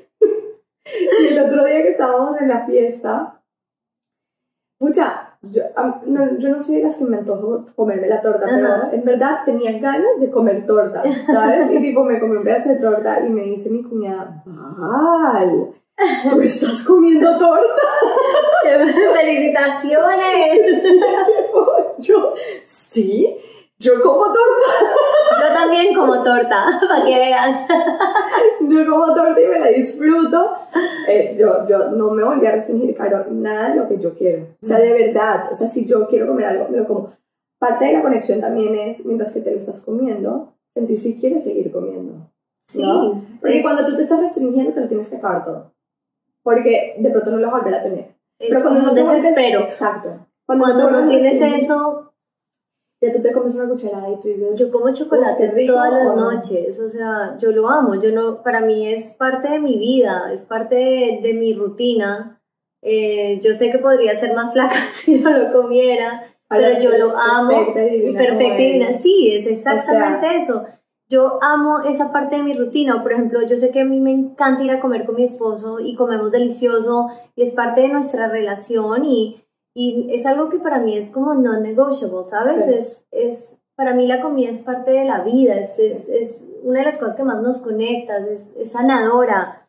Y 1.22 1.28
el 1.28 1.40
otro 1.40 1.66
día 1.66 1.84
que 1.84 1.92
estábamos 1.92 2.40
en 2.40 2.48
la 2.50 2.66
fiesta, 2.66 3.42
mucha, 4.80 5.38
yo, 5.42 5.64
no, 6.06 6.38
yo 6.38 6.50
no 6.50 6.62
soy 6.62 6.76
de 6.78 6.84
las 6.84 6.98
que 6.98 7.06
me 7.06 7.18
antojo 7.18 7.66
comerme 7.76 8.08
la 8.08 8.22
torta, 8.22 8.46
Ajá. 8.46 8.56
pero 8.56 8.94
en 8.94 9.06
verdad 9.06 9.40
tenía 9.46 9.78
ganas 9.80 10.20
de 10.20 10.30
comer 10.30 10.66
torta, 10.66 11.04
¿sabes? 11.26 11.72
Y 11.74 11.82
tipo 11.82 12.04
me 12.04 12.20
comí 12.20 12.38
un 12.38 12.44
pedazo 12.44 12.70
de 12.70 12.78
torta 12.78 13.26
y 13.26 13.30
me 13.30 13.44
dice 13.44 13.70
mi 13.70 13.84
cuñada, 13.84 14.44
Val, 14.46 15.74
tú 16.30 16.42
estás 16.42 16.84
comiendo 16.84 17.38
torta. 17.38 17.82
¡Felicitaciones! 19.16 20.84
yo, 22.00 22.34
sí, 22.64 23.38
yo 23.80 24.02
como 24.02 24.26
torta. 24.26 24.38
Yo 25.40 25.54
también 25.54 25.94
como 25.94 26.24
torta, 26.24 26.66
para 26.90 27.06
que 27.06 27.16
veas. 27.16 27.64
yo 28.62 28.86
como 28.90 29.14
torta 29.14 29.40
y 29.40 29.46
me 29.48 29.60
la 29.60 29.68
disfruto. 29.68 30.52
Eh, 31.08 31.36
yo, 31.38 31.64
yo 31.68 31.90
no 31.92 32.10
me 32.10 32.24
volví 32.24 32.46
a 32.48 32.52
restringir, 32.54 32.96
Caro, 32.96 33.26
nada 33.30 33.70
de 33.70 33.76
lo 33.76 33.88
que 33.88 34.00
yo 34.00 34.16
quiero. 34.16 34.48
O 34.60 34.66
sea, 34.66 34.80
de 34.80 34.94
verdad, 34.94 35.50
o 35.52 35.54
sea, 35.54 35.68
si 35.68 35.86
yo 35.86 36.08
quiero 36.08 36.26
comer 36.26 36.46
algo, 36.48 36.68
me 36.70 36.78
lo 36.78 36.88
como. 36.88 37.14
Parte 37.60 37.86
de 37.86 37.94
la 37.94 38.02
conexión 38.02 38.42
también 38.42 38.74
es, 38.76 39.06
mientras 39.06 39.32
que 39.32 39.42
te 39.42 39.52
lo 39.52 39.58
estás 39.58 39.80
comiendo, 39.82 40.54
sentir 40.74 40.98
si 41.00 41.20
quieres 41.20 41.44
seguir 41.44 41.72
comiendo. 41.72 42.14
Sí. 42.68 42.82
¿no? 42.82 43.22
Porque 43.40 43.58
es- 43.58 43.64
cuando 43.64 43.86
tú 43.86 43.96
te 43.96 44.02
estás 44.02 44.20
restringiendo, 44.20 44.74
te 44.74 44.82
lo 44.82 44.88
tienes 44.88 45.08
que 45.08 45.18
acabar 45.18 45.44
todo. 45.44 45.72
Porque 46.44 46.96
de 46.98 47.10
pronto 47.12 47.30
no 47.32 47.38
lo 47.38 47.48
vas 47.48 47.56
a 47.56 47.58
volver 47.60 47.76
a 47.80 47.84
tener. 47.84 48.16
es 48.40 48.50
Pero 48.50 48.62
cuando 48.62 48.80
como 48.80 48.86
no 48.86 48.90
un 48.92 48.96
te 48.96 49.04
vuelves- 49.04 49.22
desespero. 49.22 49.60
exacto. 49.62 50.10
Cuando 50.48 50.66
te 50.66 50.92
no 50.92 51.08
tienes 51.08 51.64
eso, 51.64 52.07
Ya 53.02 53.12
tú 53.12 53.22
te 53.22 53.32
comes 53.32 53.54
una 53.54 53.70
cucharada 53.70 54.10
y 54.10 54.20
tú 54.20 54.28
dices... 54.28 54.58
yo 54.60 54.72
como 54.72 54.92
chocolate 54.92 55.52
rico, 55.52 55.74
todas 55.74 55.94
las 55.94 56.08
¿o 56.08 56.16
no? 56.16 56.32
noches, 56.32 56.80
o 56.80 56.90
sea, 56.90 57.38
yo 57.38 57.52
lo 57.52 57.70
amo, 57.70 58.02
yo 58.02 58.12
no, 58.12 58.42
para 58.42 58.62
mí 58.62 58.88
es 58.88 59.12
parte 59.12 59.50
de 59.50 59.60
mi 59.60 59.78
vida, 59.78 60.34
es 60.34 60.42
parte 60.44 60.76
de, 60.76 61.20
de 61.22 61.34
mi 61.36 61.54
rutina. 61.54 62.42
Eh, 62.82 63.40
yo 63.40 63.54
sé 63.54 63.72
que 63.72 63.80
podría 63.80 64.16
ser 64.16 64.34
más 64.34 64.52
flaca 64.54 64.76
si 64.94 65.20
no 65.20 65.32
lo 65.32 65.52
comiera, 65.52 66.24
Ahora 66.50 66.70
pero 66.70 66.82
yo 66.82 66.98
lo 66.98 67.18
amo 67.18 67.74
perfecta 67.74 67.94
y 67.94 68.00
divina 68.00 68.20
perfecta 68.20 68.62
y 68.62 68.66
divina. 68.66 68.98
Sí, 69.00 69.36
es 69.36 69.48
exactamente 69.48 70.36
eso. 70.36 70.66
Yo 71.10 71.40
amo 71.42 71.82
esa 71.84 72.12
parte 72.12 72.38
de 72.38 72.44
mi 72.44 72.54
rutina. 72.54 73.02
Por 73.02 73.14
ejemplo, 73.14 73.42
yo 73.46 73.58
sé 73.58 73.72
que 73.72 73.82
a 73.82 73.86
mí 73.86 74.00
me 74.00 74.12
encanta 74.12 74.64
ir 74.64 74.72
a 74.72 74.80
comer 74.80 75.06
con 75.06 75.16
mi 75.16 75.24
esposo 75.24 75.80
y 75.80 75.96
comemos 75.96 76.32
delicioso 76.32 77.08
y 77.36 77.44
es 77.44 77.54
parte 77.54 77.82
de 77.82 77.90
nuestra 77.90 78.28
relación 78.28 79.06
y, 79.06 79.44
y 79.80 80.08
es 80.10 80.26
algo 80.26 80.50
que 80.50 80.58
para 80.58 80.80
mí 80.80 80.98
es 80.98 81.12
como 81.12 81.36
non-negotiable, 81.36 82.28
¿sabes? 82.28 82.56
Sí. 82.56 82.74
Es, 82.74 83.06
es, 83.12 83.60
para 83.76 83.94
mí 83.94 84.08
la 84.08 84.24
comida 84.24 84.50
es 84.50 84.62
parte 84.62 84.90
de 84.90 85.06
la 85.06 85.22
vida, 85.22 85.54
es, 85.54 85.78
es, 85.78 86.10
es 86.10 86.48
una 86.64 86.80
de 86.80 86.86
las 86.86 86.98
cosas 86.98 87.14
que 87.14 87.24
más 87.24 87.44
nos 87.44 87.60
conecta, 87.60 88.18
es, 88.28 88.56
es 88.58 88.72
sanadora. 88.72 89.68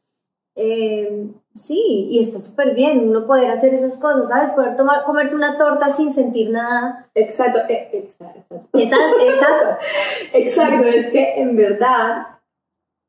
Eh, 0.56 1.28
sí, 1.54 2.08
y 2.10 2.20
está 2.20 2.40
súper 2.40 2.74
bien 2.74 3.06
uno 3.06 3.26
poder 3.26 3.50
hacer 3.50 3.74
esas 3.74 3.98
cosas, 3.98 4.30
¿sabes? 4.30 4.50
Poder 4.52 4.78
tomar, 4.78 5.04
comerte 5.04 5.34
una 5.34 5.58
torta 5.58 5.90
sin 5.90 6.10
sentir 6.10 6.48
nada. 6.52 7.10
Exacto, 7.14 7.58
eh, 7.68 7.90
exacto, 7.92 8.56
exacto. 8.56 8.78
Exacto, 8.78 9.16
exacto. 9.28 9.84
Exacto, 10.32 10.84
es 10.86 11.10
que 11.10 11.34
en 11.38 11.54
verdad, 11.54 12.38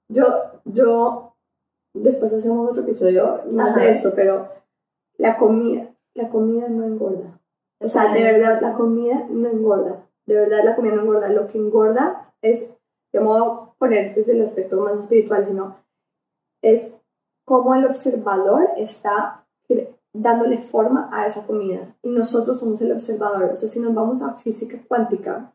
yo, 0.10 0.28
yo, 0.66 1.34
después 1.94 2.34
hacemos 2.34 2.72
otro 2.72 2.84
episodio 2.84 3.42
más 3.52 3.70
Ajá. 3.70 3.80
de 3.80 3.90
esto, 3.90 4.12
pero 4.14 4.50
la 5.18 5.38
comida, 5.38 5.89
la 6.14 6.30
comida 6.30 6.68
no 6.68 6.86
engorda. 6.86 7.40
O 7.82 7.88
sea, 7.88 8.14
de 8.14 8.24
verdad, 8.24 8.60
la 8.62 8.74
comida 8.74 9.26
no 9.30 9.50
engorda. 9.50 10.06
De 10.26 10.36
verdad, 10.36 10.64
la 10.64 10.76
comida 10.76 10.96
no 10.96 11.04
engorda. 11.04 11.30
Lo 11.30 11.48
que 11.48 11.58
engorda 11.58 12.34
es, 12.42 12.78
de 13.14 13.20
modo 13.20 13.76
poner 13.78 14.16
desde 14.16 14.34
el 14.34 14.42
aspecto 14.42 14.80
más 14.82 15.00
espiritual, 15.00 15.46
sino 15.46 15.78
es 16.62 16.98
cómo 17.46 17.74
el 17.74 17.86
observador 17.86 18.70
está 18.78 19.46
dándole 20.14 20.58
forma 20.58 21.10
a 21.12 21.28
esa 21.28 21.46
comida. 21.46 21.96
Y 22.02 22.10
nosotros 22.10 22.60
somos 22.60 22.82
el 22.82 22.92
observador. 22.92 23.52
O 23.52 23.56
sea, 23.56 23.70
si 23.70 23.80
nos 23.80 23.94
vamos 23.94 24.22
a 24.22 24.34
física 24.36 24.78
cuántica, 24.88 25.54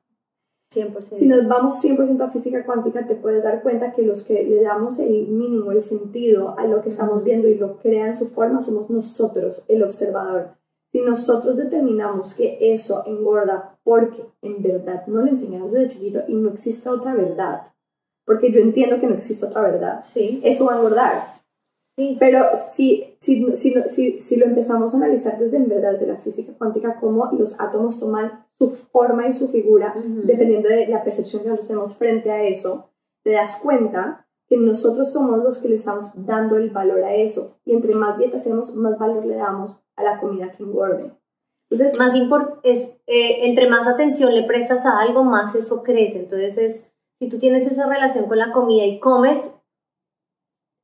100%. 0.74 1.16
si 1.16 1.26
nos 1.26 1.46
vamos 1.48 1.82
100% 1.84 2.20
a 2.20 2.30
física 2.30 2.64
cuántica, 2.64 3.06
te 3.06 3.14
puedes 3.14 3.44
dar 3.44 3.62
cuenta 3.62 3.92
que 3.92 4.02
los 4.02 4.22
que 4.22 4.42
le 4.44 4.62
damos 4.62 4.98
el 4.98 5.28
mínimo, 5.28 5.72
el 5.72 5.80
sentido 5.82 6.58
a 6.58 6.66
lo 6.66 6.82
que 6.82 6.88
estamos 6.90 7.22
viendo 7.24 7.48
y 7.48 7.54
lo 7.54 7.78
crean 7.78 8.18
su 8.18 8.28
forma 8.28 8.60
somos 8.60 8.90
nosotros, 8.90 9.64
el 9.68 9.82
observador. 9.82 10.50
Si 10.92 11.00
nosotros 11.00 11.56
determinamos 11.56 12.34
que 12.34 12.56
eso 12.72 13.02
engorda 13.06 13.76
porque 13.82 14.24
en 14.42 14.62
verdad 14.62 15.06
no 15.08 15.22
le 15.22 15.30
enseñamos 15.30 15.72
desde 15.72 15.88
chiquito 15.88 16.20
y 16.28 16.34
no 16.34 16.50
existe 16.50 16.88
otra 16.88 17.14
verdad, 17.14 17.72
porque 18.24 18.52
yo 18.52 18.60
entiendo 18.60 19.00
que 19.00 19.06
no 19.06 19.14
existe 19.14 19.44
otra 19.46 19.62
verdad, 19.62 20.00
Sí, 20.04 20.40
eso 20.44 20.66
va 20.66 20.74
a 20.74 20.76
engordar. 20.76 21.34
sí. 21.96 22.16
Pero 22.20 22.44
si, 22.70 23.16
si, 23.18 23.44
si, 23.56 23.74
si, 23.86 24.20
si 24.20 24.36
lo 24.36 24.46
empezamos 24.46 24.94
a 24.94 24.96
analizar 24.98 25.36
desde 25.38 25.56
en 25.56 25.68
verdad, 25.68 25.92
desde 25.92 26.06
la 26.06 26.16
física 26.18 26.52
cuántica, 26.56 26.98
cómo 27.00 27.28
los 27.32 27.58
átomos 27.60 27.98
toman 27.98 28.43
su 28.58 28.70
forma 28.70 29.26
y 29.28 29.32
su 29.32 29.48
figura, 29.48 29.94
dependiendo 29.96 30.68
de 30.68 30.86
la 30.86 31.02
percepción 31.02 31.42
que 31.42 31.48
nosotros 31.48 31.68
tenemos 31.68 31.96
frente 31.96 32.30
a 32.30 32.42
eso, 32.44 32.90
te 33.22 33.32
das 33.32 33.56
cuenta 33.62 34.26
que 34.46 34.56
nosotros 34.56 35.10
somos 35.12 35.42
los 35.42 35.58
que 35.58 35.68
le 35.68 35.76
estamos 35.76 36.10
dando 36.14 36.56
el 36.56 36.70
valor 36.70 37.02
a 37.04 37.14
eso. 37.14 37.58
Y 37.64 37.72
entre 37.72 37.94
más 37.94 38.18
dieta 38.18 38.36
hacemos, 38.36 38.74
más 38.74 38.98
valor 38.98 39.24
le 39.24 39.36
damos 39.36 39.80
a 39.96 40.02
la 40.02 40.20
comida 40.20 40.52
que 40.52 40.62
engorde. 40.62 41.10
Entonces, 41.70 41.98
Más 41.98 42.12
es, 42.62 42.84
eh, 43.06 43.46
entre 43.48 43.68
más 43.68 43.86
atención 43.88 44.34
le 44.34 44.44
prestas 44.46 44.84
a 44.86 45.00
algo, 45.00 45.24
más 45.24 45.54
eso 45.54 45.82
crece. 45.82 46.20
Entonces, 46.20 46.58
es, 46.58 46.92
si 47.18 47.28
tú 47.28 47.38
tienes 47.38 47.66
esa 47.66 47.88
relación 47.88 48.26
con 48.28 48.38
la 48.38 48.52
comida 48.52 48.84
y 48.84 49.00
comes, 49.00 49.50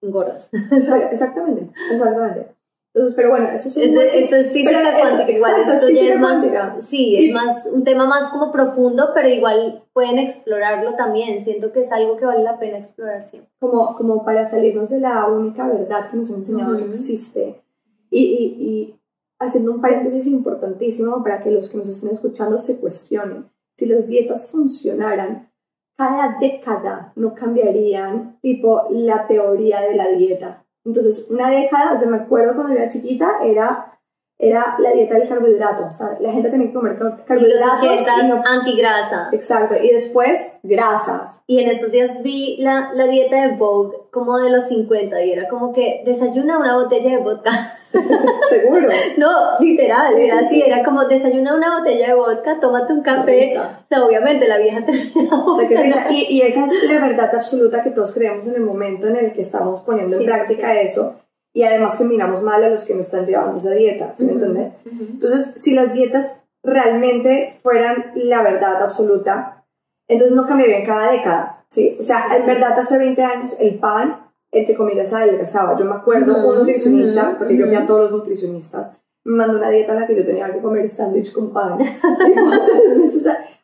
engordas. 0.02 0.50
exa- 0.52 1.10
exactamente, 1.12 1.70
exactamente. 1.92 2.54
Entonces, 2.92 3.14
pero 3.14 3.30
bueno, 3.30 3.48
eso 3.50 3.68
es 3.68 3.76
un 3.76 3.82
Es 3.84 3.88
de- 3.90 3.94
buen- 3.94 4.08
esto 4.24 4.34
es 4.36 4.50
física 4.50 4.82
cuántica, 4.98 5.30
igual. 5.30 5.52
exacto, 5.52 5.72
esto 5.74 5.88
es 5.88 5.94
ya 6.00 6.14
es 6.14 6.18
más, 6.20 6.32
cuántica. 6.40 6.76
sí, 6.80 7.16
es 7.16 7.24
Y- 7.24 7.32
más 7.32 7.66
un 7.72 7.84
tema 7.84 8.06
más 8.06 8.28
como 8.30 8.50
profundo, 8.50 9.10
pero 9.14 9.28
igual 9.28 9.84
pueden 9.92 10.18
explorarlo 10.18 10.96
también. 10.96 11.40
Siento 11.40 11.70
que 11.72 11.80
es 11.80 11.92
algo 11.92 12.16
que 12.16 12.24
vale 12.26 12.42
la 12.42 12.58
pena 12.58 12.78
explorar 12.78 13.24
siempre. 13.24 13.48
como, 13.60 13.94
como 13.96 14.24
para 14.24 14.44
salirnos 14.48 14.88
de 14.90 14.98
la 15.00 15.26
única 15.28 15.68
verdad 15.68 16.10
que 16.10 16.16
nos 16.16 16.30
han 16.30 16.36
enseñado 16.36 16.76
que 16.76 16.82
Ujú. 16.82 16.90
existe. 16.90 17.62
Y, 18.10 18.24
y, 18.24 18.64
y 18.64 19.00
haciendo 19.38 19.70
un 19.70 19.80
paréntesis 19.80 20.26
importantísimo 20.26 21.22
para 21.22 21.38
que 21.40 21.52
los 21.52 21.68
que 21.68 21.76
nos 21.78 21.88
estén 21.88 22.10
escuchando 22.10 22.58
se 22.58 22.80
cuestionen. 22.80 23.48
Si 23.76 23.86
las 23.86 24.06
dietas 24.08 24.50
funcionaran, 24.50 25.48
cada 25.96 26.36
década 26.40 27.12
no 27.14 27.34
cambiarían 27.34 28.38
tipo 28.42 28.86
la 28.90 29.26
teoría 29.28 29.80
de 29.82 29.94
la 29.94 30.08
dieta. 30.08 30.64
Entonces, 30.84 31.26
una 31.30 31.50
década, 31.50 31.92
o 31.92 31.98
sea, 31.98 32.08
me 32.08 32.18
acuerdo 32.18 32.54
cuando 32.54 32.72
era 32.72 32.88
chiquita, 32.88 33.38
era 33.42 33.98
era 34.42 34.76
la 34.78 34.90
dieta 34.92 35.14
del 35.16 35.28
carbohidrato. 35.28 35.84
O 35.92 35.92
sea, 35.96 36.16
la 36.18 36.32
gente 36.32 36.48
tenía 36.48 36.68
que 36.68 36.72
comer 36.72 36.98
car- 36.98 37.08
Y 37.38 37.40
los 37.42 37.60
carbohidratos. 37.62 37.82
80 37.82 38.10
y 38.24 38.28
no- 38.28 38.42
antigrasa. 38.44 39.28
Exacto. 39.32 39.74
Y 39.82 39.90
después, 39.90 40.52
grasas. 40.62 41.42
Y 41.46 41.60
en 41.60 41.68
estos 41.68 41.90
días 41.90 42.22
vi 42.22 42.56
la, 42.60 42.90
la 42.94 43.06
dieta 43.06 43.36
de 43.46 43.56
Vogue 43.56 43.96
como 44.10 44.38
de 44.38 44.50
los 44.50 44.66
50 44.68 45.22
y 45.22 45.32
era 45.32 45.46
como 45.48 45.72
que 45.72 46.02
desayuna 46.06 46.58
una 46.58 46.74
botella 46.74 47.10
de 47.10 47.18
vodka. 47.18 47.50
Seguro. 48.48 48.88
No, 49.18 49.30
literal, 49.60 50.14
Sí, 50.16 50.22
era 50.22 50.38
sí, 50.40 50.44
así, 50.44 50.54
sí. 50.56 50.62
era 50.66 50.82
como 50.84 51.04
desayuna 51.04 51.54
una 51.54 51.78
botella 51.78 52.08
de 52.08 52.14
vodka, 52.14 52.58
tómate 52.60 52.92
un 52.92 53.02
café. 53.02 53.58
O 53.58 53.62
sea, 53.88 54.04
obviamente 54.04 54.48
la 54.48 54.58
vieja 54.58 54.84
terminaba. 54.84 55.44
O 55.46 55.56
sea, 55.60 55.68
risa. 55.68 56.06
Y, 56.10 56.26
y 56.38 56.42
esa 56.42 56.64
es 56.66 56.72
la 56.92 57.06
verdad 57.06 57.30
absoluta 57.34 57.82
que 57.82 57.90
todos 57.90 58.12
creemos 58.12 58.46
en 58.46 58.54
el 58.54 58.62
momento 58.62 59.06
en 59.06 59.16
el 59.16 59.32
que 59.32 59.42
estamos 59.42 59.80
poniendo 59.80 60.16
en 60.18 60.24
práctica 60.24 60.80
eso. 60.80 61.14
Y 61.52 61.64
además 61.64 61.96
que 61.96 62.04
miramos 62.04 62.42
mal 62.42 62.62
a 62.62 62.68
los 62.68 62.84
que 62.84 62.94
no 62.94 63.00
están 63.00 63.26
llevando 63.26 63.56
esa 63.56 63.70
dieta, 63.70 64.14
¿sí 64.14 64.24
me 64.24 64.32
Ujú, 64.34 64.44
entiendes? 64.44 64.72
ujú. 64.86 65.04
Entonces, 65.14 65.50
si 65.56 65.74
las 65.74 65.92
dietas 65.92 66.36
realmente 66.62 67.58
fueran 67.62 68.12
la 68.14 68.42
verdad 68.42 68.82
absoluta, 68.82 69.64
entonces 70.08 70.36
no 70.36 70.46
cambiarían 70.46 70.86
cada 70.86 71.10
década, 71.12 71.64
¿sí? 71.68 71.96
O 71.98 72.02
sea, 72.02 72.26
en 72.36 72.46
verdad 72.46 72.78
hace 72.78 72.98
20 72.98 73.22
años 73.22 73.56
el 73.58 73.78
pan, 73.78 74.26
entre 74.52 74.74
comillas, 74.76 75.12
adelgazaba. 75.12 75.76
Yo 75.76 75.84
me 75.84 75.94
acuerdo, 75.94 76.36
un 76.48 76.58
nutricionista, 76.58 77.36
porque 77.38 77.56
yo 77.56 77.66
fui 77.66 77.74
a 77.76 77.86
todos 77.86 78.00
los 78.02 78.10
nutricionistas, 78.12 78.92
me 79.24 79.36
mandó 79.36 79.58
una 79.58 79.70
dieta 79.70 79.92
en 79.92 80.00
la 80.00 80.06
que 80.06 80.16
yo 80.16 80.24
tenía 80.24 80.52
que 80.52 80.60
comer 80.60 80.90
sándwich 80.90 81.32
con 81.32 81.52
pan. 81.52 81.78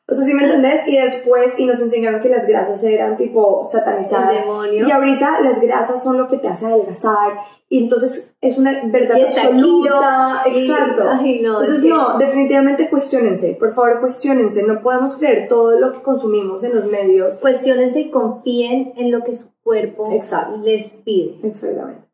O 0.08 0.14
sea, 0.14 0.24
¿sí 0.24 0.34
me 0.34 0.44
entendés? 0.44 0.86
Y 0.86 0.96
después, 0.98 1.54
y 1.58 1.66
nos 1.66 1.80
enseñaron 1.80 2.20
que 2.22 2.28
las 2.28 2.46
grasas 2.46 2.80
eran 2.84 3.16
tipo 3.16 3.64
satanizadas. 3.64 4.36
Demonio. 4.36 4.86
Y 4.86 4.90
ahorita 4.92 5.40
las 5.40 5.60
grasas 5.60 6.00
son 6.00 6.16
lo 6.16 6.28
que 6.28 6.36
te 6.38 6.46
hace 6.46 6.66
adelgazar. 6.66 7.32
Y 7.68 7.82
entonces 7.82 8.36
es 8.40 8.56
una 8.56 8.82
verdad 8.84 9.16
absoluta. 9.26 10.44
y- 10.46 10.58
Exacto. 10.70 11.02
ay, 11.10 11.40
no, 11.42 11.58
entonces, 11.60 11.82
que- 11.82 11.88
no, 11.88 12.16
definitivamente 12.18 12.88
cuestionense. 12.88 13.56
Por 13.58 13.74
favor, 13.74 13.98
cuestionense. 13.98 14.62
No 14.62 14.80
podemos 14.80 15.16
creer 15.16 15.48
todo 15.48 15.80
lo 15.80 15.90
que 15.92 16.00
consumimos 16.02 16.62
en 16.62 16.76
los 16.76 16.84
medios. 16.84 17.34
Cuestiónense 17.34 17.98
y 17.98 18.10
confíen 18.12 18.92
en 18.96 19.10
lo 19.10 19.24
que 19.24 19.34
su 19.34 19.46
cuerpo 19.64 20.12
Exacto. 20.12 20.58
les 20.62 20.84
pide. 21.04 21.40
Exactamente. 21.42 22.05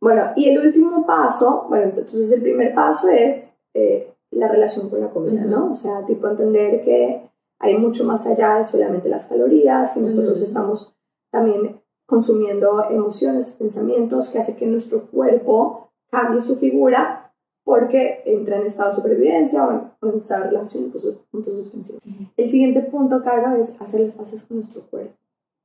Bueno, 0.00 0.32
y 0.34 0.48
el 0.48 0.58
último 0.58 1.06
paso, 1.06 1.66
bueno, 1.68 1.84
entonces 1.84 2.32
el 2.32 2.40
primer 2.40 2.74
paso 2.74 3.08
es 3.08 3.52
eh, 3.74 4.12
la 4.30 4.48
relación 4.48 4.88
con 4.88 5.00
la 5.00 5.10
comida. 5.10 5.44
¿no? 5.44 5.70
O 5.70 5.74
sea, 5.74 6.04
tipo 6.06 6.28
entender 6.28 6.82
que 6.82 7.28
hay 7.58 7.76
mucho 7.76 8.04
más 8.04 8.26
allá 8.26 8.56
de 8.56 8.64
solamente 8.64 9.08
las 9.08 9.26
calorías, 9.26 9.90
que 9.90 10.00
nosotros 10.00 10.40
estamos 10.40 10.94
también 11.30 11.80
consumiendo 12.06 12.82
emociones, 12.90 13.52
pensamientos, 13.52 14.30
que 14.30 14.38
hace 14.38 14.56
que 14.56 14.66
nuestro 14.66 15.06
cuerpo 15.10 15.90
cambie 16.10 16.40
su 16.40 16.56
figura 16.56 17.32
porque 17.62 18.22
entra 18.24 18.56
en 18.56 18.66
estado 18.66 18.90
de 18.90 18.96
supervivencia 18.96 19.64
o 19.64 20.08
en, 20.08 20.16
estado 20.16 20.44
de 20.44 20.50
relación 20.50 20.90
pues, 20.90 21.06
puntos 21.30 21.54
suspensivos. 21.54 22.02
El 22.36 22.48
siguiente 22.48 22.80
punto, 22.80 23.22
Caro, 23.22 23.54
es 23.54 23.80
hacer 23.80 24.00
las 24.00 24.14
paces 24.14 24.42
con 24.42 24.56
nuestro 24.56 24.82
cuerpo. 24.90 25.14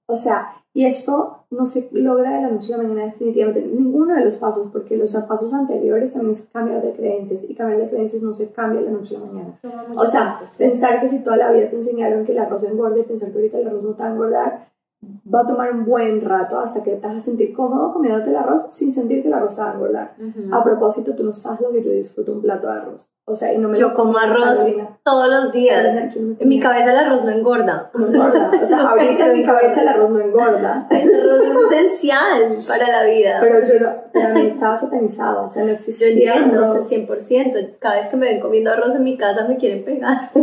O 0.08 0.16
sea, 0.16 0.50
y 0.74 0.86
esto 0.86 1.46
no 1.52 1.66
se 1.66 1.90
logra 1.94 2.36
de 2.36 2.42
la 2.42 2.50
noche 2.50 2.74
a 2.74 2.78
la 2.78 2.84
mañana 2.84 3.06
definitivamente, 3.06 3.66
ninguno 3.66 4.14
de 4.14 4.26
los 4.26 4.38
pasos, 4.38 4.70
porque 4.72 4.98
los 4.98 5.16
pasos 5.28 5.54
anteriores 5.54 6.12
también 6.12 6.32
es 6.32 6.42
cambiar 6.52 6.82
de 6.82 6.92
creencias 6.92 7.44
y 7.48 7.56
cambiar 7.56 7.80
de 7.80 7.90
creencias 7.90 8.22
no 8.22 8.34
se 8.34 8.52
cambia 8.52 8.82
de 8.82 8.88
la 8.88 8.92
noche 8.92 9.16
a 9.16 9.20
la 9.20 9.26
mañana. 9.26 9.60
O 9.96 10.06
sea, 10.06 10.40
tiempo, 10.40 10.54
pensar 10.58 11.02
que 11.02 11.08
si 11.08 11.24
toda 11.24 11.38
la 11.38 11.52
vida 11.52 11.70
te 11.70 11.78
enseñaron 11.78 12.26
que 12.26 12.34
el 12.34 12.40
arroz 12.40 12.64
engorda 12.64 13.00
y 13.00 13.04
pensar 13.04 13.32
que 13.32 13.38
ahorita 13.38 13.58
el 13.58 13.68
arroz 13.68 13.84
no 13.84 13.96
te 13.96 14.04
va 14.04 14.10
a 14.10 14.12
engordar, 14.12 14.68
va 15.04 15.42
a 15.42 15.46
tomar 15.46 15.72
un 15.72 15.86
buen 15.86 16.22
rato 16.22 16.60
hasta 16.60 16.82
que 16.82 16.92
te 16.96 17.08
vas 17.08 17.18
a 17.18 17.20
sentir 17.20 17.54
cómodo 17.54 17.94
comiéndote 17.94 18.30
el 18.32 18.36
arroz 18.38 18.66
sin 18.70 18.92
sentir 18.92 19.22
que 19.22 19.28
el 19.28 19.34
arroz 19.36 19.56
te 19.56 19.62
va 19.62 19.70
a 19.72 19.74
engordar. 19.74 20.16
Ujú. 20.20 20.54
A 20.56 20.64
propósito, 20.64 21.14
tú 21.16 21.24
no 21.24 21.32
sabes 21.34 21.62
lo 21.62 21.72
que 21.72 21.84
yo 21.84 21.92
disfruto 21.92 22.32
un 22.32 22.42
plato 22.42 22.66
de 22.68 22.74
arroz. 22.74 23.12
O 23.28 23.36
sea, 23.36 23.54
y 23.54 23.58
no 23.58 23.70
me 23.70 23.78
Yo 23.78 23.94
como 23.96 24.18
arroz 24.18 24.60
Carolina. 24.60 24.98
todos 25.04 25.28
los 25.30 25.52
días. 25.52 25.82
Carolina, 25.84 26.10
yo 26.10 26.22
En 26.40 26.50
mi 26.50 26.60
cabeza 26.60 26.92
el 26.92 26.98
arroz 26.98 27.24
no 27.24 27.30
engorda. 27.32 27.92
no 27.94 28.08
engorda. 28.08 28.52
O 28.62 28.66
sea, 28.66 28.80
ahorita 28.90 29.26
en 29.28 29.34
mi 29.34 29.46
cabeza 29.46 29.82
el 29.82 29.88
arroz 29.90 30.10
no 30.12 30.20
engorda. 30.20 30.88
El 30.90 31.14
arroz 31.14 31.44
es 31.44 31.72
esencial 31.72 32.58
para 32.68 32.92
la 32.92 33.04
vida. 33.10 33.38
Pero 33.42 33.64
yo 33.66 33.80
no, 33.80 33.90
para 34.14 34.34
mí 34.34 34.48
estaba 34.48 34.76
satanizado, 34.76 35.46
o 35.46 35.50
sea, 35.50 35.64
no 35.64 35.70
Yo 35.70 35.74
existía 35.76 36.08
entiendo, 36.36 36.66
arroz. 36.72 36.92
100%. 36.92 37.78
Cada 37.80 37.96
vez 37.96 38.08
que 38.10 38.18
me 38.18 38.26
ven 38.28 38.40
comiendo 38.40 38.72
arroz 38.72 38.94
en 38.96 39.04
mi 39.04 39.18
casa 39.18 39.48
me 39.48 39.58
quieren 39.58 39.84
pegar. 39.86 40.32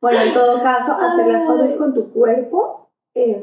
Bueno, 0.00 0.18
en 0.20 0.34
todo 0.34 0.62
caso, 0.62 0.92
hacer 0.92 1.26
las 1.28 1.40
Ay. 1.42 1.48
cosas 1.48 1.72
con 1.76 1.94
tu 1.94 2.12
cuerpo 2.12 2.83
eh, 3.14 3.42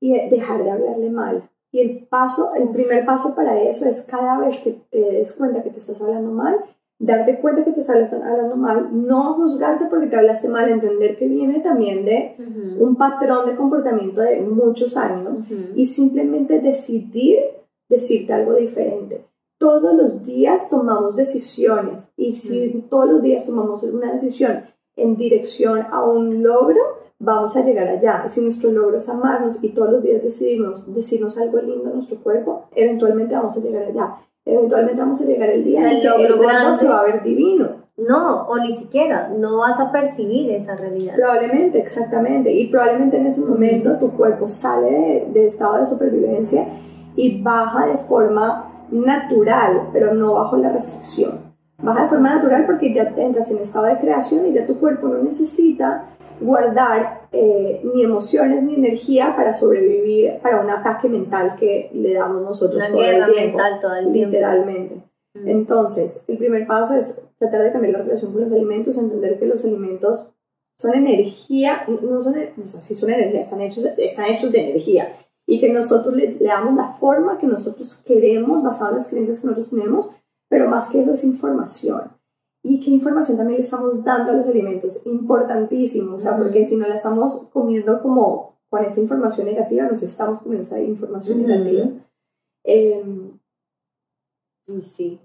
y 0.00 0.28
dejar 0.28 0.64
de 0.64 0.70
hablarle 0.70 1.10
mal. 1.10 1.50
Y 1.72 1.80
el 1.80 2.06
paso, 2.08 2.54
el 2.54 2.70
primer 2.70 3.04
paso 3.04 3.34
para 3.34 3.60
eso 3.62 3.88
es 3.88 4.02
cada 4.02 4.38
vez 4.38 4.60
que 4.60 4.72
te 4.90 4.98
des 4.98 5.32
cuenta 5.32 5.62
que 5.62 5.70
te 5.70 5.78
estás 5.78 6.00
hablando 6.00 6.32
mal, 6.32 6.56
darte 6.98 7.38
cuenta 7.38 7.64
que 7.64 7.72
te 7.72 7.80
estás 7.80 8.12
hablando 8.12 8.56
mal, 8.56 8.88
no 8.92 9.34
juzgarte 9.34 9.86
porque 9.86 10.06
te 10.06 10.16
hablaste 10.16 10.48
mal, 10.48 10.68
entender 10.68 11.16
que 11.16 11.26
viene 11.26 11.60
también 11.60 12.04
de 12.04 12.36
un 12.78 12.96
patrón 12.96 13.46
de 13.46 13.56
comportamiento 13.56 14.20
de 14.20 14.40
muchos 14.40 14.96
años 14.96 15.38
y 15.74 15.86
simplemente 15.86 16.60
decidir 16.60 17.38
decirte 17.88 18.32
algo 18.32 18.54
diferente. 18.54 19.26
Todos 19.58 19.94
los 19.94 20.24
días 20.24 20.68
tomamos 20.70 21.16
decisiones 21.16 22.08
y 22.16 22.36
si 22.36 22.86
todos 22.88 23.10
los 23.10 23.22
días 23.22 23.44
tomamos 23.44 23.82
una 23.82 24.12
decisión 24.12 24.62
en 24.96 25.16
dirección 25.16 25.82
a 25.90 26.02
un 26.04 26.42
logro, 26.42 26.80
vamos 27.20 27.56
a 27.56 27.62
llegar 27.62 27.86
allá. 27.86 28.24
Y 28.26 28.30
si 28.30 28.40
nuestro 28.40 28.72
logro 28.72 28.96
es 28.96 29.08
amarnos 29.08 29.58
y 29.62 29.68
todos 29.68 29.92
los 29.92 30.02
días 30.02 30.22
decidimos 30.22 30.92
decirnos 30.92 31.38
algo 31.38 31.60
lindo 31.60 31.90
a 31.90 31.92
nuestro 31.92 32.16
cuerpo, 32.16 32.64
eventualmente 32.74 33.36
vamos 33.36 33.56
a 33.56 33.60
llegar 33.60 33.84
allá. 33.84 34.16
Eventualmente 34.44 35.00
vamos 35.00 35.20
a 35.20 35.24
llegar 35.24 35.50
el 35.50 35.64
día 35.64 35.80
O 35.80 35.82
sea, 35.82 35.90
en 35.90 35.96
el 35.98 36.02
que 36.02 36.08
el 36.08 36.32
gordo 36.32 36.42
grande. 36.42 36.74
se 36.74 36.88
va 36.88 37.00
a 37.00 37.04
ver 37.04 37.22
divino. 37.22 37.68
No, 37.98 38.46
o 38.48 38.56
ni 38.56 38.74
siquiera, 38.78 39.28
no 39.28 39.58
vas 39.58 39.78
a 39.78 39.92
percibir 39.92 40.50
esa 40.50 40.74
realidad. 40.74 41.14
Probablemente, 41.14 41.78
exactamente. 41.78 42.50
Y 42.50 42.68
probablemente 42.68 43.18
en 43.18 43.26
ese 43.26 43.42
momento 43.42 43.98
tu 43.98 44.10
cuerpo 44.12 44.48
sale 44.48 44.90
de, 44.90 45.28
de 45.32 45.44
estado 45.44 45.78
de 45.78 45.86
supervivencia 45.86 46.66
y 47.14 47.42
baja 47.42 47.86
de 47.86 47.98
forma 47.98 48.86
natural, 48.90 49.90
pero 49.92 50.14
no 50.14 50.34
bajo 50.34 50.56
la 50.56 50.70
restricción. 50.70 51.50
Baja 51.82 52.02
de 52.02 52.08
forma 52.08 52.34
natural 52.34 52.64
porque 52.64 52.92
ya 52.92 53.12
entras 53.16 53.50
en 53.50 53.58
estado 53.58 53.84
de 53.84 53.98
creación 53.98 54.46
y 54.46 54.52
ya 54.52 54.66
tu 54.66 54.78
cuerpo 54.78 55.08
no 55.08 55.18
necesita 55.18 56.06
guardar 56.40 57.28
eh, 57.32 57.80
ni 57.94 58.02
emociones 58.02 58.62
ni 58.62 58.74
energía 58.74 59.34
para 59.36 59.52
sobrevivir 59.52 60.38
para 60.42 60.60
un 60.60 60.70
ataque 60.70 61.08
mental 61.08 61.56
que 61.56 61.90
le 61.92 62.14
damos 62.14 62.42
nosotros 62.42 62.82
el 62.82 62.94
tiempo, 63.32 63.58
todo 63.80 63.94
el 63.94 64.12
tiempo. 64.12 64.30
literalmente. 64.30 65.02
Mm. 65.34 65.48
Entonces, 65.48 66.24
el 66.26 66.38
primer 66.38 66.66
paso 66.66 66.94
es 66.94 67.20
tratar 67.38 67.62
de 67.62 67.72
cambiar 67.72 67.92
la 67.92 68.02
relación 68.02 68.32
con 68.32 68.42
los 68.42 68.52
alimentos, 68.52 68.96
entender 68.96 69.38
que 69.38 69.46
los 69.46 69.64
alimentos 69.64 70.32
son 70.78 70.94
energía, 70.94 71.84
no 71.86 72.20
son, 72.20 72.34
o 72.62 72.66
sea, 72.66 72.80
sí 72.80 72.94
son 72.94 73.10
energía, 73.10 73.40
están 73.40 73.60
hechos, 73.60 73.84
están 73.98 74.26
hechos 74.26 74.50
de 74.50 74.70
energía 74.70 75.12
y 75.46 75.60
que 75.60 75.68
nosotros 75.68 76.16
le, 76.16 76.32
le 76.32 76.46
damos 76.46 76.74
la 76.74 76.92
forma 76.92 77.38
que 77.38 77.46
nosotros 77.46 78.02
queremos 78.06 78.62
basado 78.62 78.90
en 78.90 78.96
las 78.96 79.08
creencias 79.08 79.40
que 79.40 79.46
nosotros 79.46 79.70
tenemos, 79.70 80.10
pero 80.48 80.68
más 80.68 80.88
que 80.88 81.02
eso 81.02 81.12
es 81.12 81.24
información. 81.24 82.19
¿Y 82.62 82.80
qué 82.80 82.90
información 82.90 83.36
también 83.38 83.58
le 83.58 83.64
estamos 83.64 84.04
dando 84.04 84.32
a 84.32 84.34
los 84.36 84.46
alimentos? 84.46 85.04
Importantísimo, 85.06 86.16
o 86.16 86.18
sea, 86.18 86.32
Ujú. 86.34 86.42
porque 86.44 86.64
si 86.64 86.76
no 86.76 86.86
la 86.86 86.94
estamos 86.94 87.48
comiendo 87.52 88.00
como 88.02 88.58
con 88.68 88.84
esa 88.84 89.00
información 89.00 89.46
negativa, 89.46 89.86
nos 89.86 90.02
estamos 90.02 90.42
comiendo 90.42 90.66
esa 90.66 90.80
información 90.80 91.40
Ujú. 91.40 91.48
negativa. 91.48 91.88
Em, 92.64 93.38
Y 94.66 94.82
sí. 94.82 95.20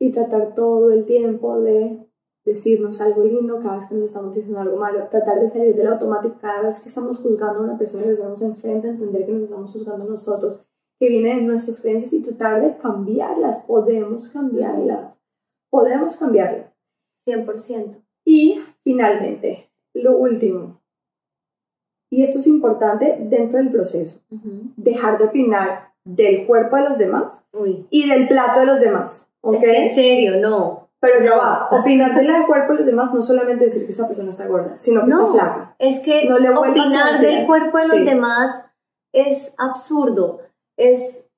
y 0.00 0.10
tratar 0.12 0.54
todo 0.54 0.90
el 0.90 1.06
tiempo 1.06 1.60
de 1.60 2.08
decirnos 2.44 3.00
algo 3.00 3.24
lindo 3.24 3.58
cada 3.60 3.76
vez 3.76 3.86
que 3.86 3.94
nos 3.94 4.04
estamos 4.04 4.34
diciendo 4.34 4.60
algo 4.60 4.76
malo, 4.76 5.06
tratar 5.08 5.40
de 5.40 5.48
salir 5.48 5.74
del 5.74 5.86
automático 5.86 6.36
cada 6.40 6.62
vez 6.62 6.78
que 6.80 6.88
estamos 6.88 7.18
juzgando 7.18 7.60
a 7.60 7.62
una 7.62 7.78
persona 7.78 8.02
que 8.04 8.14
vemos 8.14 8.42
enfrente, 8.42 8.88
entender 8.88 9.24
que 9.26 9.32
nos 9.32 9.42
estamos 9.44 9.70
juzgando 9.72 10.04
nosotros, 10.04 10.60
que 11.00 11.08
viene 11.08 11.34
de 11.36 11.42
nuestras 11.42 11.80
creencias 11.80 12.12
y 12.12 12.22
tratar 12.22 12.60
de 12.60 12.76
cambiarlas, 12.78 13.58
podemos 13.66 14.28
cambiarlas, 14.28 15.18
podemos 15.70 16.16
cambiarlas. 16.16 16.70
100%. 17.26 18.02
Y 18.26 18.60
finalmente, 18.84 19.70
lo 19.94 20.16
último, 20.16 20.80
y 22.12 22.22
esto 22.22 22.38
es 22.38 22.46
importante 22.46 23.16
dentro 23.20 23.58
del 23.58 23.70
proceso, 23.70 24.20
Ujú. 24.30 24.72
dejar 24.76 25.18
de 25.18 25.24
opinar 25.24 25.92
del 26.04 26.46
cuerpo 26.46 26.76
de 26.76 26.82
los 26.82 26.98
demás 26.98 27.44
Uy. 27.52 27.86
y 27.90 28.08
del 28.08 28.28
plato 28.28 28.60
de 28.60 28.66
los 28.66 28.80
demás. 28.80 29.28
¿ok? 29.40 29.54
Es 29.56 29.60
que 29.62 29.86
en 29.88 29.94
serio, 29.94 30.36
no. 30.40 30.88
Pero 31.00 31.20
No. 31.20 31.36
va, 31.36 31.68
opinar 31.70 32.14
del 32.14 32.46
cuerpo 32.46 32.72
de 32.72 32.78
los 32.78 32.86
demás 32.86 33.12
no 33.12 33.22
solamente 33.22 33.64
decir 33.64 33.84
que 33.84 33.90
esta 33.92 34.06
persona 34.06 34.30
está 34.30 34.46
gorda, 34.46 34.78
sino 34.78 35.02
que 35.02 35.08
No, 35.10 35.20
está 35.20 35.32
flaca. 35.32 35.76
es 35.78 36.00
que 36.00 36.24
No 36.26 36.38
le 36.38 36.48
opinar 36.50 37.20
del 37.20 37.46
cuerpo 37.46 37.76
de 37.78 37.84
Sí. 37.84 37.96
los 37.98 38.06
demás 38.06 38.64
es 39.12 39.52
absurdo. 39.58 40.40
Es, 40.76 41.28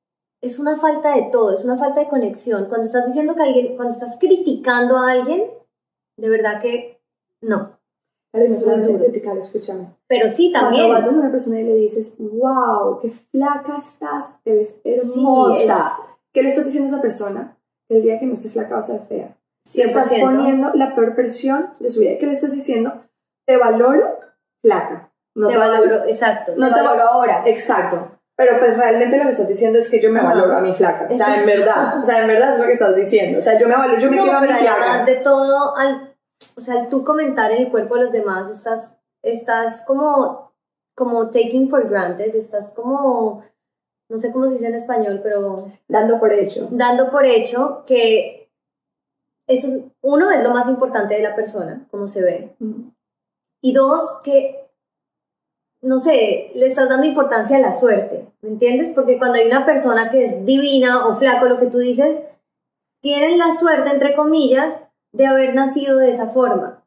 es 0.42 0.58
una 0.58 0.76
falta 0.76 1.14
de 1.16 1.28
todo, 1.30 1.58
es 1.58 1.64
una 1.64 1.76
falta 1.76 2.00
de 2.00 2.08
conexión. 2.08 2.66
Cuando 2.66 2.86
estás 2.86 3.06
diciendo 3.06 3.34
que 3.34 3.42
alguien, 3.42 3.76
cuando 3.76 3.94
estás 3.94 4.16
criticando 4.18 4.96
a 4.96 5.10
alguien, 5.12 5.50
de 6.18 6.28
verdad 6.28 6.60
que 6.60 7.00
no. 7.42 7.78
Claro, 8.32 8.50
no 8.50 8.58
solamente 8.58 8.98
criticar, 9.04 9.36
escúchame. 9.38 9.94
Pero 10.08 10.28
sí, 10.30 10.52
también. 10.52 10.86
Cuando 10.88 11.08
vas 11.08 11.16
a 11.16 11.20
una 11.20 11.30
persona 11.30 11.60
y 11.60 11.64
le 11.64 11.74
dices, 11.76 12.14
wow, 12.18 12.98
qué 13.00 13.10
flaca 13.10 13.78
estás, 13.78 14.42
te 14.42 14.54
ves 14.54 14.80
hermosa, 14.84 15.92
¿Qué 16.32 16.42
le 16.42 16.50
estás 16.50 16.66
diciendo 16.66 16.88
a 16.88 16.92
esa 16.92 17.00
persona? 17.02 17.56
El 17.88 18.02
día 18.02 18.18
que 18.20 18.26
no 18.26 18.34
esté 18.34 18.50
flaca 18.50 18.72
va 18.72 18.76
a 18.76 18.80
estar 18.80 19.06
fea. 19.06 19.38
Le 19.74 19.82
estás 19.84 20.12
100%. 20.12 20.20
poniendo 20.20 20.70
la 20.74 20.94
peor 20.94 21.14
versión 21.16 21.70
de 21.80 21.88
su 21.88 22.00
vida. 22.00 22.18
¿Qué 22.18 22.26
le 22.26 22.32
estás 22.32 22.52
diciendo? 22.52 23.04
Te 23.46 23.56
valoro 23.56 24.18
flaca. 24.62 25.12
No 25.34 25.48
te 25.48 25.56
valoro, 25.56 26.04
exacto, 26.04 26.52
no 26.56 26.66
te 26.68 26.80
valoro 26.82 27.04
va- 27.04 27.10
ahora. 27.10 27.48
Exacto. 27.48 28.15
Pero 28.36 28.58
pues 28.58 28.76
realmente 28.76 29.16
lo 29.16 29.24
que 29.24 29.30
estás 29.30 29.48
diciendo 29.48 29.78
es 29.78 29.88
que 29.88 29.98
yo 30.00 30.10
me 30.12 30.20
Ajá. 30.20 30.28
valoro 30.34 30.56
a 30.58 30.60
mi 30.60 30.74
flaca. 30.74 31.08
O 31.10 31.14
sea, 31.14 31.36
en 31.40 31.46
verdad. 31.46 32.02
O 32.02 32.04
sea, 32.06 32.20
en 32.22 32.28
verdad 32.28 32.52
es 32.52 32.58
lo 32.58 32.66
que 32.66 32.72
estás 32.74 32.94
diciendo. 32.94 33.38
O 33.38 33.40
sea, 33.42 33.58
yo 33.58 33.66
me 33.68 33.74
valoro, 33.74 33.98
yo 33.98 34.10
me 34.10 34.16
No, 34.16 34.22
quiero 34.22 34.38
a 34.38 34.40
mi 34.42 34.48
flaca. 34.48 34.74
además 34.82 35.06
de 35.06 35.16
todo, 35.16 35.76
al, 35.76 36.14
o 36.56 36.60
sea, 36.60 36.74
al 36.80 36.88
tú 36.90 37.02
comentar 37.02 37.50
en 37.50 37.62
el 37.62 37.70
cuerpo 37.70 37.94
de 37.96 38.02
los 38.02 38.12
demás, 38.12 38.50
estás, 38.50 38.94
estás 39.22 39.82
como, 39.86 40.52
como 40.94 41.30
taking 41.30 41.70
for 41.70 41.88
granted, 41.88 42.34
estás 42.34 42.72
como, 42.72 43.42
no 44.10 44.18
sé 44.18 44.30
cómo 44.32 44.46
se 44.46 44.52
dice 44.54 44.66
en 44.66 44.74
español, 44.74 45.20
pero 45.22 45.72
Dando 45.88 46.20
por 46.20 46.32
hecho. 46.34 46.68
dando 46.70 47.10
por 47.10 47.24
hecho 47.24 47.84
que 47.86 48.50
eso, 49.48 49.68
uno, 50.02 50.30
es 50.30 50.42
lo 50.42 50.50
más 50.50 50.68
importante 50.68 51.14
de 51.14 51.22
la 51.22 51.34
persona, 51.34 51.86
cómo 51.90 52.06
se 52.06 52.20
ve, 52.22 52.54
Mm. 52.58 52.90
y 53.62 53.72
dos, 53.72 54.20
que, 54.24 54.65
no 55.86 56.00
sé, 56.00 56.50
le 56.54 56.66
estás 56.66 56.88
dando 56.88 57.06
importancia 57.06 57.56
a 57.58 57.60
la 57.60 57.72
suerte, 57.72 58.26
¿me 58.42 58.48
entiendes? 58.50 58.90
Porque 58.92 59.18
cuando 59.18 59.38
hay 59.38 59.46
una 59.46 59.64
persona 59.64 60.10
que 60.10 60.24
es 60.24 60.44
divina 60.44 61.06
o 61.06 61.16
flaco, 61.16 61.46
lo 61.46 61.58
que 61.58 61.66
tú 61.66 61.78
dices, 61.78 62.22
tienen 63.00 63.38
la 63.38 63.52
suerte, 63.52 63.90
entre 63.90 64.16
comillas, 64.16 64.74
de 65.12 65.26
haber 65.26 65.54
nacido 65.54 65.98
de 65.98 66.10
esa 66.10 66.28
forma. 66.30 66.82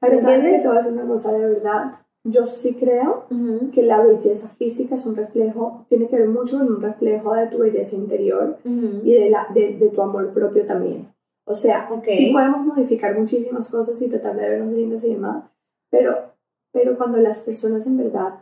Pero 0.00 0.18
sabes 0.18 0.44
que 0.46 0.58
te 0.58 0.68
voy 0.68 0.76
a 0.76 0.80
decir 0.80 0.92
una 0.92 1.06
cosa 1.06 1.32
de 1.32 1.38
verdad. 1.46 1.92
Yo 2.24 2.44
sí 2.44 2.74
creo 2.74 3.24
que 3.72 3.82
la 3.82 4.00
belleza 4.02 4.48
física 4.48 4.96
es 4.96 5.06
un 5.06 5.16
reflejo, 5.16 5.86
tiene 5.88 6.08
que 6.08 6.16
ver 6.16 6.28
mucho 6.28 6.58
con 6.58 6.66
un 6.68 6.82
reflejo 6.82 7.34
de 7.34 7.46
tu 7.46 7.58
belleza 7.58 7.94
interior 7.96 8.58
y 8.64 9.14
de, 9.14 9.30
la, 9.30 9.46
de, 9.54 9.76
de 9.78 9.88
tu 9.88 10.02
amor 10.02 10.32
propio 10.34 10.66
también. 10.66 11.08
O 11.46 11.54
sea, 11.54 11.88
Ok. 11.90 12.04
sí 12.06 12.32
podemos 12.32 12.66
modificar 12.66 13.16
muchísimas 13.18 13.70
cosas 13.70 14.00
y 14.02 14.08
tratar 14.08 14.34
de 14.36 14.48
vernos 14.50 14.74
lindas 14.74 15.04
y 15.04 15.14
demás, 15.14 15.44
pero, 15.90 16.35
pero 16.76 16.98
cuando 16.98 17.16
las 17.16 17.40
personas 17.40 17.86
en 17.86 17.96
verdad 17.96 18.34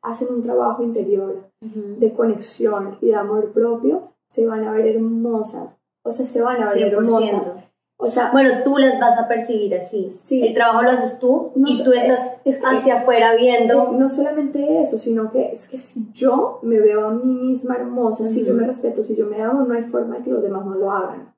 hacen 0.00 0.28
un 0.30 0.42
trabajo 0.44 0.84
interior 0.84 1.50
de 1.60 2.12
conexión 2.12 2.98
y 3.00 3.06
de 3.08 3.16
amor 3.16 3.50
propio, 3.52 4.12
se 4.28 4.46
van 4.46 4.62
a 4.64 4.70
ver 4.72 4.86
hermosas. 4.86 5.80
O 6.04 6.12
sea, 6.12 6.24
se 6.24 6.40
van 6.40 6.62
a 6.62 6.72
ver 6.72 6.94
hermosas. 6.94 7.30
100%. 7.30 7.64
O 7.96 8.06
sea, 8.06 8.30
Bueno, 8.30 8.50
tú 8.62 8.78
las 8.78 8.98
vas 9.00 9.18
a 9.18 9.26
percibir 9.26 9.74
así. 9.74 10.08
Sí. 10.22 10.40
El 10.46 10.54
trabajo 10.54 10.82
lo 10.82 10.90
haces 10.90 11.18
tú 11.18 11.50
No 11.56 11.68
y 11.68 11.82
tú 11.82 11.92
estás 11.92 12.36
es 12.44 12.58
que- 12.58 12.64
hacia 12.66 13.00
afuera 13.00 13.34
viendo. 13.34 13.74
Eh, 13.90 13.96
no 13.98 14.08
solamente 14.08 14.80
eso, 14.80 14.96
sino 14.96 15.32
que 15.32 15.50
es 15.52 15.66
que 15.68 15.78
si 15.78 16.12
yo 16.12 16.60
me 16.62 16.78
veo 16.78 17.06
a 17.06 17.10
mí 17.10 17.24
misma 17.24 17.74
hermosa, 17.74 18.28
si 18.28 18.44
yo 18.44 18.54
me 18.54 18.66
respeto, 18.68 19.02
si 19.02 19.16
yo 19.16 19.26
me 19.26 19.42
amo, 19.42 19.64
no 19.64 19.74
hay 19.74 19.82
forma 19.82 20.18
de 20.18 20.22
que 20.24 20.30
los 20.30 20.42
demás 20.44 20.64
no 20.64 20.76
lo 20.76 20.92
hagan. 20.92 21.31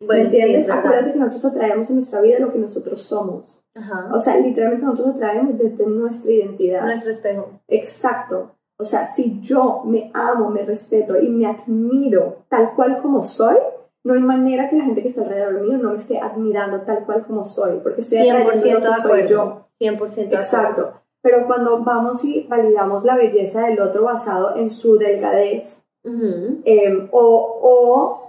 ¿Me 0.00 0.06
Bueno, 0.06 0.30
sí, 0.30 0.36
entiendes? 0.36 0.62
es 0.62 0.66
verdad. 0.68 0.78
Acuérdate 0.86 1.12
que 1.12 1.18
nosotros 1.18 1.44
atraemos 1.52 1.88
en 1.90 1.96
nuestra 1.96 2.20
vida 2.22 2.38
lo 2.38 2.52
que 2.52 2.58
nosotros 2.58 3.02
somos. 3.02 3.64
Ajá. 3.74 4.08
O 4.12 4.18
sea, 4.18 4.36
literalmente 4.38 4.86
nosotros 4.86 5.14
atraemos 5.14 5.56
desde 5.58 5.86
nuestra 5.86 6.30
identidad. 6.30 6.84
Nuestro 6.84 7.10
espejo. 7.10 7.50
Exacto. 7.68 8.52
O 8.78 8.84
sea, 8.84 9.04
si 9.04 9.40
yo 9.42 9.82
me 9.84 10.10
amo, 10.14 10.48
me 10.48 10.62
respeto 10.62 11.20
y 11.20 11.28
me 11.28 11.46
admiro 11.46 12.44
tal 12.48 12.74
cual 12.74 12.98
como 13.02 13.22
soy, 13.22 13.56
no 14.02 14.14
hay 14.14 14.20
manera 14.20 14.70
que 14.70 14.76
la 14.76 14.84
gente 14.84 15.02
que 15.02 15.08
está 15.08 15.20
alrededor 15.20 15.60
mío 15.60 15.76
no 15.76 15.90
me 15.90 15.96
esté 15.96 16.18
admirando 16.18 16.80
tal 16.80 17.04
cual 17.04 17.26
como 17.26 17.44
soy, 17.44 17.78
porque 17.82 18.00
estoy 18.00 18.18
100% 18.20 18.40
atrayendo 18.42 18.80
de 18.80 18.86
lo 18.88 18.94
que 18.94 19.00
soy 19.02 19.20
acuerdo. 19.20 19.28
yo. 19.28 19.66
100% 19.86 19.98
de 19.98 20.22
acuerdo. 20.22 20.36
Exacto. 20.36 20.92
Pero 21.22 21.46
cuando 21.46 21.80
vamos 21.84 22.24
y 22.24 22.46
validamos 22.48 23.04
la 23.04 23.16
belleza 23.16 23.66
del 23.66 23.78
otro 23.80 24.04
basado 24.04 24.56
en 24.56 24.70
su 24.70 24.96
delgadez 24.96 25.82
Ujú. 26.02 26.62
eh, 26.64 27.08
o, 27.12 27.58
o 27.62 28.19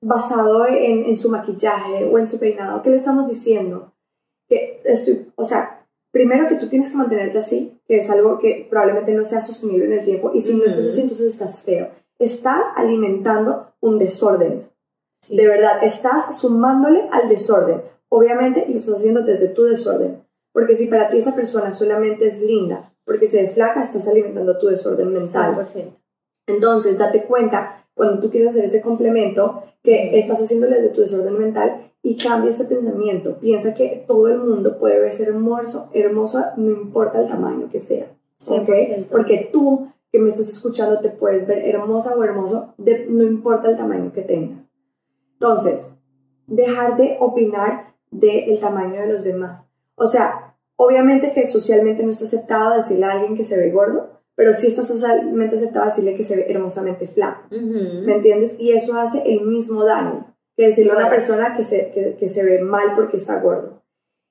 basado 0.00 0.66
en, 0.66 1.04
en 1.04 1.18
su 1.18 1.28
maquillaje 1.28 2.04
o 2.04 2.18
en 2.18 2.28
su 2.28 2.38
peinado, 2.38 2.82
¿qué 2.82 2.90
le 2.90 2.96
estamos 2.96 3.28
diciendo? 3.28 3.92
Que 4.48 4.80
estoy, 4.84 5.30
o 5.36 5.44
sea, 5.44 5.86
primero 6.10 6.48
que 6.48 6.56
tú 6.56 6.68
tienes 6.68 6.88
que 6.88 6.96
mantenerte 6.96 7.38
así, 7.38 7.80
que 7.86 7.98
es 7.98 8.10
algo 8.10 8.38
que 8.38 8.66
probablemente 8.68 9.12
no 9.12 9.24
sea 9.24 9.40
sostenible 9.40 9.84
en 9.86 9.92
el 9.92 10.04
tiempo, 10.04 10.30
y 10.34 10.40
si 10.40 10.54
no 10.54 10.64
estás 10.64 10.86
así, 10.86 11.00
entonces 11.02 11.28
estás 11.28 11.62
feo. 11.62 11.90
Estás 12.18 12.62
alimentando 12.76 13.72
un 13.80 13.98
desorden. 13.98 14.70
Sí. 15.22 15.36
De 15.36 15.46
verdad, 15.46 15.82
estás 15.82 16.38
sumándole 16.38 17.08
al 17.12 17.28
desorden. 17.28 17.82
Obviamente 18.08 18.66
lo 18.68 18.76
estás 18.76 18.96
haciendo 18.96 19.22
desde 19.22 19.48
tu 19.48 19.64
desorden. 19.64 20.22
Porque 20.52 20.74
si 20.74 20.86
para 20.86 21.08
ti 21.08 21.18
esa 21.18 21.34
persona 21.34 21.72
solamente 21.72 22.26
es 22.26 22.40
linda, 22.40 22.92
porque 23.04 23.26
se 23.26 23.42
ve 23.42 23.48
flaca, 23.48 23.82
estás 23.82 24.08
alimentando 24.08 24.58
tu 24.58 24.66
desorden 24.66 25.12
mental. 25.12 25.54
100%. 25.56 25.96
Entonces, 26.46 26.98
date 26.98 27.24
cuenta 27.24 27.86
cuando 28.00 28.18
tú 28.18 28.30
quieres 28.30 28.48
hacer 28.48 28.64
ese 28.64 28.80
complemento 28.80 29.62
que 29.82 30.18
estás 30.18 30.40
haciéndole 30.40 30.76
desde 30.76 30.88
tu 30.88 31.02
desorden 31.02 31.36
mental 31.36 31.92
y 32.02 32.16
cambia 32.16 32.48
ese 32.48 32.64
pensamiento. 32.64 33.36
Piensa 33.38 33.74
que 33.74 34.06
todo 34.08 34.28
el 34.28 34.38
mundo 34.38 34.78
puede 34.78 34.98
verse 35.00 35.24
hermoso, 35.24 35.90
hermoso, 35.92 36.42
no 36.56 36.70
importa 36.70 37.20
el 37.20 37.28
tamaño 37.28 37.68
que 37.70 37.78
sea. 37.78 38.06
¿ok? 38.48 38.68
100%. 38.70 39.06
Porque 39.10 39.50
tú 39.52 39.88
que 40.10 40.18
me 40.18 40.30
estás 40.30 40.48
escuchando 40.48 41.00
te 41.00 41.10
puedes 41.10 41.46
ver 41.46 41.58
hermosa 41.58 42.14
o 42.16 42.24
hermoso, 42.24 42.72
de- 42.78 43.04
no 43.06 43.22
importa 43.22 43.68
el 43.68 43.76
tamaño 43.76 44.12
que 44.14 44.22
tengas. 44.22 44.64
Entonces, 45.34 45.90
dejar 46.46 46.96
de 46.96 47.18
opinar 47.20 47.92
del 48.10 48.58
tamaño 48.60 49.02
de 49.02 49.12
los 49.12 49.22
demás. 49.24 49.66
O 49.94 50.06
sea, 50.06 50.56
obviamente 50.76 51.32
que 51.32 51.46
socialmente 51.46 52.02
no 52.02 52.12
está 52.12 52.24
aceptado 52.24 52.76
decirle 52.76 53.04
a 53.04 53.12
alguien 53.12 53.36
que 53.36 53.44
se 53.44 53.58
ve 53.58 53.70
gordo, 53.70 54.19
pero 54.40 54.54
sí 54.54 54.68
está 54.68 54.82
socialmente 54.82 55.56
aceptado 55.56 55.84
decirle 55.84 56.14
que 56.14 56.22
se 56.24 56.34
ve 56.34 56.46
hermosamente 56.48 57.06
flaco. 57.06 57.42
¿Me 57.50 58.14
entiendes? 58.14 58.56
Y 58.58 58.72
eso 58.72 58.94
hace 58.94 59.22
el 59.30 59.42
mismo 59.42 59.84
daño 59.84 60.34
que 60.56 60.64
decirle 60.64 60.92
a 60.92 60.94
una 60.94 61.04
Bueno. 61.08 61.14
persona 61.16 61.54
que 61.54 61.62
se, 61.62 61.90
que, 61.90 62.16
que 62.18 62.26
se 62.26 62.42
ve 62.42 62.58
mal 62.62 62.94
porque 62.94 63.18
está 63.18 63.38
gordo. 63.38 63.82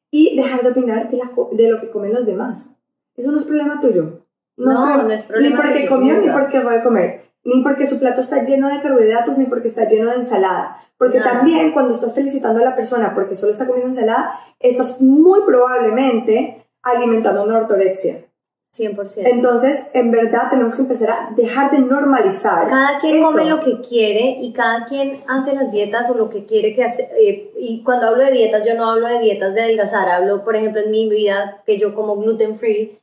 Y 0.09 0.35
dejar 0.35 0.63
de 0.63 0.69
opinar 0.71 1.11
de, 1.11 1.17
la 1.17 1.27
co- 1.29 1.51
de 1.53 1.69
lo 1.69 1.79
que 1.79 1.91
comen 1.91 2.11
los 2.15 2.25
demás. 2.25 2.69
Eso 3.17 3.31
no 3.31 3.37
es 3.39 3.45
problema 3.45 3.79
tuyo. 3.79 4.25
No, 4.57 5.03
no 5.03 5.11
es 5.11 5.21
problema 5.21 5.55
Ni 5.57 5.61
porque 5.61 5.87
comió, 5.87 6.17
ni 6.17 6.29
porque 6.31 6.59
va 6.63 6.73
a 6.73 6.83
comer. 6.83 7.25
Ni 7.43 7.61
porque 7.61 7.85
su 7.85 7.99
plato 7.99 8.19
está 8.21 8.43
lleno 8.43 8.67
de 8.67 8.81
carbohidratos, 8.81 9.37
ni 9.37 9.45
porque 9.45 9.67
está 9.67 9.85
lleno 9.87 10.09
de 10.09 10.15
ensalada. 10.15 10.77
Porque 10.97 11.19
Nada. 11.19 11.33
también 11.33 11.71
cuando 11.71 11.93
estás 11.93 12.15
felicitando 12.15 12.61
a 12.61 12.65
la 12.65 12.75
persona 12.75 13.13
porque 13.13 13.35
solo 13.35 13.51
está 13.51 13.67
comiendo 13.67 13.89
ensalada, 13.93 14.39
estás 14.59 15.01
muy 15.01 15.41
probablemente 15.45 16.65
alimentando 16.81 17.43
una 17.43 17.57
ortorexia. 17.59 18.25
100%. 18.71 19.23
Entonces, 19.25 19.87
en 19.93 20.11
verdad, 20.11 20.49
tenemos 20.49 20.75
que 20.75 20.83
empezar 20.83 21.09
a 21.09 21.33
dejar 21.35 21.71
de 21.71 21.79
normalizar. 21.79 22.67
Cada 22.67 22.99
quien 22.99 23.15
eso. 23.17 23.31
come 23.31 23.45
lo 23.45 23.59
que 23.61 23.81
quiere 23.81 24.37
y 24.41 24.53
cada 24.53 24.85
quien 24.85 25.23
hace 25.27 25.53
las 25.55 25.71
dietas 25.71 26.09
o 26.09 26.13
lo 26.13 26.29
que 26.29 26.45
quiere 26.45 26.75
que 26.75 26.83
hace. 26.83 27.09
eh, 27.19 27.51
y 27.57 27.83
cuando 27.83 28.07
hablo 28.07 28.23
de 28.23 28.31
dietas, 28.31 28.63
yo 28.65 28.75
no 28.75 28.89
hablo 28.89 29.07
de 29.07 29.19
dietas 29.19 29.53
de 29.55 29.61
adelgazar, 29.61 30.07
hablo, 30.09 30.43
por 30.43 30.55
ejemplo, 30.55 30.81
en 30.81 30.91
mi 30.91 31.09
vida 31.09 31.63
que 31.65 31.79
yo 31.79 31.95
como 31.95 32.15
gluten 32.17 32.57
free 32.57 32.99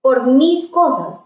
por 0.00 0.26
mis 0.26 0.68
cosas. 0.68 1.24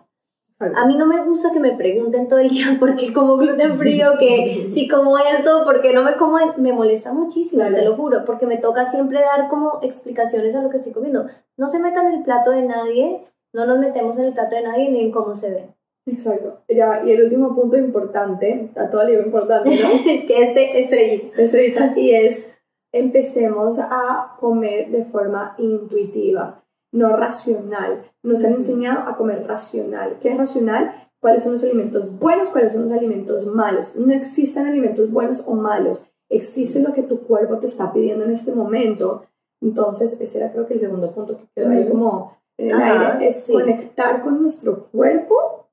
A 0.77 0.87
mí 0.87 0.97
no 0.97 1.07
me 1.07 1.21
gusta 1.25 1.53
que 1.53 1.59
me 1.59 1.73
pregunten 1.73 2.29
todo 2.29 2.39
el 2.39 2.49
día 2.49 2.67
por 2.79 2.95
qué 2.97 3.13
como 3.13 3.37
gluten 3.37 3.77
free 3.77 4.01
o 4.05 4.17
que 4.17 4.69
si 4.73 4.87
como 4.89 5.19
esto, 5.19 5.65
por 5.65 5.81
qué 5.83 5.93
no 5.93 6.03
me 6.05 6.17
como. 6.17 6.39
Me 6.57 6.73
molesta 6.73 7.13
muchísimo, 7.13 7.63
Claro. 7.63 7.75
te 7.75 7.85
lo 7.85 7.97
juro, 7.97 8.25
porque 8.25 8.47
me 8.47 8.57
toca 8.59 8.87
siempre 8.87 9.21
dar 9.21 9.49
como 9.49 9.81
explicaciones 9.83 10.55
a 10.55 10.63
lo 10.63 10.71
que 10.71 10.77
estoy 10.77 10.93
comiendo. 10.93 11.27
No 11.59 11.69
se 11.69 11.81
metan 11.81 12.07
en 12.07 12.15
el 12.15 12.23
plato 12.23 12.53
de 12.53 12.63
nadie, 12.63 13.27
no 13.53 13.67
nos 13.67 13.79
metemos 13.79 14.19
en 14.19 14.25
el 14.25 14.33
plato 14.33 14.57
de 14.57 14.63
nadie 14.63 14.91
ni 14.91 15.01
en 15.01 15.13
cómo 15.13 15.35
se 15.35 15.51
ve. 15.51 15.69
Exacto. 16.07 16.63
Ya, 16.69 17.03
y 17.05 17.13
el 17.13 17.25
último 17.25 17.55
punto 17.55 17.77
importante, 17.77 18.71
a 18.77 18.91
todo 18.91 19.07
digo 19.07 19.23
importante, 19.23 19.71
¿no? 19.71 20.11
es 20.11 20.25
que 20.25 20.43
este 20.43 20.81
estrellita. 20.81 21.43
Estrellita, 21.43 21.93
y 21.97 22.11
es 22.11 22.49
empecemos 22.93 23.79
a 23.79 24.37
comer 24.39 24.91
de 24.91 25.05
forma 25.07 25.55
intuitiva, 25.59 26.63
no 26.93 27.17
racional. 27.17 28.05
Nos 28.23 28.45
han 28.45 28.55
enseñado 28.55 29.09
a 29.09 29.17
comer 29.17 29.47
racional. 29.47 30.19
¿Qué 30.21 30.31
es 30.31 30.37
racional? 30.37 30.93
¿Cuáles 31.21 31.43
son 31.43 31.53
los 31.53 31.63
alimentos 31.63 32.19
buenos? 32.19 32.49
¿Cuáles 32.49 32.73
son 32.73 32.83
los 32.83 32.93
alimentos 32.93 33.47
malos? 33.47 33.95
No 33.97 34.13
existen 34.13 34.67
alimentos 34.67 35.11
buenos 35.11 35.45
o 35.47 35.55
malos. 35.55 36.05
Existe 36.29 36.81
lo 36.81 36.93
que 36.93 37.03
tu 37.03 37.21
cuerpo 37.21 37.59
te 37.59 37.67
está 37.67 37.93
pidiendo 37.93 38.25
en 38.25 38.33
este 38.33 38.53
momento. 38.53 39.23
Entonces, 39.61 40.17
ese 40.21 40.39
era 40.39 40.53
creo 40.53 40.67
que 40.67 40.75
el 40.75 40.81
segundo 40.81 41.13
punto 41.13 41.39
que 41.39 41.45
quedó 41.55 41.71
ahí 41.71 41.89
como 41.89 42.37
el 42.69 42.73
Ajá, 42.81 43.13
aire, 43.15 43.27
es 43.27 43.45
sí. 43.45 43.53
conectar 43.53 44.23
con 44.23 44.41
nuestro 44.41 44.87
cuerpo 44.91 45.67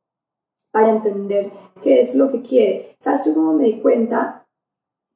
para 0.72 0.90
entender 0.90 1.52
qué 1.82 2.00
es 2.00 2.16
lo 2.16 2.32
que 2.32 2.42
quiere. 2.42 2.96
¿Sabes 3.00 3.26
yo 3.26 3.34
cómo 3.34 3.54
me 3.54 3.66
di 3.66 3.80
cuenta? 3.82 4.46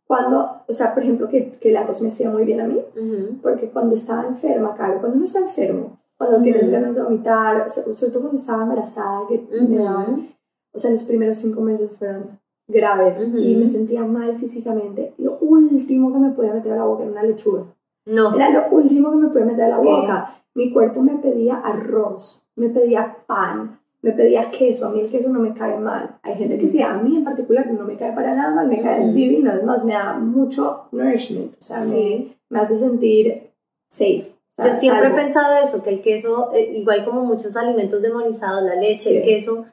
Cuando, 0.06 0.64
o 0.68 0.74
sea, 0.74 0.94
por 0.94 1.04
ejemplo, 1.04 1.30
que, 1.30 1.52
que 1.52 1.70
el 1.70 1.78
arroz 1.78 2.02
me 2.02 2.10
hacía 2.10 2.30
muy 2.30 2.44
bien 2.44 2.62
a 2.62 2.68
mí, 2.68 2.82
porque 3.42 3.70
cuando 3.70 3.96
estaba 3.96 4.28
enferma, 4.28 4.76
claro, 4.76 5.00
cuando 5.00 5.16
uno 5.16 5.26
está 5.26 5.40
enfermo, 5.40 6.00
cuando 6.18 6.42
tienes 6.42 6.70
ganas 6.70 6.96
de 6.96 7.02
vomitar, 7.04 7.62
o 7.66 7.70
sea, 7.70 7.84
sobre 7.84 8.12
todo 8.12 8.22
cuando 8.22 8.38
estaba 8.38 8.64
embarazada, 8.64 9.28
que 9.28 9.46
me 9.52 9.76
Ujú. 9.76 9.84
daban, 9.84 10.28
o 10.74 10.78
sea, 10.78 10.92
los 10.92 11.04
primeros 11.04 11.38
cinco 11.38 11.62
meses 11.62 11.92
fueron 11.98 12.40
graves 12.68 13.22
y 13.36 13.56
me 13.56 13.68
sentía 13.68 14.04
mal 14.04 14.38
físicamente. 14.38 15.14
Lo 15.18 15.38
último 15.40 16.12
que 16.12 16.20
me 16.20 16.32
podía 16.32 16.54
meter 16.54 16.74
a 16.74 16.78
la 16.78 16.86
boca 16.86 17.04
era 17.04 17.12
una 17.12 17.24
lechuga. 17.24 17.66
No. 18.06 18.36
Era 18.36 18.50
lo 18.50 18.68
último 18.70 19.12
que 19.12 19.18
me 19.18 19.28
podía 19.30 19.46
meter 19.46 19.66
a 19.66 19.70
la 19.70 19.80
Sí. 19.80 19.84
boca. 19.84 20.36
Mi 20.56 20.72
cuerpo 20.72 21.02
me 21.02 21.16
pedía 21.16 21.56
arroz, 21.56 22.46
me 22.56 22.70
pedía 22.70 23.18
pan, 23.26 23.80
me 24.04 24.12
pedía 24.12 24.52
queso, 24.52 24.86
a 24.86 24.90
mí 24.90 25.00
el 25.00 25.10
queso 25.10 25.30
no 25.30 25.40
me 25.40 25.54
cae 25.54 25.80
mal. 25.80 26.18
Hay 26.22 26.36
gente 26.36 26.58
que 26.58 26.68
sí, 26.68 26.82
a 26.82 26.94
mí 26.94 27.16
en 27.16 27.24
particular 27.24 27.66
no 27.72 27.86
me 27.86 27.96
cae 27.96 28.12
para 28.12 28.36
nada 28.36 28.54
mal, 28.54 28.68
me 28.68 28.82
cae 28.82 29.12
divino, 29.14 29.52
además 29.52 29.84
me 29.84 29.94
da 29.94 30.14
mucho 30.14 30.90
nourishment, 30.92 31.54
o 31.58 31.62
sea, 31.62 31.80
me, 31.86 32.36
me, 32.50 32.60
hace 32.60 32.78
sentir 32.78 33.50
safe. 33.90 34.32
Yo 34.58 34.74
siempre 34.74 35.08
he 35.08 35.14
pensado 35.14 35.56
eso, 35.64 35.82
que 35.82 35.90
el 35.90 36.02
queso, 36.02 36.52
eh, 36.54 36.74
igual 36.76 37.06
como 37.06 37.24
muchos 37.24 37.56
alimentos 37.56 38.02
demonizados, 38.02 38.62
la 38.64 38.76
leche, 38.76 39.18
el 39.18 39.24
queso, 39.24 39.66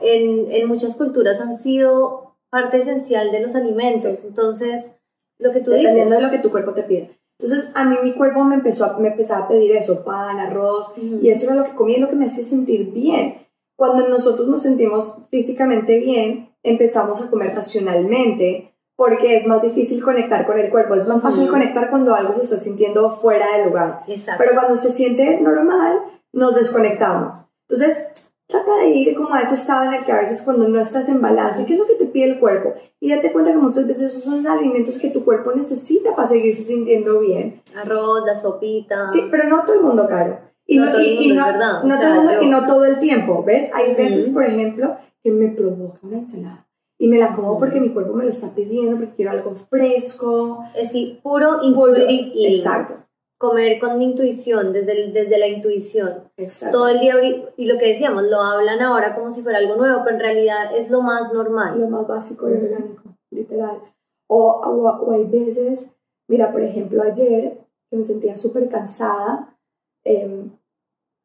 en, 0.00 0.52
en, 0.52 0.68
muchas 0.68 0.94
culturas 0.94 1.40
han 1.40 1.58
sido 1.58 2.34
parte 2.50 2.76
esencial 2.76 3.32
de 3.32 3.40
los 3.40 3.54
alimentos. 3.54 4.18
Entonces, 4.22 4.92
lo 5.38 5.50
que 5.50 5.60
tú 5.60 5.70
Dependiendo 5.70 6.14
dices... 6.14 6.18
de 6.18 6.26
lo 6.26 6.30
que 6.30 6.38
tu 6.38 6.50
cuerpo 6.50 6.72
te 6.72 6.84
pide. 6.84 7.17
Entonces, 7.38 7.70
a 7.74 7.84
mí 7.84 7.96
mi 8.02 8.14
cuerpo 8.14 8.42
me 8.42 8.56
empezó 8.56 8.84
a, 8.84 8.98
me 8.98 9.08
empezaba 9.08 9.44
a 9.44 9.48
pedir 9.48 9.76
eso, 9.76 10.04
pan, 10.04 10.40
arroz, 10.40 10.92
y 10.96 11.28
eso 11.28 11.46
era 11.46 11.54
lo 11.54 11.64
que 11.64 11.74
comía 11.74 11.98
y 11.98 12.00
lo 12.00 12.08
que 12.08 12.16
me 12.16 12.26
hacía 12.26 12.44
sentir 12.44 12.90
bien. 12.92 13.36
Cuando 13.76 14.08
nosotros 14.08 14.48
nos 14.48 14.62
sentimos 14.62 15.18
físicamente 15.30 15.98
bien, 16.00 16.52
empezamos 16.64 17.22
a 17.22 17.30
comer 17.30 17.54
racionalmente 17.54 18.74
porque 18.96 19.36
es 19.36 19.46
más 19.46 19.62
difícil 19.62 20.02
conectar 20.02 20.44
con 20.44 20.58
el 20.58 20.70
cuerpo. 20.70 20.96
Es 20.96 21.06
más 21.06 21.22
fácil 21.22 21.48
conectar 21.48 21.88
cuando 21.88 22.16
algo 22.16 22.34
se 22.34 22.42
está 22.42 22.58
sintiendo 22.58 23.12
fuera 23.12 23.56
del 23.56 23.68
lugar. 23.68 24.02
Exacto. 24.08 24.42
Pero 24.42 24.58
cuando 24.58 24.74
se 24.74 24.90
siente 24.90 25.40
normal, 25.40 26.00
nos 26.32 26.56
desconectamos. 26.56 27.38
Entonces, 27.68 28.08
trata 28.48 28.78
de 28.78 28.88
ir 28.88 29.14
como 29.14 29.34
a 29.34 29.42
ese 29.42 29.54
estado 29.54 29.84
en 29.84 29.94
el 29.94 30.04
que 30.04 30.12
a 30.12 30.18
veces 30.18 30.42
cuando 30.42 30.68
no 30.68 30.80
estás 30.80 31.08
en 31.08 31.20
balance, 31.20 31.66
¿qué 31.66 31.74
es 31.74 31.78
lo 31.78 31.86
que 31.86 31.94
te 31.94 32.06
pide 32.06 32.24
el 32.24 32.40
cuerpo? 32.40 32.74
Y 32.98 33.14
date 33.14 33.30
cuenta 33.30 33.52
que 33.52 33.58
muchas 33.58 33.86
veces 33.86 34.10
esos 34.10 34.24
son 34.24 34.42
los 34.42 34.50
alimentos 34.50 34.98
que 34.98 35.10
tu 35.10 35.24
cuerpo 35.24 35.52
necesita 35.52 36.16
para 36.16 36.28
seguirse 36.28 36.64
sintiendo 36.64 37.20
bien. 37.20 37.62
Arroz, 37.76 38.24
la 38.26 38.34
sopita. 38.34 39.10
Sí, 39.12 39.24
pero 39.30 39.48
no 39.48 39.64
todo 39.64 39.76
el 39.76 39.82
mundo, 39.82 40.08
Caro. 40.08 40.38
Y 40.66 40.78
no, 40.78 40.90
todo 40.90 41.00
el 41.00 41.14
mundo, 41.14 41.40
es 41.40 41.46
verdad. 41.46 41.82
No 41.84 41.96
todo 41.96 42.08
el 42.08 42.14
mundo, 42.14 42.42
y 42.42 42.46
no 42.48 42.66
todo 42.66 42.84
el 42.86 42.98
tiempo, 42.98 43.44
¿ves? 43.44 43.70
Hay 43.72 43.94
veces, 43.94 44.30
por 44.30 44.44
ejemplo, 44.44 44.96
que 45.22 45.30
me 45.30 45.48
provoca 45.48 46.00
una 46.02 46.18
ensalada. 46.18 46.66
Y 46.98 47.06
me 47.06 47.18
la 47.18 47.34
como 47.34 47.58
porque 47.58 47.80
mi 47.80 47.90
cuerpo 47.90 48.14
me 48.14 48.24
lo 48.24 48.30
está 48.30 48.54
pidiendo, 48.54 48.96
porque 48.96 49.14
quiero 49.14 49.30
algo 49.30 49.54
fresco. 49.54 50.64
Es 50.74 50.88
decir, 50.88 51.20
puro 51.22 51.62
intuitive 51.62 52.10
eating. 52.10 52.54
Exacto. 52.54 52.94
Comer 53.38 53.78
con 53.78 54.02
intuición, 54.02 54.72
desde, 54.72 54.92
el, 54.92 55.12
desde 55.12 55.38
la 55.38 55.46
intuición. 55.46 56.24
Exacto. 56.36 56.76
Todo 56.76 56.88
el 56.88 57.00
día, 57.00 57.14
y 57.56 57.66
lo 57.66 57.78
que 57.78 57.88
decíamos, 57.88 58.24
lo 58.24 58.40
hablan 58.40 58.82
ahora 58.82 59.14
como 59.14 59.30
si 59.30 59.42
fuera 59.42 59.58
algo 59.58 59.76
nuevo, 59.76 60.02
pero 60.04 60.16
en 60.16 60.22
realidad 60.22 60.76
es 60.76 60.90
lo 60.90 61.02
más 61.02 61.32
normal. 61.32 61.80
Lo 61.80 61.88
más 61.88 62.06
básico 62.06 62.48
y 62.50 62.54
orgánico, 62.54 63.02
literal. 63.30 63.80
O, 64.26 64.60
o, 64.60 64.88
o 65.04 65.12
hay 65.12 65.24
veces, 65.24 65.94
mira, 66.28 66.50
por 66.50 66.62
ejemplo, 66.62 67.02
ayer 67.02 67.58
que 67.90 67.96
me 67.96 68.02
sentía 68.02 68.36
súper 68.36 68.68
cansada, 68.68 69.56
eh, 70.04 70.50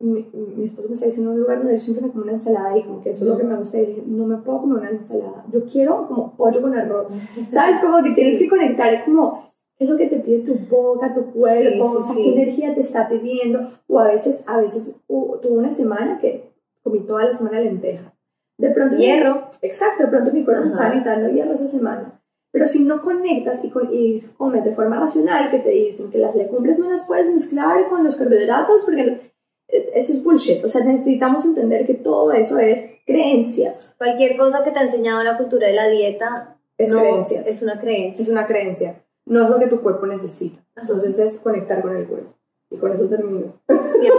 mi, 0.04 0.30
mi, 0.34 0.66
esposo 0.66 0.90
me 0.90 0.94
está 0.94 1.06
diciendo 1.06 1.32
un 1.32 1.40
lugar 1.40 1.60
donde 1.60 1.74
yo 1.74 1.80
siempre 1.80 2.06
me 2.06 2.12
como 2.12 2.24
una 2.24 2.34
ensalada 2.34 2.78
y 2.78 2.84
como 2.84 3.02
que 3.02 3.12
eso 3.12 3.24
es 3.24 3.30
lo 3.30 3.38
que 3.38 3.44
me 3.44 3.56
gusta 3.56 3.80
y 3.80 3.86
dije, 3.86 4.04
no 4.06 4.26
me 4.26 4.38
puedo 4.38 4.62
comer 4.62 4.80
una 4.80 4.90
ensalada, 4.90 5.46
yo 5.52 5.66
quiero 5.66 6.08
como 6.08 6.36
pollo 6.36 6.62
con 6.62 6.78
arroz, 6.78 7.08
¿sabes? 7.52 7.80
Como 7.80 8.04
que 8.04 8.12
tienes 8.12 8.38
que 8.38 8.50
conectar 8.50 9.06
como 9.06 9.53
es 9.84 9.90
lo 9.90 9.98
que 9.98 10.08
te 10.08 10.18
pide 10.18 10.40
tu 10.40 10.56
boca, 10.56 11.14
tu 11.14 11.32
cuerpo, 11.32 11.92
Sí, 11.92 11.96
o 11.98 12.02
sí, 12.02 12.08
sea, 12.08 12.16
sí. 12.16 12.24
qué 12.24 12.34
energía 12.42 12.74
te 12.74 12.82
está 12.82 13.08
pidiendo, 13.10 13.72
o 13.88 14.00
a 14.00 14.08
veces, 14.08 14.44
a 14.48 14.58
veces 14.58 14.96
uh, 15.08 15.38
tuve 15.38 15.58
una 15.58 15.72
semana 15.72 16.18
que 16.20 16.52
comí 16.82 17.00
toda 17.02 17.26
la 17.26 17.34
semana 17.34 17.60
lentejas. 17.62 18.14
De 18.58 18.70
pronto, 18.72 18.98
Hierro. 18.98 19.50
Exacto, 19.62 20.04
de 20.04 20.10
pronto 20.10 20.32
mi 20.32 20.44
cuerpo 20.44 20.68
está 20.68 20.90
necesitando 20.90 21.30
hierro 21.30 21.54
esa 21.54 21.68
semana. 21.68 22.20
Pero 22.52 22.68
si 22.68 22.84
no 22.84 23.02
conectas 23.02 23.62
y, 23.64 23.70
con, 23.72 23.90
y 23.92 24.20
comes 24.38 24.64
de 24.64 24.74
forma 24.74 25.00
racional, 25.00 25.50
que 25.50 25.58
te 25.60 25.70
dicen 25.72 26.12
que 26.12 26.20
las 26.20 26.36
legumbres 26.36 26.78
no 26.78 26.88
las 26.90 27.06
puedes 27.08 27.32
mezclar 27.32 27.90
con 27.90 28.04
los 28.04 28.16
carbohidratos, 28.16 28.84
porque 28.86 29.34
eh, 29.70 29.90
eso 29.96 30.14
es 30.14 30.24
bullshit. 30.24 30.64
O 30.64 30.68
sea, 30.68 30.84
necesitamos 30.86 31.44
entender 31.46 31.88
que 31.88 31.96
todo 31.96 32.32
eso 32.32 32.60
es 32.60 32.86
creencias. 33.08 33.96
Cualquier 33.98 34.38
cosa 34.38 34.64
que 34.64 34.70
te 34.72 34.78
ha 34.80 34.84
enseñado 34.84 35.24
la 35.24 35.36
cultura 35.38 35.68
de 35.68 35.74
la 35.74 35.88
dieta 35.88 36.58
Es 36.78 36.92
no, 36.92 37.00
creencias. 37.00 37.48
es 37.48 37.62
una 37.64 37.80
creencia. 37.80 38.22
Es 38.22 38.30
una 38.30 38.46
creencia. 38.46 39.03
No 39.26 39.44
es 39.44 39.50
lo 39.50 39.60
que 39.60 39.68
tu 39.68 39.82
cuerpo 39.82 40.06
necesita. 40.06 40.60
Entonces 40.76 41.18
es 41.20 41.38
conectar 41.38 41.82
con 41.82 41.96
el 41.96 42.06
cuerpo. 42.08 42.34
Y 42.70 42.78
con 42.78 42.92
eso 42.92 43.08
termino. 43.08 43.54
100%. 43.68 44.12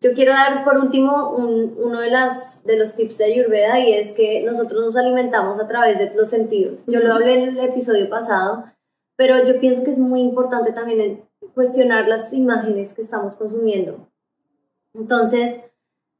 Yo 0.00 0.12
quiero 0.12 0.32
dar 0.32 0.64
por 0.64 0.76
último 0.78 1.30
un- 1.34 1.76
uno 1.78 2.00
de, 2.00 2.10
las, 2.10 2.62
de 2.64 2.76
los 2.76 2.94
tips 2.94 3.16
de 3.18 3.24
Ayurveda 3.24 3.80
y 3.80 3.94
es 3.94 4.12
que 4.12 4.42
nosotros 4.44 4.84
nos 4.84 4.96
alimentamos 4.96 5.58
a 5.58 5.66
través 5.66 5.98
de 5.98 6.14
los 6.14 6.28
sentidos. 6.28 6.80
Yo 6.86 7.00
lo 7.00 7.12
hablé 7.14 7.42
en 7.42 7.56
el 7.56 7.64
episodio 7.64 8.08
pasado, 8.10 8.64
pero 9.16 9.42
yo 9.46 9.60
pienso 9.60 9.82
que 9.82 9.92
es 9.92 9.98
muy 9.98 10.20
importante 10.20 10.72
también 10.72 11.24
cuestionar 11.54 12.06
las 12.06 12.32
imágenes 12.34 12.92
que 12.92 13.00
estamos 13.02 13.34
consumiendo. 13.36 14.06
Entonces, 14.92 15.60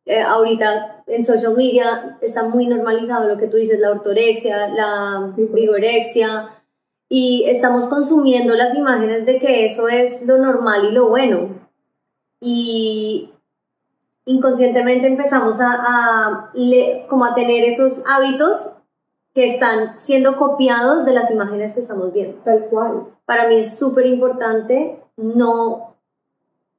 eh, 0.06 0.20
ahorita 0.22 1.04
en 1.06 1.24
social 1.24 1.54
media 1.56 2.18
está 2.22 2.42
muy 2.42 2.66
normalizado 2.66 3.28
lo 3.28 3.36
que 3.36 3.48
tú 3.48 3.56
dices, 3.58 3.78
la 3.80 3.90
ortorexia, 3.90 4.68
la 4.68 5.32
Vigorexia. 5.36 6.48
Y 7.08 7.44
estamos 7.46 7.86
consumiendo 7.88 8.54
las 8.54 8.74
imágenes 8.74 9.26
de 9.26 9.38
que 9.38 9.66
eso 9.66 9.88
es 9.88 10.22
lo 10.22 10.38
normal 10.38 10.86
y 10.86 10.92
lo 10.92 11.08
bueno. 11.08 11.48
Y 12.40 13.30
inconscientemente 14.26 15.06
empezamos 15.06 15.60
a, 15.60 15.72
a 15.72 16.50
le- 16.54 17.06
como 17.08 17.24
a 17.24 17.34
tener 17.34 17.64
esos 17.64 18.02
hábitos 18.06 18.70
que 19.34 19.46
están 19.54 19.98
siendo 19.98 20.36
copiados 20.36 21.04
de 21.04 21.12
las 21.12 21.30
imágenes 21.30 21.74
que 21.74 21.80
estamos 21.80 22.12
viendo 22.12 22.38
Tal 22.44 22.66
cual. 22.70 23.06
para 23.26 23.48
mí 23.48 23.56
es 23.56 23.76
súper 23.76 24.06
importante 24.06 25.00
no, 25.16 25.94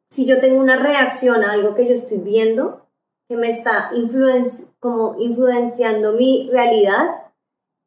si 0.10 0.26
yo 0.26 0.40
tengo 0.40 0.60
una 0.60 0.78
reacción 0.78 1.44
a 1.44 1.52
algo 1.52 1.76
que 1.76 1.88
yo 1.88 1.94
estoy 1.94 2.18
viendo, 2.18 2.86
que 3.28 3.36
me 3.38 3.50
está 3.50 3.92
influenci 3.96 4.66
como 4.80 5.16
influenciando 5.20 6.14
mi 6.14 6.50
realidad, 6.52 7.24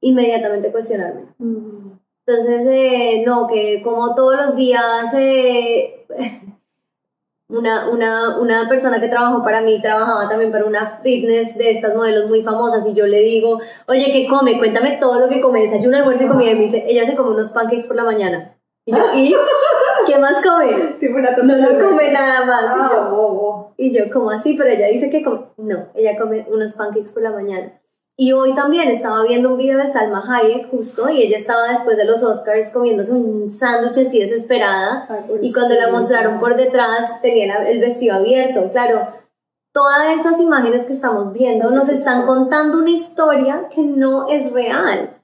inmediatamente 0.00 0.70
cuestionarme. 0.72 1.22
Entonces, 2.28 2.66
eh, 2.68 3.22
no, 3.24 3.46
que 3.46 3.80
como 3.82 4.14
todos 4.14 4.36
los 4.36 4.54
días, 4.54 5.14
eh, 5.14 6.04
una, 7.48 7.88
una, 7.88 8.38
una 8.38 8.68
persona 8.68 9.00
que 9.00 9.08
trabajó 9.08 9.42
para 9.42 9.62
mí 9.62 9.80
trabajaba 9.80 10.28
también 10.28 10.52
para 10.52 10.66
una 10.66 10.98
fitness 11.02 11.56
de 11.56 11.70
estas 11.70 11.94
modelos 11.96 12.28
muy 12.28 12.42
famosas 12.42 12.86
y 12.86 12.92
yo 12.92 13.06
le 13.06 13.20
digo, 13.20 13.58
oye, 13.86 14.12
¿qué 14.12 14.28
come? 14.28 14.58
Cuéntame 14.58 14.98
todo 15.00 15.18
lo 15.20 15.28
que 15.30 15.40
come, 15.40 15.62
desayuno, 15.62 15.96
almuerzo 15.96 16.24
y 16.24 16.28
comida. 16.28 16.50
Y 16.50 16.56
me 16.56 16.64
dice, 16.64 16.84
ella 16.86 17.06
se 17.06 17.16
come 17.16 17.30
unos 17.30 17.48
pancakes 17.48 17.86
por 17.86 17.96
la 17.96 18.04
mañana. 18.04 18.54
Y 18.84 18.92
yo, 18.92 18.98
¿y 19.14 19.34
qué 20.06 20.18
más 20.18 20.42
come? 20.42 20.70
Tipo 21.00 21.16
una 21.16 21.30
No, 21.30 21.56
no 21.56 21.78
come 21.78 22.12
nada 22.12 22.44
más. 22.44 22.64
Y 22.64 22.78
yo, 22.78 23.00
Ah, 23.00 23.08
bobo. 23.10 23.72
y 23.78 23.96
yo, 23.96 24.04
¿cómo 24.12 24.30
así? 24.30 24.54
Pero 24.54 24.68
ella 24.68 24.88
dice 24.88 25.08
que 25.08 25.22
come. 25.22 25.46
No, 25.56 25.86
ella 25.94 26.18
come 26.18 26.46
unos 26.50 26.74
pancakes 26.74 27.12
por 27.14 27.22
la 27.22 27.30
mañana. 27.30 27.72
Y 28.20 28.32
hoy 28.32 28.52
también 28.52 28.88
estaba 28.88 29.22
viendo 29.22 29.50
un 29.50 29.58
video 29.58 29.78
de 29.78 29.86
Salma 29.86 30.24
Hayek 30.26 30.68
justo 30.70 31.08
y 31.08 31.22
ella 31.22 31.36
estaba 31.36 31.68
después 31.68 31.96
de 31.96 32.04
los 32.04 32.20
Oscars 32.20 32.68
comiéndose 32.70 33.12
un 33.12 33.48
sándwich 33.48 33.96
así 33.98 34.18
desesperada 34.18 35.06
Ay, 35.08 35.38
y 35.40 35.52
cuando 35.52 35.76
la 35.76 35.92
mostraron 35.92 36.40
por 36.40 36.56
detrás 36.56 37.22
tenía 37.22 37.62
el 37.68 37.78
vestido 37.78 38.16
abierto. 38.16 38.70
Claro, 38.72 39.06
todas 39.72 40.18
esas 40.18 40.40
imágenes 40.40 40.84
que 40.84 40.94
estamos 40.94 41.32
viendo 41.32 41.70
nos 41.70 41.88
están 41.88 42.26
contando 42.26 42.78
una 42.78 42.90
historia 42.90 43.68
que 43.72 43.82
no 43.82 44.28
es 44.28 44.50
real. 44.50 45.17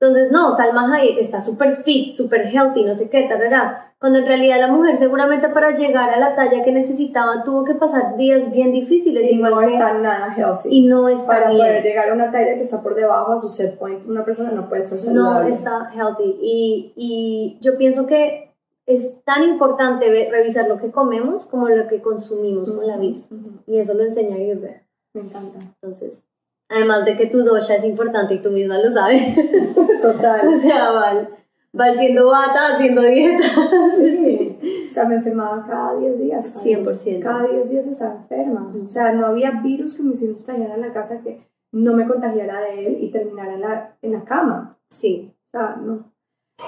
Entonces, 0.00 0.32
no, 0.32 0.56
Salma 0.56 0.94
Hayek 0.94 1.18
está 1.18 1.40
súper 1.42 1.82
fit, 1.82 2.12
súper 2.12 2.46
healthy, 2.46 2.84
no 2.84 2.94
sé 2.94 3.10
qué, 3.10 3.24
tarará. 3.28 3.92
Cuando 3.98 4.18
en 4.20 4.24
realidad 4.26 4.58
la 4.58 4.68
mujer 4.68 4.96
seguramente 4.96 5.50
para 5.50 5.74
llegar 5.74 6.08
a 6.08 6.18
la 6.18 6.34
talla 6.34 6.62
que 6.64 6.72
necesitaba 6.72 7.44
tuvo 7.44 7.64
que 7.66 7.74
pasar 7.74 8.16
días 8.16 8.50
bien 8.50 8.72
difíciles 8.72 9.30
Y 9.30 9.34
igual 9.34 9.50
no 9.52 9.60
está 9.60 9.92
nada 9.98 10.32
healthy. 10.34 10.68
y 10.70 10.86
no 10.86 11.06
está 11.06 11.26
para 11.26 11.48
bien. 11.50 11.58
poder 11.58 11.82
llegar 11.84 12.08
a 12.08 12.14
una 12.14 12.30
talla 12.32 12.54
que 12.54 12.62
está 12.62 12.82
por 12.82 12.94
debajo 12.94 13.32
a 13.32 13.36
su 13.38 13.50
set 13.50 13.78
point, 13.78 14.06
una 14.08 14.24
persona 14.24 14.52
no 14.52 14.70
puede 14.70 14.80
estar 14.80 14.96
no 14.98 15.04
saludable. 15.04 15.50
está 15.54 15.90
healthy. 15.94 16.34
Y, 16.40 16.92
y 16.96 17.58
yo 17.60 17.76
pienso 17.76 18.06
que 18.06 18.54
es 18.86 19.22
tan 19.24 19.42
importante 19.44 20.06
revisar 20.32 20.66
lo 20.66 20.78
que 20.78 20.90
comemos 20.90 21.44
como 21.44 21.68
lo 21.68 21.86
que 21.88 22.00
consumimos 22.00 22.70
con 22.72 22.86
la 22.86 22.96
vista. 22.96 23.34
Ujú, 23.34 23.50
Y 23.66 23.78
eso 23.80 23.92
lo 23.92 24.02
enseña 24.02 24.36
Ayurveda. 24.36 24.82
Me 25.12 25.20
encanta. 25.20 25.58
Entonces, 25.82 26.24
además 26.70 27.04
de 27.04 27.16
que 27.16 27.26
tu 27.26 27.42
dosha 27.44 27.74
es 27.74 27.84
importante 27.84 28.34
y 28.34 28.38
tú 28.42 28.50
misma 28.50 28.78
lo 28.78 28.90
sabes. 28.92 29.34
Total. 30.02 30.48
o 30.48 30.58
sea, 30.58 30.90
Val, 30.92 31.28
Val 31.72 31.98
siendo 31.98 32.26
bata, 32.26 32.74
haciendo 32.74 33.02
dieta. 33.02 33.44
Sí. 33.96 34.86
O 34.88 34.92
sea, 34.92 35.04
me 35.04 35.16
enfermaba 35.16 35.64
cada 35.68 35.96
10 35.96 36.18
días. 36.18 36.48
Karen. 36.48 36.84
100%. 36.84 37.20
Cada 37.20 37.46
10 37.46 37.70
días 37.70 37.86
estaba 37.86 38.14
enferma. 38.14 38.72
O 38.82 38.88
sea, 38.88 39.12
no 39.12 39.26
había 39.26 39.60
virus 39.62 39.94
que 39.94 40.02
mis 40.02 40.20
hijos 40.22 40.44
trajeran 40.44 40.72
a 40.82 40.86
la 40.88 40.92
casa 40.92 41.20
que 41.22 41.40
no 41.72 41.92
me 41.92 42.06
contagiara 42.06 42.60
de 42.60 42.86
él 42.86 42.98
y 43.00 43.10
terminara 43.10 43.54
en 43.54 43.60
la, 43.60 43.96
en 44.02 44.12
la 44.12 44.24
cama. 44.24 44.76
Sí, 44.88 45.32
O 45.46 45.48
sea, 45.48 45.76
no. 45.76 46.10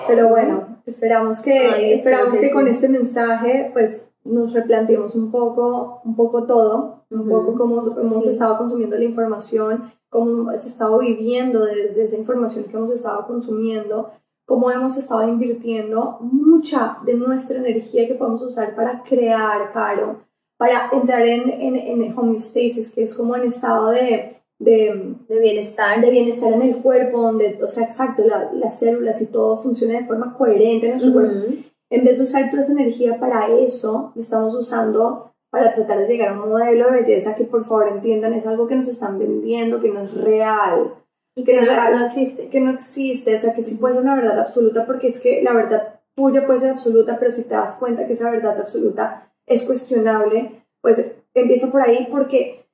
Pero 0.06 0.28
bueno, 0.28 0.78
esperamos 0.86 1.40
que, 1.40 1.58
Ay, 1.58 1.92
esperamos 1.94 2.34
que 2.34 2.40
que, 2.40 2.48
sí. 2.48 2.52
con 2.52 2.68
este 2.68 2.88
mensaje 2.88 3.70
pues 3.72 4.06
nos 4.24 4.52
replanteemos 4.52 5.14
un 5.14 5.30
poco, 5.30 6.00
un 6.04 6.14
poco 6.16 6.44
todo, 6.44 7.04
un 7.10 7.20
Ujú. 7.20 7.28
poco 7.30 7.54
cómo 7.56 7.82
hemos 7.98 8.22
Sí. 8.24 8.30
estado 8.30 8.56
consumiendo 8.58 8.96
la 8.96 9.04
información, 9.04 9.90
cómo 10.08 10.30
hemos 10.50 10.64
estado 10.64 10.98
viviendo 10.98 11.64
desde 11.64 12.04
esa 12.04 12.16
información 12.16 12.64
que 12.64 12.76
hemos 12.76 12.90
estado 12.90 13.26
consumiendo, 13.26 14.10
cómo 14.46 14.70
hemos 14.70 14.96
estado 14.96 15.26
invirtiendo 15.28 16.18
mucha 16.20 16.98
de 17.04 17.14
nuestra 17.14 17.58
energía 17.58 18.06
que 18.06 18.14
podemos 18.14 18.42
usar 18.42 18.74
para 18.74 19.02
crear, 19.02 19.72
Caro, 19.72 20.16
para 20.56 20.90
entrar 20.92 21.26
en, 21.26 21.48
en, 21.50 21.76
en 21.76 22.16
homeostasis, 22.18 22.90
que 22.94 23.02
es 23.02 23.14
como 23.14 23.34
en 23.34 23.42
estado 23.44 23.90
de, 23.90 24.36
de, 24.58 25.16
de 25.28 25.38
bienestar. 25.40 26.00
de 26.00 26.10
bienestar 26.10 26.52
en 26.52 26.62
el 26.62 26.76
cuerpo, 26.76 27.20
donde, 27.22 27.58
o 27.62 27.66
sea, 27.68 27.84
exacto, 27.84 28.22
la- 28.24 28.52
las 28.52 28.78
células 28.78 29.20
y 29.20 29.26
todo 29.26 29.58
funciona 29.58 29.98
de 29.98 30.06
forma 30.06 30.34
coherente 30.36 30.86
en 30.86 30.92
nuestro 30.92 31.12
cuerpo. 31.12 31.34
En 31.92 32.04
vez 32.04 32.16
de 32.16 32.24
usar 32.24 32.48
toda 32.48 32.62
esa 32.62 32.72
energía 32.72 33.20
para 33.20 33.48
eso, 33.54 34.12
la 34.14 34.22
estamos 34.22 34.54
usando 34.54 35.34
para 35.50 35.74
tratar 35.74 35.98
de 35.98 36.06
llegar 36.06 36.30
a 36.30 36.32
un 36.32 36.48
modelo 36.48 36.86
de 36.86 37.02
belleza 37.02 37.34
que 37.36 37.44
por 37.44 37.66
favor 37.66 37.86
entiendan 37.88 38.32
es 38.32 38.46
algo 38.46 38.66
que 38.66 38.76
nos 38.76 38.88
están 38.88 39.18
vendiendo, 39.18 39.78
que 39.78 39.90
no 39.90 40.00
es 40.00 40.14
real, 40.14 40.94
Y 41.34 41.44
que 41.44 41.54
no, 41.54 41.66
real. 41.66 41.92
no 41.92 42.06
existe. 42.06 42.48
que 42.48 42.60
no 42.60 42.70
existe, 42.70 43.34
o 43.34 43.36
sea, 43.36 43.52
que 43.52 43.60
sí 43.60 43.74
puede 43.74 43.92
ser 43.92 44.04
una 44.04 44.14
verdad 44.14 44.40
absoluta, 44.40 44.86
porque 44.86 45.08
es 45.08 45.20
que 45.20 45.42
la 45.42 45.52
verdad 45.52 46.00
tuya 46.14 46.46
puede 46.46 46.60
ser 46.60 46.70
absoluta, 46.70 47.18
pero 47.18 47.30
si 47.30 47.42
te 47.42 47.54
das 47.54 47.74
cuenta 47.74 48.06
que 48.06 48.14
esa 48.14 48.30
verdad 48.30 48.58
absoluta 48.58 49.30
es 49.44 49.62
cuestionable, 49.62 50.64
pues 50.80 51.04
empieza 51.34 51.70
por 51.70 51.82
ahí 51.82 52.08
porque 52.10 52.64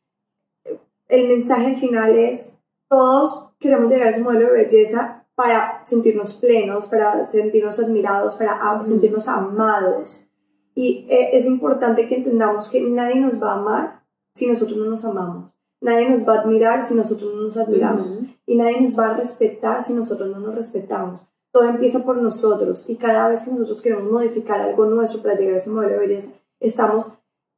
el 1.09 1.27
mensaje 1.27 1.67
al 1.67 1.77
final 1.77 2.17
es, 2.17 2.53
todos 2.89 3.51
queremos 3.59 3.91
llegar 3.91 4.07
a 4.07 4.11
ese 4.11 4.21
modelo 4.21 4.47
de 4.53 4.63
belleza 4.63 5.18
para 5.39 5.83
sentirnos 5.85 6.35
plenos, 6.35 6.89
para 6.89 7.25
sentirnos 7.27 7.79
admirados, 7.79 8.35
para 8.35 8.55
a- 8.61 8.75
Ujú. 8.75 8.85
sentirnos 8.89 9.29
amados. 9.29 10.27
Y 10.75 11.07
eh, 11.09 11.29
es 11.33 11.47
importante 11.47 12.09
que 12.09 12.17
entendamos 12.17 12.69
que 12.69 12.81
nadie 12.83 13.21
nos 13.21 13.41
va 13.41 13.53
a 13.53 13.59
amar 13.61 14.03
si 14.35 14.49
nosotros 14.49 14.77
no 14.79 14.87
nos 14.87 15.05
amamos. 15.05 15.57
Nadie 15.81 16.11
nos 16.11 16.27
va 16.27 16.35
a 16.35 16.41
admirar 16.41 16.83
si 16.83 16.95
nosotros 16.97 17.33
no 17.37 17.43
nos 17.43 17.57
admiramos 17.57 18.17
Ujú. 18.17 18.27
y 18.47 18.57
nadie 18.57 18.81
nos 18.81 18.99
va 18.99 19.11
a 19.11 19.17
respetar 19.17 19.81
si 19.85 19.93
nosotros 19.93 20.29
no 20.29 20.41
nos 20.41 20.57
respetamos. 20.57 21.25
Todo 21.53 21.65
empieza 21.69 22.05
por 22.05 22.21
nosotros 22.21 22.85
y 22.89 22.97
cada 22.97 23.29
vez 23.29 23.43
que 23.43 23.53
nosotros 23.53 23.81
queremos 23.81 24.11
modificar 24.11 24.61
algo 24.61 24.87
nuestro 24.87 25.23
para 25.23 25.37
llegar 25.37 25.55
a 25.55 25.59
ese 25.59 25.71
modelo 25.71 25.93
de 25.93 25.99
belleza, 26.01 26.31
estamos 26.59 27.07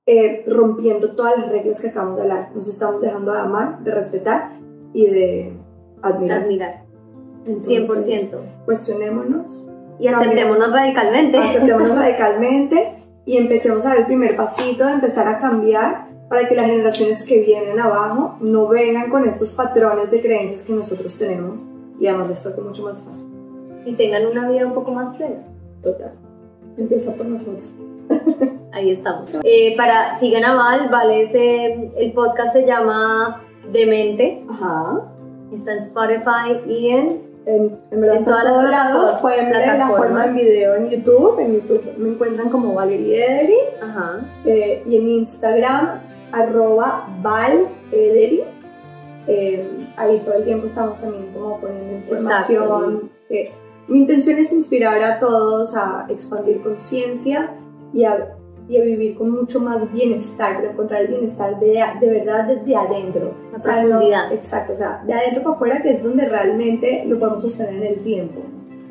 eh, 0.05 0.45
rompiendo 0.47 1.15
todas 1.17 1.39
las 1.39 1.49
reglas 1.49 1.81
que 1.81 1.89
acabamos 1.89 2.17
de 2.17 2.23
hablar. 2.25 2.51
Nos 2.55 2.69
estamos 2.69 3.01
dejando 3.01 3.33
de 3.33 3.39
amar, 3.39 3.83
de 3.83 3.91
respetar 3.91 4.53
y 4.93 5.07
de 5.07 5.57
admirar. 6.03 6.43
Admirar. 6.43 6.90
Entonces, 7.47 8.33
100%. 8.33 8.65
Cuestionémonos, 8.65 9.69
Y 9.99 10.09
aceptémonos 10.09 10.73
radicalmente. 10.73 11.39
aceptémonos 11.39 11.91
radicalmente 11.97 12.97
y 13.25 13.37
empecemos 13.37 13.85
a 13.85 13.91
dar 13.91 13.99
el 13.99 14.07
primer 14.07 14.37
pasito 14.37 14.87
de 14.87 14.93
empezar 14.93 15.29
a 15.29 15.39
cambiar 15.39 16.09
para 16.29 16.49
que 16.49 16.55
las 16.55 16.67
generaciones 16.67 17.25
que 17.25 17.41
vienen 17.41 17.79
abajo 17.81 18.37
no 18.41 18.69
vengan 18.69 19.11
con 19.11 19.27
estos 19.27 19.53
patrones 19.53 20.11
de 20.11 20.23
creencias 20.23 20.63
que 20.63 20.73
nosotros 20.73 21.19
tenemos 21.19 21.59
y 21.99 22.07
además 22.07 22.29
les 22.29 22.43
toque 22.43 22.61
mucho 22.61 22.85
más 22.85 23.03
fácil. 23.03 23.27
Y 23.85 23.95
tengan 23.95 24.27
una 24.27 24.49
vida 24.49 24.67
un 24.67 24.75
poco 24.75 24.93
más 24.93 25.17
plena. 25.17 25.45
Total. 25.83 26.13
Empieza 26.77 27.13
por 27.15 27.27
nosotros. 27.27 27.73
Ahí 28.73 28.91
estamos. 28.91 29.31
Eh, 29.43 29.75
para 29.77 30.19
sigan 30.19 30.45
a 30.45 30.55
Val, 30.55 30.89
Val 30.91 31.11
es, 31.11 31.35
eh, 31.35 31.91
el 31.97 32.13
podcast 32.13 32.53
se 32.53 32.65
llama 32.65 33.43
Demente. 33.73 34.45
Ajá. 34.49 35.13
Está 35.53 35.73
en 35.73 35.79
Spotify 35.81 36.61
y 36.69 36.91
en 36.91 37.30
En, 37.51 37.81
en 37.91 38.01
verdad 38.01 38.17
En 38.17 38.25
todas 38.25 38.45
en 38.45 38.45
las 38.45 38.55
todos 38.55 38.71
lados. 38.71 39.15
Pueden 39.21 39.51
ver 39.51 39.79
la 39.79 39.89
forma 39.89 40.27
en 40.27 40.35
video 40.35 40.75
en 40.77 40.91
YouTube. 40.91 41.41
En 41.41 41.55
YouTube 41.55 41.83
me 41.99 42.11
encuentran 42.11 42.49
como 42.49 42.75
Valerie 42.75 43.25
Ederi 43.25 43.59
ajá, 43.83 44.21
eh, 44.45 44.83
y 44.87 44.97
en 44.97 45.09
Instagram 45.09 46.01
arroba 46.33 47.09
valederi. 47.23 48.45
Eh, 49.27 49.89
ahí 49.97 50.21
todo 50.25 50.35
el 50.35 50.45
tiempo 50.45 50.67
estamos 50.67 50.99
también 51.01 51.33
como 51.33 51.61
poniendo 51.61 51.97
información. 51.97 53.11
Eh, 53.29 53.51
mi 53.89 53.99
intención 53.99 54.39
es 54.39 54.53
inspirar 54.53 55.03
a 55.03 55.19
todos 55.19 55.77
a 55.77 56.07
expandir 56.09 56.63
conciencia 56.63 57.57
y 57.93 58.05
a, 58.05 58.37
y 58.71 58.79
a 58.79 58.85
vivir 58.85 59.17
con 59.17 59.31
mucho 59.31 59.59
más 59.61 59.91
bienestar, 59.93 60.65
encontrar 60.65 61.03
el 61.03 61.09
bienestar 61.09 61.59
de, 61.59 61.83
de 62.01 62.09
verdad 62.09 62.45
desde 62.45 62.77
adentro. 62.77 63.35
La 63.51 63.57
O 63.57 63.61
sea, 63.61 63.83
no- 63.83 63.89
profundidad. 63.89 64.33
exacto, 64.33 64.73
o 64.75 64.77
sea, 64.77 65.03
de 65.07 65.13
adentro 65.13 65.43
para 65.43 65.57
afuera, 65.57 65.83
que 65.83 65.91
es 65.91 66.03
donde 66.03 66.27
realmente 66.29 67.05
lo 67.07 67.19
podemos 67.19 67.43
sostener 67.43 67.75
en 67.75 67.83
el 67.95 68.01
tiempo. 68.01 68.41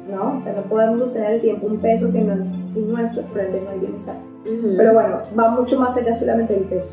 ¿no? 0.10 0.38
O 0.38 0.41
sea, 0.41 0.53
no 0.53 0.64
podemos 0.64 0.99
sostener 0.99 1.30
en 1.30 1.35
el 1.35 1.41
tiempo 1.41 1.68
un 1.68 1.77
peso 1.77 2.11
que 2.11 2.19
no 2.19 2.34
es 2.34 2.51
nuestro, 2.76 3.23
por 3.26 3.41
ende 3.41 3.61
no 3.61 3.69
hay 3.69 3.80
bienestar. 3.80 4.15
Ujú, 4.43 4.73
Pero 4.76 4.93
bueno, 4.93 5.19
va 5.39 5.49
mucho 5.51 5.80
más 5.80 5.95
allá 5.97 6.14
solamente 6.15 6.53
del 6.56 6.64
peso. 6.64 6.91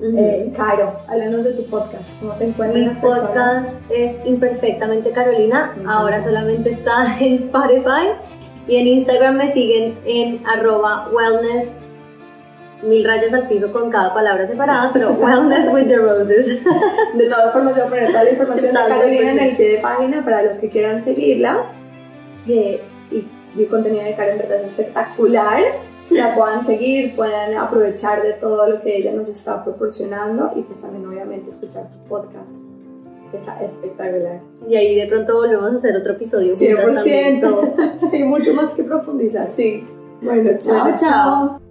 ujú. 0.00 0.16
Eh, 0.16 0.50
Caro, 0.56 0.92
háblanos 1.06 1.44
de 1.44 1.52
tu 1.52 1.64
podcast, 1.66 2.04
¿cómo 2.20 2.32
te 2.32 2.44
encuentran 2.46 2.80
Mi 2.80 2.86
las 2.86 2.98
personas? 2.98 3.28
podcast 3.74 3.76
es 3.90 4.16
Imperfectamente 4.24 5.10
Carolina, 5.10 5.74
Ujú. 5.78 5.90
ahora 5.90 6.24
solamente 6.24 6.70
está 6.70 7.04
en 7.20 7.34
Spotify 7.34 8.16
y 8.66 8.76
en 8.76 8.86
Instagram 8.86 9.36
me 9.36 9.52
siguen 9.52 9.98
en 10.06 10.40
arroba 10.46 11.10
wellness, 11.12 11.76
mil 12.86 13.04
rayas 13.04 13.32
al 13.32 13.48
piso 13.48 13.72
con 13.72 13.90
cada 13.90 14.12
palabra 14.12 14.46
separada, 14.46 14.90
pero 14.92 15.12
wellness 15.12 15.72
with 15.72 15.88
the 15.88 15.96
roses. 15.96 16.62
De 17.14 17.28
todas 17.28 17.52
formas, 17.52 17.74
voy 17.74 17.82
a 17.82 17.88
poner 17.88 18.08
toda 18.08 18.24
la 18.24 18.30
información 18.30 18.74
de 18.74 18.80
Carolina 18.80 19.32
en 19.32 19.38
el 19.38 19.56
pie 19.56 19.68
de 19.68 19.78
página 19.78 20.24
para 20.24 20.42
los 20.42 20.58
que 20.58 20.68
quieran 20.68 21.00
seguirla. 21.00 21.66
Eh, 22.46 22.80
y, 23.10 23.26
y 23.56 23.62
el 23.62 23.68
contenido 23.68 24.04
de 24.04 24.14
Caro 24.14 24.32
en 24.32 24.38
verdad 24.38 24.58
es 24.58 24.66
espectacular. 24.66 25.62
La 26.10 26.34
puedan 26.34 26.62
seguir, 26.62 27.16
puedan 27.16 27.54
aprovechar 27.54 28.22
de 28.22 28.34
todo 28.34 28.68
lo 28.68 28.82
que 28.82 28.98
ella 28.98 29.12
nos 29.12 29.28
está 29.28 29.64
proporcionando 29.64 30.52
y 30.54 30.62
pues 30.62 30.80
también 30.80 31.06
obviamente 31.06 31.48
escuchar 31.48 31.90
tu 31.90 31.98
podcast. 32.08 32.62
Está 33.32 33.60
espectacular. 33.64 34.40
Y 34.68 34.76
ahí 34.76 34.94
de 34.94 35.06
pronto 35.08 35.34
volvemos 35.34 35.72
a 35.72 35.74
hacer 35.76 35.96
otro 35.96 36.12
episodio 36.12 36.54
juntas 36.56 36.96
también. 36.96 37.40
100%. 37.40 38.12
Hay 38.12 38.24
mucho 38.24 38.54
más 38.54 38.72
que 38.72 38.84
profundizar. 38.84 39.48
Sí. 39.56 39.84
Bueno, 40.20 40.50
chao, 40.60 40.82
Bueno, 40.82 40.96
chao. 40.96 41.63